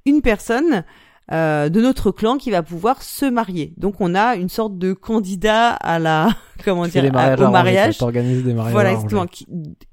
une 0.05 0.21
personne 0.21 0.85
euh, 1.33 1.69
de 1.69 1.81
notre 1.81 2.11
clan 2.11 2.37
qui 2.37 2.51
va 2.51 2.63
pouvoir 2.63 3.03
se 3.03 3.25
marier. 3.25 3.73
Donc 3.79 4.01
on 4.01 4.15
a 4.15 4.37
une 4.37 4.49
sorte 4.49 4.77
de 4.79 4.93
candidat 4.93 5.71
à 5.71 5.99
la 5.99 6.29
comment 6.65 6.87
dire 6.87 7.03
à- 7.19 7.35
au 7.49 7.51
mariage. 7.53 7.99
des 8.43 8.53
mariages 8.55 8.73
Voilà, 8.73 8.91
exactement. 8.93 9.27
Qui- 9.27 9.47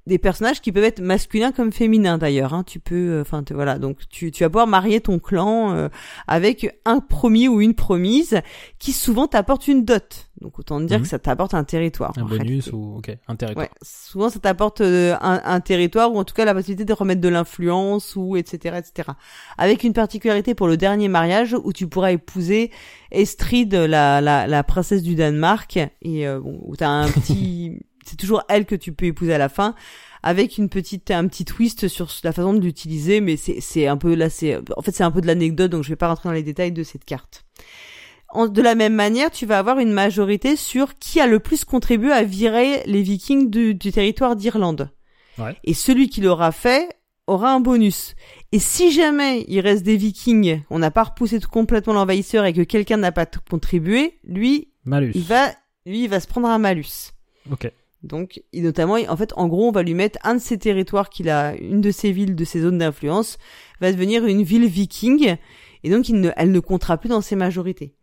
des 0.05 0.17
personnages 0.17 0.59
qui 0.59 0.71
peuvent 0.71 0.83
être 0.83 1.01
masculins 1.01 1.51
comme 1.51 1.71
féminins 1.71 2.17
d'ailleurs. 2.17 2.53
Hein. 2.55 2.63
Tu 2.65 2.79
peux, 2.79 2.95
euh, 2.95 3.21
enfin 3.21 3.43
voilà. 3.51 3.77
Donc 3.77 3.99
tu, 4.09 4.31
tu 4.31 4.43
vas 4.43 4.49
pouvoir 4.49 4.65
marier 4.67 5.01
ton 5.01 5.19
clan 5.19 5.71
euh, 5.75 5.87
avec 6.27 6.75
un 6.85 6.99
promis 6.99 7.47
ou 7.47 7.61
une 7.61 7.75
promise 7.75 8.41
qui 8.79 8.91
souvent 8.91 9.27
t'apporte 9.27 9.67
une 9.67 9.85
dot. 9.85 10.28
Donc 10.41 10.57
autant 10.57 10.79
dire 10.79 10.97
Mhm. 10.97 11.03
que 11.03 11.09
ça 11.09 11.19
t'apporte 11.19 11.53
un 11.53 11.63
territoire. 11.65 12.13
Un 12.17 12.23
bonus 12.23 12.39
réalité. 12.65 12.71
ou 12.71 12.97
ok 12.97 13.17
un 13.27 13.35
territoire. 13.35 13.65
Ouais, 13.65 13.71
souvent 13.81 14.29
ça 14.29 14.39
t'apporte 14.39 14.79
euh, 14.81 15.15
un, 15.21 15.41
un 15.43 15.59
territoire 15.59 16.13
ou 16.13 16.17
en 16.17 16.23
tout 16.23 16.33
cas 16.33 16.45
la 16.45 16.53
possibilité 16.53 16.85
de 16.85 16.93
remettre 16.93 17.19
de 17.21 17.27
l'influence 17.29 18.15
ou 18.15 18.37
etc 18.37 18.77
etc. 18.77 19.09
Avec 19.57 19.83
une 19.83 19.93
particularité 19.93 20.55
pour 20.55 20.67
le 20.67 20.77
dernier 20.77 21.09
mariage 21.09 21.55
où 21.63 21.73
tu 21.73 21.87
pourras 21.87 22.11
épouser 22.13 22.71
Estrid, 23.11 23.73
la, 23.73 24.21
la, 24.21 24.47
la 24.47 24.63
princesse 24.63 25.03
du 25.03 25.15
Danemark 25.15 25.77
et 26.01 26.27
euh, 26.27 26.39
bon 26.39 26.59
où 26.63 26.75
t'as 26.75 26.89
un 26.89 27.09
petit, 27.09 27.79
c'est 28.05 28.15
toujours 28.17 28.43
elle 28.47 28.65
que 28.65 28.75
tu 28.75 28.93
peux 28.93 29.05
épouser 29.07 29.33
à 29.33 29.37
la 29.37 29.49
fin 29.49 29.75
avec 30.23 30.57
une 30.57 30.69
petite 30.69 31.11
un 31.11 31.27
petit 31.27 31.45
twist 31.45 31.87
sur 31.87 32.07
la 32.23 32.31
façon 32.33 32.53
de 32.53 32.59
l'utiliser 32.59 33.19
mais 33.21 33.37
c'est 33.37 33.61
c'est 33.61 33.87
un 33.87 33.95
peu 33.97 34.15
là 34.15 34.29
c'est 34.29 34.57
en 34.75 34.81
fait 34.81 34.91
c'est 34.93 35.03
un 35.03 35.11
peu 35.11 35.21
de 35.21 35.27
l'anecdote 35.27 35.71
donc 35.71 35.83
je 35.83 35.89
vais 35.89 35.95
pas 35.95 36.07
rentrer 36.09 36.27
dans 36.29 36.33
les 36.33 36.43
détails 36.43 36.71
de 36.71 36.83
cette 36.83 37.05
carte. 37.05 37.45
En- 38.31 38.47
de 38.47 38.61
la 38.61 38.75
même 38.75 38.93
manière, 38.93 39.31
tu 39.31 39.45
vas 39.45 39.57
avoir 39.59 39.79
une 39.79 39.91
majorité 39.91 40.55
sur 40.55 40.97
qui 40.99 41.19
a 41.19 41.27
le 41.27 41.39
plus 41.39 41.65
contribué 41.65 42.11
à 42.11 42.23
virer 42.23 42.83
les 42.85 43.01
Vikings 43.01 43.49
du, 43.49 43.73
du 43.73 43.91
territoire 43.91 44.35
d'Irlande. 44.35 44.91
Ouais. 45.37 45.55
Et 45.63 45.73
celui 45.73 46.09
qui 46.09 46.21
l'aura 46.21 46.51
fait 46.51 46.89
aura 47.27 47.53
un 47.53 47.59
bonus. 47.59 48.15
Et 48.51 48.59
si 48.59 48.91
jamais 48.91 49.45
il 49.47 49.59
reste 49.61 49.83
des 49.83 49.97
Vikings, 49.97 50.61
on 50.69 50.79
n'a 50.79 50.91
pas 50.91 51.03
repoussé 51.03 51.39
tout 51.39 51.49
complètement 51.49 51.93
l'envahisseur 51.93 52.45
et 52.45 52.53
que 52.53 52.61
quelqu'un 52.61 52.97
n'a 52.97 53.11
pas 53.11 53.25
contribué, 53.49 54.19
lui, 54.23 54.69
Malus. 54.85 55.11
il 55.15 55.21
va, 55.23 55.49
lui, 55.85 56.03
il 56.03 56.09
va 56.09 56.19
se 56.19 56.27
prendre 56.27 56.47
un 56.47 56.57
malus. 56.57 57.11
Ok. 57.51 57.71
Donc, 58.01 58.41
et 58.53 58.61
notamment, 58.61 58.95
en 59.07 59.17
fait, 59.17 59.33
en 59.35 59.47
gros, 59.47 59.67
on 59.67 59.71
va 59.71 59.83
lui 59.83 59.93
mettre 59.93 60.17
un 60.23 60.35
de 60.35 60.39
ses 60.39 60.57
territoires 60.57 61.09
qu'il 61.09 61.29
a, 61.29 61.55
une 61.55 61.81
de 61.81 61.91
ses 61.91 62.11
villes, 62.11 62.35
de 62.35 62.45
ses 62.45 62.61
zones 62.61 62.77
d'influence, 62.77 63.37
va 63.81 63.91
devenir 63.91 64.25
une 64.25 64.41
ville 64.43 64.65
viking, 64.67 65.35
et 65.83 65.89
donc 65.89 66.07
il 66.09 66.19
ne, 66.21 66.31
elle 66.37 66.51
ne 66.51 66.59
comptera 66.59 66.97
plus 66.97 67.09
dans 67.09 67.21
ses 67.21 67.35
majorités. 67.35 67.93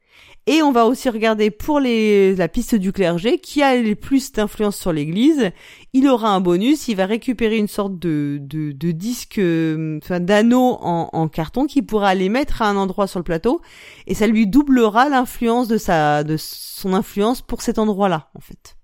Et 0.48 0.62
on 0.62 0.70
va 0.70 0.86
aussi 0.86 1.10
regarder 1.10 1.50
pour 1.50 1.80
les, 1.80 2.36
la 2.36 2.46
piste 2.46 2.76
du 2.76 2.92
clergé, 2.92 3.38
qui 3.38 3.64
a 3.64 3.76
le 3.76 3.96
plus 3.96 4.30
d'influence 4.30 4.76
sur 4.76 4.92
l'église. 4.92 5.50
Il 5.92 6.06
aura 6.06 6.30
un 6.30 6.40
bonus, 6.40 6.86
il 6.86 6.94
va 6.94 7.06
récupérer 7.06 7.56
une 7.56 7.66
sorte 7.66 7.98
de, 7.98 8.38
de, 8.40 8.90
disque, 8.92 9.38
euh, 9.38 9.98
enfin, 10.00 10.20
d'anneau 10.20 10.78
en, 10.80 11.28
carton 11.28 11.66
qu'il 11.66 11.84
pourra 11.84 12.10
aller 12.10 12.28
mettre 12.28 12.62
à 12.62 12.68
un 12.68 12.76
endroit 12.76 13.08
sur 13.08 13.18
le 13.18 13.24
plateau, 13.24 13.60
et 14.06 14.14
ça 14.14 14.28
lui 14.28 14.46
doublera 14.46 15.08
l'influence 15.08 15.66
de 15.66 15.78
sa, 15.78 16.22
de 16.22 16.36
son 16.38 16.94
influence 16.94 17.42
pour 17.42 17.60
cet 17.60 17.80
endroit-là, 17.80 18.30
en 18.34 18.40
fait. 18.40 18.75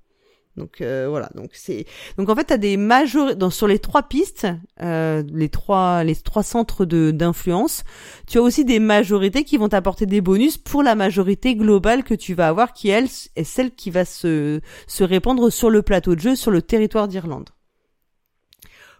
Donc 0.57 0.83
euh, 0.83 1.07
voilà, 1.09 1.31
donc 1.35 1.51
c'est 1.55 1.87
donc 2.19 2.29
en 2.29 2.37
fait 2.37 2.45
t'as 2.45 2.59
des 2.59 2.77
major 2.77 3.31
sur 3.51 3.67
les 3.67 3.79
trois 3.79 4.03
pistes, 4.03 4.47
euh, 4.83 5.23
les 5.33 5.49
trois 5.49 6.05
les 6.05 6.15
trois 6.15 6.43
centres 6.43 6.85
de 6.85 7.11
d'influence, 7.11 7.85
tu 8.27 8.37
as 8.37 8.43
aussi 8.43 8.67
des 8.67 8.79
majorités 8.79 9.45
qui 9.45 9.57
vont 9.57 9.71
t'apporter 9.71 10.05
des 10.05 10.21
bonus 10.21 10.59
pour 10.59 10.83
la 10.83 10.95
majorité 10.95 11.57
globale 11.57 12.05
que 12.05 12.13
tu 12.13 12.35
vas 12.35 12.49
avoir, 12.49 12.75
qui 12.75 12.91
elle 12.91 13.09
est 13.35 13.45
celle 13.45 13.71
qui 13.75 13.89
va 13.89 14.05
se 14.05 14.61
se 14.87 15.05
répandre 15.05 15.51
sur 15.51 15.71
le 15.71 15.81
plateau 15.81 16.15
de 16.15 16.21
jeu, 16.21 16.37
sur 16.37 16.51
le 16.51 16.61
territoire 16.61 17.09
d'Irlande. 17.09 17.49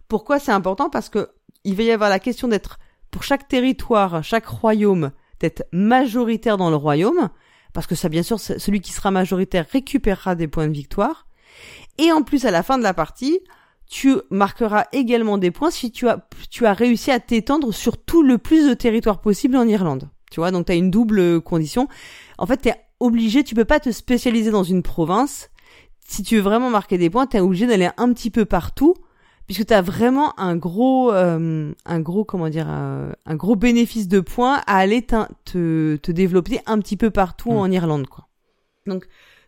Pourquoi 0.09 0.39
c'est 0.39 0.53
important? 0.53 0.89
Parce 0.89 1.11
que 1.11 1.29
il 1.65 1.75
va 1.77 1.83
y 1.83 1.91
avoir 1.91 2.09
la 2.09 2.19
question 2.19 2.49
d'être 2.49 2.79
pour 3.11 3.25
chaque 3.25 3.47
territoire, 3.47 4.25
chaque 4.25 4.47
royaume, 4.47 5.11
d'être 5.39 5.65
majoritaire 5.71 6.57
dans 6.57 6.71
le 6.71 6.77
royaume, 6.77 7.29
parce 7.75 7.87
que 7.87 7.95
ça 7.95 8.09
bien 8.09 8.23
sûr 8.23 8.41
celui 8.41 8.81
qui 8.81 8.93
sera 8.93 9.11
majoritaire 9.11 9.67
récupérera 9.71 10.35
des 10.35 10.49
points 10.49 10.67
de 10.67 10.73
victoire. 10.73 11.27
Et 11.99 12.13
en 12.13 12.23
plus, 12.23 12.45
à 12.45 12.51
la 12.51 12.63
fin 12.63 12.79
de 12.79 12.83
la 12.83 12.95
partie, 12.95 13.41
tu 13.87 14.17
marqueras 14.31 14.87
également 14.93 15.39
des 15.39 15.51
points 15.51 15.71
si 15.71 15.91
tu 15.93 16.09
as, 16.09 16.27
tu 16.51 16.67
as 16.67 16.73
réussi 16.73 17.11
à 17.11 17.21
t'étendre 17.21 17.73
sur 17.73 17.99
tout 17.99 18.23
le 18.23 18.39
plus 18.39 18.69
de 18.69 18.75
territoire 18.75 19.21
possible 19.21 19.57
en 19.57 19.69
Irlande. 19.69 20.09
Tu 20.31 20.41
vois, 20.41 20.51
donc 20.51 20.67
tu 20.67 20.73
as 20.73 20.77
une 20.77 20.91
double 20.91 21.43
condition. 21.43 21.89
En 22.39 22.47
fait, 22.47 22.63
tu 22.63 22.69
es 22.71 22.75
obligé, 23.01 23.45
tu 23.45 23.55
peux 23.55 23.67
pas 23.67 23.81
te 23.81 23.91
spécialiser 23.91 24.51
dans 24.51 24.63
une 24.65 24.83
province. 24.83 25.51
Si 26.07 26.23
tu 26.23 26.37
veux 26.37 26.43
vraiment 26.43 26.71
marquer 26.71 26.97
des 26.97 27.11
points, 27.11 27.27
tu 27.27 27.37
es 27.37 27.41
obligé 27.41 27.67
d'aller 27.67 27.91
un 27.99 28.13
petit 28.13 28.31
peu 28.31 28.45
partout 28.45 28.95
puisque 29.47 29.67
tu 29.67 29.75
as 29.75 29.83
vraiment 29.83 30.39
un 30.39 30.57
gros 30.57 31.13
euh, 31.13 31.73
un 31.85 32.01
gros 32.01 32.25
comment 32.25 32.49
dire 32.49 32.69
euh, 32.71 33.13
un 33.27 33.35
gros 33.35 33.57
bénéfice 33.57 34.09
de 34.09 34.21
points 34.21 34.63
à 34.67 34.77
aller 34.77 35.03
te, 35.03 35.97
te 35.97 36.13
développer 36.13 36.61
un 36.67 36.79
petit 36.79 36.97
peu 36.97 37.11
partout 37.11 37.51
Mm. 37.51 37.57
en 37.57 37.71
Irlande 37.71 38.07
quoi. 38.07 38.29
Donc 38.87 39.07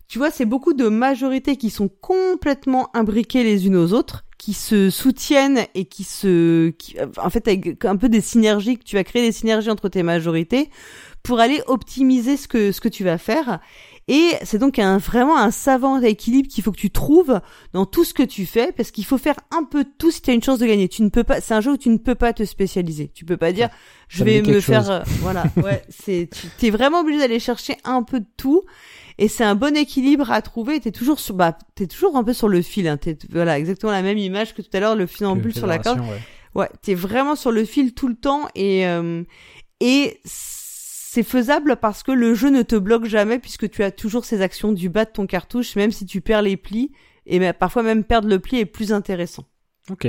tu 0.08 0.18
vois, 0.18 0.30
c'est 0.30 0.44
beaucoup 0.44 0.74
de 0.74 0.88
majorités 0.88 1.56
qui 1.56 1.70
sont 1.70 1.88
complètement 1.88 2.94
imbriquées 2.94 3.42
les 3.42 3.66
unes 3.66 3.76
aux 3.76 3.92
autres, 3.92 4.24
qui 4.38 4.52
se 4.52 4.90
soutiennent 4.90 5.66
et 5.74 5.86
qui 5.86 6.04
se, 6.04 6.72
en 7.18 7.30
fait, 7.30 7.48
avec 7.48 7.84
un 7.84 7.96
peu 7.96 8.08
des 8.08 8.20
synergies, 8.20 8.78
tu 8.78 8.96
vas 8.96 9.04
créer 9.04 9.22
des 9.22 9.32
synergies 9.32 9.70
entre 9.70 9.88
tes 9.88 10.02
majorités 10.02 10.70
pour 11.22 11.40
aller 11.40 11.62
optimiser 11.66 12.36
ce 12.36 12.46
que, 12.46 12.70
ce 12.70 12.80
que 12.80 12.88
tu 12.88 13.04
vas 13.04 13.16
faire. 13.18 13.60
Et 14.06 14.32
c'est 14.42 14.58
donc 14.58 14.78
un, 14.78 14.98
vraiment 14.98 15.38
un 15.38 15.50
savant 15.50 16.00
équilibre 16.00 16.48
qu'il 16.48 16.62
faut 16.62 16.72
que 16.72 16.78
tu 16.78 16.90
trouves 16.90 17.40
dans 17.72 17.86
tout 17.86 18.04
ce 18.04 18.12
que 18.12 18.22
tu 18.22 18.44
fais, 18.44 18.72
parce 18.72 18.90
qu'il 18.90 19.04
faut 19.04 19.16
faire 19.18 19.36
un 19.50 19.64
peu 19.64 19.84
de 19.84 19.90
tout 19.96 20.10
si 20.10 20.20
tu 20.20 20.30
as 20.30 20.34
une 20.34 20.42
chance 20.42 20.58
de 20.58 20.66
gagner. 20.66 20.88
Tu 20.88 21.02
ne 21.02 21.08
peux 21.08 21.24
pas, 21.24 21.40
c'est 21.40 21.54
un 21.54 21.60
jeu 21.60 21.72
où 21.72 21.76
tu 21.76 21.88
ne 21.88 21.96
peux 21.96 22.14
pas 22.14 22.32
te 22.32 22.44
spécialiser. 22.44 23.10
Tu 23.14 23.24
peux 23.24 23.38
pas 23.38 23.52
dire, 23.52 23.70
je 24.08 24.18
Ça 24.18 24.24
vais 24.24 24.42
me 24.42 24.60
faire, 24.60 24.90
euh, 24.90 25.00
voilà, 25.20 25.44
ouais, 25.56 25.82
c'est, 25.88 26.28
tu 26.58 26.66
es 26.66 26.70
vraiment 26.70 27.00
obligé 27.00 27.18
d'aller 27.18 27.40
chercher 27.40 27.76
un 27.84 28.02
peu 28.02 28.20
de 28.20 28.26
tout. 28.36 28.64
Et 29.16 29.28
c'est 29.28 29.44
un 29.44 29.54
bon 29.54 29.76
équilibre 29.76 30.30
à 30.32 30.42
trouver. 30.42 30.80
T'es 30.80 30.90
toujours 30.90 31.20
sur, 31.20 31.34
bah, 31.34 31.56
t'es 31.76 31.86
toujours 31.86 32.16
un 32.16 32.24
peu 32.24 32.32
sur 32.32 32.48
le 32.48 32.62
fil. 32.62 32.88
Hein. 32.88 32.96
T'es, 32.96 33.16
voilà, 33.30 33.58
exactement 33.58 33.92
la 33.92 34.02
même 34.02 34.18
image 34.18 34.54
que 34.54 34.60
tout 34.62 34.70
à 34.72 34.80
l'heure, 34.80 34.96
le 34.96 35.06
funambule 35.06 35.52
Que 35.52 35.58
sur 35.58 35.66
la 35.68 35.78
corde. 35.78 36.00
Ouais. 36.00 36.20
Ouais, 36.54 36.68
t'es 36.82 36.94
vraiment 36.94 37.36
sur 37.36 37.50
le 37.52 37.64
fil 37.64 37.94
tout 37.94 38.06
le 38.06 38.14
temps 38.14 38.48
et 38.54 38.86
euh, 38.86 39.24
et 39.80 40.20
c'est 41.14 41.22
faisable 41.22 41.76
parce 41.76 42.02
que 42.02 42.10
le 42.10 42.34
jeu 42.34 42.50
ne 42.50 42.62
te 42.62 42.74
bloque 42.74 43.04
jamais 43.04 43.38
puisque 43.38 43.70
tu 43.70 43.84
as 43.84 43.92
toujours 43.92 44.24
ces 44.24 44.42
actions 44.42 44.72
du 44.72 44.88
bas 44.88 45.04
de 45.04 45.10
ton 45.10 45.28
cartouche, 45.28 45.76
même 45.76 45.92
si 45.92 46.06
tu 46.06 46.20
perds 46.20 46.42
les 46.42 46.56
plis 46.56 46.90
et 47.26 47.52
parfois 47.52 47.84
même 47.84 48.02
perdre 48.02 48.26
le 48.28 48.40
pli 48.40 48.58
est 48.58 48.66
plus 48.66 48.92
intéressant. 48.92 49.44
Ok. 49.90 50.08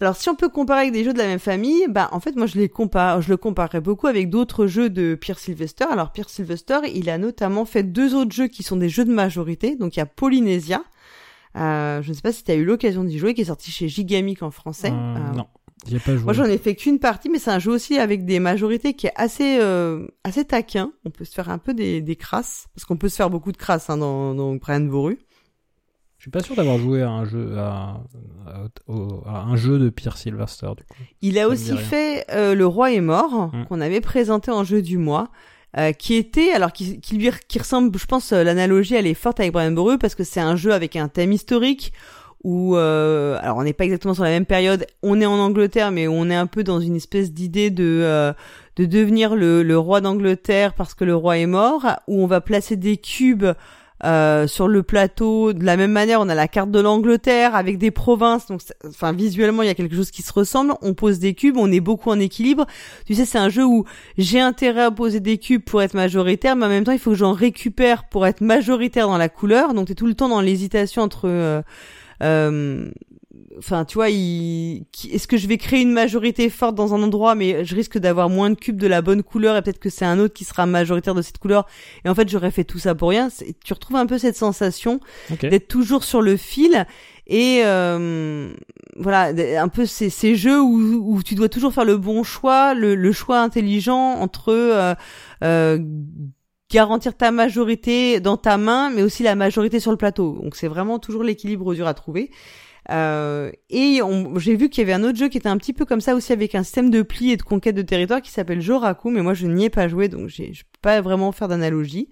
Alors 0.00 0.16
si 0.16 0.28
on 0.28 0.34
peut 0.34 0.48
comparer 0.48 0.80
avec 0.80 0.92
des 0.92 1.04
jeux 1.04 1.12
de 1.12 1.18
la 1.18 1.28
même 1.28 1.38
famille, 1.38 1.86
bah 1.88 2.08
en 2.10 2.18
fait 2.18 2.34
moi 2.34 2.46
je 2.46 2.58
les 2.58 2.68
compare, 2.68 3.22
je 3.22 3.28
le 3.28 3.36
comparerais 3.36 3.80
beaucoup 3.80 4.08
avec 4.08 4.28
d'autres 4.28 4.66
jeux 4.66 4.90
de 4.90 5.14
Pierre 5.14 5.38
Sylvester. 5.38 5.84
Alors 5.88 6.10
Pierre 6.10 6.28
Sylvester, 6.28 6.80
il 6.92 7.08
a 7.08 7.18
notamment 7.18 7.64
fait 7.64 7.84
deux 7.84 8.16
autres 8.16 8.34
jeux 8.34 8.48
qui 8.48 8.64
sont 8.64 8.76
des 8.76 8.88
jeux 8.88 9.04
de 9.04 9.14
majorité. 9.14 9.76
Donc 9.76 9.94
il 9.94 10.00
y 10.00 10.02
a 10.02 10.06
Polynesia. 10.06 10.82
Euh, 11.54 12.02
je 12.02 12.08
ne 12.08 12.14
sais 12.14 12.20
pas 12.20 12.32
si 12.32 12.42
tu 12.42 12.50
as 12.50 12.56
eu 12.56 12.64
l'occasion 12.64 13.04
d'y 13.04 13.16
jouer, 13.16 13.32
qui 13.32 13.42
est 13.42 13.46
sorti 13.46 13.70
chez 13.70 13.88
Gigamic 13.88 14.42
en 14.42 14.50
français. 14.50 14.90
Euh, 14.90 15.16
Euh, 15.16 15.36
non. 15.36 15.46
J'ai 15.88 15.98
pas 15.98 16.14
joué. 16.14 16.24
Moi, 16.24 16.32
j'en 16.32 16.44
ai 16.44 16.58
fait 16.58 16.74
qu'une 16.74 16.98
partie, 16.98 17.28
mais 17.28 17.38
c'est 17.38 17.50
un 17.50 17.58
jeu 17.58 17.70
aussi 17.72 17.98
avec 17.98 18.24
des 18.24 18.40
majorités 18.40 18.94
qui 18.94 19.06
est 19.06 19.12
assez 19.16 19.58
euh, 19.60 20.06
assez 20.24 20.44
taquin. 20.44 20.92
On 21.04 21.10
peut 21.10 21.24
se 21.24 21.32
faire 21.34 21.48
un 21.50 21.58
peu 21.58 21.74
des, 21.74 22.00
des 22.00 22.16
crasses, 22.16 22.66
parce 22.74 22.84
qu'on 22.84 22.96
peut 22.96 23.08
se 23.08 23.16
faire 23.16 23.30
beaucoup 23.30 23.52
de 23.52 23.56
crasses 23.56 23.88
hein, 23.90 23.96
dans, 23.96 24.34
dans 24.34 24.54
Brian 24.56 24.80
Boru. 24.80 25.18
Je 26.18 26.22
suis 26.24 26.30
pas 26.30 26.40
sûr 26.42 26.56
d'avoir 26.56 26.78
joué 26.78 27.02
à 27.02 27.10
un 27.10 27.24
jeu 27.24 27.56
à, 27.58 28.00
à- 28.46 28.66
à 29.26 29.42
un 29.42 29.56
jeu 29.56 29.78
de 29.78 29.90
Pierre 29.90 30.16
Sylvester 30.16 30.68
du 30.76 30.82
coup. 30.84 30.98
Il 31.22 31.38
a 31.38 31.42
Ça 31.42 31.48
aussi 31.48 31.76
fait 31.76 32.24
euh, 32.30 32.54
Le 32.54 32.66
Roi 32.66 32.92
est 32.92 33.00
mort, 33.00 33.50
Mm. 33.54 33.66
qu'on 33.66 33.80
avait 33.80 34.00
présenté 34.00 34.50
en 34.50 34.64
jeu 34.64 34.82
du 34.82 34.98
mois. 34.98 35.28
euh, 35.78 35.92
qui 35.92 36.14
était 36.14 36.52
alors 36.52 36.72
qui, 36.72 37.00
qui 37.00 37.18
lui 37.18 37.28
qui 37.48 37.58
ressemble 37.58 37.96
je 37.98 38.06
pense 38.06 38.32
euh, 38.32 38.42
l'analogie 38.44 38.94
elle 38.94 39.06
est 39.06 39.12
forte 39.14 39.40
avec 39.40 39.52
Brian 39.52 39.72
Boru 39.72 39.98
parce 39.98 40.14
que 40.14 40.24
c'est 40.24 40.40
un 40.40 40.56
jeu 40.56 40.72
avec 40.72 40.96
un 40.96 41.08
thème 41.08 41.32
historique 41.32 41.92
où 42.46 42.76
euh, 42.76 43.36
alors 43.42 43.56
on 43.56 43.64
n'est 43.64 43.72
pas 43.72 43.84
exactement 43.84 44.14
sur 44.14 44.22
la 44.22 44.30
même 44.30 44.46
période. 44.46 44.86
On 45.02 45.20
est 45.20 45.26
en 45.26 45.38
Angleterre 45.40 45.90
mais 45.90 46.06
on 46.06 46.30
est 46.30 46.34
un 46.34 46.46
peu 46.46 46.62
dans 46.62 46.78
une 46.78 46.94
espèce 46.94 47.32
d'idée 47.32 47.70
de 47.70 48.00
euh, 48.04 48.32
de 48.76 48.84
devenir 48.84 49.34
le, 49.34 49.76
roi 49.76 50.00
d'Angleterre 50.00 50.72
parce 50.74 50.94
que 50.94 51.04
le 51.04 51.16
roi 51.16 51.38
est 51.38 51.46
mort 51.46 51.84
où 52.06 52.22
on 52.22 52.28
va 52.28 52.40
placer 52.40 52.76
des 52.76 52.98
cubes 52.98 53.46
euh, 54.04 54.46
sur 54.46 54.68
le 54.68 54.84
plateau. 54.84 55.54
De 55.54 55.64
la 55.64 55.76
même 55.76 55.90
manière 55.90 56.20
on 56.20 56.28
a 56.28 56.36
la 56.36 56.46
carte 56.46 56.70
de 56.70 56.78
l'Angleterre 56.78 57.56
avec 57.56 57.78
des 57.78 57.90
provinces. 57.90 58.46
Donc 58.46 58.60
enfin 58.86 59.12
visuellement 59.12 59.62
il 59.62 59.66
y 59.66 59.70
a 59.70 59.74
quelque 59.74 59.96
chose 59.96 60.12
qui 60.12 60.22
se 60.22 60.32
ressemble. 60.32 60.74
On 60.82 60.94
pose 60.94 61.18
des 61.18 61.34
cubes 61.34 61.56
on 61.56 61.72
est 61.72 61.80
beaucoup 61.80 62.10
en 62.10 62.20
équilibre. 62.20 62.64
Tu 63.06 63.16
sais 63.16 63.24
c'est 63.24 63.38
un 63.38 63.48
jeu 63.48 63.64
où 63.64 63.86
j'ai 64.18 64.38
intérêt 64.38 64.82
à 64.82 64.92
poser 64.92 65.18
des 65.18 65.38
cubes 65.38 65.64
pour 65.64 65.82
être 65.82 65.94
majoritaire 65.94 66.54
mais 66.54 66.66
en 66.66 66.68
même 66.68 66.84
temps 66.84 66.92
il 66.92 67.00
faut 67.00 67.10
que 67.10 67.16
j'en 67.16 67.32
récupère 67.32 68.04
pour 68.04 68.24
être 68.24 68.40
majoritaire 68.40 69.08
dans 69.08 69.18
la 69.18 69.28
couleur. 69.28 69.74
Donc 69.74 69.88
t'es 69.88 69.96
tout 69.96 70.06
le 70.06 70.14
temps 70.14 70.28
dans 70.28 70.40
l'hésitation 70.40 71.02
entre 71.02 71.64
Enfin, 73.58 73.84
tu 73.84 73.94
vois, 73.94 74.10
il... 74.10 74.86
est-ce 75.10 75.26
que 75.26 75.36
je 75.36 75.46
vais 75.46 75.56
créer 75.56 75.80
une 75.80 75.92
majorité 75.92 76.50
forte 76.50 76.74
dans 76.74 76.94
un 76.94 77.02
endroit, 77.02 77.34
mais 77.34 77.64
je 77.64 77.74
risque 77.74 77.98
d'avoir 77.98 78.28
moins 78.28 78.50
de 78.50 78.54
cubes 78.54 78.78
de 78.78 78.86
la 78.86 79.02
bonne 79.02 79.22
couleur, 79.22 79.56
et 79.56 79.62
peut-être 79.62 79.78
que 79.78 79.88
c'est 79.88 80.04
un 80.04 80.18
autre 80.18 80.34
qui 80.34 80.44
sera 80.44 80.66
majoritaire 80.66 81.14
de 81.14 81.22
cette 81.22 81.38
couleur, 81.38 81.66
et 82.04 82.08
en 82.08 82.14
fait, 82.14 82.28
j'aurais 82.28 82.50
fait 82.50 82.64
tout 82.64 82.78
ça 82.78 82.94
pour 82.94 83.10
rien. 83.10 83.28
Tu 83.64 83.72
retrouves 83.72 83.96
un 83.96 84.06
peu 84.06 84.18
cette 84.18 84.36
sensation 84.36 85.00
d'être 85.40 85.68
toujours 85.68 86.04
sur 86.04 86.22
le 86.22 86.36
fil 86.36 86.86
et 87.26 87.62
euh, 87.64 88.52
voilà 88.96 89.32
un 89.60 89.68
peu 89.68 89.84
ces, 89.84 90.10
ces 90.10 90.36
jeux 90.36 90.60
où, 90.60 91.16
où 91.16 91.22
tu 91.24 91.34
dois 91.34 91.48
toujours 91.48 91.72
faire 91.72 91.84
le 91.84 91.96
bon 91.96 92.22
choix 92.22 92.72
le, 92.72 92.94
le 92.94 93.12
choix 93.12 93.40
intelligent 93.40 94.12
entre 94.12 94.52
euh, 94.52 94.94
euh, 95.42 95.78
garantir 96.70 97.16
ta 97.16 97.30
majorité 97.30 98.20
dans 98.20 98.36
ta 98.36 98.56
main 98.56 98.90
mais 98.90 99.02
aussi 99.02 99.22
la 99.22 99.34
majorité 99.34 99.78
sur 99.80 99.90
le 99.92 99.96
plateau 99.96 100.38
donc 100.42 100.56
c'est 100.56 100.68
vraiment 100.68 100.98
toujours 100.98 101.22
l'équilibre 101.22 101.74
dur 101.74 101.86
à 101.86 101.94
trouver 101.94 102.30
euh, 102.90 103.50
et 103.70 104.00
on- 104.02 104.38
j'ai 104.38 104.54
vu 104.56 104.68
qu'il 104.68 104.82
y 104.82 104.84
avait 104.90 104.92
un 105.00 105.04
autre 105.08 105.18
jeu 105.18 105.28
qui 105.28 105.38
était 105.38 105.48
un 105.48 105.56
petit 105.58 105.72
peu 105.72 105.84
comme 105.84 106.00
ça 106.00 106.14
aussi 106.14 106.32
avec 106.32 106.54
un 106.54 106.62
système 106.62 106.90
de 106.90 107.02
pli 107.02 107.30
et 107.32 107.36
de 107.36 107.42
conquête 107.42 107.74
de 107.76 107.82
territoire 107.82 108.20
qui 108.22 108.30
s'appelle 108.30 108.60
Joraku 108.60 109.10
mais 109.10 109.22
moi 109.22 109.34
je 109.34 109.46
n'y 109.46 109.64
ai 109.66 109.70
pas 109.70 109.86
joué 109.88 110.08
donc 110.08 110.28
je 110.28 110.42
peux 110.44 110.78
pas 110.82 111.00
vraiment 111.00 111.32
faire 111.32 111.48
d'analogie 111.48 112.08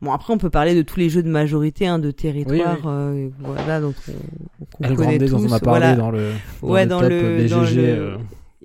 Bon 0.00 0.12
après 0.12 0.32
on 0.32 0.38
peut 0.38 0.48
parler 0.50 0.76
de 0.76 0.82
tous 0.82 1.00
les 1.00 1.08
jeux 1.08 1.24
de 1.24 1.28
majorité, 1.28 1.88
hein, 1.88 1.98
de 1.98 2.12
territoire, 2.12 2.76
Oui, 2.84 2.84
oui. 2.84 3.24
euh, 3.24 3.28
voilà 3.40 3.80
donc 3.80 3.96
on, 4.78 4.84
El 4.84 4.94
connaît 4.94 5.18
tous, 5.18 5.34
on 5.34 5.50
a 5.52 5.58
parlé 5.58 5.80
voilà. 5.88 5.94
dans 5.96 6.10
le 6.12 6.30
dans 6.62 6.68
Ouais, 6.68 6.84
le 6.84 6.88
dans 6.88 7.00
top 7.00 7.10
le- 7.10 7.48
dans 7.48 7.62
BGG. 7.62 7.74
le- 7.74 7.82
euh, 7.88 8.16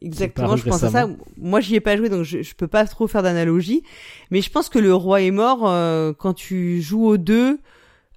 Exactement, 0.03 0.57
je 0.57 0.65
pense 0.65 0.83
à 0.83 0.89
ça. 0.89 1.07
Moi 1.37 1.61
j'y 1.61 1.75
ai 1.75 1.79
pas 1.79 1.95
joué 1.95 2.09
donc 2.09 2.23
je, 2.23 2.41
je 2.41 2.53
peux 2.55 2.67
pas 2.67 2.85
trop 2.85 3.07
faire 3.07 3.23
d'analogie, 3.23 3.83
mais 4.31 4.41
je 4.41 4.49
pense 4.49 4.67
que 4.67 4.77
le 4.79 4.93
roi 4.93 5.21
est 5.21 5.31
mort 5.31 5.61
euh, 5.65 6.11
quand 6.17 6.33
tu 6.33 6.81
joues 6.81 7.05
aux 7.05 7.17
deux. 7.17 7.59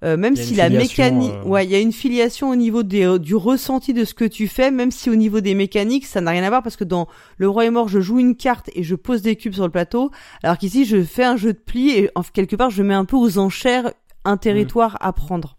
euh, 0.03 0.15
même 0.17 0.35
si 0.35 0.53
la 0.53 0.65
filiation, 0.65 1.03
mécanique, 1.03 1.33
euh, 1.33 1.47
ouais, 1.47 1.65
il 1.65 1.71
y 1.71 1.75
a 1.75 1.79
une 1.79 1.91
filiation 1.93 2.49
au 2.49 2.55
niveau 2.55 2.83
des, 2.83 3.17
du 3.19 3.35
ressenti 3.35 3.93
de 3.93 4.05
ce 4.05 4.13
que 4.13 4.25
tu 4.25 4.47
fais, 4.47 4.69
même 4.69 4.91
si 4.91 5.09
au 5.09 5.15
niveau 5.15 5.39
des 5.41 5.55
mécaniques, 5.55 6.05
ça 6.05 6.21
n'a 6.21 6.31
rien 6.31 6.43
à 6.43 6.49
voir 6.49 6.61
parce 6.61 6.75
que 6.75 6.83
dans 6.83 7.07
Le 7.37 7.49
Roi 7.49 7.65
est 7.65 7.71
mort, 7.71 7.87
je 7.87 7.99
joue 7.99 8.19
une 8.19 8.35
carte 8.35 8.69
et 8.75 8.83
je 8.83 8.93
pose 8.95 9.21
des 9.23 9.35
cubes 9.35 9.53
sur 9.53 9.63
le 9.63 9.71
plateau, 9.71 10.11
alors 10.43 10.57
qu'ici, 10.59 10.85
je 10.85 11.01
fais 11.03 11.23
un 11.23 11.35
jeu 11.35 11.53
de 11.53 11.57
pli 11.57 11.89
et 11.91 12.11
en, 12.13 12.21
quelque 12.21 12.55
part, 12.55 12.69
je 12.69 12.83
mets 12.83 12.93
un 12.93 13.05
peu 13.05 13.15
aux 13.15 13.39
enchères 13.39 13.91
un 14.23 14.37
territoire 14.37 14.97
à 14.99 15.13
prendre. 15.13 15.56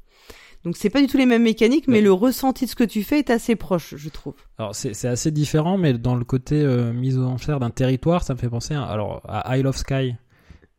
Donc 0.69 0.77
c'est 0.77 0.91
pas 0.91 1.01
du 1.01 1.07
tout 1.07 1.17
les 1.17 1.25
mêmes 1.25 1.43
mécaniques, 1.45 1.89
mais 1.89 1.95
Ouais. 1.99 2.03
le 2.03 2.13
ressenti 2.13 2.67
de 2.67 2.71
ce 2.71 2.77
que 2.77 2.85
tu 2.85 3.03
fais 3.03 3.21
est 3.21 3.31
assez 3.31 3.57
proche, 3.57 3.95
je 3.97 4.09
trouve. 4.11 4.35
Alors 4.59 4.75
c'est 4.75 5.07
assez 5.07 5.31
différent, 5.31 5.79
mais 5.79 5.95
dans 5.95 6.15
le 6.15 6.25
côté 6.27 6.57
euh, 6.61 6.93
mise 6.93 7.17
aux 7.17 7.25
enchères 7.25 7.59
d'un 7.59 7.71
territoire, 7.71 8.23
ça 8.23 8.35
me 8.35 8.39
fait 8.39 8.51
penser 8.51 8.75
à, 8.75 8.83
alors 8.85 9.23
à 9.27 9.57
Isle 9.57 9.67
of 9.67 9.79
Sky. 9.79 10.15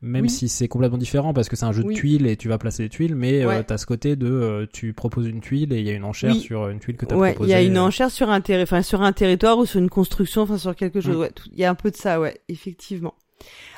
Même 0.01 0.25
Oui. 0.25 0.29
si 0.29 0.47
c'est 0.47 0.67
complètement 0.67 0.99
différent 0.99 1.33
parce 1.33 1.49
que 1.49 1.55
c'est 1.55 1.65
un 1.65 1.71
jeu 1.71 1.83
Oui. 1.83 1.95
de 1.95 1.99
tuiles 1.99 2.27
et 2.27 2.37
tu 2.37 2.49
vas 2.49 2.59
placer 2.59 2.83
des 2.83 2.89
tuiles, 2.89 3.15
mais 3.15 3.43
Ouais. 3.45 3.55
euh, 3.55 3.63
t'as 3.67 3.77
ce 3.79 3.87
côté 3.87 4.15
de 4.15 4.27
euh, 4.29 4.65
tu 4.71 4.93
proposes 4.93 5.25
une 5.27 5.41
tuile 5.41 5.73
et 5.73 5.79
il 5.79 5.85
y 5.87 5.89
a 5.89 5.93
une 5.93 6.03
enchère 6.05 6.33
Oui. 6.35 6.39
sur 6.39 6.69
une 6.69 6.79
tuile 6.79 6.95
que 6.97 7.05
t'as 7.07 7.15
Ouais, 7.15 7.31
il 7.31 7.33
proposée. 7.33 7.51
y 7.51 7.55
a 7.55 7.61
une 7.63 7.77
euh, 7.77 7.81
enchère 7.81 8.11
sur 8.11 8.29
un 8.29 8.41
enfin 8.61 8.81
sur 8.83 9.01
un 9.01 9.11
territoire 9.11 9.57
ou 9.57 9.65
sur 9.65 9.79
une 9.79 9.89
construction, 9.89 10.43
enfin 10.43 10.57
sur 10.59 10.75
quelque 10.75 11.01
chose. 11.01 11.15
Mm. 11.17 11.19
Ouais, 11.21 11.31
il 11.51 11.59
y 11.59 11.65
a 11.65 11.69
un 11.71 11.75
peu 11.75 11.89
de 11.89 11.95
ça, 11.97 12.19
ouais, 12.21 12.39
effectivement. 12.47 13.15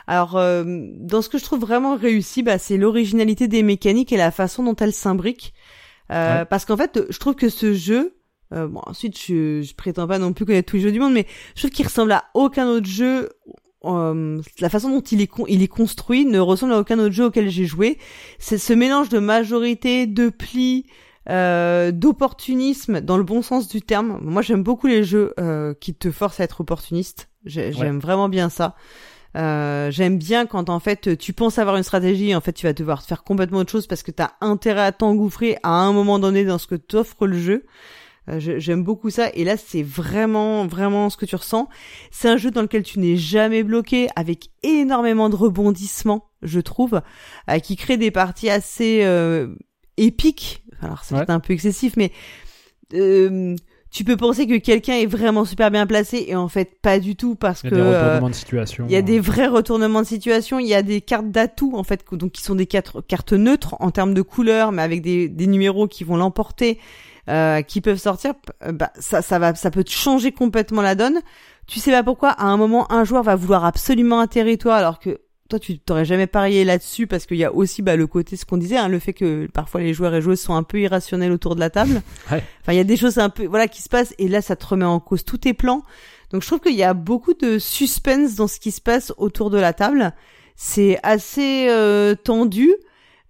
Alors, 0.07 0.35
euh, 0.35 0.63
dans 0.99 1.21
ce 1.21 1.29
que 1.29 1.37
je 1.37 1.43
trouve 1.45 1.61
vraiment 1.61 1.95
réussi, 1.95 2.43
bah, 2.43 2.57
c'est 2.57 2.77
l'originalité 2.77 3.47
des 3.47 3.63
mécaniques 3.63 4.11
et 4.11 4.17
la 4.17 4.31
façon 4.31 4.63
dont 4.63 4.75
elles 4.75 4.93
s'imbriquent. 4.93 5.53
Euh, 6.11 6.39
Ouais. 6.39 6.45
Parce 6.45 6.65
qu'en 6.65 6.77
fait, 6.77 6.99
je 7.09 7.17
trouve 7.19 7.35
que 7.35 7.49
ce 7.49 7.73
jeu, 7.73 8.15
euh, 8.53 8.67
bon, 8.67 8.81
ensuite, 8.85 9.17
je, 9.17 9.61
je 9.61 9.75
prétends 9.75 10.07
pas 10.07 10.19
non 10.19 10.33
plus 10.33 10.45
connaître 10.45 10.69
tous 10.69 10.75
les 10.77 10.81
jeux 10.83 10.91
du 10.91 10.99
monde, 10.99 11.13
mais 11.13 11.25
je 11.55 11.61
trouve 11.61 11.71
qu'il 11.71 11.85
ressemble 11.85 12.11
à 12.11 12.25
aucun 12.33 12.67
autre 12.67 12.87
jeu. 12.87 13.29
Euh, 13.83 14.39
la 14.59 14.69
façon 14.69 14.89
dont 14.91 15.01
il 15.01 15.21
est, 15.21 15.27
con- 15.27 15.45
il 15.47 15.63
est 15.63 15.67
construit 15.67 16.25
ne 16.25 16.37
ressemble 16.39 16.73
à 16.73 16.79
aucun 16.79 16.99
autre 16.99 17.13
jeu 17.15 17.25
auquel 17.25 17.49
j'ai 17.49 17.65
joué. 17.65 17.97
C'est 18.37 18.57
ce 18.59 18.73
mélange 18.73 19.09
de 19.09 19.17
majorité, 19.19 20.05
de 20.05 20.29
plis, 20.29 20.85
euh, 21.29 21.91
d'opportunisme 21.91 23.01
dans 23.01 23.17
le 23.17 23.23
bon 23.23 23.41
sens 23.41 23.67
du 23.67 23.81
terme. 23.81 24.19
Moi, 24.21 24.41
j'aime 24.41 24.63
beaucoup 24.63 24.87
les 24.87 25.03
jeux 25.03 25.33
euh, 25.39 25.73
qui 25.79 25.93
te 25.95 26.11
forcent 26.11 26.39
à 26.39 26.43
être 26.43 26.61
opportuniste. 26.61 27.29
J'ai- 27.45 27.71
J'aime 27.73 27.99
vraiment 27.99 28.29
bien 28.29 28.49
ça. 28.49 28.75
Euh, 29.37 29.89
j'aime 29.91 30.17
bien 30.17 30.45
quand 30.45 30.69
en 30.69 30.79
fait 30.81 31.17
tu 31.17 31.31
penses 31.33 31.57
avoir 31.57 31.77
une 31.77 31.83
stratégie, 31.83 32.35
en 32.35 32.41
fait 32.41 32.51
tu 32.53 32.65
vas 32.65 32.73
devoir 32.73 33.01
faire 33.03 33.23
complètement 33.23 33.59
autre 33.59 33.71
chose 33.71 33.87
parce 33.87 34.03
que 34.03 34.11
tu 34.11 34.21
as 34.21 34.33
intérêt 34.41 34.81
à 34.81 34.91
t'engouffrer 34.91 35.57
à 35.63 35.69
un 35.69 35.93
moment 35.93 36.19
donné 36.19 36.43
dans 36.43 36.57
ce 36.57 36.67
que 36.67 36.75
t'offre 36.75 37.27
le 37.27 37.37
jeu. 37.39 37.65
Euh, 38.29 38.39
J'aime 38.39 38.83
beaucoup 38.83 39.09
ça 39.09 39.29
et 39.33 39.43
là 39.45 39.55
c'est 39.57 39.83
vraiment 39.83 40.67
vraiment 40.67 41.09
ce 41.09 41.15
que 41.17 41.25
tu 41.25 41.35
ressens. 41.35 41.69
C'est 42.11 42.27
un 42.29 42.37
jeu 42.37 42.51
dans 42.51 42.61
lequel 42.61 42.83
tu 42.83 42.99
n'es 42.99 43.15
jamais 43.15 43.63
bloqué 43.63 44.09
avec 44.17 44.49
énormément 44.63 45.29
de 45.29 45.35
rebondissements, 45.35 46.29
je 46.41 46.59
trouve, 46.59 47.01
euh, 47.49 47.59
qui 47.59 47.77
crée 47.77 47.97
des 47.97 48.11
parties 48.11 48.49
assez 48.49 49.01
euh, 49.03 49.55
épiques. 49.97 50.63
Alors 50.81 51.03
c'est 51.05 51.15
Ouais. 51.15 51.25
un 51.29 51.39
peu 51.39 51.53
excessif, 51.53 51.93
mais 51.95 52.11
euh, 52.93 53.55
tu 53.91 54.03
peux 54.05 54.15
penser 54.15 54.47
que 54.47 54.57
quelqu'un 54.57 54.93
est 54.93 55.05
vraiment 55.05 55.43
super 55.43 55.69
bien 55.69 55.85
placé 55.85 56.23
et 56.27 56.35
en 56.35 56.47
fait 56.47 56.79
pas 56.81 56.97
du 56.99 57.15
tout 57.17 57.35
parce 57.35 57.61
Il 57.63 57.67
y 57.67 57.69
que 57.71 57.75
euh, 57.75 58.19
de 58.21 58.33
situation. 58.33 58.85
il 58.87 58.91
y 58.91 58.95
a 58.95 59.01
des 59.01 59.19
vrais 59.19 59.47
retournements 59.47 60.01
de 60.01 60.07
situation, 60.07 60.59
il 60.59 60.67
y 60.67 60.73
a 60.73 60.81
des 60.81 61.01
cartes 61.01 61.29
d'atouts 61.29 61.73
en 61.75 61.83
fait, 61.83 62.03
donc 62.13 62.31
qui 62.31 62.41
sont 62.41 62.55
des 62.55 62.65
cartes, 62.67 63.05
cartes 63.07 63.33
neutres 63.33 63.75
en 63.79 63.91
termes 63.91 64.13
de 64.13 64.21
couleurs, 64.21 64.71
mais 64.71 64.81
avec 64.81 65.01
des, 65.01 65.27
des 65.27 65.45
numéros 65.47 65.87
qui 65.89 66.05
vont 66.05 66.15
l'emporter, 66.15 66.79
euh, 67.29 67.61
qui 67.61 67.81
peuvent 67.81 67.99
sortir. 67.99 68.33
euh, 68.63 68.71
Bah, 68.71 68.91
ça, 68.97 69.21
ça 69.21 69.39
va, 69.39 69.53
ça 69.55 69.69
peut 69.71 69.83
te 69.83 69.91
changer 69.91 70.31
complètement 70.31 70.81
la 70.81 70.95
donne. 70.95 71.19
Tu 71.67 71.79
sais 71.79 71.91
pas 71.91 72.01
pourquoi. 72.03 72.29
À 72.29 72.45
un 72.45 72.57
moment, 72.57 72.91
un 72.91 73.03
joueur 73.03 73.23
va 73.23 73.35
vouloir 73.35 73.65
absolument 73.65 74.19
un 74.21 74.27
territoire, 74.27 74.77
alors 74.77 74.99
que 74.99 75.19
toi, 75.51 75.59
tu 75.59 75.77
t'aurais 75.79 76.05
jamais 76.05 76.27
parié 76.27 76.63
là-dessus 76.63 77.07
parce 77.07 77.25
qu'il 77.25 77.37
y 77.37 77.43
a 77.43 77.53
aussi 77.53 77.81
bah, 77.81 77.95
le 77.95 78.07
côté, 78.07 78.37
ce 78.37 78.45
qu'on 78.45 78.57
disait, 78.57 78.77
hein, 78.77 78.87
le 78.87 78.99
fait 78.99 79.13
que 79.13 79.47
parfois 79.53 79.81
les 79.81 79.93
joueurs 79.93 80.15
et 80.15 80.21
joueuses 80.21 80.39
sont 80.39 80.55
un 80.55 80.63
peu 80.63 80.79
irrationnels 80.79 81.31
autour 81.31 81.55
de 81.55 81.59
la 81.59 81.69
table. 81.69 82.01
Ouais. 82.31 82.43
Enfin, 82.61 82.71
il 82.71 82.77
y 82.77 82.79
a 82.79 82.85
des 82.85 82.95
choses 82.95 83.17
un 83.17 83.29
peu, 83.29 83.45
voilà, 83.45 83.67
qui 83.67 83.81
se 83.81 83.89
passent 83.89 84.13
et 84.17 84.29
là, 84.29 84.41
ça 84.41 84.55
te 84.55 84.65
remet 84.65 84.85
en 84.85 84.99
cause 84.99 85.25
tous 85.25 85.39
tes 85.39 85.53
plans. 85.53 85.81
Donc, 86.31 86.43
je 86.43 86.47
trouve 86.47 86.61
qu'il 86.61 86.75
y 86.75 86.83
a 86.83 86.93
beaucoup 86.93 87.33
de 87.33 87.59
suspense 87.59 88.35
dans 88.35 88.47
ce 88.47 88.59
qui 88.59 88.71
se 88.71 88.79
passe 88.79 89.11
autour 89.17 89.49
de 89.49 89.57
la 89.57 89.73
table. 89.73 90.13
C'est 90.55 90.97
assez 91.03 91.67
euh, 91.69 92.15
tendu. 92.15 92.73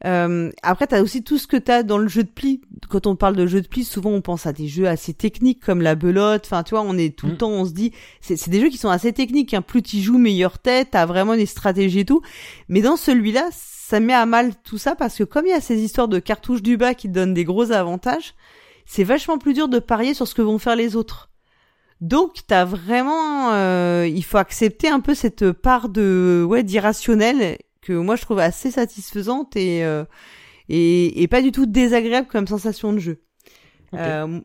Euh, 0.05 0.51
après, 0.63 0.87
t'as 0.87 1.01
aussi 1.01 1.23
tout 1.23 1.37
ce 1.37 1.45
que 1.45 1.57
t'as 1.57 1.83
dans 1.83 1.97
le 1.99 2.07
jeu 2.07 2.23
de 2.23 2.29
pli. 2.29 2.61
Quand 2.89 3.05
on 3.07 3.15
parle 3.15 3.35
de 3.35 3.45
jeu 3.45 3.61
de 3.61 3.67
pli, 3.67 3.83
souvent 3.83 4.09
on 4.11 4.21
pense 4.21 4.47
à 4.47 4.53
des 4.53 4.67
jeux 4.67 4.87
assez 4.87 5.13
techniques 5.13 5.63
comme 5.63 5.81
la 5.81 5.95
belote. 5.95 6.43
Enfin, 6.45 6.63
tu 6.63 6.71
vois, 6.71 6.81
on 6.81 6.97
est 6.97 7.15
tout 7.15 7.27
le 7.27 7.33
Mm. 7.33 7.37
temps, 7.37 7.49
on 7.51 7.65
se 7.65 7.71
dit, 7.71 7.91
c'est 8.19 8.49
des 8.49 8.59
jeux 8.59 8.69
qui 8.69 8.77
sont 8.77 8.89
assez 8.89 9.13
techniques. 9.13 9.53
Hein. 9.53 9.61
Plus 9.61 9.83
tu 9.83 9.99
joues, 9.99 10.17
meilleure 10.17 10.57
tête. 10.59 10.89
T'as 10.91 11.05
vraiment 11.05 11.35
des 11.35 11.45
stratégies 11.45 11.99
et 11.99 12.05
tout. 12.05 12.21
Mais 12.67 12.81
dans 12.81 12.95
celui-là, 12.95 13.49
ça 13.51 13.99
met 13.99 14.13
à 14.13 14.25
mal 14.25 14.53
tout 14.63 14.77
ça 14.77 14.95
parce 14.95 15.17
que 15.17 15.23
comme 15.23 15.45
il 15.45 15.49
y 15.49 15.53
a 15.53 15.61
ces 15.61 15.79
histoires 15.81 16.07
de 16.07 16.19
cartouches 16.19 16.63
du 16.63 16.77
bas 16.77 16.93
qui 16.95 17.07
te 17.07 17.13
donnent 17.13 17.33
des 17.33 17.43
gros 17.43 17.71
avantages, 17.71 18.33
c'est 18.85 19.03
vachement 19.03 19.37
plus 19.37 19.53
dur 19.53 19.67
de 19.67 19.79
parier 19.79 20.13
sur 20.13 20.27
ce 20.27 20.33
que 20.33 20.41
vont 20.41 20.57
faire 20.57 20.75
les 20.75 20.95
autres. 20.95 21.29
Donc 21.99 22.37
t'as 22.47 22.65
vraiment, 22.65 23.51
euh, 23.51 24.07
il 24.11 24.23
faut 24.23 24.37
accepter 24.37 24.87
un 24.89 25.01
peu 25.01 25.13
cette 25.13 25.51
part 25.51 25.87
de 25.89 26.43
ouais 26.47 26.63
d'irrationnel 26.63 27.59
que 27.81 27.93
moi 27.93 28.15
je 28.15 28.21
trouve 28.21 28.39
assez 28.39 28.71
satisfaisante 28.71 29.55
et 29.55 29.83
euh, 29.83 30.05
et, 30.69 31.21
et 31.21 31.27
pas 31.27 31.41
du 31.41 31.51
tout 31.51 31.65
désagréable 31.65 32.27
comme 32.27 32.47
sensation 32.47 32.93
de 32.93 32.99
jeu. 32.99 33.21
Euh, 33.93 34.39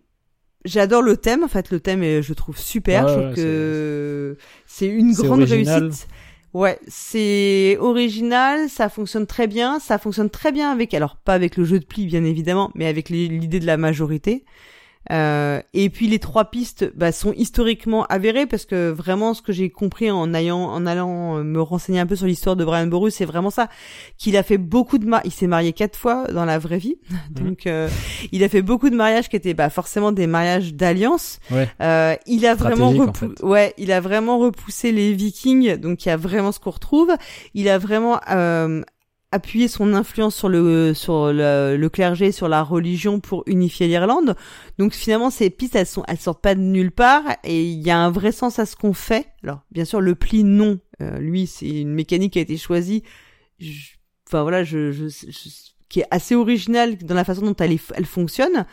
J'adore 0.64 1.02
le 1.02 1.16
thème, 1.16 1.44
en 1.44 1.48
fait 1.48 1.70
le 1.70 1.78
thème 1.78 2.02
est, 2.02 2.22
je 2.22 2.34
trouve 2.34 2.58
super, 2.58 3.06
je 3.06 3.12
trouve 3.12 3.26
ouais, 3.28 3.34
que 3.34 4.36
c'est 4.66 4.86
une 4.88 5.12
grande 5.12 5.42
original. 5.42 5.84
réussite. 5.84 6.08
Ouais, 6.54 6.78
c'est 6.88 7.76
original, 7.78 8.68
ça 8.68 8.88
fonctionne 8.88 9.26
très 9.26 9.46
bien, 9.46 9.78
ça 9.78 9.98
fonctionne 9.98 10.30
très 10.30 10.50
bien 10.50 10.72
avec, 10.72 10.94
alors 10.94 11.16
pas 11.16 11.34
avec 11.34 11.56
le 11.56 11.64
jeu 11.64 11.78
de 11.78 11.84
pli 11.84 12.06
bien 12.06 12.24
évidemment, 12.24 12.72
mais 12.74 12.86
avec 12.86 13.10
l'idée 13.10 13.60
de 13.60 13.66
la 13.66 13.76
majorité. 13.76 14.44
Euh, 15.12 15.60
et 15.72 15.88
puis 15.90 16.08
les 16.08 16.18
trois 16.18 16.46
pistes 16.46 16.90
bah, 16.96 17.12
sont 17.12 17.32
historiquement 17.32 18.04
avérées 18.06 18.46
parce 18.46 18.64
que 18.64 18.90
vraiment 18.90 19.34
ce 19.34 19.42
que 19.42 19.52
j'ai 19.52 19.70
compris 19.70 20.10
en 20.10 20.34
ayant 20.34 20.64
en 20.64 20.84
allant 20.86 21.38
euh, 21.38 21.42
me 21.44 21.60
renseigner 21.60 22.00
un 22.00 22.06
peu 22.06 22.16
sur 22.16 22.26
l'histoire 22.26 22.56
de 22.56 22.64
Brian 22.64 22.86
Boru, 22.86 23.10
c'est 23.10 23.24
vraiment 23.24 23.50
ça 23.50 23.68
qu'il 24.18 24.36
a 24.36 24.42
fait 24.42 24.58
beaucoup 24.58 24.98
de 24.98 25.06
mar 25.06 25.20
il 25.24 25.32
s'est 25.32 25.46
marié 25.46 25.72
quatre 25.72 25.96
fois 25.96 26.26
dans 26.32 26.44
la 26.44 26.58
vraie 26.58 26.78
vie. 26.78 26.96
Donc 27.30 27.66
euh, 27.66 27.88
il 28.32 28.42
a 28.42 28.48
fait 28.48 28.62
beaucoup 28.62 28.90
de 28.90 28.96
mariages 28.96 29.28
qui 29.28 29.36
étaient 29.36 29.54
bah, 29.54 29.70
forcément 29.70 30.12
des 30.12 30.26
mariages 30.26 30.74
d'alliance. 30.74 31.38
Ouais. 31.50 31.68
Euh, 31.80 32.16
il 32.26 32.46
a 32.46 32.54
vraiment 32.54 32.88
en 32.88 33.12
fait. 33.12 33.42
ouais, 33.42 33.74
il 33.78 33.92
a 33.92 34.00
vraiment 34.00 34.38
repoussé 34.38 34.92
les 34.92 35.12
Vikings, 35.12 35.76
donc 35.76 36.04
il 36.04 36.08
y 36.08 36.12
a 36.12 36.16
vraiment 36.16 36.52
ce 36.52 36.60
qu'on 36.60 36.70
retrouve. 36.70 37.12
Il 37.54 37.68
a 37.68 37.78
vraiment 37.78 38.20
appuyé 39.36 39.68
son 39.68 39.94
influence 39.94 40.34
sur 40.34 40.48
le 40.48 40.92
sur 40.94 41.32
le, 41.32 41.76
le 41.76 41.88
clergé, 41.88 42.32
sur 42.32 42.48
la 42.48 42.62
religion 42.62 43.20
pour 43.20 43.42
unifier 43.46 43.86
l'Irlande. 43.86 44.34
Donc 44.78 44.92
finalement 44.92 45.30
ces 45.30 45.48
pistes 45.50 45.76
elles 45.76 45.86
sont 45.86 46.04
elles 46.08 46.18
sortent 46.18 46.42
pas 46.42 46.54
de 46.54 46.60
nulle 46.60 46.90
part 46.90 47.22
et 47.44 47.64
il 47.64 47.80
y 47.86 47.90
a 47.90 47.98
un 47.98 48.10
vrai 48.10 48.32
sens 48.32 48.58
à 48.58 48.66
ce 48.66 48.76
qu'on 48.76 48.92
fait. 48.94 49.26
Alors 49.42 49.60
bien 49.70 49.84
sûr 49.84 50.00
le 50.00 50.14
pli 50.14 50.44
non, 50.44 50.78
Euh, 51.02 51.18
lui 51.20 51.46
c'est 51.46 51.68
une 51.82 51.92
mécanique 51.94 52.32
qui 52.32 52.38
a 52.38 52.42
été 52.42 52.56
choisie. 52.56 53.02
Enfin 54.28 54.42
voilà, 54.42 54.64
je, 54.64 54.90
je, 54.92 55.08
je- 55.08 55.48
qui 55.88 56.00
est 56.00 56.06
assez 56.10 56.34
originale 56.34 56.96
dans 56.98 57.14
la 57.14 57.24
façon 57.24 57.42
dont 57.42 57.54
elle, 57.60 57.78
elle 57.94 58.06
fonctionne. 58.06 58.66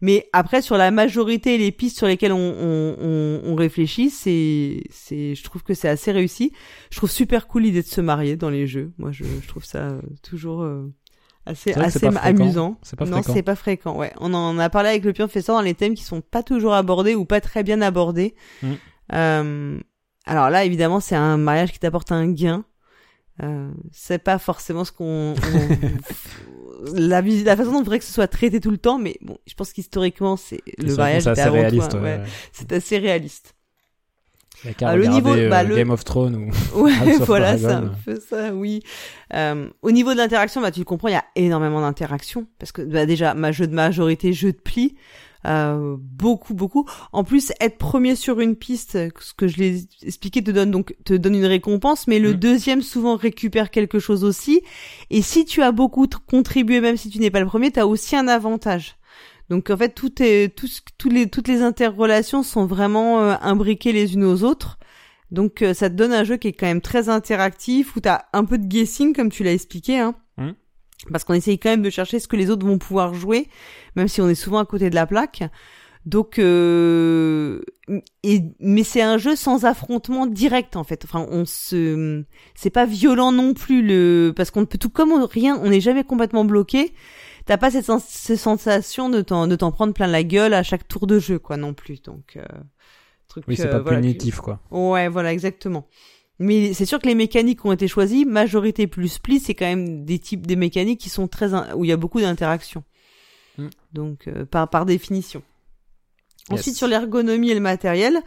Mais 0.00 0.28
après, 0.32 0.62
sur 0.62 0.76
la 0.76 0.90
majorité 0.90 1.54
et 1.56 1.58
les 1.58 1.72
pistes 1.72 1.98
sur 1.98 2.06
lesquelles 2.06 2.32
on, 2.32 2.38
on, 2.38 2.96
on, 3.00 3.40
on 3.44 3.54
réfléchit, 3.54 4.10
c'est, 4.10 4.84
c'est, 4.90 5.34
je 5.34 5.44
trouve 5.44 5.62
que 5.62 5.74
c'est 5.74 5.88
assez 5.88 6.10
réussi. 6.10 6.52
Je 6.90 6.96
trouve 6.96 7.10
super 7.10 7.46
cool 7.46 7.62
l'idée 7.62 7.82
de 7.82 7.86
se 7.86 8.00
marier 8.00 8.36
dans 8.36 8.50
les 8.50 8.66
jeux. 8.66 8.92
Moi, 8.98 9.12
je, 9.12 9.24
je 9.24 9.46
trouve 9.46 9.64
ça 9.64 9.90
euh, 9.90 10.00
toujours 10.22 10.62
euh, 10.62 10.90
assez, 11.44 11.74
c'est 11.74 11.80
assez 11.80 12.00
pas 12.00 12.12
fréquent. 12.12 12.42
amusant. 12.42 12.78
C'est 12.82 12.98
pas 12.98 13.04
non, 13.04 13.18
fréquent. 13.18 13.32
c'est 13.34 13.42
pas 13.42 13.56
fréquent. 13.56 13.96
Ouais, 13.98 14.12
on 14.20 14.32
en 14.32 14.58
a 14.58 14.70
parlé 14.70 14.88
avec 14.88 15.04
le 15.04 15.12
pion 15.12 15.26
professeur 15.26 15.56
dans 15.56 15.62
les 15.62 15.74
thèmes 15.74 15.94
qui 15.94 16.04
sont 16.04 16.22
pas 16.22 16.42
toujours 16.42 16.72
abordés 16.74 17.14
ou 17.14 17.24
pas 17.26 17.40
très 17.40 17.62
bien 17.62 17.82
abordés. 17.82 18.34
Mm. 18.62 18.72
Euh, 19.12 19.80
alors 20.24 20.48
là, 20.48 20.64
évidemment, 20.64 21.00
c'est 21.00 21.16
un 21.16 21.36
mariage 21.36 21.72
qui 21.72 21.78
t'apporte 21.78 22.12
un 22.12 22.30
gain. 22.30 22.64
Euh, 23.42 23.70
c'est 23.90 24.18
pas 24.18 24.38
forcément 24.38 24.84
ce 24.84 24.92
qu'on 24.92 25.34
on- 25.34 25.34
la, 26.94 27.22
façon 27.56 27.72
dont 27.72 27.78
on 27.78 27.82
voudrait 27.82 27.98
que 27.98 28.04
ce 28.04 28.12
soit 28.12 28.28
traité 28.28 28.60
tout 28.60 28.70
le 28.70 28.76
temps 28.78 28.98
mais 28.98 29.16
bon 29.22 29.38
je 29.46 29.54
pense 29.54 29.72
qu'historiquement 29.72 30.36
c'est 30.36 30.60
le 30.78 30.94
mariage 30.96 31.22
c'est 31.22 31.30
assez 31.30 31.40
avant 31.42 31.54
réaliste. 31.60 31.94
ouais, 31.94 32.00
ouais, 32.00 32.20
c'est 32.52 32.72
assez 32.72 32.98
réaliste. 32.98 33.54
Ah, 34.82 34.94
le 34.94 35.06
niveau- 35.06 35.32
euh, 35.34 35.48
bah, 35.48 35.62
le- 35.62 35.74
Game 35.74 35.88
of 35.90 36.04
Thrones 36.04 36.34
ou 36.36 36.50
ouais 36.82 36.92
voilà 37.20 37.56
c'est 37.56 37.64
un 37.64 37.92
peu 38.04 38.20
ça 38.20 38.52
oui. 38.52 38.82
Euh, 39.32 39.70
au 39.80 39.90
niveau 39.90 40.12
de 40.12 40.18
l'interaction 40.18 40.60
bah 40.60 40.70
tu 40.70 40.80
le 40.80 40.84
comprends 40.84 41.08
il 41.08 41.12
y 41.12 41.16
a 41.16 41.24
énormément 41.34 41.80
d'interactions 41.80 42.46
parce 42.58 42.72
que 42.72 42.82
bah, 42.82 43.06
déjà 43.06 43.32
ma 43.32 43.52
jeu 43.52 43.66
de 43.66 43.74
majorité 43.74 44.34
jeu 44.34 44.52
de 44.52 44.58
pli 44.58 44.96
euh, 45.46 45.96
beaucoup 45.98 46.52
beaucoup 46.54 46.86
en 47.12 47.24
plus 47.24 47.52
être 47.60 47.78
premier 47.78 48.14
sur 48.14 48.40
une 48.40 48.56
piste 48.56 48.92
ce 49.20 49.32
que 49.34 49.48
je 49.48 49.56
l'ai 49.56 49.84
expliqué 50.02 50.44
te 50.44 50.50
donne 50.50 50.70
donc 50.70 50.94
te 51.04 51.14
donne 51.14 51.34
une 51.34 51.46
récompense 51.46 52.06
mais 52.06 52.18
le 52.18 52.32
Mm. 52.32 52.34
deuxième 52.34 52.82
souvent 52.82 53.16
récupère 53.16 53.70
quelque 53.70 53.98
chose 53.98 54.22
aussi 54.24 54.60
et 55.10 55.22
si 55.22 55.44
tu 55.46 55.62
as 55.62 55.72
beaucoup 55.72 56.06
contribué 56.28 56.80
même 56.80 56.96
si 56.96 57.08
tu 57.08 57.18
n'es 57.20 57.30
pas 57.30 57.40
le 57.40 57.46
premier 57.46 57.70
tu 57.70 57.80
as 57.80 57.86
aussi 57.86 58.16
un 58.16 58.28
avantage 58.28 58.96
donc 59.48 59.70
en 59.70 59.76
fait 59.76 59.94
tout 59.94 60.22
est 60.22 60.54
tout 60.54 60.68
tous 60.98 61.08
les 61.08 61.28
toutes 61.28 61.48
les 61.48 61.62
interrelations 61.62 62.42
sont 62.42 62.66
vraiment 62.66 63.20
euh, 63.20 63.34
imbriquées 63.40 63.92
les 63.92 64.14
unes 64.14 64.24
aux 64.24 64.44
autres 64.44 64.78
donc 65.30 65.62
euh, 65.62 65.74
ça 65.74 65.88
te 65.88 65.94
donne 65.94 66.12
un 66.12 66.24
jeu 66.24 66.36
qui 66.36 66.48
est 66.48 66.52
quand 66.52 66.66
même 66.66 66.80
très 66.80 67.08
interactif 67.08 67.96
où 67.96 68.00
tu 68.00 68.08
as 68.08 68.26
un 68.32 68.44
peu 68.44 68.58
de 68.58 68.66
guessing 68.66 69.14
comme 69.14 69.30
tu 69.30 69.42
l'as 69.44 69.52
expliqué 69.52 69.98
hein. 69.98 70.14
Parce 71.10 71.24
qu'on 71.24 71.34
essaye 71.34 71.58
quand 71.58 71.70
même 71.70 71.82
de 71.82 71.90
chercher 71.90 72.18
ce 72.20 72.28
que 72.28 72.36
les 72.36 72.50
autres 72.50 72.66
vont 72.66 72.78
pouvoir 72.78 73.14
jouer 73.14 73.48
même 73.96 74.08
si 74.08 74.20
on 74.20 74.28
est 74.28 74.34
souvent 74.34 74.58
à 74.58 74.66
côté 74.66 74.90
de 74.90 74.94
la 74.94 75.06
plaque. 75.06 75.42
Donc, 76.06 76.38
euh, 76.38 77.60
et, 78.22 78.42
mais 78.58 78.84
c'est 78.84 79.02
un 79.02 79.18
jeu 79.18 79.36
sans 79.36 79.66
affrontement 79.66 80.26
direct 80.26 80.76
en 80.76 80.84
fait. 80.84 81.04
Enfin, 81.04 81.26
on 81.30 81.44
se, 81.44 82.24
c'est 82.54 82.70
pas 82.70 82.86
violent 82.86 83.32
non 83.32 83.52
plus 83.52 83.82
le, 83.82 84.32
parce 84.34 84.50
qu'on 84.50 84.64
peut 84.64 84.78
tout 84.78 84.88
comme 84.88 85.12
on- 85.12 85.26
rien, 85.26 85.60
on 85.62 85.68
n'est 85.68 85.80
jamais 85.82 86.04
complètement 86.04 86.44
bloqué. 86.46 86.94
T'as 87.44 87.58
pas 87.58 87.70
cette, 87.70 87.84
sens- 87.86 88.04
cette 88.06 88.38
sensation 88.38 89.10
de 89.10 89.20
t'en, 89.20 89.46
de 89.46 89.56
t'en 89.56 89.72
prendre 89.72 89.92
plein 89.92 90.06
la 90.06 90.22
gueule 90.22 90.54
à 90.54 90.62
chaque 90.62 90.88
tour 90.88 91.06
de 91.06 91.18
jeu, 91.18 91.38
quoi, 91.38 91.56
non 91.58 91.74
plus. 91.74 92.00
Donc, 92.02 92.36
euh, 92.36 92.44
truc. 93.28 93.44
Oui, 93.48 93.56
c'est 93.56 93.66
euh, 93.66 93.72
pas 93.72 93.80
voilà, 93.80 94.00
punitif, 94.00 94.36
quoi. 94.40 94.60
Ouais, 94.70 95.08
voilà, 95.08 95.32
exactement. 95.32 95.86
Mais 96.42 96.72
c'est 96.72 96.86
sûr 96.86 96.98
que 96.98 97.06
les 97.06 97.14
mécaniques 97.14 97.60
qui 97.60 97.66
ont 97.66 97.72
été 97.72 97.86
choisies, 97.86 98.24
majorité 98.24 98.86
plus 98.86 99.18
pli, 99.18 99.38
c'est 99.40 99.54
quand 99.54 99.66
même 99.66 100.04
des 100.06 100.18
types 100.18 100.46
des 100.46 100.56
mécaniques 100.56 100.98
qui 100.98 101.10
sont 101.10 101.28
très 101.28 101.52
in- 101.52 101.74
où 101.76 101.84
il 101.84 101.88
y 101.88 101.92
a 101.92 101.98
beaucoup 101.98 102.20
d'interactions. 102.20 102.82
Mm. 103.58 103.66
Donc 103.92 104.26
euh, 104.26 104.46
par 104.46 104.68
par 104.70 104.86
définition. 104.86 105.42
Yes. 106.50 106.60
Ensuite 106.60 106.76
sur 106.76 106.88
l'ergonomie 106.88 107.50
et 107.50 107.54
le 107.54 107.60
matériel, 107.60 108.16
euh, 108.16 108.20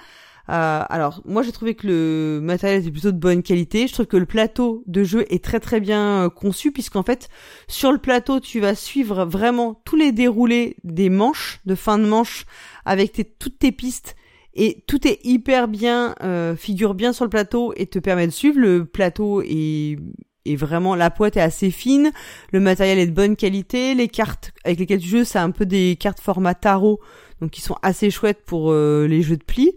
alors 0.87 1.21
moi 1.25 1.41
j'ai 1.41 1.51
trouvé 1.51 1.73
que 1.73 1.87
le 1.87 2.39
matériel 2.43 2.81
était 2.81 2.91
plutôt 2.91 3.11
de 3.11 3.17
bonne 3.17 3.41
qualité. 3.41 3.87
Je 3.87 3.93
trouve 3.93 4.05
que 4.05 4.17
le 4.17 4.27
plateau 4.27 4.83
de 4.85 5.03
jeu 5.03 5.25
est 5.33 5.43
très 5.43 5.59
très 5.59 5.79
bien 5.79 6.25
euh, 6.25 6.29
conçu 6.29 6.71
puisqu'en 6.71 7.01
fait 7.03 7.29
sur 7.67 7.91
le 7.91 7.97
plateau 7.97 8.39
tu 8.39 8.59
vas 8.59 8.75
suivre 8.75 9.25
vraiment 9.25 9.81
tous 9.85 9.95
les 9.95 10.11
déroulés 10.11 10.75
des 10.83 11.09
manches 11.09 11.61
de 11.65 11.73
fin 11.73 11.97
de 11.97 12.05
manche 12.05 12.45
avec 12.85 13.13
tes, 13.13 13.25
toutes 13.25 13.57
tes 13.57 13.71
pistes 13.71 14.15
et 14.55 14.83
tout 14.87 15.07
est 15.07 15.19
hyper 15.23 15.67
bien 15.67 16.15
euh, 16.21 16.55
figure 16.55 16.93
bien 16.93 17.13
sur 17.13 17.25
le 17.25 17.29
plateau 17.29 17.73
et 17.75 17.87
te 17.87 17.99
permet 17.99 18.27
de 18.27 18.31
suivre. 18.31 18.59
Le 18.59 18.85
plateau 18.85 19.41
est 19.41 19.97
est 20.45 20.55
vraiment 20.57 20.95
la 20.95 21.09
pointe 21.09 21.37
est 21.37 21.41
assez 21.41 21.71
fine. 21.71 22.11
Le 22.51 22.59
matériel 22.59 22.99
est 22.99 23.07
de 23.07 23.13
bonne 23.13 23.35
qualité. 23.35 23.95
Les 23.95 24.07
cartes 24.07 24.51
avec 24.63 24.79
lesquelles 24.79 24.99
tu 24.99 25.07
joues 25.07 25.23
c'est 25.23 25.39
un 25.39 25.51
peu 25.51 25.65
des 25.65 25.97
cartes 25.99 26.19
format 26.19 26.53
tarot 26.53 26.99
donc 27.41 27.51
qui 27.51 27.61
sont 27.61 27.77
assez 27.81 28.09
chouettes 28.11 28.43
pour 28.45 28.71
euh, 28.71 29.07
les 29.07 29.21
jeux 29.21 29.37
de 29.37 29.43
pli 29.43 29.73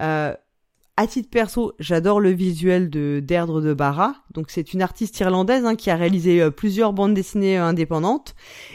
euh, 0.00 0.34
à 1.02 1.06
titre 1.06 1.30
perso, 1.30 1.72
j'adore 1.78 2.20
le 2.20 2.30
visuel 2.30 2.90
de 2.90 3.20
d'Erdre 3.24 3.60
de 3.62 3.72
Barra. 3.72 4.14
Donc 4.34 4.46
c'est 4.50 4.74
une 4.74 4.82
artiste 4.82 5.18
irlandaise 5.20 5.64
hein, 5.64 5.74
qui 5.74 5.88
a 5.90 5.96
réalisé 5.96 6.42
euh, 6.42 6.50
plusieurs 6.50 6.92
bandes 6.92 7.14
dessinées 7.14 7.58
euh, 7.58 7.64
indépendantes 7.64 8.34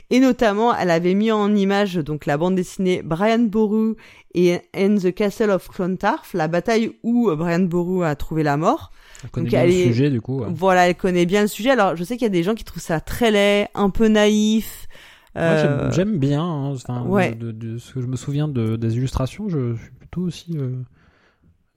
et 0.09 0.19
notamment 0.19 0.75
elle 0.75 0.89
avait 0.89 1.13
mis 1.13 1.31
en 1.31 1.53
image 1.55 1.95
donc 1.95 2.25
la 2.25 2.37
bande 2.37 2.55
dessinée 2.55 3.01
Brian 3.03 3.39
Boru 3.39 3.95
et 4.33 4.59
And 4.75 4.95
the 5.01 5.13
Castle 5.13 5.51
of 5.51 5.67
Clontarf, 5.69 6.33
la 6.33 6.47
bataille 6.47 6.93
où 7.03 7.29
euh, 7.29 7.35
Brian 7.35 7.59
Boru 7.59 8.03
a 8.03 8.15
trouvé 8.15 8.41
la 8.43 8.57
mort. 8.57 8.91
On 9.23 9.27
connaît 9.27 9.43
Donc, 9.45 9.49
bien 9.51 9.61
elle 9.61 9.69
le 9.69 9.75
est- 9.75 9.83
sujet, 9.87 10.09
du 10.09 10.19
coup. 10.21 10.39
ouais. 10.39 10.47
Voilà, 10.49 10.89
elle 10.89 10.95
connaît 10.95 11.25
bien 11.25 11.41
le 11.43 11.47
sujet. 11.47 11.69
Alors 11.69 11.95
je 11.95 12.03
sais 12.03 12.15
qu'il 12.17 12.23
y 12.25 12.25
a 12.25 12.29
des 12.29 12.43
gens 12.43 12.55
qui 12.55 12.63
trouvent 12.63 12.81
ça 12.83 12.99
très 12.99 13.29
laid, 13.31 13.67
un 13.75 13.89
peu 13.89 14.07
naïf. 14.07 14.87
Moi, 15.35 15.57
j'aime- 15.57 15.91
j'aime 15.91 16.17
bien. 16.17 16.41
hein, 16.43 16.71
enfin, 16.73 17.03
ouais. 17.03 17.35
de, 17.35 17.51
de- 17.51 17.73
de 17.73 17.77
ce 17.77 17.93
que 17.93 18.01
je 18.01 18.07
me 18.07 18.15
souviens 18.15 18.47
de, 18.47 18.77
des 18.77 18.95
illustrations, 18.95 19.47
je 19.49 19.75
suis 19.75 19.91
plutôt 19.99 20.21
aussi 20.21 20.57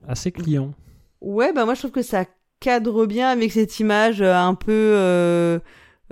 euh, 0.07 0.11
assez 0.11 0.31
client. 0.31 0.71
Ouais, 1.21 1.51
bah 1.53 1.65
moi 1.65 1.73
je 1.73 1.79
trouve 1.79 1.91
que 1.91 2.01
ça 2.01 2.25
cadre 2.59 3.05
bien 3.05 3.29
avec 3.29 3.51
cette 3.51 3.79
image 3.79 4.21
euh, 4.21 4.35
un 4.35 4.53
peu, 4.55 4.71
euh, 4.71 5.59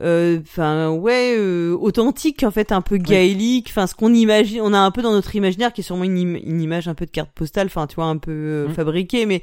euh, 0.01 0.39
enfin 0.41 0.89
ouais, 0.91 1.35
euh, 1.37 1.75
authentique 1.79 2.43
en 2.43 2.51
fait, 2.51 2.71
un 2.71 2.81
peu 2.81 2.97
gaélique. 2.97 3.67
Enfin, 3.69 3.87
ce 3.87 3.95
qu'on 3.95 4.13
imagine, 4.13 4.61
on 4.61 4.73
a 4.73 4.79
un 4.79 4.91
peu 4.91 5.01
dans 5.01 5.11
notre 5.11 5.35
imaginaire 5.35 5.73
qui 5.73 5.81
est 5.81 5.83
sûrement 5.83 6.03
une, 6.03 6.17
im- 6.17 6.39
une 6.43 6.61
image 6.61 6.87
un 6.87 6.93
peu 6.93 7.05
de 7.05 7.11
carte 7.11 7.31
postale, 7.31 7.67
enfin 7.67 7.87
tu 7.87 7.95
vois, 7.95 8.05
un 8.05 8.17
peu 8.17 8.31
euh, 8.31 8.67
Mm. 8.67 8.73
fabriquée, 8.73 9.25
mais 9.25 9.41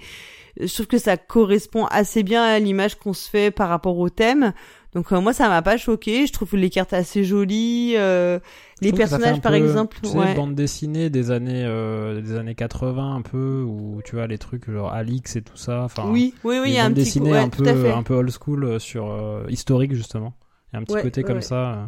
je 0.60 0.72
trouve 0.72 0.86
que 0.86 0.98
ça 0.98 1.16
correspond 1.16 1.86
assez 1.86 2.22
bien 2.22 2.42
à 2.44 2.58
l'image 2.58 2.94
qu'on 2.96 3.12
se 3.12 3.28
fait 3.28 3.50
par 3.50 3.68
rapport 3.68 3.98
au 3.98 4.08
thème. 4.08 4.52
Donc 4.94 5.12
euh, 5.12 5.20
moi 5.20 5.32
ça 5.32 5.48
m'a 5.48 5.62
pas 5.62 5.76
choqué. 5.76 6.26
Je 6.26 6.32
trouve 6.32 6.56
les 6.56 6.70
cartes 6.70 6.92
assez 6.92 7.24
jolies. 7.24 7.94
euh, 7.96 8.38
les 8.80 8.92
personnages 8.92 9.40
par 9.40 9.52
peu, 9.52 9.58
exemple, 9.58 9.98
tu 10.02 10.10
sais, 10.10 10.18
ouais. 10.18 10.34
bande 10.34 10.54
dessinée 10.54 11.10
des 11.10 11.30
années 11.30 11.64
euh, 11.64 12.20
des 12.20 12.36
années 12.36 12.54
80 12.54 13.16
un 13.16 13.22
peu 13.22 13.62
où 13.66 14.00
tu 14.04 14.14
vois 14.16 14.26
les 14.26 14.38
trucs 14.38 14.70
genre 14.70 14.92
Alix 14.92 15.36
et 15.36 15.42
tout 15.42 15.56
ça 15.56 15.82
enfin 15.82 16.10
Oui, 16.10 16.34
oui, 16.44 16.58
oui, 16.62 16.68
il 16.70 16.74
y 16.74 16.78
a 16.78 16.84
un 16.84 16.90
petit 16.90 17.04
dessinées 17.04 17.32
ouais, 17.32 17.38
un 17.38 17.48
peu 17.48 17.90
un 17.90 18.02
peu 18.02 18.14
old 18.14 18.30
school 18.30 18.64
euh, 18.64 18.78
sur 18.78 19.10
euh, 19.10 19.44
historique 19.48 19.94
justement 19.94 20.34
il 20.72 20.76
y 20.76 20.78
a 20.78 20.80
un 20.80 20.84
petit 20.84 20.94
Ouais, 20.94 21.02
côté 21.02 21.22
comme 21.22 21.40
ça 21.42 21.72
euh. 21.72 21.86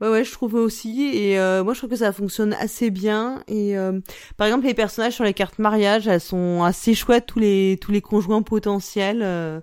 Ouais 0.00 0.08
ouais, 0.08 0.24
je 0.24 0.32
trouve 0.32 0.54
aussi 0.54 1.10
et 1.12 1.38
euh, 1.38 1.62
moi 1.62 1.74
je 1.74 1.80
trouve 1.80 1.90
que 1.90 1.96
ça 1.96 2.10
fonctionne 2.12 2.54
assez 2.54 2.90
bien 2.90 3.42
et 3.48 3.76
euh, 3.76 4.00
par 4.38 4.46
exemple 4.46 4.64
les 4.66 4.72
personnages 4.72 5.12
sur 5.12 5.24
les 5.24 5.34
cartes 5.34 5.58
mariage, 5.58 6.08
elles 6.08 6.22
sont 6.22 6.62
assez 6.62 6.94
chouettes 6.94 7.26
tous 7.26 7.38
les 7.38 7.76
tous 7.80 7.92
les 7.92 8.00
conjoints 8.00 8.40
potentiels 8.42 9.20
euh, 9.22 9.60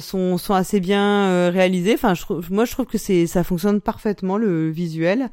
sont 0.00 0.38
sont 0.38 0.54
assez 0.54 0.80
bien 0.80 1.26
euh, 1.28 1.50
réalisés. 1.52 1.94
Enfin 1.94 2.14
je 2.14 2.24
moi 2.50 2.64
je 2.64 2.72
trouve 2.72 2.86
que 2.86 2.98
c'est 2.98 3.26
ça 3.26 3.44
fonctionne 3.44 3.80
parfaitement 3.80 4.36
le 4.36 4.70
visuel 4.70 5.30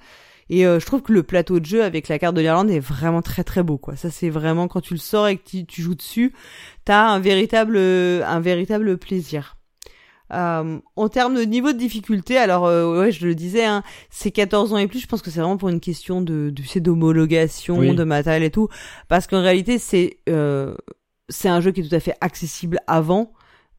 et 0.50 0.66
euh, 0.66 0.80
je 0.80 0.86
trouve 0.86 1.02
que 1.02 1.12
le 1.12 1.24
plateau 1.24 1.60
de 1.60 1.66
jeu 1.66 1.84
avec 1.84 2.08
la 2.08 2.18
carte 2.20 2.36
de 2.36 2.42
l'Irlande 2.42 2.70
est 2.70 2.80
vraiment 2.80 3.22
très 3.22 3.44
très 3.44 3.64
beau 3.64 3.78
quoi. 3.78 3.96
Ça 3.96 4.10
c'est 4.10 4.30
vraiment 4.30 4.68
quand 4.68 4.82
tu 4.82 4.94
le 4.94 5.00
sors 5.00 5.28
et 5.28 5.38
que 5.38 5.44
tu, 5.48 5.66
tu 5.66 5.82
joues 5.82 5.96
dessus, 5.96 6.34
t'as 6.86 7.08
un 7.08 7.20
véritable 7.20 7.78
un 7.78 8.40
véritable 8.40 8.98
plaisir. 8.98 9.58
Euh, 10.34 10.80
en 10.98 11.08
termes 11.10 11.36
de 11.36 11.44
niveau 11.44 11.72
de 11.72 11.78
difficulté, 11.78 12.38
alors 12.38 12.66
euh, 12.66 13.00
ouais, 13.00 13.12
je 13.14 13.26
le 13.26 13.34
disais, 13.34 13.64
hein, 13.64 13.82
c'est 14.10 14.32
14 14.32 14.74
ans 14.74 14.78
et 14.78 14.88
plus. 14.88 15.00
Je 15.00 15.08
pense 15.08 15.22
que 15.22 15.32
c'est 15.32 15.40
vraiment 15.40 15.56
pour 15.56 15.70
une 15.70 15.80
question 15.80 16.22
de, 16.22 16.52
de 16.54 16.80
d'homologation, 16.80 17.78
Oui. 17.78 17.96
de 17.96 18.04
matériel 18.04 18.44
et 18.44 18.52
tout, 18.52 18.68
parce 19.08 19.26
qu'en 19.26 19.42
réalité 19.42 19.78
c'est 19.78 20.18
euh, 20.28 20.76
c'est 21.30 21.48
un 21.48 21.62
jeu 21.62 21.72
qui 21.72 21.80
est 21.82 21.88
tout 21.88 21.96
à 21.96 22.00
fait 22.02 22.16
accessible 22.20 22.80
avant. 22.88 23.32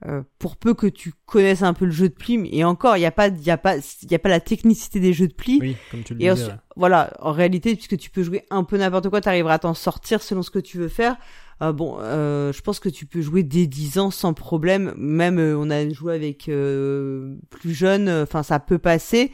Euh, 0.06 0.22
pour 0.38 0.56
peu 0.56 0.74
que 0.74 0.86
tu 0.86 1.12
connaisses 1.26 1.62
un 1.62 1.74
peu 1.74 1.84
le 1.84 1.90
jeu 1.90 2.08
de 2.08 2.14
pli, 2.14 2.48
et 2.52 2.62
encore, 2.64 2.96
il 2.96 3.00
n'y 3.00 3.06
a 3.06 3.10
pas, 3.10 3.28
il 3.28 3.42
y 3.42 3.50
a 3.50 3.56
pas, 3.58 3.76
il 3.76 4.10
y 4.10 4.14
a 4.14 4.18
pas 4.18 4.28
la 4.28 4.40
technicité 4.40 5.00
des 5.00 5.12
jeux 5.12 5.26
de 5.28 5.34
pli. 5.34 5.58
Oui, 5.60 5.76
comme 5.90 6.02
tu 6.04 6.14
le 6.14 6.20
Et 6.22 6.28
disais. 6.30 6.44
ensuite- 6.44 6.58
voilà, 6.76 7.12
en 7.20 7.32
réalité, 7.32 7.74
puisque 7.74 7.96
tu 7.96 8.08
peux 8.10 8.22
jouer 8.22 8.44
un 8.50 8.62
peu 8.64 8.76
n'importe 8.78 9.08
quoi, 9.08 9.20
tu 9.20 9.28
arriveras 9.28 9.54
à 9.54 9.58
t'en 9.58 9.74
sortir 9.74 10.22
selon 10.22 10.42
ce 10.42 10.50
que 10.50 10.60
tu 10.60 10.78
veux 10.78 10.88
faire. 10.88 11.16
Euh, 11.60 11.72
bon, 11.72 11.96
euh, 11.98 12.52
je 12.52 12.60
pense 12.62 12.78
que 12.78 12.88
tu 12.88 13.04
peux 13.04 13.20
jouer 13.20 13.42
dès 13.42 13.66
10 13.66 13.98
ans 13.98 14.12
sans 14.12 14.32
problème. 14.32 14.94
Même 14.96 15.40
euh, 15.40 15.56
on 15.58 15.70
a 15.70 15.88
joué 15.88 16.14
avec 16.14 16.48
euh, 16.48 17.34
plus 17.50 17.74
jeune, 17.74 18.08
enfin 18.08 18.44
ça 18.44 18.60
peut 18.60 18.78
passer. 18.78 19.32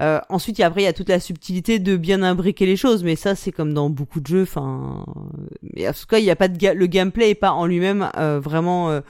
Euh, 0.00 0.20
ensuite, 0.28 0.58
y 0.58 0.62
a- 0.62 0.66
après, 0.66 0.82
il 0.82 0.84
y 0.84 0.88
a 0.88 0.92
toute 0.92 1.08
la 1.08 1.20
subtilité 1.20 1.78
de 1.78 1.96
bien 1.96 2.22
imbriquer 2.22 2.66
les 2.66 2.76
choses, 2.76 3.02
mais 3.04 3.16
ça, 3.16 3.34
c'est 3.34 3.52
comme 3.52 3.72
dans 3.72 3.88
beaucoup 3.88 4.20
de 4.20 4.26
jeux. 4.26 4.42
Enfin, 4.42 5.06
mais 5.74 5.88
en 5.88 5.92
tout 5.92 6.04
cas, 6.06 6.18
il 6.18 6.24
y 6.26 6.30
a 6.30 6.36
pas 6.36 6.48
de 6.48 6.58
ga- 6.58 6.74
le 6.74 6.86
gameplay 6.86 7.30
est 7.30 7.34
pas 7.34 7.52
en 7.52 7.64
lui-même 7.64 8.10
euh, 8.18 8.38
vraiment 8.38 9.00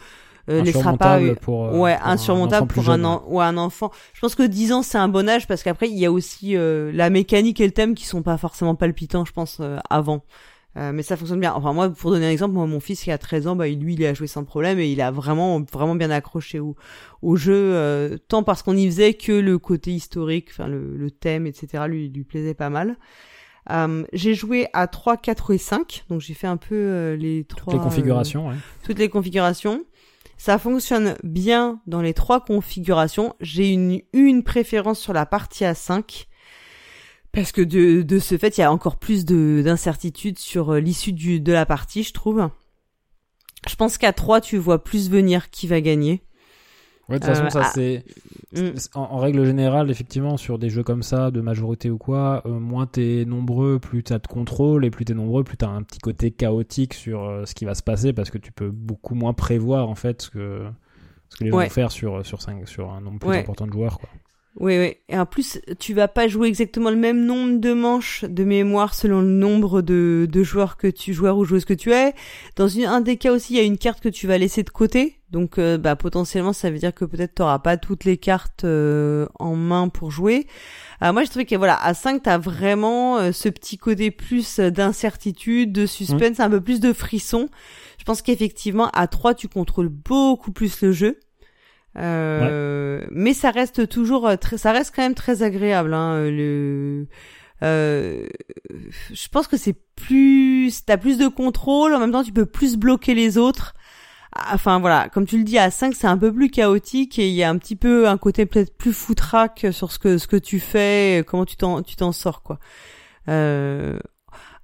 laissera 0.49 0.97
pas 0.97 1.17
Insurmontable 1.17 1.41
pour, 1.41 1.67
euh, 1.67 1.79
ouais 1.79 1.99
insurmontable 2.03 2.67
pour 2.67 2.91
un 2.91 3.23
ouais, 3.27 3.45
un 3.45 3.57
enfant. 3.57 3.91
Je 4.13 4.21
pense 4.21 4.35
que 4.35 4.43
10 4.43 4.73
ans 4.73 4.83
c'est 4.83 4.99
un 4.99 5.09
bon 5.09 5.29
âge 5.29 5.47
parce 5.47 5.63
qu'après 5.63 5.89
il 5.89 5.99
y 5.99 6.07
a 6.07 6.13
aussi 6.13 6.57
euh, 6.57 6.91
la 6.93 7.11
mécanique 7.11 7.61
et 7.61 7.67
le 7.67 7.73
thème 7.73 7.95
qui 7.95 8.07
sont 8.07 8.23
pas 8.23 8.37
forcément 8.37 8.75
palpitants 8.75 9.25
je 9.25 9.33
pense 9.33 9.59
euh, 9.61 9.79
avant. 9.91 10.25
Euh, 10.79 10.91
mais 10.91 11.03
ça 11.03 11.19
fonctionne 11.19 11.41
bien. 11.41 11.53
Enfin 11.53 11.75
moi 11.75 11.91
pour 11.91 12.11
donner 12.11 12.27
un 12.27 12.31
exemple 12.31 12.55
moi 12.55 12.67
mon 12.67 12.81
fils 12.81 13.03
qui 13.03 13.11
a 13.11 13.19
13 13.19 13.47
ans 13.47 13.57
bah 13.57 13.69
lui 13.69 13.95
il 13.95 14.05
a 14.07 14.15
joué 14.15 14.27
sans 14.27 14.45
problème 14.45 14.79
et 14.79 14.91
il 14.91 15.03
a 15.03 15.11
vraiment 15.11 15.61
vraiment 15.71 15.95
bien 15.95 16.11
accroché 16.11 16.61
au, 16.61 16.77
au 17.21 17.37
jeu 17.37 17.53
euh, 17.55 18.17
tant 18.29 18.43
parce 18.43 18.63
qu'on 18.63 18.77
y 18.77 18.87
faisait 18.87 19.13
que 19.13 19.33
le 19.33 19.59
côté 19.59 19.91
historique 19.93 20.49
enfin 20.51 20.69
le, 20.69 20.97
le 20.97 21.11
thème 21.11 21.47
etc 21.47 21.85
lui 21.87 22.09
lui 22.09 22.25
plaisait 22.25 22.55
pas 22.55 22.71
mal. 22.71 22.97
Euh, 23.71 24.05
j'ai 24.13 24.35
joué 24.35 24.67
à 24.73 24.89
3, 24.89 25.17
4 25.19 25.55
et 25.55 25.59
5 25.59 26.05
donc 26.09 26.21
j'ai 26.21 26.35
fait 26.35 26.49
un 26.49 26.57
peu 26.57 26.75
euh, 26.75 27.17
les 27.17 27.45
trois 27.45 27.65
Toutes 27.65 27.75
les 27.75 27.79
euh, 27.79 27.83
configurations, 27.83 28.49
ouais. 28.49 28.57
toutes 28.83 28.99
les 28.99 29.09
configurations. 29.09 29.85
Ça 30.45 30.59
fonctionne 30.59 31.15
bien 31.23 31.81
dans 31.87 32.03
les 32.03 32.15
trois 32.15 32.45
configurations. 32.45 33.37
J'ai 33.39 33.69
une, 33.69 34.01
une 34.13 34.43
préférence 34.43 34.99
sur 34.99 35.13
la 35.13 35.25
partie 35.25 35.63
A5 35.63 36.27
parce 37.31 37.53
que 37.53 37.61
de, 37.61 38.03
de 38.03 38.19
ce 38.19 38.37
fait, 38.37 38.59
il 38.59 38.63
y 38.63 38.65
a 38.65 38.73
encore 38.73 38.97
plus 38.97 39.25
de 39.25 39.63
d'incertitude 39.65 40.41
sur 40.41 40.73
euh, 40.73 40.81
l'issue 40.81 41.13
de 41.13 41.53
la 41.53 41.65
partie, 41.65 42.03
je 42.03 42.13
trouve. 42.13 42.51
Je 43.69 43.77
pense 43.77 43.99
qu'à 43.99 44.13
3, 44.13 44.41
tu 44.41 44.57
vois 44.57 44.83
plus 44.83 45.09
venir 45.09 45.49
qui 45.49 45.69
va 45.69 45.81
gagner. 45.81 46.25
Ouais, 47.09 47.19
de 47.19 47.25
toute 47.25 47.35
façon, 47.35 47.45
Euh, 47.45 47.51
ça 47.51 47.61
ah, 47.65 47.71
c'est. 47.75 48.05
Mm. 48.55 48.77
En, 48.95 49.01
en 49.01 49.19
règle 49.19 49.45
générale, 49.45 49.91
effectivement, 49.91 50.37
sur 50.37 50.59
des 50.59 50.71
jeux 50.71 50.83
comme 50.85 51.03
ça, 51.03 51.31
de 51.31 51.41
majorité 51.41 51.91
ou 51.91 51.99
quoi, 51.99 52.43
euh, 52.47 52.59
moins 52.59 52.87
t'es 52.87 53.25
nombreux, 53.27 53.79
plus 53.79 54.03
t'as 54.05 54.19
de 54.19 54.27
contrôle, 54.27 54.85
et 54.85 54.91
plus 54.91 55.05
t'es 55.05 55.15
nombreux, 55.15 55.43
plus 55.45 55.57
t'as 55.57 55.69
un 55.69 55.83
petit 55.83 55.99
côté 55.99 56.31
chaotique 56.31 56.95
sur 56.95 57.25
euh, 57.25 57.45
ce 57.45 57.55
qui 57.55 57.65
va 57.65 57.75
se 57.75 57.83
passer, 57.83 58.13
parce 58.13 58.31
que 58.31 58.39
tu 58.39 58.53
peux 58.53 58.71
beaucoup 58.71 59.15
moins 59.15 59.33
prévoir, 59.35 59.89
en 59.89 59.95
fait, 59.95 60.23
ce 60.23 60.31
que, 60.31 60.63
ce 61.29 61.37
que 61.37 61.45
les 61.45 61.51
gens 61.51 61.57
Ouais. 61.59 61.65
vont 61.65 61.71
faire 61.71 61.91
sur, 61.91 62.25
sur, 62.25 62.41
cinq, 62.41 62.69
sur 62.69 62.93
un 62.93 63.01
nombre 63.01 63.19
plus 63.19 63.29
Ouais. 63.31 63.39
important 63.41 63.67
de 63.67 63.73
joueurs, 63.73 63.99
quoi. 63.99 64.09
Oui, 64.61 64.79
oui. 64.79 64.97
Et 65.09 65.19
en 65.19 65.25
plus, 65.25 65.61
tu 65.79 65.95
vas 65.95 66.09
pas 66.09 66.29
jouer 66.29 66.47
exactement 66.47 66.91
le 66.91 66.97
même 66.97 67.25
nombre 67.25 67.59
de 67.59 67.73
manches 67.73 68.25
de 68.25 68.45
mémoire 68.45 68.95
selon 68.95 69.23
le 69.23 69.29
nombre 69.29 69.81
de, 69.81 70.29
de 70.31 70.43
joueurs 70.43 70.77
que 70.77 70.89
tu, 70.89 71.15
joueurs 71.15 71.39
ou 71.39 71.45
joueuses 71.45 71.65
que 71.65 71.73
tu 71.73 71.93
es. 71.93 72.15
Dans 72.57 72.69
une, 72.69 72.85
un 72.85 73.01
des 73.01 73.17
cas 73.17 73.33
aussi, 73.33 73.55
il 73.55 73.57
y 73.57 73.61
a 73.61 73.63
une 73.63 73.79
carte 73.79 74.01
que 74.01 74.11
tu 74.11 74.27
vas 74.27 74.37
laisser 74.37 74.63
de 74.63 74.69
côté. 74.69 75.19
Donc, 75.31 75.59
euh, 75.59 75.79
bah, 75.79 75.97
potentiellement, 75.97 76.53
ça 76.53 76.71
veut 76.71 76.77
dire 76.77 76.93
que 76.93 77.07
peut-être 77.07 77.37
t'auras 77.37 77.61
pas 77.61 77.79
toutes 77.79 78.05
les 78.05 78.19
cartes 78.19 78.65
euh, 78.65 79.27
en 79.39 79.57
main 79.57 79.89
pour 79.89 80.11
jouer. 80.11 80.47
Euh, 81.03 81.15
moi, 81.15 81.25
je 81.25 81.31
trouvais 81.31 81.47
que 81.47 81.57
voilà, 81.57 81.83
à 81.83 81.95
5, 81.95 82.23
t'as 82.25 82.37
vraiment 82.37 83.17
euh, 83.17 83.33
ce 83.33 83.49
petit 83.49 83.79
côté 83.79 84.11
plus 84.11 84.61
d'incertitude, 84.61 85.73
de 85.73 85.87
suspense, 85.87 86.41
un 86.41 86.51
peu 86.51 86.61
plus 86.61 86.79
de 86.79 86.93
frisson. 86.93 87.49
Je 87.99 88.05
pense 88.05 88.21
qu'effectivement, 88.21 88.91
à 88.93 89.07
3, 89.07 89.35
tu 89.35 89.49
contrôles 89.49 89.89
beaucoup 89.89 90.53
plus 90.53 90.83
le 90.83 90.93
jeu. 90.93 91.19
Euh, 91.99 93.05
mais 93.11 93.35
ça 93.35 93.51
reste 93.51 93.89
toujours 93.89 94.27
euh, 94.27 94.37
très, 94.37 94.57
ça 94.57 94.73
reste 94.73 94.95
quand 94.95 95.03
même 95.03 95.15
très 95.15 95.43
agréable. 95.43 95.95
Hein, 95.95 96.31
le, 96.31 97.07
euh, 97.63 98.27
je 99.13 99.29
pense 99.29 99.47
que 99.47 99.57
c'est 99.57 99.77
plus, 99.97 100.85
t'as 100.85 100.97
plus 100.97 101.19
de 101.19 101.29
contrôle. 101.29 101.95
En 101.95 102.01
même 102.01 102.13
temps, 102.13 102.25
tu 102.25 102.33
peux 102.33 102.47
plus 102.47 102.77
bloquer 102.77 103.15
les 103.15 103.39
autres. 103.39 103.75
Enfin 104.53 104.81
voilà, 104.81 105.09
comme 105.11 105.27
tu 105.27 105.37
le 105.37 105.45
dis, 105.45 105.59
à 105.59 105.71
5 105.71 105.95
c'est 105.95 106.07
un 106.07 106.17
peu 106.17 106.33
plus 106.33 106.49
chaotique 106.49 107.19
et 107.19 107.29
il 107.29 107.35
y 107.35 107.43
a 107.43 107.51
un 107.51 107.59
petit 107.59 107.77
peu 107.77 108.09
un 108.09 108.17
côté 108.17 108.47
peut-être 108.47 108.77
plus 108.79 108.95
foutraque 108.95 109.67
sur 109.73 109.93
ce 109.93 109.99
que 109.99 110.17
ce 110.17 110.27
que 110.27 110.37
tu 110.37 110.59
fais, 110.59 111.23
comment 111.27 111.45
tu 111.45 111.57
t'en 111.57 111.83
tu 111.83 111.97
t'en 111.97 112.13
sors 112.13 112.43
quoi. 112.43 112.59
Euh, 113.29 113.99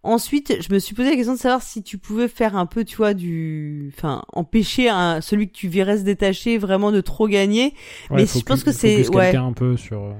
Ensuite, 0.04 0.62
je 0.62 0.72
me 0.72 0.78
suis 0.78 0.94
posé 0.94 1.10
la 1.10 1.16
question 1.16 1.34
de 1.34 1.38
savoir 1.38 1.60
si 1.62 1.82
tu 1.82 1.98
pouvais 1.98 2.28
faire 2.28 2.56
un 2.56 2.66
peu, 2.66 2.84
tu 2.84 2.96
vois, 2.96 3.14
du, 3.14 3.92
enfin, 3.96 4.22
empêcher 4.32 4.88
un, 4.88 5.20
celui 5.20 5.48
que 5.48 5.52
tu 5.56 5.68
verrais 5.68 5.98
se 5.98 6.02
détacher 6.02 6.56
vraiment 6.56 6.92
de 6.92 7.00
trop 7.00 7.26
gagner. 7.28 7.74
Ouais, 8.10 8.18
Mais 8.18 8.26
je 8.26 8.40
pense 8.44 8.62
que 8.62 8.72
c'est- 8.72 9.08
ouais. 9.14 9.34
un 9.36 9.52
peu 9.52 9.76
sur. 9.76 10.02
euh, 10.04 10.12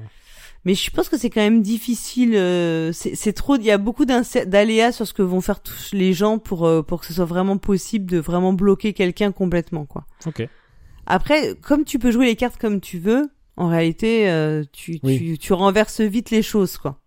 Mais 0.65 0.75
je 0.75 0.91
pense 0.91 1.09
que 1.09 1.17
c'est 1.17 1.31
quand 1.31 1.41
même 1.41 1.63
difficile. 1.63 2.35
euh, 2.35 2.91
c'est 2.93 3.33
trop. 3.33 3.57
Il 3.57 3.63
y 3.65 3.71
a 3.71 3.79
beaucoup 3.79 4.05
d'aléas 4.05 4.93
sur 4.93 5.07
ce 5.07 5.15
que 5.15 5.23
vont 5.23 5.41
faire 5.41 5.61
tous 5.63 5.91
les 5.93 6.13
gens 6.13 6.39
pour 6.39 6.67
euh, 6.67 6.83
pour 6.83 7.01
que 7.01 7.07
ce 7.07 7.15
soit 7.15 7.25
vraiment 7.25 7.57
possible 7.57 8.05
de 8.11 8.19
vraiment 8.19 8.53
bloquer 8.53 8.93
quelqu'un 8.93 9.31
complètement, 9.33 9.87
quoi. 9.87 10.07
Ok. 10.27 10.47
Après, 11.07 11.55
comme 11.63 11.85
tu 11.85 11.99
peux 11.99 12.11
jouer 12.11 12.27
les 12.27 12.37
cartes 12.37 12.61
comme 12.61 12.81
tu 12.81 12.99
veux, 12.99 13.31
en 13.57 13.69
réalité, 13.69 14.29
euh, 14.29 14.65
tu, 14.73 14.99
Oui. 15.05 15.19
tu 15.19 15.39
tu 15.39 15.53
renverses 15.53 16.01
vite 16.01 16.31
les 16.31 16.43
choses, 16.43 16.77
quoi. 16.77 17.01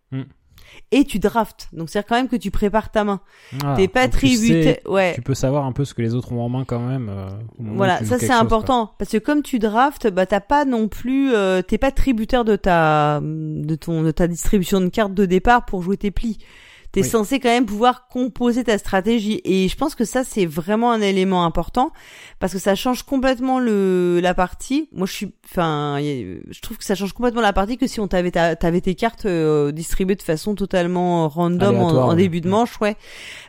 Et 0.94 1.06
tu 1.06 1.20
draftes. 1.20 1.70
Donc 1.72 1.90
c'est 1.90 2.06
quand 2.06 2.16
même 2.16 2.28
que 2.28 2.36
tu 2.36 2.52
prépares 2.52 2.92
ta 2.92 3.04
main. 3.06 3.22
Ah, 3.64 3.76
T'es 3.78 3.88
pas 3.88 4.08
donc 4.08 4.20
tu 4.20 4.28
sais- 4.28 4.38
tributaire. 4.38 4.78
Ouais. 4.88 5.14
Tu 5.16 5.22
peux 5.22 5.34
savoir 5.34 5.66
un 5.66 5.72
peu 5.72 5.86
ce 5.86 5.94
que 5.94 6.02
les 6.02 6.16
autres 6.16 6.34
ont 6.34 6.42
en 6.42 6.50
main 6.50 6.66
quand 6.66 6.80
même. 6.82 7.08
euh, 7.10 7.30
Voilà, 7.60 8.04
ça 8.04 8.20
c'est 8.20 8.30
important 8.32 8.92
parce 9.00 9.12
que 9.12 9.18
comme 9.18 9.42
tu 9.42 9.58
draftes, 9.58 10.08
bah 10.10 10.26
t'as 10.26 10.42
pas 10.42 10.66
non 10.66 10.90
plus, 10.90 11.34
euh, 11.34 11.62
t'es 11.62 11.78
pas 11.78 11.92
tributaire 11.92 12.44
de 12.44 12.58
ta 12.58 13.22
de 13.22 13.76
ton 13.76 14.02
de 14.04 14.12
ta 14.12 14.28
distribution 14.28 14.82
de 14.82 14.88
cartes 14.90 15.14
de 15.14 15.26
départ 15.26 15.66
pour 15.66 15.82
jouer 15.82 15.96
tes 15.98 16.12
plis. 16.12 16.40
T'es 16.92 17.04
Oui. 17.04 17.08
censé 17.08 17.40
quand 17.40 17.48
même 17.48 17.66
pouvoir 17.66 18.10
composer 18.10 18.66
ta 18.66 18.78
stratégie 18.78 19.40
et 19.46 19.70
je 19.70 19.78
pense 19.78 19.96
que 19.96 20.04
ça 20.04 20.26
c'est 20.26 20.46
vraiment 20.46 20.92
un 20.92 21.00
élément 21.00 21.46
important 21.46 21.94
parce 22.42 22.52
que 22.52 22.60
ça 22.60 22.76
change 22.76 23.04
complètement 23.04 23.60
le 23.60 24.20
la 24.22 24.34
partie. 24.34 24.90
Moi 24.92 25.08
je 25.08 25.14
suis, 25.14 25.32
enfin, 25.46 25.98
je 26.02 26.60
trouve 26.60 26.78
que 26.78 26.84
ça 26.84 26.96
change 26.96 27.14
complètement 27.14 27.40
la 27.40 27.54
partie 27.54 27.78
que 27.78 27.88
si 27.88 28.02
on 28.02 28.08
t'avait 28.10 28.32
ta- 28.32 28.58
t'avais 28.58 28.82
tes 28.82 28.96
cartes 28.96 29.26
euh, 29.26 29.72
distribuées 29.72 30.16
de 30.16 30.22
façon 30.22 30.56
totalement 30.56 31.30
random 31.30 31.78
en, 31.78 32.10
ouais. 32.10 32.16
début 32.18 32.42
de 32.42 32.50
manche, 32.50 32.82
ouais. 32.82 32.98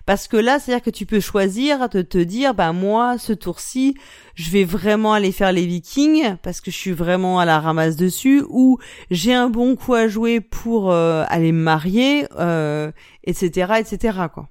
Parce 0.06 0.28
que 0.28 0.36
là, 0.36 0.58
c'est-à-dire 0.58 0.84
que 0.84 0.90
tu 0.90 1.06
peux 1.06 1.20
choisir 1.20 1.88
de 1.88 2.02
te 2.02 2.18
dire, 2.18 2.54
bah 2.54 2.72
moi, 2.72 3.16
ce 3.18 3.32
tour-ci, 3.32 3.94
je 4.34 4.50
vais 4.50 4.64
vraiment 4.64 5.12
aller 5.14 5.32
faire 5.32 5.52
les 5.52 5.64
Vikings 5.66 6.36
parce 6.42 6.60
que 6.60 6.70
je 6.70 6.76
suis 6.76 6.92
vraiment 6.92 7.38
à 7.40 7.44
la 7.44 7.60
ramasse 7.60 7.96
dessus, 7.96 8.44
ou 8.48 8.78
j'ai 9.10 9.32
un 9.32 9.48
bon 9.48 9.74
coup 9.74 9.94
à 9.94 10.06
jouer 10.08 10.40
pour 10.40 10.92
euh, 10.92 11.24
aller 11.28 11.52
me 11.52 11.62
marier, 11.62 12.26
euh, 12.38 12.92
etc., 13.24 13.74
etc. 13.78 14.18
Quoi. 14.34 14.48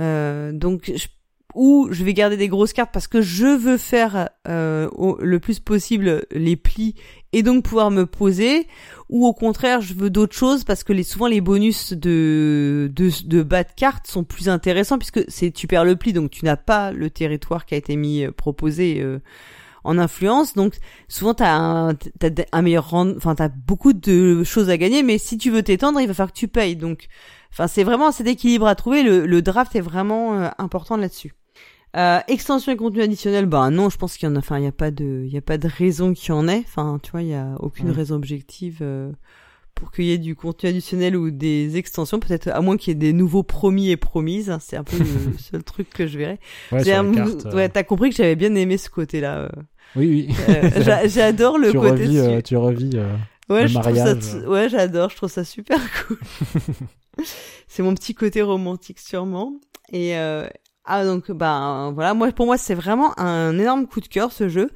Euh, 0.00 0.52
donc, 0.52 0.92
je- 0.94 1.06
ou 1.54 1.88
je 1.90 2.04
vais 2.04 2.14
garder 2.14 2.36
des 2.36 2.48
grosses 2.48 2.72
cartes 2.72 2.90
parce 2.92 3.08
que 3.08 3.20
je 3.20 3.46
veux 3.46 3.78
faire 3.78 4.30
euh, 4.48 4.88
le 5.20 5.38
plus 5.40 5.58
possible 5.60 6.24
les 6.30 6.56
plis 6.56 6.94
et 7.34 7.42
donc 7.42 7.64
pouvoir 7.64 7.90
me 7.90 8.04
poser, 8.04 8.66
ou 9.08 9.26
au 9.26 9.32
contraire, 9.32 9.80
je 9.80 9.94
veux 9.94 10.10
d'autres 10.10 10.36
choses 10.36 10.64
parce 10.64 10.84
que 10.84 10.92
les, 10.92 11.02
souvent 11.02 11.26
les 11.26 11.40
bonus 11.40 11.94
de, 11.94 12.90
de, 12.94 13.10
de 13.26 13.42
bas 13.42 13.64
de 13.64 13.72
cartes 13.74 14.06
sont 14.06 14.22
plus 14.24 14.50
intéressants 14.50 14.98
puisque 14.98 15.24
c'est 15.28 15.50
tu 15.50 15.66
perds 15.66 15.84
le 15.86 15.96
pli 15.96 16.12
donc 16.12 16.30
tu 16.30 16.44
n'as 16.44 16.56
pas 16.56 16.92
le 16.92 17.08
territoire 17.08 17.64
qui 17.64 17.74
a 17.74 17.78
été 17.78 17.96
mis 17.96 18.24
euh, 18.24 18.32
proposé 18.32 19.00
euh, 19.00 19.18
en 19.84 19.98
influence. 19.98 20.52
Donc 20.54 20.74
souvent 21.08 21.32
t'as 21.32 21.54
un 21.54 21.94
t'as 21.94 22.28
d- 22.30 22.46
un 22.52 22.62
meilleur 22.62 22.90
rend 22.90 23.10
enfin 23.16 23.34
t'as 23.34 23.48
beaucoup 23.48 23.94
de 23.94 24.44
choses 24.44 24.68
à 24.68 24.76
gagner 24.76 25.02
mais 25.02 25.16
si 25.16 25.38
tu 25.38 25.50
veux 25.50 25.62
t'étendre 25.62 26.00
il 26.00 26.08
va 26.08 26.14
falloir 26.14 26.32
que 26.32 26.38
tu 26.38 26.48
payes. 26.48 26.76
Donc 26.76 27.08
enfin 27.50 27.66
c'est 27.66 27.82
vraiment 27.82 28.12
cet 28.12 28.26
équilibre 28.26 28.66
à 28.66 28.74
trouver. 28.74 29.02
Le, 29.02 29.24
le 29.26 29.42
draft 29.42 29.74
est 29.74 29.80
vraiment 29.80 30.38
euh, 30.38 30.48
important 30.58 30.98
là-dessus 30.98 31.32
euh, 31.96 32.20
extension 32.28 32.72
et 32.72 32.76
contenu 32.76 33.02
additionnel, 33.02 33.46
bah 33.46 33.68
non, 33.70 33.90
je 33.90 33.96
pense 33.98 34.16
qu'il 34.16 34.28
y 34.28 34.32
en 34.32 34.36
a, 34.36 34.38
enfin, 34.38 34.58
il 34.58 34.64
y 34.64 34.68
a 34.68 34.72
pas 34.72 34.90
de, 34.90 35.24
il 35.26 35.32
y 35.32 35.36
a 35.36 35.42
pas 35.42 35.58
de 35.58 35.68
raison 35.68 36.12
qu'il 36.14 36.30
y 36.30 36.32
en 36.32 36.48
ait. 36.48 36.62
Enfin, 36.66 36.98
tu 37.02 37.10
vois, 37.10 37.22
il 37.22 37.28
y 37.28 37.34
a 37.34 37.54
aucune 37.60 37.90
raison 37.90 38.14
objective 38.16 38.78
euh, 38.80 39.12
pour 39.74 39.90
qu'il 39.92 40.04
y 40.06 40.12
ait 40.12 40.18
du 40.18 40.34
contenu 40.34 40.70
additionnel 40.70 41.16
ou 41.16 41.30
des 41.30 41.76
extensions. 41.76 42.18
Peut-être 42.20 42.48
à 42.48 42.60
moins 42.60 42.76
qu'il 42.76 42.92
y 42.92 42.92
ait 42.92 42.98
des 42.98 43.12
nouveaux 43.12 43.42
promis 43.42 43.90
et 43.90 43.96
promises. 43.96 44.50
hein, 44.50 44.58
c'est 44.60 44.76
un 44.76 44.84
peu 44.84 44.96
le 44.98 45.04
seul 45.38 45.62
truc 45.64 45.90
que 45.90 46.06
je 46.06 46.18
verrais. 46.18 46.38
Ouais, 46.72 46.82
euh, 46.92 47.52
ouais, 47.54 47.68
t'as 47.68 47.82
compris 47.82 48.10
que 48.10 48.16
j'avais 48.16 48.36
bien 48.36 48.54
aimé 48.54 48.78
ce 48.78 48.88
côté-là. 48.88 49.38
euh. 49.40 49.48
Oui, 49.96 50.26
oui. 50.28 50.34
Euh, 50.48 50.70
j'a- 50.82 51.06
J'adore 51.08 51.58
le 51.58 51.70
tu 51.72 51.78
côté. 51.78 52.06
revis, 52.06 52.42
tu 52.42 52.56
revis. 52.56 52.90
Ouais, 53.50 53.62
le 53.62 53.66
je 53.68 53.78
trouve 53.78 53.94
ça, 53.96 54.04
mariage. 54.14 54.30
t- 54.42 54.46
ouais, 54.46 54.68
j'adore, 54.70 55.10
je 55.10 55.16
trouve 55.16 55.30
ça 55.30 55.44
super 55.44 55.78
cool. 56.08 56.16
c'est 57.68 57.82
mon 57.82 57.94
petit 57.94 58.14
côté 58.14 58.40
romantique 58.40 58.98
sûrement. 58.98 59.54
Et 59.92 60.16
euh, 60.16 60.46
ah 60.84 61.04
donc 61.04 61.30
bah 61.30 61.90
voilà, 61.94 62.14
moi 62.14 62.30
pour 62.32 62.46
moi 62.46 62.58
c'est 62.58 62.74
vraiment 62.74 63.18
un 63.18 63.58
énorme 63.58 63.86
coup 63.86 64.00
de 64.00 64.08
cœur 64.08 64.32
ce 64.32 64.48
jeu. 64.48 64.70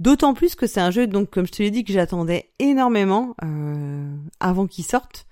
D'autant 0.00 0.34
plus 0.34 0.56
que 0.56 0.66
c'est 0.66 0.80
un 0.80 0.90
jeu 0.90 1.06
donc 1.06 1.30
comme 1.30 1.46
je 1.46 1.52
te 1.52 1.62
l'ai 1.62 1.70
dit 1.70 1.84
que 1.84 1.92
j'attendais 1.92 2.50
énormément 2.58 3.34
euh, 3.44 4.14
avant 4.40 4.66
qu'il 4.66 4.84
sorte. 4.84 5.26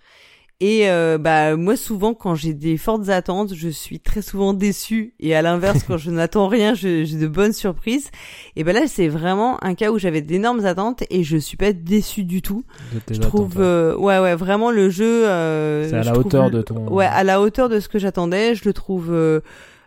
Et 0.60 0.88
euh, 0.88 1.18
bah 1.18 1.56
moi 1.56 1.76
souvent 1.76 2.14
quand 2.14 2.36
j'ai 2.36 2.54
des 2.54 2.76
fortes 2.76 3.08
attentes, 3.08 3.52
je 3.52 3.68
suis 3.68 3.98
très 3.98 4.22
souvent 4.22 4.54
déçue 4.54 5.12
et 5.18 5.34
à 5.34 5.42
l'inverse 5.42 5.82
quand 5.82 5.96
je 5.96 6.10
n'attends 6.12 6.46
rien, 6.46 6.72
j'ai 6.74 7.04
de 7.04 7.26
bonnes 7.26 7.52
surprises. 7.52 8.12
Et 8.54 8.62
ben 8.62 8.72
là 8.72 8.86
c'est 8.86 9.08
vraiment 9.08 9.62
un 9.64 9.74
cas 9.74 9.90
où 9.90 9.98
j'avais 9.98 10.20
d'énormes 10.20 10.64
attentes 10.64 11.02
et 11.10 11.24
je 11.24 11.36
suis 11.36 11.56
pas 11.56 11.72
déçue 11.72 12.22
du 12.22 12.42
tout. 12.42 12.62
je 13.10 13.18
trouve 13.18 13.56
euh, 13.58 13.96
ouais 13.96 14.20
ouais 14.20 14.36
vraiment 14.36 14.70
le 14.70 14.88
jeu 14.88 15.26
euh, 15.26 15.88
c'est 15.88 15.96
à 15.96 16.04
la 16.04 16.16
hauteur 16.16 16.48
de 16.48 16.62
ton 16.62 16.86
ouais 16.92 17.06
à 17.06 17.24
la 17.24 17.40
hauteur 17.40 17.68
de 17.68 17.80
ce 17.80 17.88
que 17.88 17.98
j'attendais. 17.98 18.54
Je 18.54 18.64
le 18.64 18.72
trouve 18.72 19.10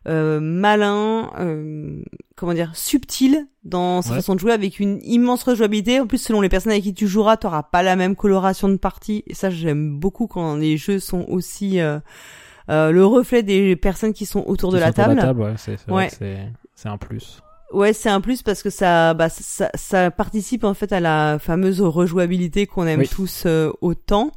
euh, 0.08 0.26
euh, 0.26 0.40
malin, 0.40 1.32
euh, 1.40 2.02
comment 2.36 2.54
dire, 2.54 2.76
subtil 2.76 3.48
dans 3.64 4.02
sa 4.02 4.14
façon 4.14 4.36
de 4.36 4.40
jouer 4.40 4.52
avec 4.52 4.80
une 4.80 5.00
immense 5.04 5.44
rejouabilité. 5.44 6.00
En 6.00 6.08
plus, 6.08 6.20
selon 6.20 6.42
les 6.42 6.50
personnes 6.50 6.72
avec 6.72 6.84
qui 6.84 6.94
tu 6.94 7.08
joueras, 7.08 7.38
t'auras 7.38 7.64
pas 7.64 7.84
la 7.84 7.96
même 7.96 8.16
coloration 8.16 8.70
de 8.70 8.78
partie. 8.78 9.24
Et 9.28 9.34
ça, 9.34 9.50
j'aime 9.50 9.98
beaucoup 10.00 10.28
quand 10.28 10.56
les 10.56 10.78
jeux 10.78 11.00
sont 11.00 11.26
aussi 11.28 11.80
euh, 11.80 12.00
euh 12.70 12.92
le 12.92 13.06
reflet 13.06 13.44
des 13.44 13.76
personnes 13.76 14.14
qui 14.14 14.26
sont 14.26 14.44
autour 14.48 14.72
de 14.72 14.78
la 14.78 14.94
table. 14.94 15.16
La 15.16 15.24
table 15.24 15.42
ouais, 15.42 15.54
c'est 15.58 15.78
ouais. 15.90 16.10
un 16.86 16.98
plus. 16.98 17.42
Ouais, 17.74 17.94
c'est 17.94 18.10
un 18.10 18.22
plus 18.22 18.44
parce 18.44 18.62
que 18.62 18.70
ça, 18.70 19.14
bah, 19.16 19.30
ça, 19.30 19.70
ça, 19.74 20.12
participe 20.12 20.64
en 20.64 20.76
fait 20.76 20.94
à 20.94 21.00
la 21.00 21.40
fameuse 21.40 21.82
rejouabilité 21.82 22.68
qu'on 22.68 22.86
aime 22.86 23.08
tous 23.08 23.48
autant. 23.82 24.32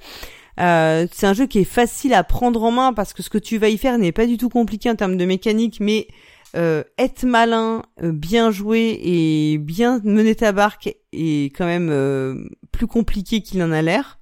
Euh, 0.59 1.06
c'est 1.12 1.26
un 1.26 1.35
jeu 1.35 1.47
qui 1.47 1.60
est 1.60 1.64
facile 1.64 2.14
à 2.14 2.24
prendre 2.24 2.62
en 2.62 2.70
main 2.70 2.93
parce 2.93 3.12
que 3.12 3.22
ce 3.22 3.30
que 3.30 3.39
tu 3.39 3.59
vas 3.59 3.68
y 3.68 3.78
faire 3.78 3.98
n'est 3.98 4.12
pas 4.12 4.26
du 4.26 4.36
tout 4.36 4.48
compliqué 4.48 4.90
en 4.90 4.97
termes 4.97 5.16
de 5.16 5.24
mécanique, 5.24 5.78
mais 5.80 6.09
euh, 6.56 6.82
être 6.97 7.24
malin, 7.24 7.82
euh, 8.02 8.10
bien 8.10 8.51
jouer 8.51 8.98
et 9.02 9.59
bien 9.59 10.01
mener 10.05 10.35
ta 10.35 10.52
barque 10.52 10.97
est 11.12 11.55
quand 11.55 11.66
même 11.66 11.90
euh, 11.90 12.48
plus 12.72 12.86
compliqué 12.86 13.43
qu'il 13.43 13.62
en 13.62 13.70
a 13.70 13.82
l'air. 13.82 14.18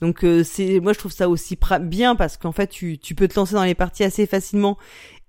Donc 0.00 0.24
c'est 0.44 0.78
moi 0.78 0.92
je 0.92 0.98
trouve 1.00 1.10
ça 1.10 1.28
aussi 1.28 1.58
bien 1.80 2.14
parce 2.14 2.36
qu'en 2.36 2.52
fait 2.52 2.68
tu, 2.68 2.98
tu 2.98 3.16
peux 3.16 3.26
te 3.26 3.34
lancer 3.34 3.54
dans 3.54 3.64
les 3.64 3.74
parties 3.74 4.04
assez 4.04 4.26
facilement 4.26 4.78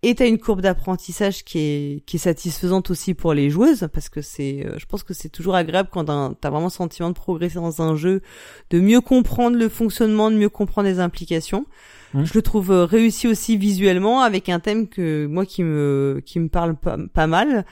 et 0.02 0.16
t'as 0.16 0.28
une 0.28 0.38
courbe 0.38 0.62
d'apprentissage 0.62 1.44
qui 1.44 1.60
est 1.60 2.06
qui 2.06 2.16
est 2.16 2.20
satisfaisante 2.20 2.90
aussi 2.90 3.14
pour 3.14 3.34
les 3.34 3.50
joueuses 3.50 3.90
parce 3.92 4.08
que 4.08 4.22
c'est 4.22 4.66
euh, 4.66 4.78
je 4.78 4.86
pense 4.86 5.04
que 5.04 5.14
c'est 5.14 5.28
toujours 5.28 5.56
agréable 5.56 5.90
quand 5.92 6.06
t'as 6.06 6.50
vraiment 6.50 6.68
le 6.68 6.72
sentiment 6.72 7.10
de 7.10 7.16
progresser 7.16 7.56
dans 7.56 7.82
un 7.82 7.96
jeu 7.96 8.22
de 8.70 8.80
mieux 8.80 9.02
comprendre 9.02 9.58
le 9.58 9.68
fonctionnement 9.68 10.32
de 10.32 10.38
mieux 10.38 10.50
comprendre 10.50 10.88
les 10.88 11.00
implications. 11.00 11.66
Mmh. 12.14 12.24
je 12.24 12.34
le 12.34 12.42
trouve 12.42 12.72
euh, 12.72 12.86
réussi 12.86 13.28
aussi 13.28 13.58
visuellement 13.58 14.22
avec 14.22 14.48
un 14.48 14.60
thème 14.60 14.88
que 14.88 15.28
moi 15.28 15.46
qui 15.46 15.64
me 15.64 16.22
qui 16.26 16.40
me 16.40 16.48
parle 16.48 16.76
pas, 16.76 16.98
pas 17.14 17.28
mal. 17.28 17.66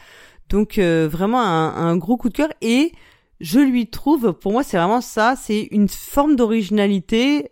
Donc 0.50 0.78
euh, 0.80 1.08
vraiment 1.10 1.42
un, 1.42 1.76
un 1.76 1.96
gros 1.96 2.18
coup 2.18 2.30
de 2.30 2.36
cœur. 2.36 2.50
Et 2.62 2.92
je 3.40 3.60
lui 3.60 3.88
trouve 3.88 4.34
pour 4.34 4.52
moi 4.52 4.64
c'est 4.64 4.78
vraiment 4.78 5.02
ça 5.02 5.36
c'est 5.42 5.70
une 5.72 5.88
forme 5.88 6.36
d'originalité 6.36 7.52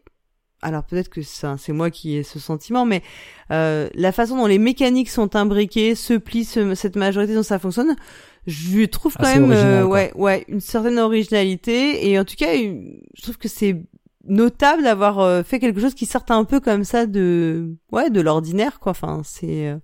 alors 0.65 0.83
peut-être 0.83 1.09
que 1.09 1.21
c'est 1.21 1.73
moi 1.73 1.91
qui 1.91 2.15
ai 2.17 2.23
ce 2.23 2.39
sentiment, 2.39 2.85
mais 2.85 3.03
euh, 3.51 3.87
la 3.93 4.11
façon 4.11 4.35
dont 4.35 4.47
les 4.47 4.57
mécaniques 4.57 5.11
sont 5.11 5.35
imbriquées, 5.35 5.93
se 5.93 6.15
plient, 6.15 6.43
cette 6.43 6.95
majorité 6.95 7.35
dont 7.35 7.43
ça 7.43 7.59
fonctionne, 7.59 7.95
je 8.47 8.85
trouve 8.85 9.15
quand 9.15 9.31
même 9.31 9.51
euh, 9.51 9.83
ouais 9.83 10.11
ouais 10.15 10.43
une 10.47 10.59
certaine 10.59 10.97
originalité 10.99 12.09
et 12.09 12.19
en 12.19 12.25
tout 12.25 12.35
cas 12.35 12.53
je 12.55 13.21
trouve 13.21 13.37
que 13.37 13.47
c'est 13.47 13.81
notable 14.27 14.83
d'avoir 14.83 15.19
euh, 15.19 15.43
fait 15.43 15.59
quelque 15.59 15.81
chose 15.81 15.93
qui 15.93 16.07
sorte 16.07 16.31
un 16.31 16.43
peu 16.43 16.59
comme 16.59 16.83
ça 16.83 17.05
de 17.05 17.75
ouais 17.91 18.09
de 18.09 18.21
l'ordinaire 18.21 18.79
quoi. 18.79 18.91
Enfin 18.91 19.21
c'est 19.23 19.75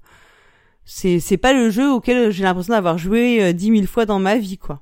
c'est 0.84 1.20
c'est 1.20 1.38
pas 1.38 1.54
le 1.54 1.70
jeu 1.70 1.92
auquel 1.92 2.32
j'ai 2.32 2.44
l'impression 2.44 2.74
d'avoir 2.74 2.98
joué 2.98 3.54
dix 3.54 3.70
mille 3.70 3.88
fois 3.88 4.08
dans 4.08 4.20
ma 4.20 4.38
vie 4.38 4.58
quoi. 4.58 4.82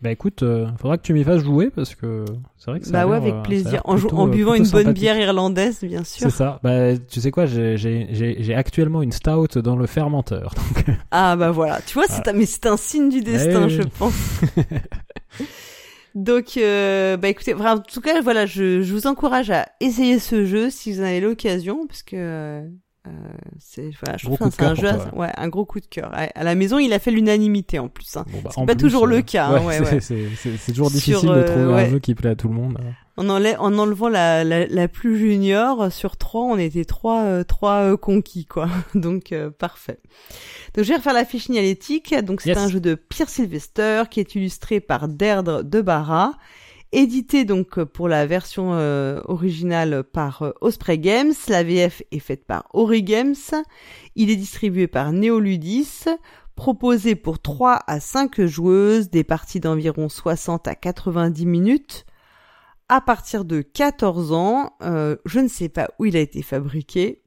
Bah 0.00 0.12
écoute, 0.12 0.44
euh, 0.44 0.68
faudra 0.80 0.96
que 0.96 1.02
tu 1.02 1.12
m'y 1.12 1.24
fasses 1.24 1.42
jouer 1.42 1.70
parce 1.70 1.96
que 1.96 2.24
c'est 2.56 2.70
vrai 2.70 2.78
que 2.78 2.86
ça 2.86 2.92
Bah 2.92 3.06
ouais, 3.06 3.16
avec 3.16 3.34
euh, 3.34 3.42
plaisir. 3.42 3.82
En, 3.84 3.96
en, 3.96 4.28
buvant 4.28 4.54
une 4.54 4.68
bonne 4.68 4.92
bière 4.92 5.18
irlandaise, 5.18 5.80
bien 5.82 6.04
sûr. 6.04 6.30
C'est 6.30 6.36
ça. 6.36 6.60
Bah 6.62 6.96
tu 6.96 7.20
sais 7.20 7.32
quoi, 7.32 7.46
j'ai 7.46 8.54
actuellement 8.54 9.02
une 9.02 9.10
stout 9.10 9.60
dans 9.60 9.74
le 9.74 9.86
fermenteur. 9.86 10.54
Donc... 10.54 10.84
Ah 11.10 11.34
bah 11.34 11.50
voilà. 11.50 11.80
Tu 11.84 11.94
vois, 11.94 12.06
c'est 12.08 12.32
mais 12.32 12.46
c'est 12.46 12.66
un 12.66 12.76
signe 12.76 13.08
du 13.08 13.22
destin, 13.22 13.68
je 13.68 13.82
pense. 13.82 14.40
donc 16.14 16.56
euh, 16.56 17.16
bah 17.16 17.28
écoutez, 17.28 17.54
en 17.54 17.78
tout 17.78 18.00
cas 18.00 18.20
voilà, 18.20 18.46
je, 18.46 18.82
je 18.82 18.92
vous 18.92 19.08
encourage 19.08 19.50
à 19.50 19.68
essayer 19.80 20.20
ce 20.20 20.44
jeu 20.44 20.70
si 20.70 20.92
vous 20.92 21.00
en 21.00 21.04
avez 21.04 21.20
l'occasion, 21.20 21.88
parce 21.88 22.04
que 22.04 22.16
euh, 22.16 22.60
euh, 22.60 22.68
c'est 23.58 23.90
voilà, 24.02 24.16
je 24.16 24.26
trouve 24.26 24.50
c'est 24.50 24.62
un 24.62 24.74
jeu, 24.74 24.90
ouais, 25.14 25.30
un 25.36 25.48
gros 25.48 25.64
coup 25.64 25.80
de 25.80 25.86
cœur. 25.86 26.12
À 26.12 26.44
la 26.44 26.54
maison, 26.54 26.78
il 26.78 26.92
a 26.92 26.98
fait 26.98 27.10
l'unanimité 27.10 27.78
en 27.78 27.88
plus. 27.88 28.16
Hein. 28.16 28.24
Bah, 28.44 28.50
c'est 28.54 28.66
pas 28.66 28.74
toujours 28.74 29.06
le 29.06 29.22
cas. 29.22 29.46
Hein, 29.46 29.64
ouais, 29.64 29.80
ouais, 29.80 30.00
c'est 30.00 30.72
toujours 30.72 30.90
difficile 30.90 31.28
de 31.28 31.42
trouver 31.42 31.74
un 31.74 31.88
jeu 31.88 31.98
qui 31.98 32.14
plaît 32.14 32.30
à 32.30 32.36
tout 32.36 32.48
le 32.48 32.54
monde. 32.54 32.78
Hein. 32.80 32.92
En, 33.16 33.28
en 33.28 33.78
enlevant 33.78 34.08
la, 34.08 34.44
la, 34.44 34.66
la, 34.66 34.86
plus 34.86 35.18
junior 35.18 35.92
sur 35.92 36.16
trois, 36.16 36.42
on 36.42 36.56
était 36.56 36.84
trois 36.84 37.22
euh, 37.22 37.42
trois 37.42 37.80
euh, 37.80 37.96
conquis 37.96 38.46
quoi. 38.46 38.68
Donc 38.94 39.34
parfait. 39.58 39.98
Donc 40.74 40.84
je 40.84 40.90
vais 40.90 40.96
refaire 40.96 41.14
la 41.14 41.24
fiche 41.24 41.44
signalétique. 41.44 42.14
Donc 42.22 42.40
c'est 42.40 42.56
un 42.56 42.68
jeu 42.68 42.80
de 42.80 42.94
Pierre 42.94 43.28
Sylvester 43.28 44.04
qui 44.10 44.20
est 44.20 44.34
illustré 44.34 44.80
par 44.80 45.08
Derdre 45.08 45.62
de 45.64 45.80
Barra 45.80 46.34
édité 46.92 47.44
donc 47.44 47.82
pour 47.84 48.08
la 48.08 48.26
version 48.26 48.74
euh, 48.74 49.20
originale 49.24 50.04
par 50.04 50.42
euh, 50.42 50.52
Osprey 50.60 50.98
Games. 50.98 51.32
La 51.48 51.62
VF 51.62 52.02
est 52.10 52.18
faite 52.18 52.44
par 52.46 52.68
Ori 52.72 53.02
Games. 53.02 53.34
Il 54.16 54.30
est 54.30 54.36
distribué 54.36 54.86
par 54.86 55.12
Neoludis. 55.12 56.04
Proposé 56.54 57.14
pour 57.14 57.40
3 57.40 57.84
à 57.86 58.00
5 58.00 58.44
joueuses, 58.44 59.10
des 59.10 59.22
parties 59.22 59.60
d'environ 59.60 60.08
60 60.08 60.66
à 60.66 60.74
90 60.74 61.46
minutes. 61.46 62.04
À 62.88 63.00
partir 63.00 63.44
de 63.44 63.60
14 63.60 64.32
ans, 64.32 64.72
euh, 64.82 65.16
je 65.24 65.38
ne 65.40 65.48
sais 65.48 65.68
pas 65.68 65.90
où 65.98 66.06
il 66.06 66.16
a 66.16 66.20
été 66.20 66.42
fabriqué. 66.42 67.22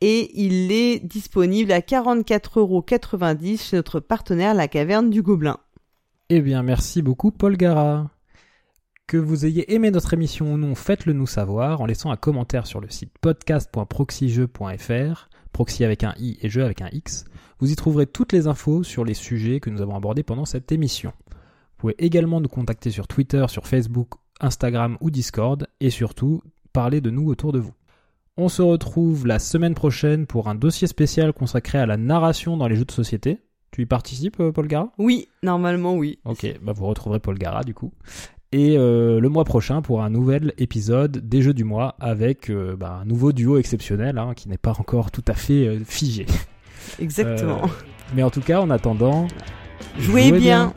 Et 0.00 0.30
il 0.40 0.70
est 0.70 1.00
disponible 1.00 1.72
à 1.72 1.80
44,90€ 1.80 3.70
chez 3.70 3.76
notre 3.76 4.00
partenaire 4.00 4.54
La 4.54 4.68
Caverne 4.68 5.10
du 5.10 5.22
Gobelin. 5.22 5.58
Eh 6.28 6.40
bien, 6.40 6.62
merci 6.62 7.02
beaucoup 7.02 7.30
Paul 7.30 7.56
Gara. 7.56 8.10
Que 9.12 9.18
vous 9.18 9.44
ayez 9.44 9.74
aimé 9.74 9.90
notre 9.90 10.14
émission 10.14 10.54
ou 10.54 10.56
non, 10.56 10.74
faites-le 10.74 11.12
nous 11.12 11.26
savoir 11.26 11.82
en 11.82 11.84
laissant 11.84 12.12
un 12.12 12.16
commentaire 12.16 12.66
sur 12.66 12.80
le 12.80 12.88
site 12.88 13.12
podcast.proxyjeu.fr, 13.20 15.28
proxy 15.52 15.84
avec 15.84 16.02
un 16.02 16.14
i 16.18 16.38
et 16.40 16.48
jeu 16.48 16.64
avec 16.64 16.80
un 16.80 16.88
x. 16.92 17.26
Vous 17.58 17.70
y 17.70 17.76
trouverez 17.76 18.06
toutes 18.06 18.32
les 18.32 18.46
infos 18.46 18.82
sur 18.82 19.04
les 19.04 19.12
sujets 19.12 19.60
que 19.60 19.68
nous 19.68 19.82
avons 19.82 19.96
abordés 19.96 20.22
pendant 20.22 20.46
cette 20.46 20.72
émission. 20.72 21.12
Vous 21.28 21.76
pouvez 21.76 21.94
également 21.98 22.40
nous 22.40 22.48
contacter 22.48 22.90
sur 22.90 23.06
Twitter, 23.06 23.44
sur 23.48 23.66
Facebook, 23.66 24.12
Instagram 24.40 24.96
ou 25.02 25.10
Discord 25.10 25.66
et 25.80 25.90
surtout 25.90 26.40
parler 26.72 27.02
de 27.02 27.10
nous 27.10 27.28
autour 27.28 27.52
de 27.52 27.58
vous. 27.58 27.74
On 28.38 28.48
se 28.48 28.62
retrouve 28.62 29.26
la 29.26 29.38
semaine 29.38 29.74
prochaine 29.74 30.26
pour 30.26 30.48
un 30.48 30.54
dossier 30.54 30.88
spécial 30.88 31.34
consacré 31.34 31.76
à 31.76 31.84
la 31.84 31.98
narration 31.98 32.56
dans 32.56 32.66
les 32.66 32.76
jeux 32.76 32.86
de 32.86 32.92
société. 32.92 33.42
Tu 33.72 33.82
y 33.82 33.86
participes, 33.86 34.40
euh, 34.40 34.52
Paul 34.52 34.68
Gara? 34.68 34.90
Oui, 34.96 35.28
normalement 35.42 35.96
oui. 35.96 36.18
Ok, 36.24 36.46
bah 36.62 36.72
vous 36.72 36.86
retrouverez 36.86 37.20
Paul 37.20 37.36
Gara 37.36 37.62
du 37.62 37.74
coup 37.74 37.92
et 38.52 38.76
euh, 38.76 39.18
le 39.18 39.28
mois 39.30 39.44
prochain 39.44 39.80
pour 39.80 40.02
un 40.02 40.10
nouvel 40.10 40.52
épisode 40.58 41.26
des 41.26 41.40
Jeux 41.40 41.54
du 41.54 41.64
mois 41.64 41.96
avec 42.00 42.50
euh, 42.50 42.76
bah, 42.76 43.00
un 43.02 43.06
nouveau 43.06 43.32
duo 43.32 43.56
exceptionnel 43.56 44.18
hein, 44.18 44.34
qui 44.36 44.48
n'est 44.48 44.58
pas 44.58 44.74
encore 44.78 45.10
tout 45.10 45.24
à 45.26 45.34
fait 45.34 45.66
euh, 45.66 45.78
figé. 45.84 46.26
Exactement. 47.00 47.62
mais 48.14 48.22
en 48.22 48.30
tout 48.30 48.42
cas, 48.42 48.60
en 48.60 48.68
attendant, 48.68 49.26
jouez, 49.98 50.32
bien. 50.32 50.74